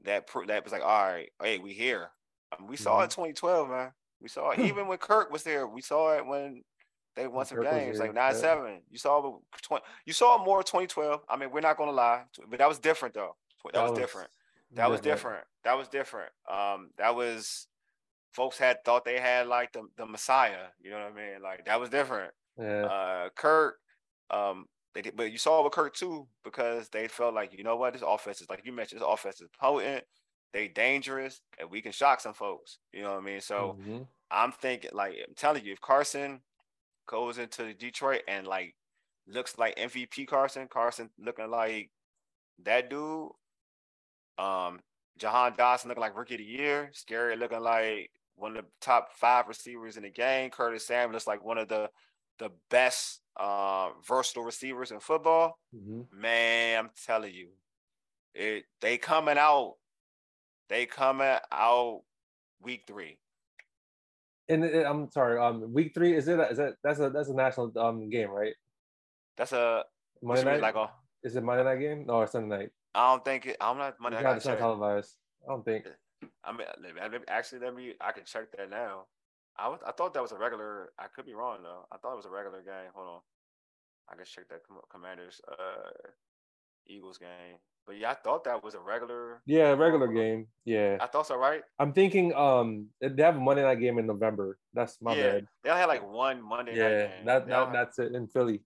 that 0.00 0.28
that 0.46 0.64
was 0.64 0.72
like, 0.72 0.82
all 0.82 1.04
right, 1.04 1.30
hey, 1.42 1.58
we 1.58 1.72
here. 1.72 2.10
I 2.52 2.58
mean, 2.58 2.68
we 2.68 2.76
saw 2.76 3.00
it 3.02 3.10
2012, 3.10 3.68
man. 3.68 3.92
We 4.20 4.28
saw 4.28 4.50
it 4.50 4.58
even 4.60 4.86
when 4.86 4.98
Kirk 4.98 5.30
was 5.30 5.42
there. 5.44 5.66
We 5.66 5.80
saw 5.82 6.14
it 6.16 6.26
when 6.26 6.64
they 7.16 7.26
won 7.26 7.46
some 7.46 7.62
games, 7.62 7.98
like 7.98 8.14
nine 8.14 8.32
yeah. 8.34 8.40
seven. 8.40 8.80
You 8.90 8.98
saw 8.98 9.38
20, 9.62 9.84
You 10.04 10.12
saw 10.12 10.42
more 10.42 10.62
2012. 10.62 11.22
I 11.28 11.36
mean, 11.36 11.50
we're 11.50 11.60
not 11.60 11.76
gonna 11.76 11.92
lie, 11.92 12.22
but 12.48 12.58
that 12.58 12.68
was 12.68 12.78
different 12.78 13.14
though. 13.14 13.36
That, 13.72 13.88
was, 13.88 13.98
different. 13.98 14.28
That 14.72 14.90
was 14.90 15.00
different. 15.00 15.44
That 15.64 15.78
was 15.78 15.88
different. 15.88 16.30
Um, 16.50 16.90
that 16.98 17.14
was 17.14 17.66
folks 18.32 18.58
had 18.58 18.84
thought 18.84 19.04
they 19.04 19.18
had 19.18 19.46
like 19.46 19.72
the 19.72 19.84
the 19.96 20.06
Messiah. 20.06 20.66
You 20.82 20.90
know 20.90 20.98
what 20.98 21.12
I 21.12 21.16
mean? 21.16 21.42
Like 21.42 21.64
that 21.66 21.80
was 21.80 21.88
different. 21.88 22.32
Yeah. 22.58 22.84
Uh, 22.84 23.28
Kirk, 23.34 23.78
um, 24.30 24.66
they 24.94 25.02
did, 25.02 25.16
but 25.16 25.32
you 25.32 25.38
saw 25.38 25.60
it 25.60 25.64
with 25.64 25.72
Kirk 25.72 25.94
too 25.94 26.26
because 26.42 26.88
they 26.88 27.08
felt 27.08 27.34
like 27.34 27.56
you 27.56 27.64
know 27.64 27.76
what 27.76 27.94
this 27.94 28.02
offense 28.06 28.40
is 28.40 28.50
like 28.50 28.62
you 28.64 28.72
mentioned 28.72 29.00
this 29.00 29.08
offense 29.08 29.40
is 29.40 29.48
potent, 29.58 30.04
they 30.52 30.68
dangerous, 30.68 31.40
and 31.58 31.70
we 31.70 31.80
can 31.80 31.92
shock 31.92 32.20
some 32.20 32.34
folks. 32.34 32.78
You 32.92 33.02
know 33.02 33.12
what 33.12 33.22
I 33.22 33.24
mean? 33.24 33.40
So 33.40 33.76
Mhm. 33.80 34.06
I'm 34.30 34.52
thinking 34.52 34.90
like 34.92 35.14
I'm 35.26 35.34
telling 35.34 35.64
you, 35.64 35.72
if 35.72 35.80
Carson 35.80 36.40
goes 37.06 37.38
into 37.38 37.74
Detroit 37.74 38.22
and 38.28 38.46
like 38.46 38.74
looks 39.26 39.58
like 39.58 39.76
MVP 39.76 40.26
Carson, 40.26 40.68
Carson 40.68 41.10
looking 41.18 41.50
like 41.50 41.90
that 42.62 42.90
dude, 42.90 43.30
um, 44.38 44.80
Jahan 45.18 45.52
Dotson 45.54 45.86
looking 45.86 46.00
like 46.00 46.16
rookie 46.16 46.34
of 46.34 46.38
the 46.38 46.44
year, 46.44 46.90
Scary 46.92 47.36
looking 47.36 47.60
like 47.60 48.10
one 48.36 48.56
of 48.56 48.64
the 48.64 48.70
top 48.80 49.12
five 49.16 49.46
receivers 49.48 49.96
in 49.96 50.02
the 50.02 50.10
game. 50.10 50.50
Curtis 50.50 50.86
Samuel 50.86 51.12
looks 51.12 51.26
like 51.26 51.44
one 51.44 51.58
of 51.58 51.68
the 51.68 51.88
the 52.38 52.50
best 52.68 53.20
uh, 53.36 53.90
versatile 54.06 54.42
receivers 54.42 54.90
in 54.90 54.98
football. 55.00 55.58
Mhm. 55.74 56.06
Man, 56.12 56.78
I'm 56.84 56.90
telling 57.06 57.32
you, 57.32 57.50
it 58.34 58.64
they 58.80 58.98
coming 58.98 59.38
out. 59.38 59.76
They 60.68 60.86
coming 60.86 61.36
out 61.52 62.02
week 62.60 62.84
three. 62.86 63.18
And 64.48 64.64
it, 64.64 64.84
I'm 64.86 65.10
sorry. 65.10 65.38
Um, 65.38 65.72
week 65.72 65.92
three 65.94 66.14
is 66.16 66.28
it? 66.28 66.38
Is 66.38 66.58
it? 66.58 66.74
That's 66.82 67.00
a 67.00 67.08
that's 67.10 67.28
a 67.28 67.34
national 67.34 67.72
um 67.78 68.10
game, 68.10 68.30
right? 68.30 68.54
That's 69.36 69.52
a 69.52 69.84
Monday 70.22 70.44
night. 70.44 70.60
like 70.60 70.74
a, 70.74 70.90
is 71.22 71.36
it 71.36 71.42
Monday 71.42 71.64
night 71.64 71.80
game? 71.80 72.04
No, 72.06 72.14
or 72.14 72.26
Sunday 72.26 72.56
night. 72.56 72.70
I 72.94 73.10
don't 73.12 73.24
think 73.24 73.46
it. 73.46 73.56
I'm 73.60 73.78
not. 73.78 73.98
Monday, 74.00 74.18
I 74.18 74.22
God, 74.22 74.36
it's 74.36 74.44
not 74.46 74.52
check. 74.52 74.58
televised. 74.60 75.16
I 75.44 75.50
don't 75.52 75.64
think. 75.64 75.86
I 76.44 76.52
mean, 76.52 76.66
let 76.82 76.94
me- 76.94 77.00
let 77.00 77.10
me- 77.12 77.18
actually, 77.28 77.60
let 77.60 77.74
me. 77.74 77.94
I 78.00 78.12
can 78.12 78.24
check 78.24 78.52
that 78.56 78.70
now. 78.70 79.06
I 79.56 79.68
was. 79.68 79.80
I 79.86 79.92
thought 79.92 80.12
that 80.14 80.22
was 80.22 80.32
a 80.32 80.38
regular. 80.38 80.92
I 80.98 81.06
could 81.06 81.26
be 81.26 81.34
wrong 81.34 81.58
though. 81.62 81.86
I 81.90 81.96
thought 81.96 82.12
it 82.12 82.16
was 82.16 82.26
a 82.26 82.30
regular 82.30 82.60
game. 82.62 82.90
Hold 82.94 83.08
on. 83.08 83.20
I 84.10 84.16
can 84.16 84.24
check 84.26 84.48
that 84.50 84.60
Commanders 84.90 85.40
uh 85.50 85.90
Eagles 86.86 87.16
game. 87.18 87.56
But 87.86 87.98
yeah, 87.98 88.10
I 88.10 88.14
thought 88.14 88.44
that 88.44 88.62
was 88.64 88.74
a 88.74 88.80
regular. 88.80 89.42
Yeah, 89.46 89.70
regular 89.72 90.08
game. 90.08 90.46
Yeah, 90.64 90.96
I 91.00 91.06
thought 91.06 91.26
so, 91.26 91.36
right? 91.36 91.62
I'm 91.78 91.92
thinking. 91.92 92.34
Um, 92.34 92.88
they 93.00 93.22
have 93.22 93.36
a 93.36 93.40
Monday 93.40 93.62
night 93.62 93.80
game 93.80 93.98
in 93.98 94.06
November. 94.06 94.58
That's 94.72 95.00
my 95.02 95.14
yeah, 95.14 95.32
bad. 95.32 95.46
they 95.62 95.70
only 95.70 95.80
had 95.80 95.88
like 95.88 96.08
one 96.08 96.40
Monday 96.42 96.72
night 96.72 96.78
Yeah, 96.90 97.06
game. 97.08 97.26
that, 97.26 97.46
that 97.48 97.72
that's 97.72 97.98
it 97.98 98.14
in 98.14 98.26
Philly. 98.28 98.62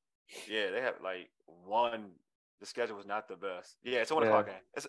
yeah, 0.48 0.70
they 0.70 0.80
have 0.80 0.94
like 1.02 1.30
one. 1.46 2.12
The 2.60 2.66
schedule 2.66 2.96
was 2.96 3.06
not 3.06 3.28
the 3.28 3.36
best. 3.36 3.76
Yeah, 3.82 4.00
it's 4.00 4.10
a 4.10 4.14
one 4.14 4.24
Yeah. 4.24 4.28
o'clock 4.30 4.46
game. 4.46 4.62
It's 4.76 4.86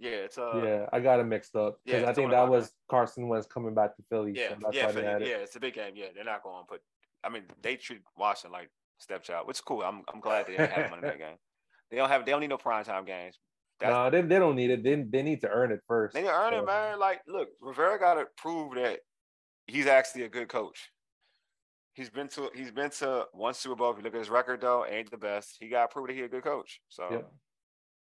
yeah, 0.00 0.10
it's 0.10 0.38
uh 0.38 0.62
yeah, 0.64 0.86
I 0.92 1.00
got 1.00 1.18
it 1.20 1.24
mixed 1.24 1.56
up 1.56 1.80
because 1.84 2.02
yeah, 2.02 2.10
I 2.10 2.14
think 2.14 2.30
that 2.30 2.48
was 2.48 2.72
Carson 2.88 3.26
Wentz 3.28 3.46
coming 3.46 3.74
back 3.74 3.96
to 3.96 4.02
Philly. 4.08 4.32
Yeah, 4.36 4.50
so 4.50 4.56
that's 4.62 4.76
yeah, 4.76 4.86
why 4.86 4.92
Philly, 4.92 5.04
they 5.04 5.10
had 5.10 5.22
it. 5.22 5.28
yeah. 5.28 5.36
It's 5.38 5.56
a 5.56 5.60
big 5.60 5.74
game. 5.74 5.94
Yeah, 5.96 6.06
they're 6.14 6.24
not 6.24 6.42
going 6.42 6.62
to 6.62 6.68
put. 6.68 6.82
I 7.24 7.28
mean, 7.28 7.44
they 7.62 7.76
treat 7.76 8.02
Washington 8.16 8.52
like 8.52 8.70
stepchild, 8.98 9.46
which 9.48 9.56
is 9.58 9.60
cool. 9.60 9.82
I'm 9.82 10.02
I'm 10.12 10.20
glad 10.20 10.46
they 10.46 10.52
didn't 10.52 10.70
have 10.70 10.90
them 10.90 10.98
in 11.00 11.04
that 11.04 11.18
game. 11.18 11.36
They 11.90 11.96
don't 11.96 12.08
have. 12.08 12.24
They 12.24 12.32
don't 12.32 12.40
need 12.40 12.50
no 12.50 12.58
prime 12.58 12.84
time 12.84 13.04
games. 13.04 13.38
That's, 13.80 13.90
No, 13.90 14.10
they, 14.10 14.22
they 14.22 14.38
don't 14.38 14.56
need 14.56 14.70
it. 14.70 14.82
They, 14.82 14.96
they 15.02 15.22
need 15.22 15.40
to 15.42 15.48
earn 15.48 15.70
it 15.70 15.80
first. 15.86 16.14
they 16.14 16.22
need 16.22 16.28
to 16.28 16.34
earn 16.34 16.52
So, 16.52 16.58
it, 16.58 16.66
man. 16.66 16.98
Like, 16.98 17.20
look, 17.28 17.48
Rivera 17.60 17.98
got 17.98 18.14
to 18.14 18.26
prove 18.36 18.74
that 18.74 19.00
he's 19.68 19.86
actually 19.86 20.24
a 20.24 20.28
good 20.28 20.48
coach. 20.48 20.90
He's 21.94 22.10
been 22.10 22.28
to 22.28 22.50
he's 22.54 22.70
been 22.70 22.90
to 22.90 23.26
one 23.32 23.54
Super 23.54 23.76
Bowl. 23.76 23.90
If 23.90 23.98
you 23.98 24.04
look 24.04 24.14
at 24.14 24.18
his 24.18 24.30
record, 24.30 24.60
though, 24.60 24.84
ain't 24.86 25.10
the 25.10 25.16
best. 25.16 25.56
He 25.60 25.68
got 25.68 25.88
to 25.88 25.92
prove 25.92 26.08
that 26.08 26.16
he's 26.16 26.24
a 26.24 26.28
good 26.28 26.44
coach. 26.44 26.80
So 26.88 27.08
Yep. 27.10 27.32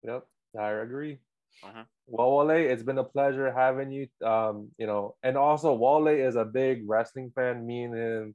Yep. 0.04 0.26
I 0.60 0.70
agree. 0.70 1.18
Mhm. 1.64 1.86
Well, 2.06 2.30
Wole, 2.30 2.50
it's 2.50 2.82
been 2.82 2.98
a 2.98 3.04
pleasure 3.04 3.52
having 3.52 3.92
you. 3.92 4.08
Um, 4.24 4.70
you 4.78 4.86
know, 4.86 5.16
and 5.22 5.36
also 5.36 5.74
Wole 5.74 6.08
is 6.08 6.36
a 6.36 6.44
big 6.44 6.88
wrestling 6.88 7.30
fan. 7.34 7.66
Me 7.66 7.84
and 7.84 7.94
him 7.94 8.34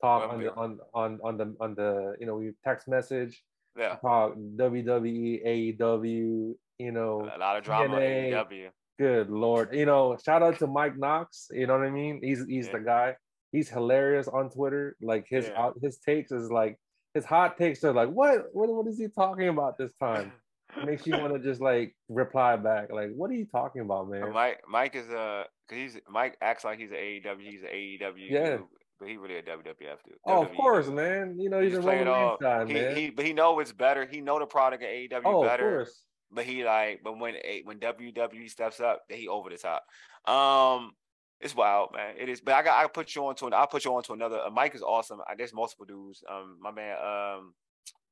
talk 0.00 0.22
Well, 0.22 0.30
on 0.30 0.42
the 0.42 0.54
on 0.54 0.78
on 0.92 1.20
on 1.24 1.36
the 1.38 1.56
on 1.60 1.74
the 1.74 2.16
you 2.20 2.26
know 2.26 2.36
we 2.36 2.52
text 2.62 2.86
message, 2.86 3.42
Yeah. 3.76 3.96
talk 3.96 4.34
WWE, 4.36 5.44
AEW, 5.78 6.54
you 6.78 6.92
know, 6.92 7.30
A 7.34 7.38
lot 7.38 7.56
of 7.56 7.64
drama 7.64 7.96
TNA. 7.96 8.28
in 8.28 8.34
AEW. 8.34 8.68
good 8.98 9.30
lord, 9.30 9.74
you 9.74 9.86
know, 9.86 10.16
shout 10.24 10.42
out 10.42 10.58
to 10.60 10.66
Mike 10.66 10.96
Knox, 10.96 11.48
you 11.52 11.66
know 11.66 11.76
what 11.78 11.86
I 11.86 11.90
mean? 11.90 12.20
He's 12.22 12.44
he's 12.46 12.68
the 12.68 12.78
guy. 12.80 13.16
He's 13.52 13.68
hilarious 13.68 14.28
on 14.28 14.50
Twitter. 14.50 14.96
Like 15.00 15.26
his 15.28 15.46
Yeah. 15.48 15.60
out 15.62 15.74
his 15.82 15.98
takes 15.98 16.30
is 16.32 16.50
like 16.50 16.76
his 17.14 17.24
hot 17.24 17.56
takes 17.56 17.82
are 17.84 17.92
like 17.92 18.08
what 18.10 18.46
what 18.52 18.68
what 18.72 18.86
is 18.86 18.98
he 18.98 19.08
talking 19.08 19.48
about 19.48 19.78
this 19.78 19.92
time? 20.00 20.32
Makes 20.84 21.06
you 21.06 21.16
want 21.16 21.32
to 21.34 21.38
just 21.38 21.60
like 21.60 21.94
reply 22.08 22.56
back 22.56 22.90
like 22.92 23.10
what 23.14 23.30
are 23.30 23.34
you 23.34 23.46
talking 23.46 23.82
about, 23.82 24.08
man? 24.10 24.32
Mike 24.32 24.60
Mike 24.68 24.96
is 24.96 25.08
a 25.08 25.44
cause 25.68 25.78
he's 25.78 25.98
Mike 26.08 26.36
acts 26.42 26.64
like 26.64 26.78
he's 26.80 26.90
an 26.90 26.96
AEW, 26.96 27.40
he's 27.40 27.62
an 27.62 27.68
AEW 27.72 28.30
Yeah. 28.30 28.56
But 28.98 29.08
he 29.08 29.16
really 29.16 29.36
a 29.36 29.42
WWF 29.42 29.98
dude. 30.04 30.16
Oh, 30.26 30.42
of 30.42 30.52
course, 30.54 30.86
dude. 30.86 30.94
man. 30.94 31.36
You 31.38 31.50
know 31.50 31.58
He 31.60 31.66
he's 31.66 31.74
a 31.74 31.76
just 31.78 31.86
play 31.86 32.00
it 32.00 32.08
all. 32.08 32.38
Reigns 32.40 32.68
He, 32.68 32.74
man. 32.74 32.96
he 32.96 33.10
but 33.10 33.24
he 33.24 33.32
know 33.32 33.58
it's 33.60 33.72
better. 33.72 34.06
He 34.06 34.20
know 34.20 34.38
the 34.38 34.46
product 34.46 34.82
of 34.82 34.88
AEW 34.88 35.22
oh, 35.24 35.42
of 35.42 35.48
better. 35.48 35.70
course. 35.76 36.02
But 36.30 36.44
he 36.44 36.64
like, 36.64 37.00
but 37.04 37.18
when 37.18 37.34
when 37.64 37.78
WWE 37.78 38.50
steps 38.50 38.80
up, 38.80 39.02
he 39.08 39.28
over 39.28 39.50
the 39.50 39.58
top. 39.58 39.84
Um, 40.26 40.92
it's 41.40 41.54
wild, 41.54 41.90
man. 41.94 42.14
It 42.18 42.28
is. 42.28 42.40
But 42.40 42.54
I 42.54 42.62
got 42.62 42.84
I 42.84 42.88
put 42.88 43.14
you 43.14 43.26
on 43.26 43.34
to 43.36 43.46
I'll 43.48 43.66
put 43.66 43.84
you 43.84 43.94
on 43.94 44.02
to 44.04 44.12
another. 44.14 44.40
Uh, 44.40 44.50
Mike 44.50 44.74
is 44.74 44.82
awesome. 44.82 45.20
I, 45.28 45.34
there's 45.36 45.52
multiple 45.52 45.84
dudes. 45.86 46.24
Um, 46.30 46.56
my 46.60 46.70
man, 46.70 46.96
um, 46.98 47.54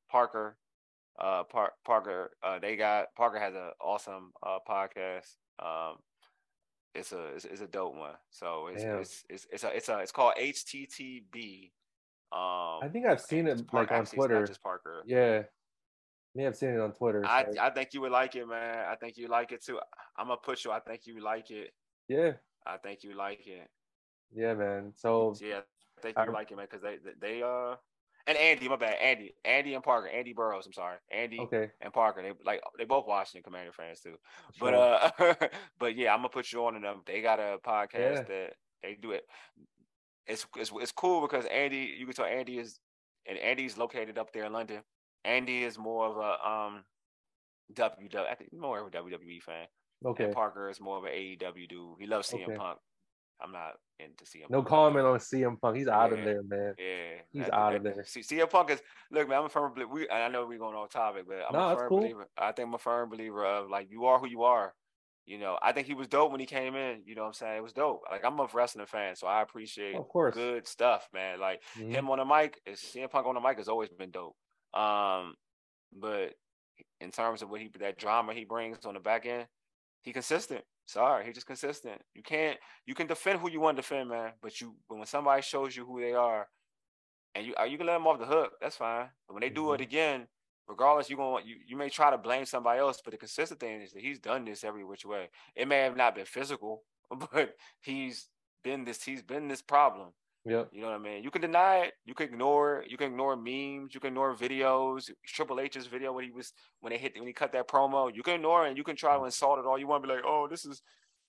Parker, 0.09 0.57
uh, 1.19 1.43
Par- 1.43 1.73
Parker. 1.83 2.31
Uh, 2.43 2.59
they 2.59 2.75
got 2.75 3.07
Parker 3.17 3.39
has 3.39 3.55
an 3.55 3.71
awesome 3.81 4.31
uh 4.45 4.59
podcast. 4.69 5.35
Um, 5.59 5.97
it's 6.95 7.11
a 7.11 7.25
it's, 7.35 7.45
it's 7.45 7.61
a 7.61 7.67
dope 7.67 7.95
one. 7.95 8.13
So 8.29 8.67
it's 8.67 8.83
Damn. 8.83 8.99
it's 8.99 9.23
it's 9.29 9.47
it's 9.51 9.63
a 9.63 9.75
it's 9.75 9.89
a 9.89 9.99
it's 9.99 10.11
called 10.11 10.33
HTTB. 10.39 11.71
Um, 12.31 12.79
I 12.81 12.89
think 12.91 13.05
I've 13.05 13.21
seen 13.21 13.47
it 13.47 13.65
Par- 13.67 13.81
like 13.81 13.91
on 13.91 14.05
Twitter. 14.05 14.45
just 14.45 14.61
Parker. 14.61 15.03
Yeah. 15.05 15.43
May 16.35 16.43
have 16.43 16.55
seen 16.55 16.69
it 16.69 16.79
on 16.79 16.91
Twitter. 16.93 17.23
I, 17.25 17.45
so- 17.51 17.61
I 17.61 17.69
think 17.69 17.93
you 17.93 18.01
would 18.01 18.11
like 18.11 18.35
it, 18.35 18.47
man. 18.47 18.85
I 18.89 18.95
think 18.95 19.17
you 19.17 19.27
like 19.27 19.51
it 19.51 19.63
too. 19.63 19.79
I'm 20.17 20.27
gonna 20.27 20.37
put 20.43 20.65
you. 20.65 20.71
I 20.71 20.79
think 20.79 21.05
you 21.05 21.21
like 21.23 21.51
it. 21.51 21.71
yeah, 22.07 22.31
I 22.65 22.77
think 22.77 23.03
you 23.03 23.15
like 23.15 23.45
it. 23.45 23.67
yeah, 24.33 24.55
man. 24.55 24.93
So 24.95 25.35
Yeah, 25.39 25.59
I 25.97 26.01
think 26.01 26.17
I- 26.17 26.25
you 26.25 26.31
like 26.33 26.49
it, 26.49 26.57
man. 26.57 26.65
Because 26.69 26.81
they, 26.81 26.97
they, 26.97 27.35
they, 27.35 27.43
uh, 27.43 27.75
and 28.27 28.37
Andy, 28.37 28.69
my 28.69 28.75
bad, 28.77 28.95
Andy, 29.01 29.33
Andy 29.43 29.73
and 29.73 29.83
Parker, 29.83 30.07
Andy 30.07 30.33
Burrows. 30.33 30.65
I'm 30.65 30.73
sorry, 30.73 30.97
Andy 31.11 31.39
okay. 31.41 31.69
and 31.81 31.91
Parker. 31.91 32.21
They 32.21 32.31
like 32.45 32.61
they 32.77 32.85
both 32.85 33.05
Washington 33.07 33.43
Commander 33.43 33.71
fans 33.73 33.99
too. 33.99 34.15
But 34.59 34.73
uh, 34.73 35.11
but 35.79 35.95
yeah, 35.95 36.13
I'm 36.13 36.19
gonna 36.19 36.29
put 36.29 36.51
you 36.51 36.65
on 36.65 36.73
to 36.75 36.79
them. 36.79 37.01
They 37.05 37.21
got 37.21 37.39
a 37.39 37.57
podcast 37.65 37.93
Yeah. 38.15 38.21
that 38.23 38.53
they 38.81 38.97
do 39.01 39.11
it. 39.11 39.23
It's, 40.25 40.45
it's 40.55 40.71
it's 40.75 40.91
cool 40.93 41.21
because 41.21 41.45
Andy, 41.47 41.95
you 41.97 42.05
can 42.05 42.15
tell 42.15 42.25
Andy 42.25 42.57
is, 42.59 42.79
and 43.27 43.37
Andy's 43.37 43.77
located 43.77 44.17
up 44.17 44.31
there 44.31 44.45
in 44.45 44.53
London. 44.53 44.81
Andy 45.25 45.63
is 45.63 45.77
more 45.77 46.05
of 46.07 46.17
a 46.17 46.49
um, 46.49 46.83
WW. 47.73 48.15
I 48.29 48.35
think 48.35 48.53
more 48.53 48.79
of 48.79 48.87
a 48.87 48.89
WWE 48.91 49.41
fan. 49.41 49.65
okay. 50.05 50.25
And 50.25 50.33
Parker 50.33 50.69
is 50.69 50.79
more 50.79 50.97
of 50.97 51.03
an 51.05 51.11
AEW 51.11 51.67
dude. 51.67 51.95
He 51.99 52.07
loves 52.07 52.29
CM 52.29 52.43
Okay. 52.43 52.55
Punk. 52.55 52.77
I'm 53.43 53.51
not 53.51 53.73
into 53.99 54.23
CM. 54.25 54.49
No 54.49 54.59
Punk. 54.59 54.67
comment 54.69 55.05
on 55.05 55.19
CM 55.19 55.59
Punk. 55.59 55.75
He's 55.77 55.87
out 55.87 56.13
of 56.13 56.23
there, 56.23 56.41
man. 56.43 56.73
Yeah, 56.77 57.21
He's 57.31 57.43
that- 57.45 57.53
out 57.53 57.75
of 57.75 57.83
there. 57.83 58.03
See, 58.05 58.21
CM 58.21 58.49
Punk 58.49 58.71
is 58.71 58.81
look, 59.11 59.27
man. 59.27 59.39
I'm 59.39 59.45
a 59.45 59.49
firm 59.49 59.73
believer. 59.73 59.91
We, 59.91 60.07
and 60.07 60.23
I 60.23 60.27
know 60.29 60.45
we're 60.45 60.57
going 60.59 60.75
off 60.75 60.89
topic, 60.89 61.25
but 61.27 61.37
I'm 61.47 61.53
No, 61.53 61.69
a 61.69 61.75
firm 61.75 61.89
cool. 61.89 61.99
believer. 61.99 62.27
I 62.37 62.51
think 62.53 62.67
I'm 62.67 62.73
a 62.73 62.77
firm 62.79 63.09
believer 63.09 63.45
of 63.45 63.69
like 63.69 63.89
you 63.91 64.05
are 64.05 64.19
who 64.19 64.27
you 64.27 64.43
are. 64.43 64.73
You 65.25 65.37
know, 65.37 65.57
I 65.61 65.71
think 65.71 65.87
he 65.87 65.93
was 65.93 66.07
dope 66.09 66.31
when 66.31 66.41
he 66.41 66.45
came 66.45 66.75
in. 66.75 67.01
You 67.05 67.15
know 67.15 67.21
what 67.21 67.27
I'm 67.29 67.33
saying? 67.33 67.57
It 67.57 67.63
was 67.63 67.71
dope. 67.73 68.01
Like 68.11 68.25
I'm 68.25 68.39
a 68.39 68.47
wrestling 68.53 68.85
fan, 68.87 69.15
so 69.15 69.27
I 69.27 69.41
appreciate 69.41 69.95
Of 69.95 70.07
course. 70.09 70.33
good 70.35 70.67
stuff, 70.67 71.07
man. 71.13 71.39
Like 71.39 71.61
Mhm. 71.75 71.91
him 71.91 72.09
on 72.09 72.17
the 72.19 72.25
mic, 72.25 72.61
is 72.65 72.79
CM 72.81 73.09
Punk 73.09 73.25
on 73.27 73.35
the 73.35 73.41
mic 73.41 73.57
has 73.57 73.69
always 73.69 73.89
been 73.89 74.11
dope. 74.11 74.35
Um, 74.73 75.35
but 75.93 76.33
in 76.99 77.11
terms 77.11 77.41
of 77.41 77.49
what 77.49 77.61
he 77.61 77.69
that 77.79 77.97
drama 77.97 78.33
he 78.33 78.45
brings 78.45 78.85
on 78.85 78.95
the 78.95 78.99
back 78.99 79.25
end, 79.25 79.47
he 80.01 80.11
consistent. 80.11 80.65
Sorry, 80.85 81.25
he 81.25 81.31
just 81.31 81.47
consistent. 81.47 82.01
You 82.13 82.23
can't 82.23 82.57
you 82.85 82.93
can 82.93 83.07
defend 83.07 83.39
who 83.39 83.49
you 83.49 83.59
want 83.61 83.77
to 83.77 83.81
defend, 83.81 84.09
man. 84.09 84.33
But 84.41 84.59
you 84.61 84.75
but 84.89 84.97
when 84.97 85.07
somebody 85.07 85.41
shows 85.41 85.75
you 85.75 85.85
who 85.85 86.01
they 86.01 86.13
are, 86.13 86.47
and 87.35 87.45
you 87.45 87.55
uh, 87.59 87.63
you 87.63 87.77
can 87.77 87.87
let 87.87 87.93
them 87.93 88.07
off 88.07 88.19
the 88.19 88.25
hook, 88.25 88.53
that's 88.61 88.77
fine. 88.77 89.09
But 89.27 89.33
when 89.35 89.41
they 89.41 89.49
do 89.49 89.73
it 89.73 89.79
Mhm. 89.79 89.83
again, 89.83 90.27
regardless, 90.67 91.09
you're 91.09 91.17
going 91.17 91.45
you 91.47 91.57
you 91.65 91.77
may 91.77 91.89
try 91.89 92.11
to 92.11 92.17
blame 92.17 92.45
somebody 92.45 92.79
else, 92.79 93.01
but 93.01 93.11
the 93.11 93.17
consistent 93.17 93.59
thing 93.59 93.81
is 93.81 93.93
that 93.93 94.01
he's 94.01 94.19
done 94.19 94.45
this 94.45 94.63
every 94.63 94.83
which 94.83 95.05
way. 95.05 95.29
It 95.55 95.67
may 95.67 95.79
have 95.79 95.95
not 95.97 96.15
been 96.15 96.25
physical, 96.25 96.83
but 97.31 97.55
he's 97.81 98.29
been 98.63 98.85
this 98.85 99.03
he's 99.03 99.23
been 99.23 99.47
this 99.47 99.61
problem. 99.61 100.13
Yep. 100.45 100.69
You 100.73 100.81
know 100.81 100.87
what 100.87 100.95
I 100.95 100.99
mean? 100.99 101.23
You 101.23 101.31
can 101.31 101.41
deny 101.41 101.77
it. 101.85 101.93
You 102.05 102.13
can 102.13 102.27
ignore 102.27 102.81
it. 102.81 102.91
You 102.91 102.97
can 102.97 103.11
ignore 103.11 103.35
memes. 103.35 103.93
You 103.93 104.01
can 104.01 104.09
ignore 104.09 104.35
videos. 104.35 105.09
Triple 105.25 105.61
H's 105.61 105.87
video 105.87 106.11
when 106.11 106.25
he 106.25 106.31
was 106.31 106.51
when 106.81 106.91
they 106.91 106.97
hit 106.97 107.13
when 107.17 107.27
he 107.27 107.33
cut 107.33 107.53
that 107.53 107.69
promo. 107.69 108.13
You 108.13 108.23
can 108.23 108.35
ignore 108.35 108.65
it. 108.65 108.69
and 108.69 108.77
You 108.77 108.83
can 108.83 108.95
try 108.97 109.17
to 109.17 109.23
insult 109.23 109.59
it 109.59 109.65
all 109.65 109.79
you 109.79 109.87
want. 109.87 110.03
To 110.03 110.07
be 110.09 110.15
like, 110.15 110.23
oh, 110.25 110.47
this 110.49 110.65
is 110.65 110.81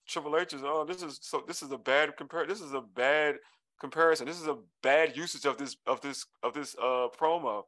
Triple 0.09 0.37
H's. 0.37 0.63
Oh, 0.65 0.85
this 0.85 1.03
is 1.03 1.21
so. 1.23 1.45
This 1.47 1.63
is 1.63 1.71
a 1.71 1.79
bad 1.79 2.17
compare. 2.17 2.45
This 2.45 2.61
is 2.61 2.73
a 2.73 2.81
bad 2.81 3.37
comparison. 3.81 4.27
This 4.27 4.41
is 4.41 4.49
a 4.49 4.57
bad 4.83 5.17
usage 5.17 5.45
of 5.45 5.59
this 5.59 5.77
of 5.87 6.01
this 6.01 6.27
of 6.43 6.53
this 6.53 6.75
uh 6.83 7.07
promo. 7.17 7.63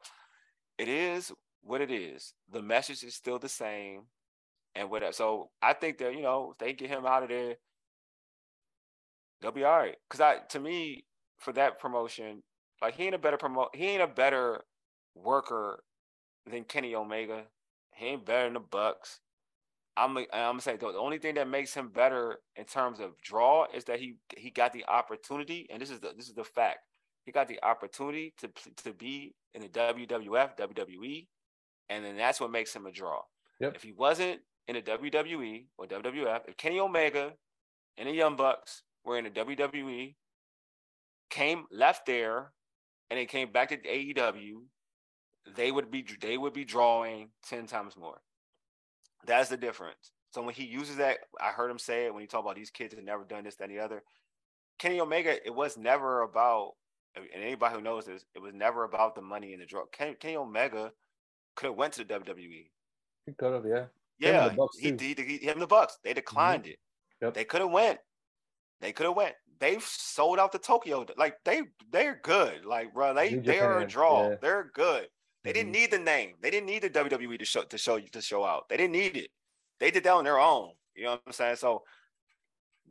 It 0.79 0.89
is 0.89 1.31
what 1.63 1.81
it 1.81 1.93
is. 1.93 2.35
The 2.51 2.63
message 2.63 3.05
is 3.05 3.15
still 3.15 3.39
the 3.39 3.49
same, 3.49 4.03
and 4.75 4.91
whatever. 4.91 5.13
So 5.13 5.51
I 5.63 5.75
think 5.75 5.99
that 5.99 6.13
you 6.13 6.23
know 6.23 6.51
if 6.53 6.59
they 6.59 6.73
get 6.73 6.91
him 6.91 7.07
out 7.07 7.23
of 7.23 7.29
there, 7.29 7.55
they'll 9.41 9.53
be 9.53 9.65
all 9.65 9.79
right. 9.79 9.97
Cause 10.11 10.21
I 10.21 10.39
to 10.51 10.59
me 10.59 11.05
for 11.39 11.53
that 11.53 11.79
promotion, 11.79 12.43
like 12.83 12.95
he 12.95 13.05
ain't 13.05 13.15
a 13.15 13.19
better 13.19 13.37
promote. 13.37 13.75
He 13.75 13.87
ain't 13.87 14.03
a 14.03 14.07
better 14.07 14.65
worker 15.15 15.83
than 16.51 16.65
Kenny 16.65 16.95
Omega. 16.95 17.45
He 17.95 18.07
ain't 18.07 18.27
better 18.27 18.45
than 18.45 18.55
the 18.55 18.61
Bucks. 18.61 19.21
I'm 19.97 20.17
I'm 20.19 20.27
gonna 20.33 20.61
say 20.61 20.77
though, 20.77 20.93
the 20.93 20.99
only 20.99 21.19
thing 21.19 21.35
that 21.37 21.49
makes 21.49 21.73
him 21.73 21.89
better 21.89 22.41
in 22.57 22.65
terms 22.65 23.01
of 23.01 23.21
draw 23.23 23.67
is 23.73 23.85
that 23.85 23.99
he 23.99 24.17
he 24.37 24.51
got 24.51 24.73
the 24.73 24.85
opportunity, 24.87 25.67
and 25.71 25.81
this 25.81 25.91
is 25.91 26.01
the 26.01 26.13
this 26.17 26.29
is 26.29 26.35
the 26.35 26.45
fact. 26.45 26.81
He 27.25 27.33
got 27.33 27.49
the 27.49 27.59
opportunity 27.63 28.35
to 28.39 28.51
to 28.85 28.93
be 28.93 29.35
in 29.55 29.63
the 29.63 29.69
WWF, 29.69 30.57
WWE, 30.59 31.27
and 31.89 32.05
then 32.05 32.17
that's 32.17 32.41
what 32.41 32.51
makes 32.51 32.77
him 32.77 32.87
a 32.87 32.93
draw. 32.93 33.21
Yep. 33.61 33.77
If 33.77 33.83
he 33.83 33.93
wasn't 33.93 34.41
in 34.69 34.75
the 34.75 34.83
WWE 34.83 35.67
or 35.79 35.87
WWF, 35.87 36.41
if 36.47 36.57
Kenny 36.59 36.79
Omega 36.79 37.33
and 37.97 38.09
the 38.09 38.13
Young 38.13 38.37
Bucks 38.37 38.83
were 39.05 39.17
in 39.17 39.25
the 39.25 39.31
WWE, 39.31 40.15
came 41.31 41.65
left 41.71 42.07
there, 42.07 42.53
and 43.11 43.19
they 43.19 43.27
came 43.27 43.53
back 43.53 43.69
to 43.69 43.77
the 43.77 43.89
AEW, 43.89 44.63
they 45.55 45.71
would 45.71 45.91
be 45.91 46.05
they 46.21 46.37
would 46.37 46.53
be 46.53 46.65
drawing 46.65 47.31
ten 47.49 47.67
times 47.67 47.97
more. 47.97 48.21
That's 49.27 49.49
the 49.49 49.57
difference. 49.57 50.13
So 50.33 50.43
when 50.43 50.55
he 50.55 50.65
uses 50.65 50.97
that, 50.97 51.19
I 51.41 51.49
heard 51.49 51.71
him 51.71 51.79
say 51.79 52.07
it 52.07 52.13
when 52.13 52.21
he 52.21 52.27
talked 52.27 52.45
about 52.45 52.57
these 52.57 52.71
kids 52.71 52.95
had 52.95 53.05
never 53.05 53.25
done 53.25 53.45
this, 53.45 53.57
that, 53.57 53.71
and 53.71 53.79
the 53.79 53.83
other. 53.83 54.03
Kenny 54.79 55.01
Omega, 55.01 55.35
it 55.47 55.55
was 55.55 55.79
never 55.79 56.23
about, 56.23 56.73
and 57.17 57.43
anybody 57.43 57.75
who 57.75 57.81
knows 57.81 58.05
this, 58.05 58.25
it 58.35 58.43
was 58.43 58.53
never 58.53 58.85
about 58.85 59.15
the 59.15 59.23
money 59.23 59.55
and 59.55 59.63
the 59.63 59.67
draw. 59.67 59.87
Kenny, 59.87 60.15
Kenny 60.15 60.37
Omega 60.37 60.93
could 61.55 61.69
have 61.69 61.77
went 61.77 61.95
to 61.95 62.05
the 62.05 62.15
WWE. 62.15 62.69
He 63.25 63.33
could 63.33 63.53
have, 63.53 63.65
yeah. 63.65 63.79
Him 63.79 63.89
Yeah, 64.19 64.49
the 64.49 64.55
Bucks, 64.55 64.79
he, 64.79 64.95
he, 64.99 65.15
he, 65.17 65.39
him 65.39 65.59
the 65.59 65.67
Bucks. 65.67 65.99
They 66.05 66.11
mm-hmm. 66.11 66.17
declined 66.17 66.67
it. 66.67 66.79
Yep. 67.23 67.35
They 67.35 67.45
could 67.45 67.63
have 67.63 67.71
went. 67.71 67.99
They 68.81 68.93
could 68.93 69.07
have 69.07 69.17
went. 69.17 69.35
They've 69.59 69.83
sold 69.83 70.39
out 70.39 70.53
to 70.53 70.59
Tokyo. 70.59 71.07
Like 71.17 71.37
they, 71.45 71.63
they're 71.91 72.21
good. 72.23 72.65
Like 72.65 72.93
bro, 72.95 73.15
they 73.15 73.31
New 73.33 73.43
they 73.43 73.61
are 73.61 73.81
a 73.81 73.87
draw. 73.87 74.31
yeah. 74.31 74.37
They're 74.41 74.71
good. 74.75 75.09
They 75.45 75.53
didn't 75.53 75.71
Mhm. 75.71 75.75
need 75.81 75.91
the 75.93 75.99
name. 75.99 76.35
They 76.41 76.51
didn't 76.51 76.67
need 76.67 76.83
the 76.83 76.91
WWE 76.91 77.39
to 77.39 77.45
show 77.45 77.63
to 77.63 77.79
show 77.79 77.99
to 78.01 78.21
show 78.21 78.45
out. 78.45 78.69
They 78.69 78.77
didn't 78.77 78.93
need 78.93 79.17
it. 79.17 79.31
They 79.79 79.91
did 79.91 80.05
that 80.05 80.13
on 80.13 80.25
their 80.25 80.39
own. 80.39 80.73
You 80.95 81.05
know 81.05 81.11
what 81.13 81.23
I'm 81.27 81.33
saying? 81.33 81.57
So 81.57 81.85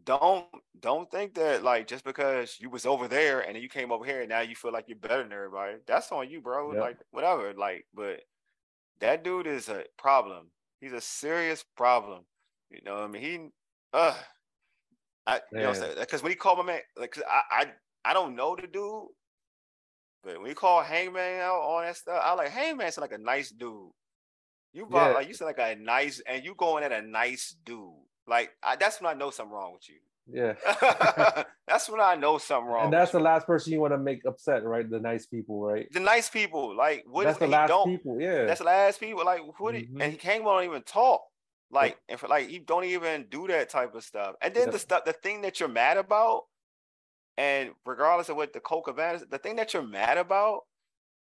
don't 0.03 0.45
don't 0.79 1.09
think 1.09 1.33
that 1.35 1.63
like 1.63 1.87
just 1.87 2.03
because 2.03 2.57
you 2.59 2.69
was 2.69 2.85
over 2.85 3.07
there 3.07 3.41
and 3.41 3.55
then 3.55 3.61
you 3.63 3.69
came 3.69 3.91
over 3.91 4.05
here 4.05 4.21
and 4.21 4.29
now 4.29 4.41
you 4.41 4.55
feel 4.55 4.71
like 4.71 4.85
you're 4.87 4.97
better 4.97 5.23
than 5.23 5.31
everybody. 5.33 5.77
That's 5.87 6.11
on 6.11 6.29
you, 6.29 6.41
bro. 6.41 6.73
Yep. 6.73 6.81
Like 6.81 6.97
whatever. 7.11 7.53
Like, 7.53 7.85
but 7.93 8.21
that 8.99 9.23
dude 9.23 9.47
is 9.47 9.69
a 9.69 9.85
problem. 9.97 10.51
He's 10.79 10.93
a 10.93 11.01
serious 11.01 11.63
problem. 11.75 12.25
You 12.69 12.79
know, 12.83 12.95
what 12.95 13.03
I 13.03 13.07
mean, 13.07 13.21
he, 13.21 13.47
uh, 13.93 14.15
I, 15.27 15.41
you 15.51 15.59
know, 15.59 15.73
because 15.99 16.21
when 16.21 16.31
he 16.31 16.35
called 16.35 16.59
my 16.59 16.65
man, 16.65 16.79
like, 16.97 17.17
I, 17.27 17.63
I, 17.63 17.65
I 18.11 18.13
don't 18.13 18.35
know 18.35 18.55
the 18.55 18.67
dude, 18.67 19.07
but 20.23 20.37
when 20.39 20.47
he 20.47 20.53
called 20.53 20.85
Hangman 20.85 21.39
out 21.41 21.61
on 21.61 21.83
that 21.85 21.97
stuff, 21.97 22.21
I 22.23 22.33
like 22.33 22.49
Hangman 22.49 22.91
sound 22.91 23.09
like 23.09 23.19
a 23.19 23.23
nice 23.23 23.49
dude. 23.49 23.89
You 24.73 24.85
bought, 24.85 25.09
Yeah. 25.09 25.13
like 25.15 25.27
you 25.27 25.33
sound 25.33 25.53
like 25.57 25.77
a 25.77 25.79
nice, 25.79 26.21
and 26.27 26.43
you 26.43 26.53
going 26.55 26.83
at 26.83 26.91
a 26.91 27.01
nice 27.01 27.55
dude. 27.65 27.89
Like 28.27 28.51
I, 28.61 28.75
that's 28.75 29.01
when 29.01 29.09
I 29.09 29.17
know 29.17 29.29
something 29.31 29.53
wrong 29.53 29.73
with 29.73 29.87
you. 29.89 29.95
Yeah. 30.27 30.53
that's 31.67 31.87
when 31.89 32.01
I 32.01 32.15
know 32.15 32.39
something 32.39 32.67
wrong. 32.67 32.85
and 32.85 32.93
that's 32.93 33.11
the 33.11 33.19
last 33.19 33.45
person 33.45 33.73
you 33.73 33.79
want 33.79 33.93
to 33.93 33.97
make 33.99 34.25
upset, 34.25 34.63
right? 34.63 34.89
The 34.89 34.99
nice 34.99 35.25
people, 35.27 35.61
right? 35.61 35.87
the 35.91 35.99
nice 35.99 36.29
people. 36.29 36.75
Like 36.75 37.05
what 37.07 37.25
that's 37.25 37.35
is 37.35 37.39
the 37.39 37.47
last 37.47 37.67
don't? 37.69 37.87
people, 37.89 38.19
yeah. 38.19 38.45
That's 38.45 38.59
the 38.59 38.65
last 38.65 38.99
people. 38.99 39.23
Like 39.23 39.41
who? 39.57 39.71
did- 39.71 39.91
Mhm. 39.93 40.01
And 40.01 40.11
he 40.11 40.17
came 40.17 40.45
on 40.47 40.63
even 40.63 40.81
talk. 40.83 41.21
Like 41.71 41.97
and 42.09 42.19
for 42.19 42.27
like 42.27 42.49
you 42.49 42.59
don't 42.59 42.85
even 42.85 43.25
do 43.29 43.47
that 43.47 43.69
type 43.69 43.95
of 43.95 44.03
stuff. 44.03 44.35
And 44.41 44.53
then 44.53 44.65
Yep. 44.65 44.71
the 44.73 44.79
stuff, 44.79 45.05
the 45.05 45.13
thing 45.13 45.41
that 45.41 45.59
you're 45.59 45.69
mad 45.69 45.97
about, 45.97 46.43
And 47.37 47.71
regardless 47.85 48.29
of 48.29 48.37
what 48.37 48.53
the 48.53 48.59
Colt 48.61 48.85
Cabana 48.85 49.15
is, 49.17 49.25
the 49.29 49.37
thing 49.37 49.57
that 49.57 49.73
you're 49.73 49.83
mad 49.83 50.17
about, 50.17 50.61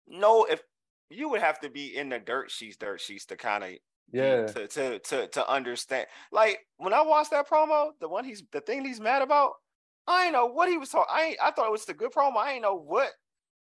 no, 0.07 0.45
if 0.45 0.63
you 1.11 1.29
would 1.31 1.41
have 1.41 1.61
to 1.61 1.71
be 1.71 1.97
in 1.97 2.09
the 2.09 2.19
dirt 2.21 2.51
sheets, 2.51 2.77
dirt 2.77 3.01
sheets 3.01 3.27
to 3.27 3.37
kind 3.37 3.65
of 3.65 3.71
Yeah. 4.13 4.47
to, 4.47 4.69
to 4.69 4.99
to 5.01 5.29
to 5.29 5.49
understand. 5.49 6.07
Like 6.31 6.67
when 6.77 6.93
I 6.95 7.03
watched 7.03 7.31
that 7.33 7.49
promo, 7.49 7.93
the 8.01 8.09
one 8.09 8.25
he's 8.25 8.43
the 8.53 8.61
thing 8.61 8.85
he's 8.85 9.01
mad 9.01 9.23
about, 9.23 9.55
I 10.07 10.25
ain't 10.27 10.33
know 10.35 10.47
what 10.47 10.69
he 10.69 10.79
was 10.79 10.91
talking. 10.91 11.13
I 11.15 11.23
ain't, 11.25 11.39
I 11.43 11.51
thought 11.51 11.67
it 11.67 11.73
was 11.73 11.85
the 11.87 11.95
good 11.95 12.13
promo. 12.13 12.37
I 12.37 12.53
ain't 12.53 12.63
know 12.63 12.77
what 12.77 13.11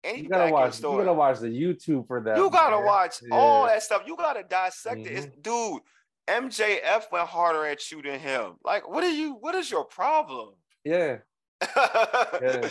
any 0.04 0.24
You 0.24 0.30
gotta 0.30 0.52
watch. 0.52 0.80
You 0.82 0.98
gotta 0.98 1.14
watch 1.14 1.40
the 1.40 1.48
YouTube 1.48 2.08
for 2.08 2.22
that. 2.22 2.38
You 2.38 2.50
gotta 2.50 2.78
man. 2.78 2.86
watch 2.86 3.22
all 3.32 3.68
that 3.68 3.84
stuff. 3.84 4.04
You 4.08 4.18
gotta 4.18 4.44
dissect 4.44 5.06
it. 5.06 5.12
It's, 5.12 5.28
mm-hmm. 5.28 5.42
dude, 5.42 5.82
MJF 6.28 7.12
went 7.12 7.28
harder 7.28 7.66
at 7.66 7.92
you 7.92 8.02
than 8.02 8.20
him. 8.20 8.54
Like, 8.64 8.90
what 8.90 9.04
are 9.04 9.10
you? 9.12 9.34
What 9.34 9.56
is 9.56 9.70
your 9.70 9.86
problem? 9.86 10.54
Yeah. 10.86 11.18
Yeah. 12.42 12.70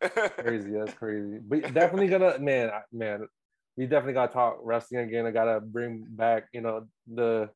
crazy. 0.28 0.70
That's 0.72 0.94
crazy. 0.94 1.38
But 1.40 1.74
definitely 1.74 2.08
gonna 2.08 2.38
man, 2.38 2.70
man. 2.92 3.26
We 3.76 3.86
definitely 3.86 4.14
gotta 4.14 4.32
talk 4.32 4.58
wrestling 4.62 5.02
again. 5.02 5.26
I 5.26 5.30
gotta 5.30 5.60
bring 5.60 6.04
back, 6.08 6.48
you 6.52 6.60
know, 6.60 6.86
the 7.06 7.50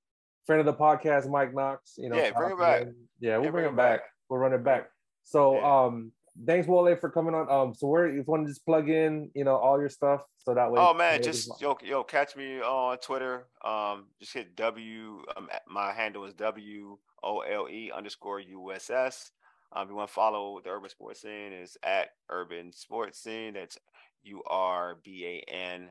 friend 0.46 0.60
of 0.60 0.66
the 0.66 0.74
podcast, 0.74 1.28
Mike 1.30 1.54
Knox. 1.54 1.94
You 1.98 2.10
know, 2.10 2.16
Yeah, 2.16 2.30
bring 2.32 2.50
him 2.50 2.58
back. 2.58 2.82
Yeah, 3.20 3.36
we'll 3.36 3.46
Yeah, 3.46 3.50
bring 3.50 3.66
him 3.66 3.76
back. 3.76 4.00
We'll 4.28 4.40
run 4.40 4.52
it 4.52 4.64
back. 4.64 4.88
So, 5.24 5.54
Yeah. 5.54 5.84
um, 5.84 6.12
thanks 6.46 6.66
Wole 6.66 6.94
for 6.96 7.10
coming 7.10 7.34
on. 7.34 7.50
Um, 7.50 7.74
so 7.74 7.86
where 7.86 8.08
you 8.08 8.22
want 8.26 8.46
to 8.46 8.52
just 8.52 8.64
plug 8.64 8.88
in, 8.88 9.30
you 9.34 9.44
know, 9.44 9.56
all 9.56 9.78
your 9.78 9.88
stuff, 9.88 10.22
so 10.38 10.54
that 10.54 10.70
way. 10.70 10.80
Oh 10.80 10.94
man, 10.94 11.22
just 11.22 11.60
yo 11.60 11.76
yo 11.82 12.02
catch 12.02 12.36
me 12.36 12.60
on 12.60 12.98
Twitter. 12.98 13.46
Um, 13.64 14.06
just 14.20 14.32
hit 14.32 14.56
W. 14.56 15.22
Um, 15.36 15.48
my 15.68 15.92
handle 15.92 16.24
is 16.24 16.34
W 16.34 16.98
O 17.22 17.40
L 17.40 17.68
E 17.68 17.90
underscore 17.94 18.40
U 18.40 18.72
S 18.72 18.90
S. 18.90 19.30
Um, 19.74 19.84
if 19.84 19.90
you 19.90 19.96
want 19.96 20.08
to 20.08 20.14
follow 20.14 20.60
the 20.62 20.70
urban 20.70 20.90
sports 20.90 21.22
scene, 21.22 21.52
is 21.52 21.76
at 21.82 22.10
urban 22.30 22.72
sports 22.72 23.18
scene. 23.18 23.54
That's 23.54 23.78
U 24.24 24.42
R 24.46 24.98
B 25.02 25.42
A 25.48 25.52
N 25.52 25.90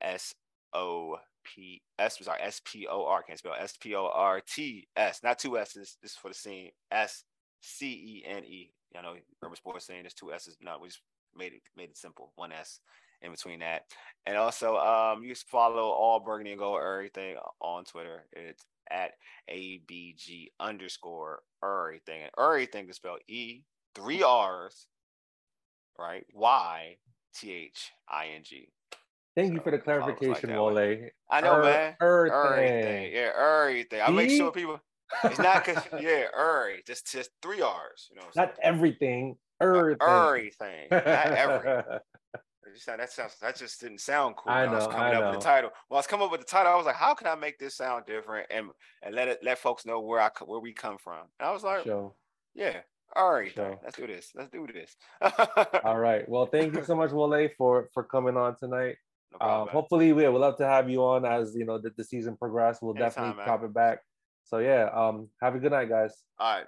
S 0.00 0.34
O 0.72 1.16
P 1.44 1.82
S. 1.98 2.18
Sorry, 2.20 2.40
S 2.40 2.60
P 2.64 2.86
O 2.88 3.04
R. 3.04 3.22
Can't 3.22 3.38
spell 3.38 3.54
S 3.58 3.76
P 3.76 3.94
O 3.94 4.10
R 4.12 4.40
T 4.40 4.88
S. 4.96 5.20
Not 5.22 5.38
two 5.38 5.58
S's. 5.58 5.96
This 6.02 6.12
is 6.12 6.16
for 6.16 6.28
the 6.28 6.34
scene. 6.34 6.70
S 6.90 7.24
C 7.60 7.86
E 7.86 8.24
N 8.26 8.44
E. 8.44 8.72
You 8.94 9.02
know, 9.02 9.14
urban 9.42 9.56
sports 9.56 9.86
saying 9.86 10.02
There's 10.02 10.14
two 10.14 10.32
S's. 10.32 10.56
No, 10.60 10.78
we 10.80 10.88
just 10.88 11.00
made 11.36 11.52
it 11.52 11.62
made 11.76 11.90
it 11.90 11.96
simple. 11.96 12.32
One 12.36 12.52
S 12.52 12.80
in 13.22 13.30
between 13.30 13.60
that. 13.60 13.82
And 14.26 14.36
also, 14.36 14.76
um, 14.76 15.22
you 15.22 15.28
can 15.28 15.42
follow 15.48 15.90
all 15.90 16.20
Burgundy 16.20 16.52
and 16.52 16.58
Gold 16.58 16.80
everything 16.82 17.36
on 17.60 17.84
Twitter. 17.84 18.24
It's 18.32 18.64
at 18.90 19.12
ABG 19.50 20.48
underscore 20.60 21.40
everything. 21.64 22.22
And 22.22 22.30
everything 22.38 22.88
is 22.88 22.96
spelled 22.96 23.20
E, 23.28 23.62
three 23.94 24.22
R's, 24.22 24.86
right? 25.98 26.24
Y 26.34 26.96
T 27.34 27.52
H 27.52 27.92
I 28.08 28.28
N 28.34 28.42
G. 28.44 28.68
Thank 29.34 29.54
you 29.54 29.60
for 29.60 29.70
the 29.70 29.78
like 29.78 29.84
clarification, 29.84 30.50
that 30.50 30.58
Wole. 30.58 31.08
I 31.30 31.40
know, 31.40 31.54
Er- 31.54 31.62
man. 31.62 31.96
Everything. 32.02 32.38
Everything. 32.38 33.12
Yeah, 33.14 33.30
everything. 33.38 34.00
I 34.02 34.10
make 34.10 34.30
sure 34.30 34.52
people 34.52 34.78
it's 35.24 35.38
not 35.38 35.64
cause 35.64 35.82
yeah, 36.00 36.26
every 36.38 36.82
just 36.86 37.10
just 37.10 37.30
three 37.42 37.60
R's, 37.62 38.08
you 38.10 38.16
know. 38.16 38.26
Not 38.36 38.54
everything. 38.62 39.36
Everything. 39.60 39.98
everything. 40.00 40.88
Not 40.90 41.04
every. 41.06 41.82
That 42.86 43.10
sounds 43.12 43.36
that 43.42 43.56
just 43.56 43.80
didn't 43.82 44.00
sound 44.00 44.36
cool. 44.36 44.50
I 44.50 44.62
when 44.62 44.72
was 44.72 44.84
know, 44.86 44.90
coming 44.92 45.12
I 45.12 45.14
up 45.16 45.24
with 45.24 45.32
know. 45.34 45.38
the 45.40 45.44
title. 45.44 45.70
When 45.88 45.96
I 45.96 45.98
was 45.98 46.06
coming 46.06 46.24
up 46.24 46.32
with 46.32 46.40
the 46.40 46.46
title, 46.46 46.72
I 46.72 46.76
was 46.76 46.86
like, 46.86 46.94
how 46.94 47.12
can 47.12 47.26
I 47.26 47.34
make 47.34 47.58
this 47.58 47.76
sound 47.76 48.06
different 48.06 48.46
and 48.50 48.70
and 49.02 49.14
let 49.14 49.28
it 49.28 49.40
let 49.42 49.58
folks 49.58 49.84
know 49.84 50.00
where 50.00 50.20
I 50.20 50.30
where 50.46 50.58
we 50.60 50.72
come 50.72 50.96
from. 50.96 51.18
And 51.38 51.46
I 51.48 51.52
was 51.52 51.62
like, 51.64 51.84
Show. 51.84 52.14
yeah, 52.54 52.78
all 53.14 53.30
right, 53.30 53.52
Sure. 53.52 53.78
let's 53.84 53.96
do 53.98 54.06
this. 54.06 54.30
Let's 54.34 54.48
do 54.48 54.66
this. 54.72 54.96
All 55.84 55.98
right. 55.98 56.26
Well, 56.26 56.46
thank 56.46 56.74
you 56.74 56.82
so 56.82 56.94
much, 56.96 57.10
Wole, 57.10 57.48
for 57.58 57.90
for 57.92 58.04
coming 58.04 58.38
on 58.38 58.56
tonight. 58.56 58.96
No 59.38 59.46
Um, 59.46 59.68
hopefully, 59.68 60.12
we 60.14 60.26
would 60.26 60.40
love 60.40 60.56
to 60.58 60.66
have 60.66 60.88
you 60.88 61.04
on 61.04 61.26
as 61.26 61.54
you 61.54 61.66
know 61.66 61.76
the, 61.78 61.90
the 61.94 62.04
season 62.04 62.38
progresses. 62.38 62.80
We'll 62.80 62.92
Anytime, 62.92 63.08
definitely 63.10 63.36
man. 63.36 63.46
pop 63.46 63.64
it 63.64 63.74
back. 63.74 63.98
So 64.44 64.58
yeah, 64.58 64.88
um, 64.92 65.28
have 65.40 65.54
a 65.54 65.58
good 65.58 65.72
night, 65.72 65.88
guys. 65.88 66.14
all 66.38 66.58
right. 66.58 66.66